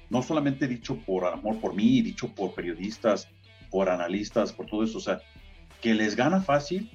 no 0.09 0.23
solamente 0.23 0.67
dicho 0.67 0.97
por 0.97 1.25
amor 1.27 1.61
por 1.61 1.75
mí, 1.75 2.03
dicho 2.03 2.29
por 2.35 2.55
periodistas, 2.55 3.29
por 3.71 3.89
analistas, 3.89 4.53
por 4.53 4.67
todo 4.67 4.83
eso, 4.83 4.99
o 4.99 5.03
sea, 5.03 5.21
que 5.81 5.95
les 5.95 6.17
gana 6.17 6.41
fácil, 6.41 6.91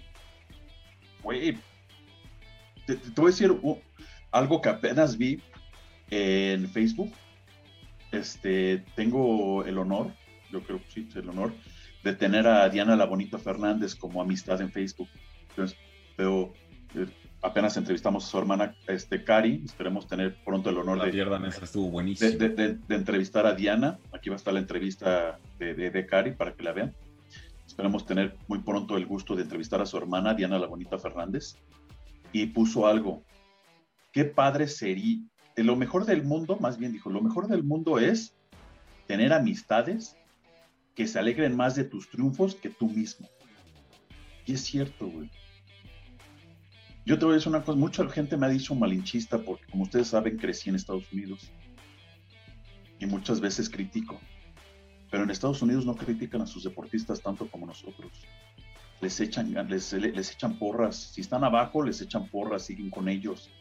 güey, 1.22 1.58
te, 2.86 2.96
te, 2.96 3.22
voy 3.22 3.30
a 3.30 3.32
decir 3.32 3.56
algo 4.32 4.62
que 4.62 4.70
apenas 4.70 5.18
vi 5.18 5.42
en 6.10 6.70
Facebook, 6.70 7.12
este, 8.16 8.84
tengo 8.96 9.64
el 9.66 9.78
honor, 9.78 10.14
yo 10.52 10.62
creo 10.64 10.80
que 10.80 10.92
sí, 10.92 11.08
el 11.16 11.30
honor, 11.30 11.54
de 12.04 12.14
tener 12.14 12.48
a 12.48 12.70
Diana 12.70 12.96
La 12.96 13.06
Bonita 13.06 13.38
Fernández 13.38 13.96
como 13.96 14.22
amistad 14.22 14.62
en 14.62 14.72
Facebook. 14.72 15.10
Entonces, 15.50 15.78
veo, 16.18 16.54
eh, 16.94 17.08
apenas 17.42 17.78
entrevistamos 17.78 18.26
a 18.26 18.28
su 18.28 18.38
hermana 18.38 18.76
este, 18.88 19.24
Cari, 19.24 19.64
esperemos 19.66 20.08
tener 20.08 20.36
pronto 20.44 20.70
el 20.70 20.78
honor 20.78 21.12
de, 21.12 21.54
estuvo 21.62 21.90
buenísimo. 21.90 22.38
De, 22.38 22.78
entrevistar 22.90 23.46
a 23.46 23.54
Diana. 23.54 24.00
Aquí 24.14 24.30
va 24.30 24.36
a 24.36 24.38
estar 24.38 24.54
la 24.54 24.60
entrevista 24.60 25.40
de, 25.60 25.74
de, 25.74 26.06
Cari 26.06 26.32
para 26.32 26.54
que 26.54 26.64
la 26.64 26.74
vean. 26.74 26.94
Esperemos 27.66 28.06
tener 28.06 28.38
muy 28.48 28.60
pronto 28.60 28.98
el 28.98 29.06
gusto 29.06 29.36
de 29.36 29.44
entrevistar 29.44 29.82
a 29.82 29.86
su 29.86 29.98
hermana, 29.98 30.34
Diana 30.34 30.60
La 30.60 30.68
Bonita 30.68 30.98
Fernández. 30.98 31.56
Y 32.32 32.48
puso 32.48 32.88
algo. 32.88 33.24
Qué 34.12 34.26
padre 34.26 34.68
sería, 34.68 35.20
lo 35.64 35.76
mejor 35.76 36.06
del 36.06 36.24
mundo, 36.24 36.58
más 36.60 36.78
bien 36.78 36.92
dijo, 36.92 37.10
lo 37.10 37.22
mejor 37.22 37.48
del 37.48 37.64
mundo 37.64 38.00
es 38.00 38.36
tener 39.08 39.32
amistades 39.32 40.18
que 40.96 41.08
se 41.08 41.20
alegren 41.20 41.56
más 41.56 41.76
de 41.76 41.86
tus 41.86 42.10
triunfos 42.10 42.56
que 42.56 42.70
tú 42.70 42.90
mismo. 42.90 43.30
Y 44.46 44.54
es 44.54 44.62
cierto, 44.62 45.08
güey. 45.08 45.30
Yo 47.06 47.20
te 47.20 47.26
voy 47.26 47.34
a 47.34 47.36
decir 47.36 47.50
una 47.50 47.64
cosa, 47.64 47.78
mucha 47.78 48.08
gente 48.10 48.36
me 48.36 48.48
ha 48.48 48.50
dicho 48.50 48.74
malinchista 48.74 49.38
porque 49.44 49.66
como 49.68 49.84
ustedes 49.84 50.08
saben 50.08 50.38
crecí 50.38 50.70
en 50.70 50.76
Estados 50.76 51.12
Unidos 51.14 51.52
y 53.00 53.06
muchas 53.06 53.40
veces 53.40 53.70
critico. 53.70 54.20
Pero 55.12 55.24
en 55.24 55.30
Estados 55.30 55.62
Unidos 55.62 55.86
no 55.86 55.96
critican 55.96 56.42
a 56.42 56.48
sus 56.48 56.64
deportistas 56.64 57.22
tanto 57.22 57.50
como 57.50 57.68
nosotros. 57.68 58.12
Les 59.02 59.20
echan, 59.20 59.54
les, 59.70 59.94
les 59.94 60.32
echan 60.32 60.58
porras. 60.58 60.96
Si 61.14 61.22
están 61.22 61.44
abajo, 61.44 61.84
les 61.84 62.02
echan 62.02 62.28
porras, 62.28 62.64
siguen 62.64 62.90
con 62.90 63.08
ellos 63.08 63.52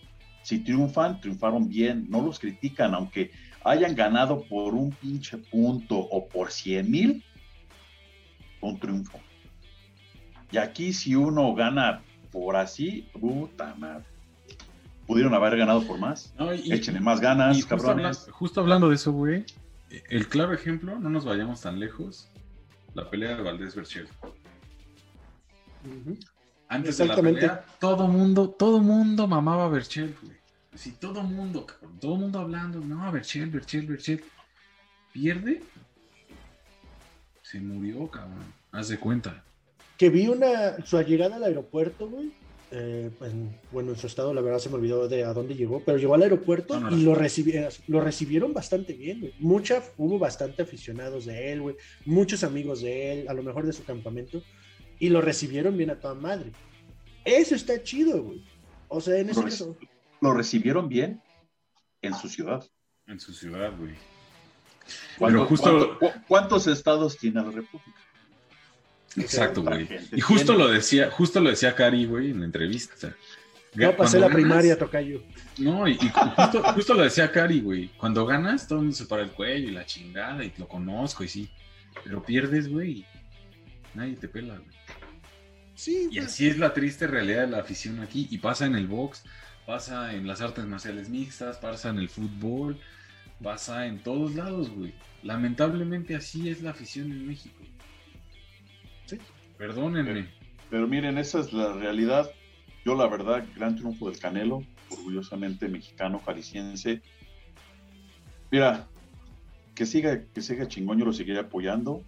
si 0.44 0.58
triunfan, 0.60 1.20
triunfaron 1.20 1.68
bien, 1.68 2.06
no 2.08 2.20
los 2.22 2.38
critican, 2.38 2.94
aunque 2.94 3.32
hayan 3.64 3.94
ganado 3.94 4.44
por 4.44 4.74
un 4.74 4.90
pinche 4.92 5.38
punto 5.38 5.98
o 5.98 6.28
por 6.28 6.52
100 6.52 6.90
mil, 6.90 7.24
un 8.60 8.78
triunfo. 8.78 9.18
Y 10.52 10.58
aquí 10.58 10.92
si 10.92 11.16
uno 11.16 11.54
gana 11.54 12.02
por 12.30 12.56
así, 12.56 13.08
puta 13.18 13.74
madre. 13.74 14.04
Pudieron 15.06 15.34
haber 15.34 15.56
ganado 15.56 15.86
por 15.86 15.98
más. 15.98 16.34
No, 16.38 16.52
Échenle 16.52 17.00
más 17.00 17.20
ganas, 17.20 17.56
justo 17.56 17.76
cabrones. 17.76 18.28
justo 18.30 18.60
hablando 18.60 18.88
de 18.88 18.94
eso, 18.96 19.12
güey, 19.12 19.44
el 20.08 20.28
claro 20.28 20.52
ejemplo, 20.52 20.98
no 20.98 21.08
nos 21.08 21.24
vayamos 21.24 21.60
tan 21.62 21.78
lejos, 21.80 22.28
la 22.94 23.08
pelea 23.10 23.36
de 23.36 23.42
Valdés 23.42 23.74
Berchel. 23.74 24.08
Antes 26.68 26.98
de 26.98 27.06
la 27.06 27.16
pelea, 27.16 27.64
todo 27.78 28.08
mundo, 28.08 28.50
todo 28.50 28.80
mundo 28.80 29.26
mamaba 29.26 29.66
a 29.66 29.68
Berchel, 29.68 30.14
güey. 30.22 30.34
Sí, 30.74 30.96
todo 30.98 31.22
mundo, 31.22 31.66
cabrón, 31.66 31.98
todo 32.00 32.16
mundo 32.16 32.40
hablando, 32.40 32.80
no, 32.80 33.10
Berchel, 33.12 33.50
Berchel, 33.50 33.86
Berchel. 33.86 34.24
Pierde, 35.12 35.62
se 37.42 37.60
murió, 37.60 38.08
cabrón. 38.08 38.42
Haz 38.72 38.88
de 38.88 38.98
cuenta. 38.98 39.44
Que 39.96 40.10
vi 40.10 40.26
una, 40.26 40.84
su 40.84 41.00
llegada 41.02 41.36
al 41.36 41.44
aeropuerto, 41.44 42.08
güey. 42.08 42.32
eh, 42.72 43.10
bueno, 43.70 43.92
en 43.92 43.96
su 43.96 44.08
estado, 44.08 44.34
la 44.34 44.40
verdad 44.40 44.58
se 44.58 44.68
me 44.68 44.74
olvidó 44.74 45.06
de 45.06 45.22
a 45.24 45.32
dónde 45.32 45.54
llegó, 45.54 45.80
pero 45.84 45.96
llegó 45.98 46.14
al 46.14 46.22
aeropuerto 46.22 46.80
y 46.90 47.04
lo, 47.04 47.14
recibieron, 47.14 47.70
lo 47.86 48.00
recibieron 48.00 48.52
bastante 48.52 48.94
bien, 48.94 49.20
güey. 49.20 49.34
Mucha, 49.38 49.80
hubo 49.96 50.18
bastante 50.18 50.62
aficionados 50.62 51.26
de 51.26 51.52
él, 51.52 51.60
güey, 51.60 51.76
muchos 52.04 52.42
amigos 52.42 52.80
de 52.82 53.12
él, 53.12 53.28
a 53.28 53.34
lo 53.34 53.44
mejor 53.44 53.64
de 53.64 53.72
su 53.72 53.84
campamento, 53.84 54.42
y 55.04 55.10
lo 55.10 55.20
recibieron 55.20 55.76
bien 55.76 55.90
a 55.90 56.00
toda 56.00 56.14
madre. 56.14 56.50
Eso 57.26 57.54
está 57.54 57.82
chido, 57.82 58.22
güey. 58.22 58.42
O 58.88 59.02
sea, 59.02 59.18
en 59.18 59.28
ese 59.28 59.40
lo, 59.40 59.44
caso. 59.44 59.76
Lo 60.22 60.32
recibieron 60.32 60.88
bien 60.88 61.20
en 62.00 62.14
su 62.14 62.26
ciudad. 62.30 62.66
En 63.06 63.20
su 63.20 63.34
ciudad, 63.34 63.70
güey. 63.76 63.92
¿Cuántos 66.26 66.66
estados 66.68 67.18
tiene 67.18 67.42
la 67.42 67.50
República? 67.50 68.00
Exacto, 69.16 69.62
güey. 69.62 69.86
Y 70.12 70.22
justo 70.22 70.54
lo 70.54 70.68
decía, 70.68 71.10
justo 71.10 71.38
lo 71.38 71.50
decía 71.50 71.74
Cari, 71.74 72.06
güey, 72.06 72.30
en 72.30 72.40
la 72.40 72.46
entrevista. 72.46 73.14
no 73.74 73.96
pasé 73.96 74.18
la 74.18 74.30
primaria, 74.30 74.78
Tocayo. 74.78 75.22
No, 75.58 75.86
y, 75.86 75.98
justo, 76.74 76.94
lo 76.94 77.02
decía 77.02 77.30
Cari, 77.30 77.60
güey. 77.60 77.88
Cuando 77.98 78.24
ganas, 78.24 78.66
todo 78.66 78.78
el 78.78 78.84
mundo 78.86 78.96
se 78.96 79.04
para 79.04 79.22
el 79.22 79.32
cuello 79.32 79.68
y 79.68 79.72
la 79.72 79.84
chingada, 79.84 80.42
y 80.42 80.54
lo 80.56 80.66
conozco, 80.66 81.24
y 81.24 81.28
sí. 81.28 81.50
Pero 82.02 82.22
pierdes, 82.22 82.70
güey. 82.70 83.04
Nadie 83.94 84.16
te 84.16 84.28
pela, 84.28 84.56
güey. 84.56 84.76
Sí. 85.74 86.08
Y 86.10 86.16
pues. 86.16 86.26
así 86.26 86.46
es 86.48 86.58
la 86.58 86.72
triste 86.72 87.06
realidad 87.06 87.42
de 87.42 87.48
la 87.48 87.58
afición 87.58 88.00
aquí. 88.00 88.28
Y 88.30 88.38
pasa 88.38 88.66
en 88.66 88.74
el 88.74 88.86
box, 88.86 89.24
pasa 89.66 90.14
en 90.14 90.26
las 90.26 90.40
artes 90.40 90.64
marciales 90.66 91.08
mixtas, 91.08 91.58
pasa 91.58 91.90
en 91.90 91.98
el 91.98 92.08
fútbol, 92.08 92.78
pasa 93.42 93.86
en 93.86 94.00
todos 94.00 94.34
lados, 94.34 94.70
güey. 94.70 94.94
Lamentablemente 95.22 96.14
así 96.14 96.48
es 96.48 96.62
la 96.62 96.70
afición 96.70 97.10
en 97.12 97.26
México. 97.26 97.64
Perdónenme. 99.58 100.28
Pero, 100.70 100.88
miren, 100.88 101.18
esa 101.18 101.40
es 101.40 101.52
la 101.52 101.72
realidad. 101.72 102.30
Yo, 102.84 102.94
la 102.94 103.06
verdad, 103.06 103.44
gran 103.54 103.76
triunfo 103.76 104.10
del 104.10 104.18
Canelo, 104.18 104.62
orgullosamente 104.90 105.68
mexicano, 105.68 106.20
jalisciense. 106.24 107.00
Mira, 108.50 108.86
que 109.74 109.86
siga, 109.86 110.22
que 110.22 110.42
siga 110.42 110.68
chingón, 110.68 110.98
yo 110.98 111.04
lo 111.04 111.12
seguiré 111.12 111.38
apoyando 111.38 112.02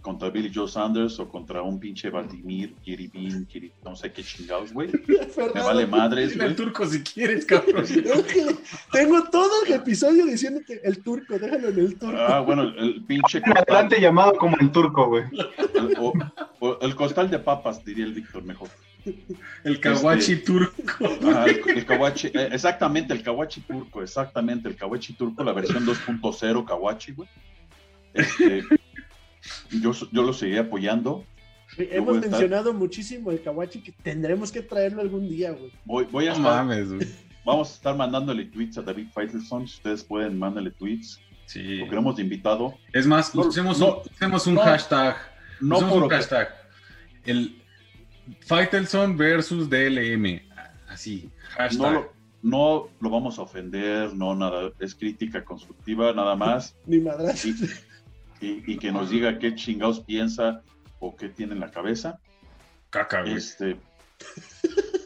contra 0.00 0.30
Billy 0.30 0.50
Joe 0.52 0.68
Sanders 0.68 1.18
o 1.20 1.28
contra 1.28 1.62
un 1.62 1.78
pinche 1.78 2.08
Vladimir, 2.10 2.74
Kiribin, 2.82 3.46
Kiri, 3.46 3.72
no 3.84 3.94
sé 3.94 4.10
qué 4.12 4.22
chingados, 4.22 4.72
güey. 4.72 4.90
Me 5.54 5.60
vale 5.60 5.86
madres, 5.86 6.36
güey. 6.36 6.48
El 6.48 6.56
turco 6.56 6.86
si 6.86 7.02
quieres, 7.02 7.44
cabrón. 7.44 7.84
tengo 8.92 9.24
todo 9.30 9.64
el 9.66 9.72
episodio 9.74 10.24
diciéndote 10.26 10.80
el 10.84 11.02
turco, 11.02 11.38
déjalo 11.38 11.68
en 11.68 11.78
el 11.78 11.98
turco. 11.98 12.16
Ah, 12.18 12.40
bueno, 12.40 12.62
el, 12.62 13.04
pinche. 13.04 13.42
Un 13.44 13.58
atlante 13.58 14.00
llamado 14.00 14.32
como 14.34 14.56
el 14.58 14.70
turco, 14.72 15.06
güey. 15.08 15.24
El, 16.80 16.94
costal 16.96 17.30
de 17.30 17.38
papas, 17.38 17.84
diría 17.84 18.04
el 18.04 18.14
Víctor 18.14 18.42
mejor. 18.42 18.68
El 19.64 19.80
kawachi 19.80 20.32
este, 20.32 20.46
turco. 20.46 21.08
Ah, 21.34 21.46
el, 21.46 21.86
kawachi, 21.86 22.28
eh, 22.28 22.50
exactamente, 22.52 23.12
el 23.12 23.22
kawachi 23.22 23.62
turco, 23.62 24.02
exactamente, 24.02 24.68
el 24.68 24.76
kawachi 24.76 25.14
turco, 25.14 25.42
la 25.42 25.52
versión 25.52 25.86
2.0 25.86 26.64
kawachi, 26.66 27.12
güey. 27.12 27.28
Este, 28.12 28.64
yo, 29.70 29.92
yo 30.12 30.22
lo 30.22 30.32
seguiré 30.32 30.60
apoyando. 30.60 31.24
hemos 31.76 32.20
mencionado 32.20 32.72
muchísimo 32.72 33.30
el 33.30 33.42
Kawachi 33.42 33.80
que 33.82 33.92
tendremos 33.92 34.52
que 34.52 34.62
traerlo 34.62 35.00
algún 35.00 35.28
día, 35.28 35.52
güey. 35.52 35.72
Voy, 35.84 36.04
voy 36.10 36.26
a 36.26 36.32
estar, 36.32 36.66
Vamos 37.44 37.70
a 37.70 37.74
estar 37.74 37.96
mandándole 37.96 38.44
tweets 38.44 38.78
a 38.78 38.82
David 38.82 39.08
Faitelson. 39.12 39.66
Si 39.66 39.76
ustedes 39.76 40.04
pueden, 40.04 40.38
mándale 40.38 40.70
tweets. 40.70 41.20
Sí. 41.46 41.78
Lo 41.78 41.88
queremos 41.88 42.16
de 42.16 42.22
invitado. 42.22 42.74
Es 42.92 43.06
más, 43.06 43.34
usemos, 43.34 43.80
un, 43.80 44.56
hashtag. 44.56 45.16
No 45.60 45.80
por 45.80 46.04
un 46.04 46.08
hashtag. 46.08 46.48
El 47.24 47.60
Faitelson 48.42 49.16
versus 49.16 49.68
DLM. 49.68 50.42
Así, 50.88 51.30
hashtag. 51.50 52.10
No 52.42 52.88
lo, 53.00 53.10
vamos 53.10 53.38
a 53.38 53.42
ofender, 53.42 54.14
no 54.14 54.34
nada. 54.34 54.70
Es 54.78 54.94
crítica 54.94 55.44
constructiva, 55.44 56.12
nada 56.12 56.36
más. 56.36 56.74
Ni 56.86 56.98
madras 56.98 57.44
y, 58.40 58.78
que 58.78 58.90
nos 58.92 59.10
diga 59.10 59.38
qué 59.38 59.54
chingados 59.54 60.00
piensa 60.00 60.62
o 60.98 61.14
qué 61.14 61.28
tiene 61.28 61.54
en 61.54 61.60
la 61.60 61.70
cabeza. 61.70 62.18
Caca, 62.90 63.24
Este. 63.24 63.76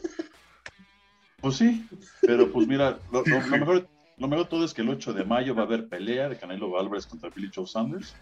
Pues 1.41 1.57
sí, 1.57 1.85
pero 2.21 2.51
pues 2.51 2.67
mira, 2.67 2.97
lo, 3.11 3.23
mejor, 3.23 3.87
lo 4.17 4.27
mejor 4.27 4.47
todo 4.47 4.65
es 4.65 4.73
que 4.73 4.81
el 4.81 4.89
8 4.89 5.13
de 5.13 5.25
mayo 5.25 5.53
va 5.53 5.61
a 5.61 5.65
haber 5.65 5.87
pelea 5.87 6.27
de 6.27 6.39
Canelo 6.39 6.79
Álvarez 6.79 7.05
contra 7.05 7.29
Billy 7.29 7.51
Joe 7.53 7.67
Sanders. 7.67 8.15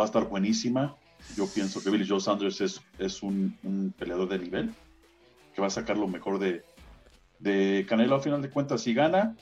Va 0.00 0.04
a 0.04 0.06
estar 0.06 0.24
buenísima. 0.26 0.96
Yo 1.36 1.46
pienso 1.46 1.82
que 1.82 1.90
Billy 1.90 2.08
Joe 2.08 2.22
Sanders 2.22 2.62
es, 2.62 2.80
es 2.98 3.22
un, 3.22 3.92
peleador 3.98 4.30
de 4.30 4.38
nivel, 4.38 4.74
que 5.54 5.60
va 5.60 5.66
a 5.66 5.70
sacar 5.70 5.98
lo 5.98 6.08
mejor 6.08 6.38
de, 6.38 6.64
de 7.38 7.84
Canelo 7.86 8.16
a 8.16 8.20
final 8.20 8.40
de 8.40 8.48
cuentas. 8.48 8.80
Si 8.80 8.94
gana, 8.94 9.36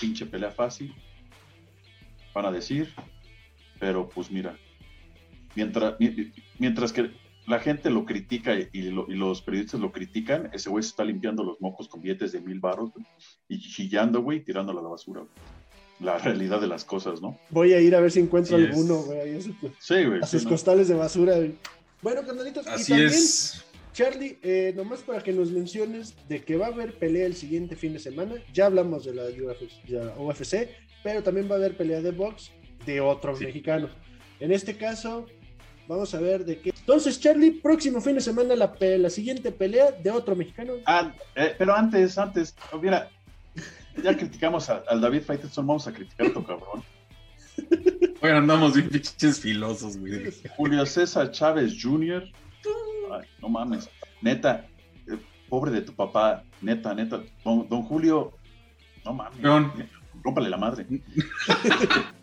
pinche 0.00 0.26
pelea 0.26 0.52
fácil, 0.52 0.94
van 2.32 2.46
a 2.46 2.52
decir, 2.52 2.94
pero 3.80 4.08
pues 4.08 4.30
mira, 4.30 4.56
mientras, 5.56 5.94
mientras 6.58 6.92
que 6.92 7.10
la 7.46 7.58
gente 7.58 7.90
lo 7.90 8.04
critica 8.04 8.54
y, 8.54 8.82
los 8.82 9.42
periodistas 9.42 9.80
lo 9.80 9.90
critican, 9.90 10.50
ese 10.52 10.70
güey 10.70 10.84
se 10.84 10.90
está 10.90 11.04
limpiando 11.04 11.42
los 11.42 11.60
mocos 11.60 11.88
con 11.88 12.00
billetes 12.00 12.32
de 12.32 12.40
mil 12.40 12.60
baros 12.60 12.90
y 13.48 13.58
chillando, 13.58 14.22
güey, 14.22 14.44
tirándolo 14.44 14.78
a 14.78 14.82
la 14.82 14.88
basura. 14.90 15.22
La 15.98 16.16
realidad 16.18 16.60
de 16.60 16.66
las 16.66 16.84
cosas, 16.84 17.20
¿no? 17.20 17.38
Voy 17.50 17.72
a 17.72 17.80
ir 17.80 17.94
a 17.94 18.00
ver 18.00 18.10
si 18.10 18.20
encuentro 18.20 18.56
alguno, 18.56 19.02
güey, 19.02 19.40
sí, 19.78 20.04
güey. 20.04 20.20
A 20.22 20.26
sus 20.26 20.46
costales 20.46 20.88
de 20.88 20.94
basura. 20.94 21.34
Bueno, 22.00 22.22
canalitos, 22.24 22.64
y 22.64 22.70
también, 22.70 23.08
es. 23.08 23.64
Charlie, 23.92 24.38
eh, 24.42 24.72
nomás 24.76 25.00
para 25.00 25.22
que 25.22 25.32
nos 25.32 25.50
menciones 25.50 26.14
de 26.28 26.42
que 26.42 26.56
va 26.56 26.66
a 26.66 26.68
haber 26.68 26.98
pelea 26.98 27.26
el 27.26 27.34
siguiente 27.34 27.76
fin 27.76 27.92
de 27.92 27.98
semana. 27.98 28.36
Ya 28.54 28.66
hablamos 28.66 29.04
de 29.04 29.14
la 29.14 29.24
UFC, 30.16 30.68
pero 31.02 31.22
también 31.22 31.50
va 31.50 31.56
a 31.56 31.58
haber 31.58 31.76
pelea 31.76 32.00
de 32.00 32.12
box 32.12 32.50
de 32.86 33.00
otros 33.00 33.40
mexicanos. 33.40 33.90
En 34.38 34.52
este 34.52 34.76
caso, 34.76 35.26
vamos 35.86 36.14
a 36.14 36.20
ver 36.20 36.44
de 36.44 36.58
qué. 36.60 36.70
Entonces, 36.70 37.20
Charlie, 37.20 37.50
próximo 37.52 38.00
fin 38.00 38.14
de 38.14 38.20
semana 38.20 38.54
la, 38.56 38.74
la 38.80 39.10
siguiente 39.10 39.52
pelea 39.52 39.92
de 39.92 40.10
otro 40.10 40.34
mexicano. 40.34 40.74
Ah, 40.86 41.12
eh, 41.34 41.54
pero 41.58 41.74
antes, 41.74 42.16
antes, 42.16 42.54
mira, 42.80 43.10
ya 44.02 44.16
criticamos 44.16 44.70
al 44.70 45.00
David 45.00 45.22
Faitelson, 45.22 45.66
vamos 45.66 45.86
a 45.86 45.92
criticar 45.92 46.26
a 46.26 46.30
otro 46.30 46.44
cabrón. 46.44 46.82
Bueno, 48.20 48.38
andamos 48.38 48.74
bien 48.74 48.88
pinches 48.88 49.40
filosos, 49.40 49.96
güey. 49.96 50.30
Julio 50.56 50.84
César 50.86 51.30
Chávez 51.30 51.76
Jr. 51.80 52.24
Ay, 53.12 53.26
no 53.40 53.48
mames. 53.48 53.88
Neta, 54.20 54.66
eh, 55.06 55.18
pobre 55.48 55.70
de 55.70 55.82
tu 55.82 55.94
papá, 55.94 56.44
neta, 56.60 56.94
neta. 56.94 57.22
Don, 57.44 57.68
don 57.68 57.82
Julio, 57.82 58.32
no 59.04 59.14
mames. 59.14 59.88
Rómpale 60.22 60.50
la 60.50 60.58
madre. 60.58 60.86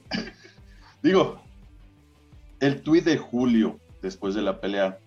Digo, 1.04 1.40
el 2.60 2.82
tuit 2.82 3.06
de 3.06 3.18
Julio, 3.18 3.80
después 4.02 4.34
de 4.36 4.42
la 4.42 4.60
pelea, 4.60 5.00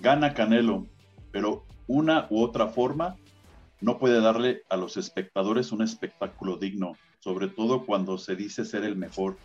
gana 0.00 0.34
Canelo, 0.34 0.86
pero 1.30 1.64
una 1.86 2.26
u 2.30 2.42
otra 2.42 2.68
forma 2.68 3.16
no 3.80 3.98
puede 3.98 4.20
darle 4.20 4.62
a 4.68 4.76
los 4.76 4.96
espectadores 4.96 5.72
un 5.72 5.82
espectáculo 5.82 6.56
digno, 6.56 6.96
sobre 7.20 7.48
todo 7.48 7.84
cuando 7.84 8.18
se 8.18 8.34
dice 8.34 8.64
ser 8.64 8.84
el 8.84 8.96
mejor. 8.96 9.36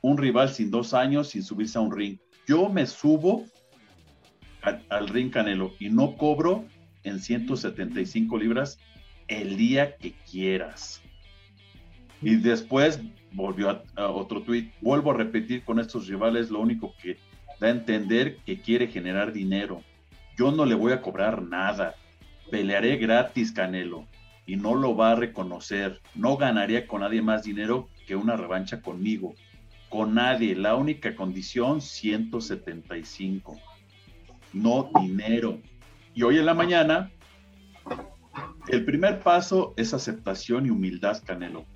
Un 0.00 0.16
rival 0.16 0.50
sin 0.50 0.70
dos 0.70 0.94
años, 0.94 1.28
sin 1.28 1.42
subirse 1.42 1.78
a 1.78 1.82
un 1.82 1.92
ring. 1.92 2.18
Yo 2.46 2.68
me 2.68 2.86
subo 2.86 3.44
al, 4.62 5.08
ring 5.08 5.30
Canelo 5.30 5.72
y 5.78 5.90
no 5.90 6.16
cobro 6.16 6.64
en 7.04 7.20
175 7.20 8.38
libras 8.38 8.78
el 9.26 9.56
día 9.56 9.96
que 9.96 10.12
quieras. 10.30 11.02
Y 12.20 12.36
después 12.36 13.00
volvió 13.32 13.82
a, 13.96 14.06
otro 14.08 14.42
tuit, 14.42 14.72
vuelvo 14.80 15.12
a 15.12 15.16
repetir 15.16 15.64
con 15.64 15.78
estos 15.78 16.08
rivales, 16.08 16.50
lo 16.50 16.60
único 16.60 16.94
que 17.00 17.18
da 17.60 17.68
a 17.68 17.70
entender 17.70 18.38
que 18.44 18.60
quiere 18.60 18.88
generar 18.88 19.32
dinero. 19.32 19.82
Yo 20.36 20.52
no 20.52 20.64
le 20.64 20.74
voy 20.74 20.92
a 20.92 21.00
cobrar 21.00 21.42
nada. 21.42 21.94
Pelearé 22.50 22.96
gratis, 22.96 23.52
Canelo, 23.52 24.06
y 24.46 24.56
no 24.56 24.74
lo 24.74 24.96
va 24.96 25.12
a 25.12 25.16
reconocer. 25.16 26.00
No 26.14 26.36
ganaría 26.36 26.86
con 26.86 27.00
nadie 27.02 27.22
más 27.22 27.42
dinero 27.42 27.88
que 28.06 28.16
una 28.16 28.36
revancha 28.36 28.80
conmigo. 28.80 29.34
Con 29.88 30.14
nadie. 30.14 30.54
La 30.54 30.76
única 30.76 31.14
condición, 31.14 31.80
175. 31.80 33.58
No 34.52 34.90
dinero. 35.00 35.58
Y 36.14 36.22
hoy 36.22 36.38
en 36.38 36.46
la 36.46 36.54
mañana, 36.54 37.10
el 38.68 38.84
primer 38.84 39.20
paso 39.20 39.74
es 39.76 39.92
aceptación 39.92 40.66
y 40.66 40.70
humildad, 40.70 41.22
Canelo 41.24 41.66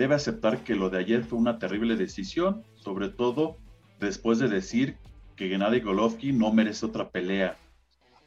debe 0.00 0.14
aceptar 0.14 0.64
que 0.64 0.74
lo 0.74 0.88
de 0.88 0.98
ayer 0.98 1.24
fue 1.24 1.38
una 1.38 1.58
terrible 1.58 1.94
decisión, 1.94 2.64
sobre 2.74 3.10
todo 3.10 3.58
después 3.98 4.38
de 4.38 4.48
decir 4.48 4.96
que 5.36 5.50
Gennady 5.50 5.80
Golovkin 5.80 6.38
no 6.38 6.50
merece 6.54 6.86
otra 6.86 7.10
pelea. 7.10 7.58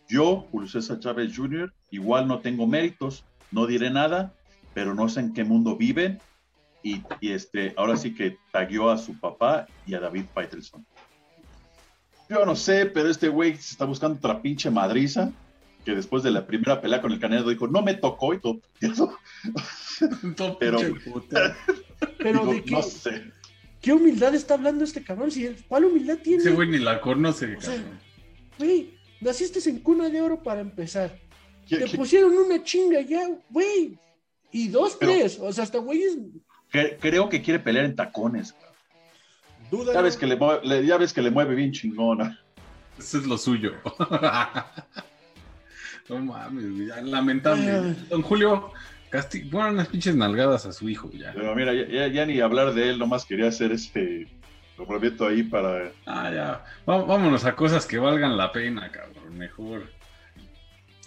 Yo, 0.08 0.46
Julio 0.52 0.70
Chávez 0.70 1.36
Jr., 1.36 1.74
igual 1.90 2.28
no 2.28 2.42
tengo 2.42 2.68
méritos, 2.68 3.26
no 3.50 3.66
diré 3.66 3.90
nada, 3.90 4.36
pero 4.76 4.94
no 4.94 5.10
sé 5.10 5.22
en 5.22 5.34
qué 5.34 5.44
mundo 5.44 5.76
viven. 5.76 6.20
Y, 6.84 7.02
este, 7.22 7.74
ahora 7.76 7.98
sí 7.98 8.14
que 8.14 8.38
tagueó 8.52 8.92
a 8.92 8.98
su 9.00 9.20
papá 9.20 9.66
y 9.88 9.96
a 9.96 10.00
David 10.00 10.26
Faitelson. 10.32 10.86
Yo 12.30 12.46
no 12.46 12.56
sé, 12.56 12.86
pero 12.86 13.10
este 13.10 13.30
güey 13.30 13.56
se 13.56 13.72
está 13.72 13.86
buscando 13.86 14.20
otra 14.20 14.44
pinche 14.44 14.70
madriza. 14.70 15.32
Que 15.84 15.96
después 15.96 16.24
de 16.24 16.32
la 16.32 16.46
primera 16.46 16.82
pelea 16.82 17.02
con 17.02 17.12
el 17.12 17.20
Canelo 17.20 17.50
dijo, 17.50 17.68
no 17.68 17.82
me 17.82 17.94
tocó 17.96 18.34
y 18.34 18.40
todo. 18.40 18.62
pero, 20.60 20.80
pero 22.18 22.46
¿de 22.46 22.64
qué, 22.64 22.72
no 22.72 22.82
sé. 22.82 23.32
¿Qué 23.82 23.92
humildad 23.92 24.34
está 24.34 24.54
hablando 24.54 24.84
este 24.84 25.04
cabrón? 25.04 25.30
¿Cuál 25.68 25.86
humildad 25.86 26.18
tiene? 26.24 26.42
Ese 26.42 26.52
güey 26.52 26.70
ni 26.70 26.78
la 26.80 27.02
conoce, 27.02 27.58
Güey, 28.58 28.92
naciste 29.20 29.68
en 29.70 29.80
cuna 29.80 30.10
de 30.10 30.22
oro 30.22 30.42
para 30.42 30.62
empezar. 30.62 31.20
Te 31.68 31.88
pusieron 31.90 32.38
una 32.38 32.64
chinga 32.64 33.02
ya, 33.02 33.28
güey. 33.50 33.98
Y 34.52 34.68
dos, 34.68 35.00
tres. 35.00 35.40
O 35.40 35.52
sea, 35.52 35.64
hasta 35.64 35.80
güeyes. 35.80 36.18
Creo 37.00 37.30
que 37.30 37.42
quiere 37.42 37.60
pelear 37.60 37.86
en 37.86 37.96
tacones. 37.96 38.56
Duda. 39.72 39.94
Ya 39.94 40.02
ves, 40.02 40.18
que 40.18 40.28
le, 40.28 40.86
ya 40.86 40.98
ves 40.98 41.14
que 41.14 41.22
le 41.22 41.32
mueve 41.32 41.56
bien 41.56 41.72
chingona. 41.72 42.40
Eso 42.98 43.18
es 43.18 43.26
lo 43.26 43.38
suyo. 43.38 43.74
no 46.10 46.20
mames, 46.20 46.88
ya, 46.88 47.02
lamentable. 47.02 47.96
Don 48.10 48.22
Julio, 48.22 48.72
bueno, 49.52 49.70
unas 49.70 49.88
pinches 49.88 50.16
nalgadas 50.16 50.66
a 50.66 50.74
su 50.74 50.90
hijo 50.90 51.10
ya. 51.12 51.34
Pero 51.34 51.56
mira, 51.56 51.74
ya, 51.74 52.26
ni 52.26 52.40
hablar 52.40 52.74
de 52.74 52.90
él, 52.90 53.00
nomás 53.00 53.26
quería 53.26 53.48
hacer 53.48 53.72
este 53.72 54.28
prometo 54.76 55.28
ahí 55.28 55.44
para. 55.44 55.92
Ah, 56.06 56.32
ya. 56.34 56.66
Vámonos 56.86 57.46
a 57.46 57.56
cosas 57.56 57.86
que 57.86 58.00
valgan 58.00 58.38
la 58.38 58.52
pena, 58.52 58.92
cabrón. 58.92 59.38
Mejor. 59.38 59.84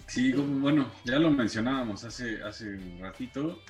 Sí, 0.07 0.31
bueno, 0.31 0.89
ya 1.03 1.19
lo 1.19 1.29
mencionábamos 1.31 2.03
hace, 2.05 2.41
hace 2.43 2.75
un 2.75 2.99
ratito. 3.01 3.61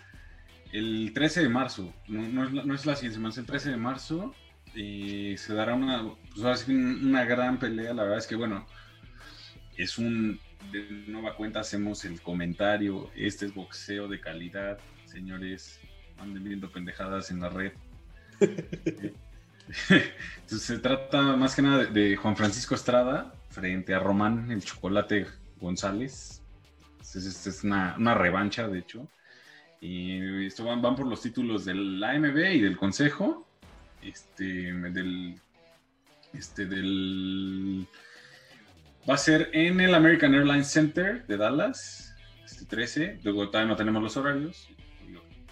El 0.72 1.12
13 1.14 1.44
de 1.44 1.49
marzo, 1.49 1.94
no, 2.08 2.44
es, 2.44 2.54
la, 2.54 2.64
no 2.64 2.76
es 2.76 2.86
la 2.86 2.95
siguiente 2.95 3.16
semana, 3.16 3.32
es 3.32 3.38
el 3.38 3.45
13 3.45 3.70
de 3.72 3.78
marzo 3.78 4.36
y 4.76 5.36
se 5.38 5.54
dará 5.54 5.74
una, 5.74 6.04
pues 6.36 6.68
una 6.68 7.26
gran 7.26 7.58
pelea. 7.58 7.94
La 7.94 8.04
verdad 8.04 8.20
es 8.20 8.28
que, 8.28 8.36
bueno, 8.36 8.68
es 9.78 9.98
un, 9.98 10.40
de 10.72 11.03
nueva 11.07 11.35
cuenta 11.35 11.60
hacemos 11.60 12.06
el 12.06 12.22
comentario, 12.22 13.10
este 13.15 13.45
es 13.45 13.53
boxeo 13.53 14.07
de 14.07 14.19
calidad, 14.19 14.80
señores, 15.06 15.80
anden 16.18 16.44
viendo 16.44 16.72
pendejadas 16.72 17.31
en 17.31 17.39
la 17.39 17.49
red. 17.49 17.73
Entonces 20.39 20.61
se 20.61 20.80
trata 20.80 21.35
más 21.35 21.56
que 21.56 21.61
nada 21.61 21.85
de, 21.85 22.15
Juan 22.15 22.35
Francisco 22.38 22.76
Estrada 22.76 23.34
frente 23.49 23.94
a 23.94 23.99
Román 23.99 24.52
el 24.52 24.64
Chocolate 24.64 25.27
González. 25.60 26.41
Esta 26.99 27.49
es 27.49 27.64
una, 27.64 27.95
una, 27.98 28.14
revancha, 28.14 28.68
de 28.68 28.80
hecho. 28.80 29.07
Y 29.80 30.45
esto 30.45 30.65
van, 30.65 30.81
van, 30.81 30.95
por 30.95 31.07
los 31.07 31.22
títulos 31.22 31.65
del 31.65 32.03
AMB 32.03 32.38
y 32.38 32.61
del 32.61 32.77
Consejo. 32.77 33.48
Este, 34.02 34.44
del, 34.44 35.39
este, 36.34 36.65
del 36.65 37.88
Va 39.10 39.14
a 39.14 39.18
ser 39.18 39.50
en 39.54 39.80
el 39.80 39.96
American 39.96 40.36
Airlines 40.36 40.68
Center 40.68 41.26
de 41.28 41.38
Dallas, 41.38 42.14
este 42.44 42.66
13. 42.66 43.20
Luego 43.24 43.48
todavía 43.48 43.70
no 43.70 43.78
tenemos 43.78 44.04
los 44.04 44.18
horarios. 44.18 44.68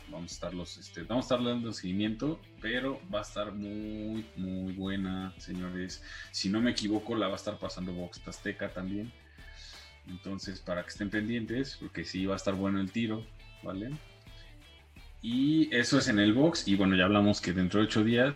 Vamos 0.09 0.31
a 0.31 0.35
estar 0.35 0.53
los, 0.53 0.77
este, 0.77 1.03
vamos 1.03 1.23
a 1.23 1.35
estar 1.35 1.47
dando 1.47 1.71
seguimiento, 1.71 2.41
pero 2.59 2.99
va 3.13 3.19
a 3.19 3.21
estar 3.21 3.53
muy, 3.53 4.25
muy 4.35 4.73
buena, 4.73 5.33
señores. 5.37 6.03
Si 6.31 6.49
no 6.49 6.59
me 6.59 6.71
equivoco, 6.71 7.15
la 7.15 7.27
va 7.27 7.33
a 7.33 7.37
estar 7.37 7.57
pasando 7.57 7.93
Box 7.93 8.21
Azteca 8.27 8.73
también. 8.73 9.13
Entonces, 10.09 10.59
para 10.59 10.83
que 10.83 10.89
estén 10.89 11.09
pendientes, 11.09 11.77
porque 11.79 12.03
sí 12.03 12.25
va 12.25 12.33
a 12.33 12.37
estar 12.37 12.55
bueno 12.55 12.81
el 12.81 12.91
tiro, 12.91 13.25
¿vale? 13.63 13.91
Y 15.21 15.73
eso 15.73 15.97
es 15.97 16.09
en 16.09 16.19
el 16.19 16.33
box. 16.33 16.67
Y 16.67 16.75
bueno, 16.75 16.97
ya 16.97 17.05
hablamos 17.05 17.39
que 17.39 17.53
dentro 17.53 17.79
de 17.79 17.85
ocho 17.85 18.03
días, 18.03 18.35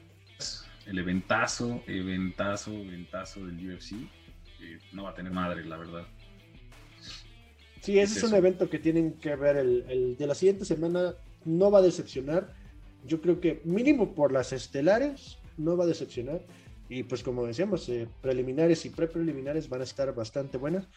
el 0.85 0.97
eventazo, 0.97 1.83
eventazo, 1.87 2.71
eventazo 2.71 3.45
del 3.45 3.75
UFC 3.75 3.95
no 4.93 5.03
va 5.03 5.11
a 5.11 5.15
tener 5.15 5.31
madre, 5.31 5.63
la 5.65 5.77
verdad. 5.77 6.05
Sí, 7.81 7.97
ese 7.97 8.19
es, 8.19 8.23
un 8.23 8.35
evento 8.35 8.69
que 8.69 8.79
tienen 8.79 9.13
que 9.13 9.35
ver. 9.35 9.57
El, 9.57 10.17
de 10.17 10.27
la 10.27 10.35
siguiente 10.35 10.65
semana 10.65 11.15
no 11.45 11.71
va 11.71 11.79
a 11.79 11.83
decepcionar. 11.83 12.53
Yo 13.05 13.21
creo 13.21 13.39
que 13.39 13.61
mínimo 13.63 14.13
por 14.13 14.31
las 14.31 14.51
estelares 14.51 15.37
no 15.57 15.77
va 15.77 15.85
a 15.85 15.87
decepcionar. 15.87 16.41
Y 16.89 17.03
pues 17.03 17.23
como 17.23 17.45
decíamos, 17.45 17.87
eh, 17.89 18.07
preliminares 18.21 18.83
y 18.85 18.89
pre-preliminares 18.89 19.69
van 19.69 19.81
a 19.81 19.85
estar 19.85 20.13
bastante 20.13 20.57
buenas. 20.57 20.87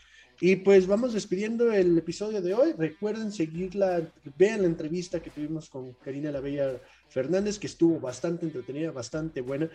Y 0.41 0.57
pues 0.57 0.87
vamos 0.87 1.13
despidiendo 1.13 1.71
el 1.73 1.97
episodio 1.97 2.41
de 2.43 2.55
hoy. 2.55 2.73
Recuerden 2.77 3.31
seguirla, 3.31 4.03
vean 4.37 4.63
la 4.63 4.67
entrevista 4.67 5.21
que 5.21 5.31
tuvimos 5.31 5.69
con 5.69 5.93
Karina 5.93 6.33
La 6.33 6.41
Bella 6.41 6.81
Fernández, 7.09 7.59
que 7.59 7.67
estuvo 7.69 8.01
bastante 8.01 8.47
entretenida, 8.47 8.91
bastante 8.91 9.41
buena. 9.41 9.71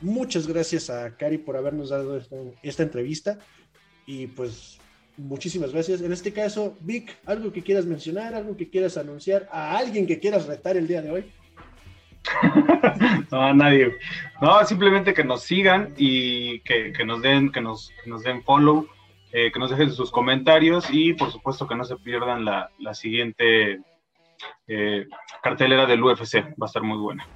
Muchas 0.00 0.46
gracias 0.46 0.90
a 0.90 1.16
Cari 1.16 1.38
por 1.38 1.56
habernos 1.56 1.88
dado 1.88 2.20
esta, 2.62 2.82
entrevista 2.82 3.38
y 4.06 4.26
pues 4.26 4.78
muchísimas 5.16 5.72
gracias. 5.72 6.02
En 6.02 6.12
este 6.12 6.32
caso, 6.32 6.76
Vic, 6.80 7.16
algo 7.24 7.52
que 7.52 7.62
quieras 7.62 7.86
mencionar, 7.86 8.34
algo 8.34 8.56
que 8.56 8.68
quieras 8.68 8.98
anunciar, 8.98 9.48
a 9.50 9.78
alguien 9.78 10.06
que 10.06 10.20
quieras 10.20 10.46
retar 10.46 10.76
el 10.76 10.86
día 10.86 11.00
de 11.00 11.10
hoy. 11.10 11.32
no, 13.30 13.40
a 13.40 13.54
nadie. 13.54 13.94
No, 14.42 14.64
simplemente 14.66 15.14
que 15.14 15.24
nos 15.24 15.42
sigan 15.42 15.94
y 15.96 16.60
que, 16.60 16.92
nos 17.06 17.22
den, 17.22 17.50
que 17.50 17.62
nos, 17.62 17.90
nos 18.04 18.22
den 18.22 18.42
follow, 18.42 18.86
eh, 19.32 19.50
que 19.50 19.58
nos 19.58 19.70
dejen 19.70 19.92
sus 19.92 20.10
comentarios 20.10 20.88
y 20.90 21.14
por 21.14 21.32
supuesto 21.32 21.66
que 21.66 21.74
no 21.74 21.84
se 21.84 21.96
pierdan 21.96 22.44
la, 22.44 22.70
siguiente 22.92 23.80
eh, 24.66 25.06
cartelera 25.42 25.86
del 25.86 26.02
UFC. 26.02 26.34
Va 26.60 26.64
a 26.64 26.66
estar 26.66 26.82
muy 26.82 26.98
buena. 26.98 27.26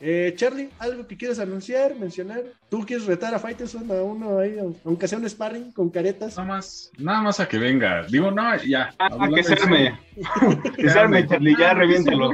Eh, 0.00 0.34
Charlie, 0.36 0.68
¿algo 0.78 1.06
que 1.06 1.16
quieras 1.16 1.38
anunciar, 1.38 1.94
mencionar? 1.96 2.42
¿Tú 2.68 2.84
quieres 2.84 3.06
retar 3.06 3.34
a 3.34 3.38
Fighterson 3.38 3.90
a 3.90 4.02
uno 4.02 4.38
ahí, 4.38 4.56
aunque 4.84 5.08
sea 5.08 5.18
un 5.18 5.28
sparring 5.28 5.72
con 5.72 5.88
caretas? 5.88 6.36
Nada 6.36 6.48
más, 6.48 6.90
nada 6.98 7.22
más 7.22 7.40
a 7.40 7.48
que 7.48 7.58
venga. 7.58 8.04
Digo, 8.06 8.30
no, 8.30 8.56
ya. 8.62 8.94
Ah, 8.98 9.28
que 9.34 9.42
se 9.42 9.54
arme. 9.54 9.98
que 10.76 10.90
se 10.90 10.98
arme, 10.98 11.26
Charlie, 11.26 11.56
ya 11.58 11.72
reviéntelo. 11.72 12.32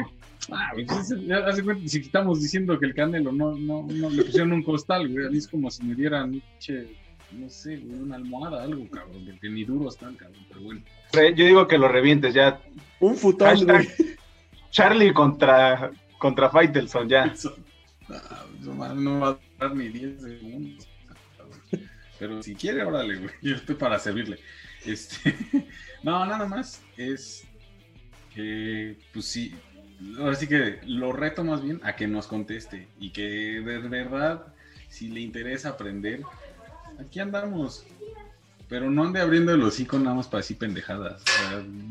Ah, 0.50 0.72
pues, 0.74 1.14
hace 1.46 1.62
cuenta, 1.62 1.88
si 1.88 1.98
estamos 2.00 2.42
diciendo 2.42 2.76
que 2.80 2.86
el 2.86 2.94
Canelo 2.94 3.30
no, 3.30 3.54
no, 3.56 3.86
no 3.88 4.10
le 4.10 4.24
pusieron 4.24 4.52
un 4.52 4.64
costal, 4.64 5.08
güey, 5.08 5.26
a 5.26 5.30
mí 5.30 5.38
es 5.38 5.46
como 5.46 5.70
si 5.70 5.84
me 5.84 5.94
dieran, 5.94 6.42
che, 6.58 6.96
no 7.30 7.48
sé, 7.48 7.78
una 7.78 8.16
almohada, 8.16 8.64
algo, 8.64 8.88
cabrón, 8.90 9.38
que 9.40 9.48
ni 9.48 9.62
duro 9.62 9.88
están, 9.88 10.16
cabrón, 10.16 10.44
pero 10.48 10.62
bueno. 10.62 10.80
Yo 11.12 11.46
digo 11.46 11.68
que 11.68 11.78
lo 11.78 11.86
revientes 11.86 12.34
ya. 12.34 12.60
Un 12.98 13.14
futón, 13.14 13.64
güey. 13.64 13.88
Charlie 14.72 15.12
contra 15.12 15.92
contra 16.22 16.48
Faitelson, 16.48 17.08
ya. 17.08 17.34
No, 18.60 19.18
va 19.18 19.30
a 19.30 19.38
dar 19.58 19.74
ni 19.74 19.88
10 19.88 20.22
segundos. 20.22 20.88
Pero 22.20 22.40
si 22.44 22.54
quiere, 22.54 22.84
órale, 22.84 23.16
güey. 23.16 23.34
Yo 23.42 23.56
estoy 23.56 23.74
para 23.74 23.98
servirle. 23.98 24.38
Este, 24.86 25.36
no, 26.04 26.24
nada 26.24 26.46
más. 26.46 26.80
Es 26.96 27.44
que, 28.32 28.96
pues 29.12 29.24
sí. 29.24 29.52
Ahora 30.16 30.36
sí 30.36 30.46
que 30.46 30.78
lo 30.86 31.12
reto 31.12 31.42
más 31.42 31.60
bien 31.60 31.80
a 31.82 31.96
que 31.96 32.06
nos 32.06 32.28
conteste. 32.28 32.86
Y 33.00 33.10
que 33.10 33.60
de 33.60 33.78
verdad, 33.88 34.46
si 34.88 35.08
le 35.08 35.22
interesa 35.22 35.70
aprender, 35.70 36.22
aquí 37.00 37.18
andamos. 37.18 37.84
Pero 38.68 38.92
no 38.92 39.02
ande 39.02 39.20
abriendo 39.20 39.52
el 39.52 39.62
hocico 39.64 39.98
nada 39.98 40.14
más 40.14 40.28
para 40.28 40.38
así 40.38 40.54
pendejadas. 40.54 41.24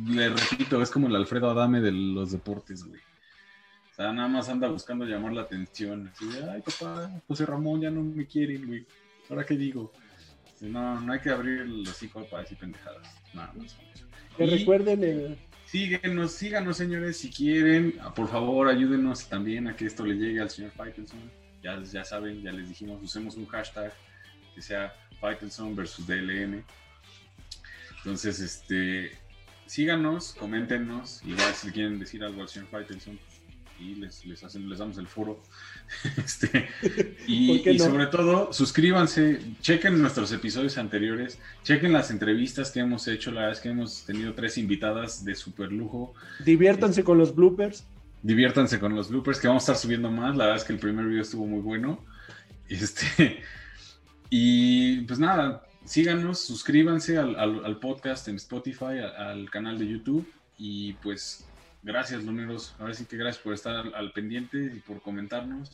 le 0.08 0.30
repito, 0.30 0.82
es 0.82 0.90
como 0.90 1.08
el 1.08 1.18
Alfredo 1.18 1.50
Adame 1.50 1.82
de 1.82 1.92
los 1.92 2.32
deportes, 2.32 2.86
güey 2.86 3.02
nada 4.12 4.28
más 4.28 4.50
anda 4.50 4.68
buscando 4.68 5.06
llamar 5.06 5.34
la 5.34 5.42
atención. 5.44 6.12
Así 6.14 6.26
ay, 6.50 6.62
papá, 6.62 7.12
José 7.28 7.46
Ramón 7.46 7.82
ya 7.82 7.90
no 7.90 8.02
me 8.02 8.26
quiere, 8.26 8.58
güey. 8.58 8.86
¿Ahora 9.30 9.46
qué 9.46 9.56
digo? 9.56 9.92
No, 10.62 11.00
no 11.02 11.14
hay 11.14 11.20
que 11.20 11.30
abrir 11.30 11.66
los 11.66 11.90
hocico 11.90 12.24
para 12.26 12.44
decir 12.44 12.58
pendejadas. 12.58 13.08
Nada 13.34 13.54
más. 13.54 13.76
Que 14.38 14.46
recuerden 14.46 15.04
el... 15.04 15.38
Síguenos, 15.66 16.34
síganos, 16.34 16.78
señores, 16.78 17.18
si 17.18 17.30
quieren. 17.30 17.96
Ah, 18.02 18.14
por 18.14 18.28
favor, 18.28 18.68
ayúdenos 18.68 19.30
también 19.30 19.68
a 19.68 19.76
que 19.76 19.86
esto 19.86 20.06
le 20.06 20.16
llegue 20.16 20.42
al 20.42 20.50
señor 20.50 20.72
Faitelson. 20.72 21.20
Ya, 21.64 21.82
ya 21.82 22.04
saben, 22.04 22.42
ya 22.42 22.52
les 22.52 22.68
dijimos, 22.68 23.02
usemos 23.02 23.38
un 23.38 23.46
hashtag 23.46 23.94
que 24.54 24.62
sea 24.62 24.94
Faitelson 25.22 25.76
versus 25.76 26.06
DLN. 26.06 26.66
Entonces, 27.98 28.40
este, 28.40 29.12
síganos, 29.66 30.34
coméntenos. 30.34 31.24
Igual 31.24 31.54
si 31.54 31.72
quieren 31.72 32.00
decir 32.00 32.24
algo 32.24 32.42
al 32.42 32.50
señor 32.50 32.68
Faitelson, 32.68 33.18
les, 33.96 34.26
les, 34.26 34.44
hacen, 34.44 34.70
les 34.70 34.80
damos 34.80 34.98
el 34.98 35.08
foro. 35.08 35.42
este, 36.18 36.70
y, 37.28 37.78
sobre 37.80 38.08
todo, 38.08 38.54
suscríbanse, 38.54 39.40
chequen 39.62 40.02
nuestros 40.02 40.32
episodios 40.32 40.78
anteriores, 40.78 41.40
chequen 41.64 41.94
las 41.94 42.12
entrevistas 42.12 42.72
que 42.72 42.80
hemos 42.80 43.08
hecho. 43.08 43.32
La 43.32 43.42
verdad 43.42 43.58
es 43.58 43.62
que 43.62 43.70
hemos 43.70 44.04
tenido 44.04 44.34
tres 44.34 44.58
invitadas 44.58 45.26
de 45.26 45.36
super 45.36 45.72
lujo. 45.72 46.14
Diviértanse 46.44 47.04
con 47.04 47.18
los 47.18 47.36
bloopers. 47.36 47.86
Diviértanse 48.24 48.80
con 48.80 48.96
los 48.96 49.10
bloopers 49.10 49.40
que 49.40 49.48
vamos 49.48 49.64
a 49.64 49.74
estar 49.74 49.82
subiendo 49.82 50.12
más. 50.12 50.38
La 50.38 50.46
verdad 50.46 50.62
es 50.62 50.64
que 50.64 50.74
el 50.74 50.80
primer 50.80 51.06
video 51.06 51.24
estuvo 51.24 51.46
muy 51.48 51.62
bueno. 51.62 52.04
Este, 52.70 53.42
y 54.30 55.02
pues 55.02 55.20
nada, 55.20 55.64
síganos, 55.86 56.40
suscríbanse 56.40 57.18
al, 57.18 57.36
al, 57.38 57.80
podcast 57.80 58.28
en 58.28 58.36
Spotify, 58.36 59.00
al 59.18 59.50
canal 59.50 59.78
de 59.78 59.88
YouTube 59.88 60.28
y 60.58 60.94
pues 60.94 61.46
Gracias, 61.84 62.24
Luneros. 62.24 62.76
Ahora 62.80 62.94
sí 62.94 63.06
que 63.06 63.18
gracias 63.18 63.44
por 63.44 63.54
estar 63.54 63.94
al, 63.94 64.12
pendiente 64.12 64.72
y 64.76 64.80
por 64.80 65.02
comentarnos, 65.02 65.72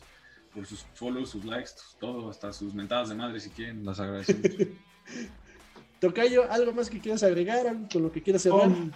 por 0.53 0.65
sus 0.65 0.85
follows, 0.93 1.29
sus 1.29 1.43
likes, 1.43 1.71
todo, 1.99 2.29
hasta 2.29 2.53
sus 2.53 2.73
mentadas 2.73 3.09
de 3.09 3.15
madre 3.15 3.39
si 3.39 3.49
quieren, 3.49 3.85
las 3.85 3.99
agradecemos. 3.99 4.45
Tocayo, 5.99 6.49
¿algo 6.51 6.73
más 6.73 6.89
que 6.89 6.99
quieras 6.99 7.23
agregar? 7.23 7.75
con 7.91 8.03
lo 8.03 8.11
que 8.11 8.21
quieras 8.21 8.43
cerrar? 8.43 8.67
Um, 8.67 8.91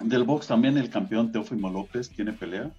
del 0.00 0.24
box 0.24 0.46
también 0.46 0.78
el 0.78 0.90
campeón 0.90 1.30
Teófimo 1.30 1.70
López 1.70 2.08
tiene 2.08 2.32
pelea. 2.32 2.72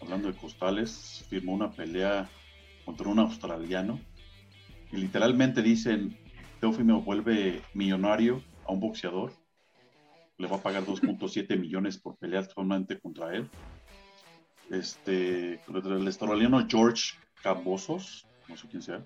Hablando 0.00 0.28
de 0.28 0.38
costales, 0.38 1.24
firmó 1.28 1.52
una 1.52 1.70
pelea 1.70 2.28
contra 2.84 3.08
un 3.08 3.18
australiano. 3.18 4.00
Y 4.92 4.96
literalmente 4.96 5.62
dicen, 5.62 6.18
Teófimo 6.60 7.02
vuelve 7.02 7.62
millonario 7.74 8.42
a 8.66 8.72
un 8.72 8.80
boxeador. 8.80 9.32
Le 10.38 10.46
va 10.48 10.56
a 10.56 10.62
pagar 10.62 10.84
2.7 10.84 11.58
millones 11.58 11.98
por 11.98 12.16
pelear 12.16 12.46
solamente 12.46 12.98
contra 12.98 13.34
él. 13.34 13.48
Este, 14.70 15.60
el 15.68 16.06
australiano 16.06 16.66
George 16.68 17.14
Cabosos, 17.42 18.26
no 18.48 18.56
sé 18.56 18.66
quién 18.68 18.82
sea, 18.82 19.04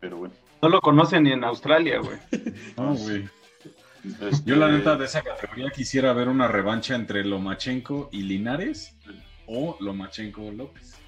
pero 0.00 0.18
bueno. 0.18 0.34
No 0.62 0.68
lo 0.68 0.80
conocen 0.80 1.24
ni 1.24 1.32
en 1.32 1.44
Australia, 1.44 1.98
güey. 1.98 2.18
No, 2.76 2.94
güey. 2.94 3.28
Este, 4.04 4.44
Yo 4.44 4.56
la 4.56 4.68
neta 4.68 4.96
de 4.96 5.04
esa 5.04 5.22
categoría 5.22 5.70
quisiera 5.70 6.12
ver 6.12 6.28
una 6.28 6.48
revancha 6.48 6.94
entre 6.94 7.24
Lomachenko 7.24 8.08
y 8.12 8.22
Linares 8.22 8.96
o 9.46 9.76
Lomachenko 9.80 10.50
López. 10.50 10.98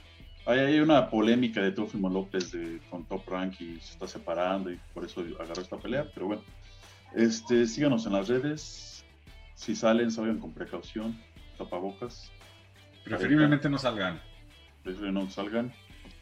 Hay, 0.46 0.78
una 0.78 1.08
polémica 1.08 1.62
de 1.62 1.72
Teofimo 1.72 2.10
López 2.10 2.52
de, 2.52 2.78
con 2.90 3.04
Top 3.06 3.26
Rank 3.26 3.60
y 3.60 3.80
se 3.80 3.94
está 3.94 4.06
separando 4.06 4.70
y 4.70 4.78
por 4.92 5.04
eso 5.04 5.24
agarró 5.40 5.62
esta 5.62 5.78
pelea, 5.78 6.06
pero 6.12 6.26
bueno. 6.26 6.42
Este, 7.14 7.66
síganos 7.66 8.06
en 8.06 8.12
las 8.12 8.28
redes. 8.28 8.93
Si 9.54 9.74
salen, 9.74 10.10
salgan 10.10 10.38
con 10.38 10.52
precaución, 10.52 11.18
tapabocas. 11.58 12.30
Preferiblemente 13.04 13.68
no 13.68 13.78
salgan. 13.78 14.20
Preferiblemente 14.82 15.26
no 15.26 15.30
salgan. 15.30 15.72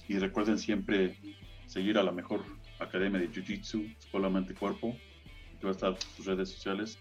Y 0.09 0.19
recuerden 0.19 0.59
siempre 0.59 1.17
seguir 1.67 1.99
a 1.99 2.03
la 2.03 2.13
mejor 2.13 2.45
academia 2.79 3.21
de 3.21 3.31
Jiu-Jitsu, 3.31 3.97
Escuela 3.99 4.29
Mente 4.29 4.55
Cuerpo 4.55 4.97
va 5.65 5.71
a 5.71 5.73
estar 5.73 5.97
sus 6.17 6.27
redes 6.27 6.51
sociales, 6.51 6.99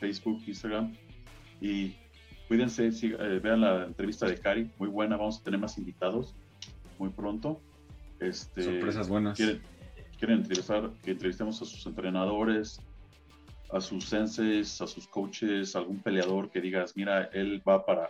Facebook, 0.00 0.42
Instagram. 0.46 0.94
Y 1.60 1.96
cuídense, 2.48 2.88
eh, 2.88 3.40
vean 3.42 3.60
la 3.60 3.84
entrevista 3.84 4.26
de 4.26 4.38
Cari, 4.38 4.70
muy 4.78 4.88
buena, 4.88 5.16
vamos 5.16 5.40
a 5.40 5.44
tener 5.44 5.60
más 5.60 5.78
invitados 5.78 6.34
muy 6.98 7.10
pronto. 7.10 7.60
Este, 8.20 8.62
Sorpresas 8.62 9.08
buenas. 9.08 9.36
Quieren, 9.36 9.60
quieren 10.18 10.38
entrevistar, 10.38 10.92
que 11.02 11.12
entrevistemos 11.12 11.60
a 11.62 11.64
sus 11.64 11.84
entrenadores, 11.86 12.80
a 13.74 13.80
sus 13.80 14.04
senses, 14.04 14.80
a 14.80 14.86
sus 14.86 15.06
coaches, 15.08 15.74
algún 15.76 16.00
peleador 16.00 16.50
que 16.50 16.60
digas, 16.60 16.96
mira, 16.96 17.24
él 17.32 17.62
va 17.66 17.84
para, 17.84 18.08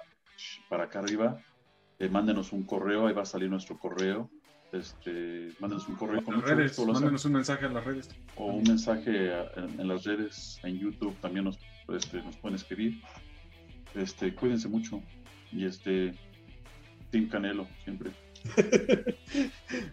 para 0.68 0.84
acá 0.84 1.00
arriba, 1.00 1.40
eh, 1.98 2.08
mándenos 2.08 2.52
un 2.52 2.64
correo, 2.64 3.06
ahí 3.06 3.14
va 3.14 3.22
a 3.22 3.26
salir 3.26 3.48
nuestro 3.50 3.78
correo 3.78 4.30
este, 4.74 5.50
mándenos 5.60 5.88
un 5.88 5.94
correo 5.94 6.24
con 6.24 6.42
redes, 6.42 6.78
mándenos 6.78 7.24
un 7.24 7.32
mensaje 7.32 7.66
en 7.66 7.74
las 7.74 7.84
redes. 7.84 8.08
O 8.36 8.46
un 8.46 8.64
mensaje 8.64 9.30
en, 9.56 9.88
las 9.88 10.04
redes, 10.04 10.58
en 10.64 10.78
YouTube 10.78 11.14
también 11.20 11.44
nos, 11.44 11.58
este, 11.88 12.22
nos 12.22 12.36
pueden 12.36 12.56
escribir. 12.56 13.00
Este, 13.94 14.34
cuídense 14.34 14.68
mucho. 14.68 15.00
Y 15.52 15.64
este, 15.64 16.14
Team 17.10 17.28
Canelo, 17.28 17.66
siempre. 17.84 18.10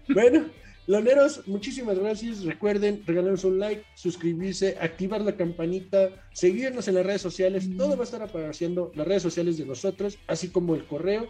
bueno, 0.10 0.46
loneros, 0.88 1.48
muchísimas 1.48 1.98
gracias. 1.98 2.44
Recuerden 2.44 3.04
regalarnos 3.06 3.44
un 3.44 3.60
like, 3.60 3.84
suscribirse, 3.96 4.78
activar 4.80 5.22
la 5.22 5.36
campanita, 5.36 6.10
seguirnos 6.34 6.88
en 6.88 6.96
las 6.96 7.06
redes 7.06 7.22
sociales. 7.22 7.70
Todo 7.78 7.96
va 7.96 8.02
a 8.02 8.06
estar 8.06 8.22
apareciendo 8.22 8.92
las 8.96 9.08
redes 9.08 9.24
sociales 9.24 9.58
de 9.58 9.66
nosotros, 9.66 10.18
así 10.28 10.50
como 10.50 10.76
el 10.76 10.86
correo 10.86 11.30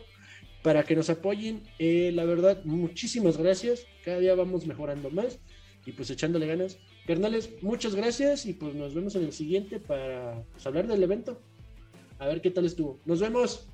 para 0.63 0.83
que 0.83 0.95
nos 0.95 1.09
apoyen. 1.09 1.63
Eh, 1.79 2.11
la 2.13 2.25
verdad, 2.25 2.63
muchísimas 2.63 3.37
gracias. 3.37 3.85
Cada 4.03 4.19
día 4.19 4.35
vamos 4.35 4.65
mejorando 4.65 5.09
más 5.09 5.39
y 5.85 5.91
pues 5.91 6.09
echándole 6.09 6.47
ganas. 6.47 6.77
Carnales, 7.07 7.51
muchas 7.61 7.95
gracias 7.95 8.45
y 8.45 8.53
pues 8.53 8.75
nos 8.75 8.93
vemos 8.93 9.15
en 9.15 9.23
el 9.23 9.33
siguiente 9.33 9.79
para 9.79 10.43
pues, 10.51 10.65
hablar 10.65 10.87
del 10.87 11.03
evento. 11.03 11.39
A 12.19 12.27
ver 12.27 12.41
qué 12.41 12.51
tal 12.51 12.65
estuvo. 12.65 12.99
Nos 13.05 13.19
vemos. 13.19 13.67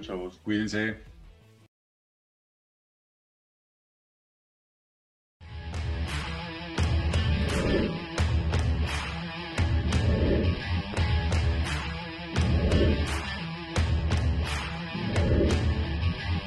Chavos. 0.00 0.38
Cuídense. 0.42 1.09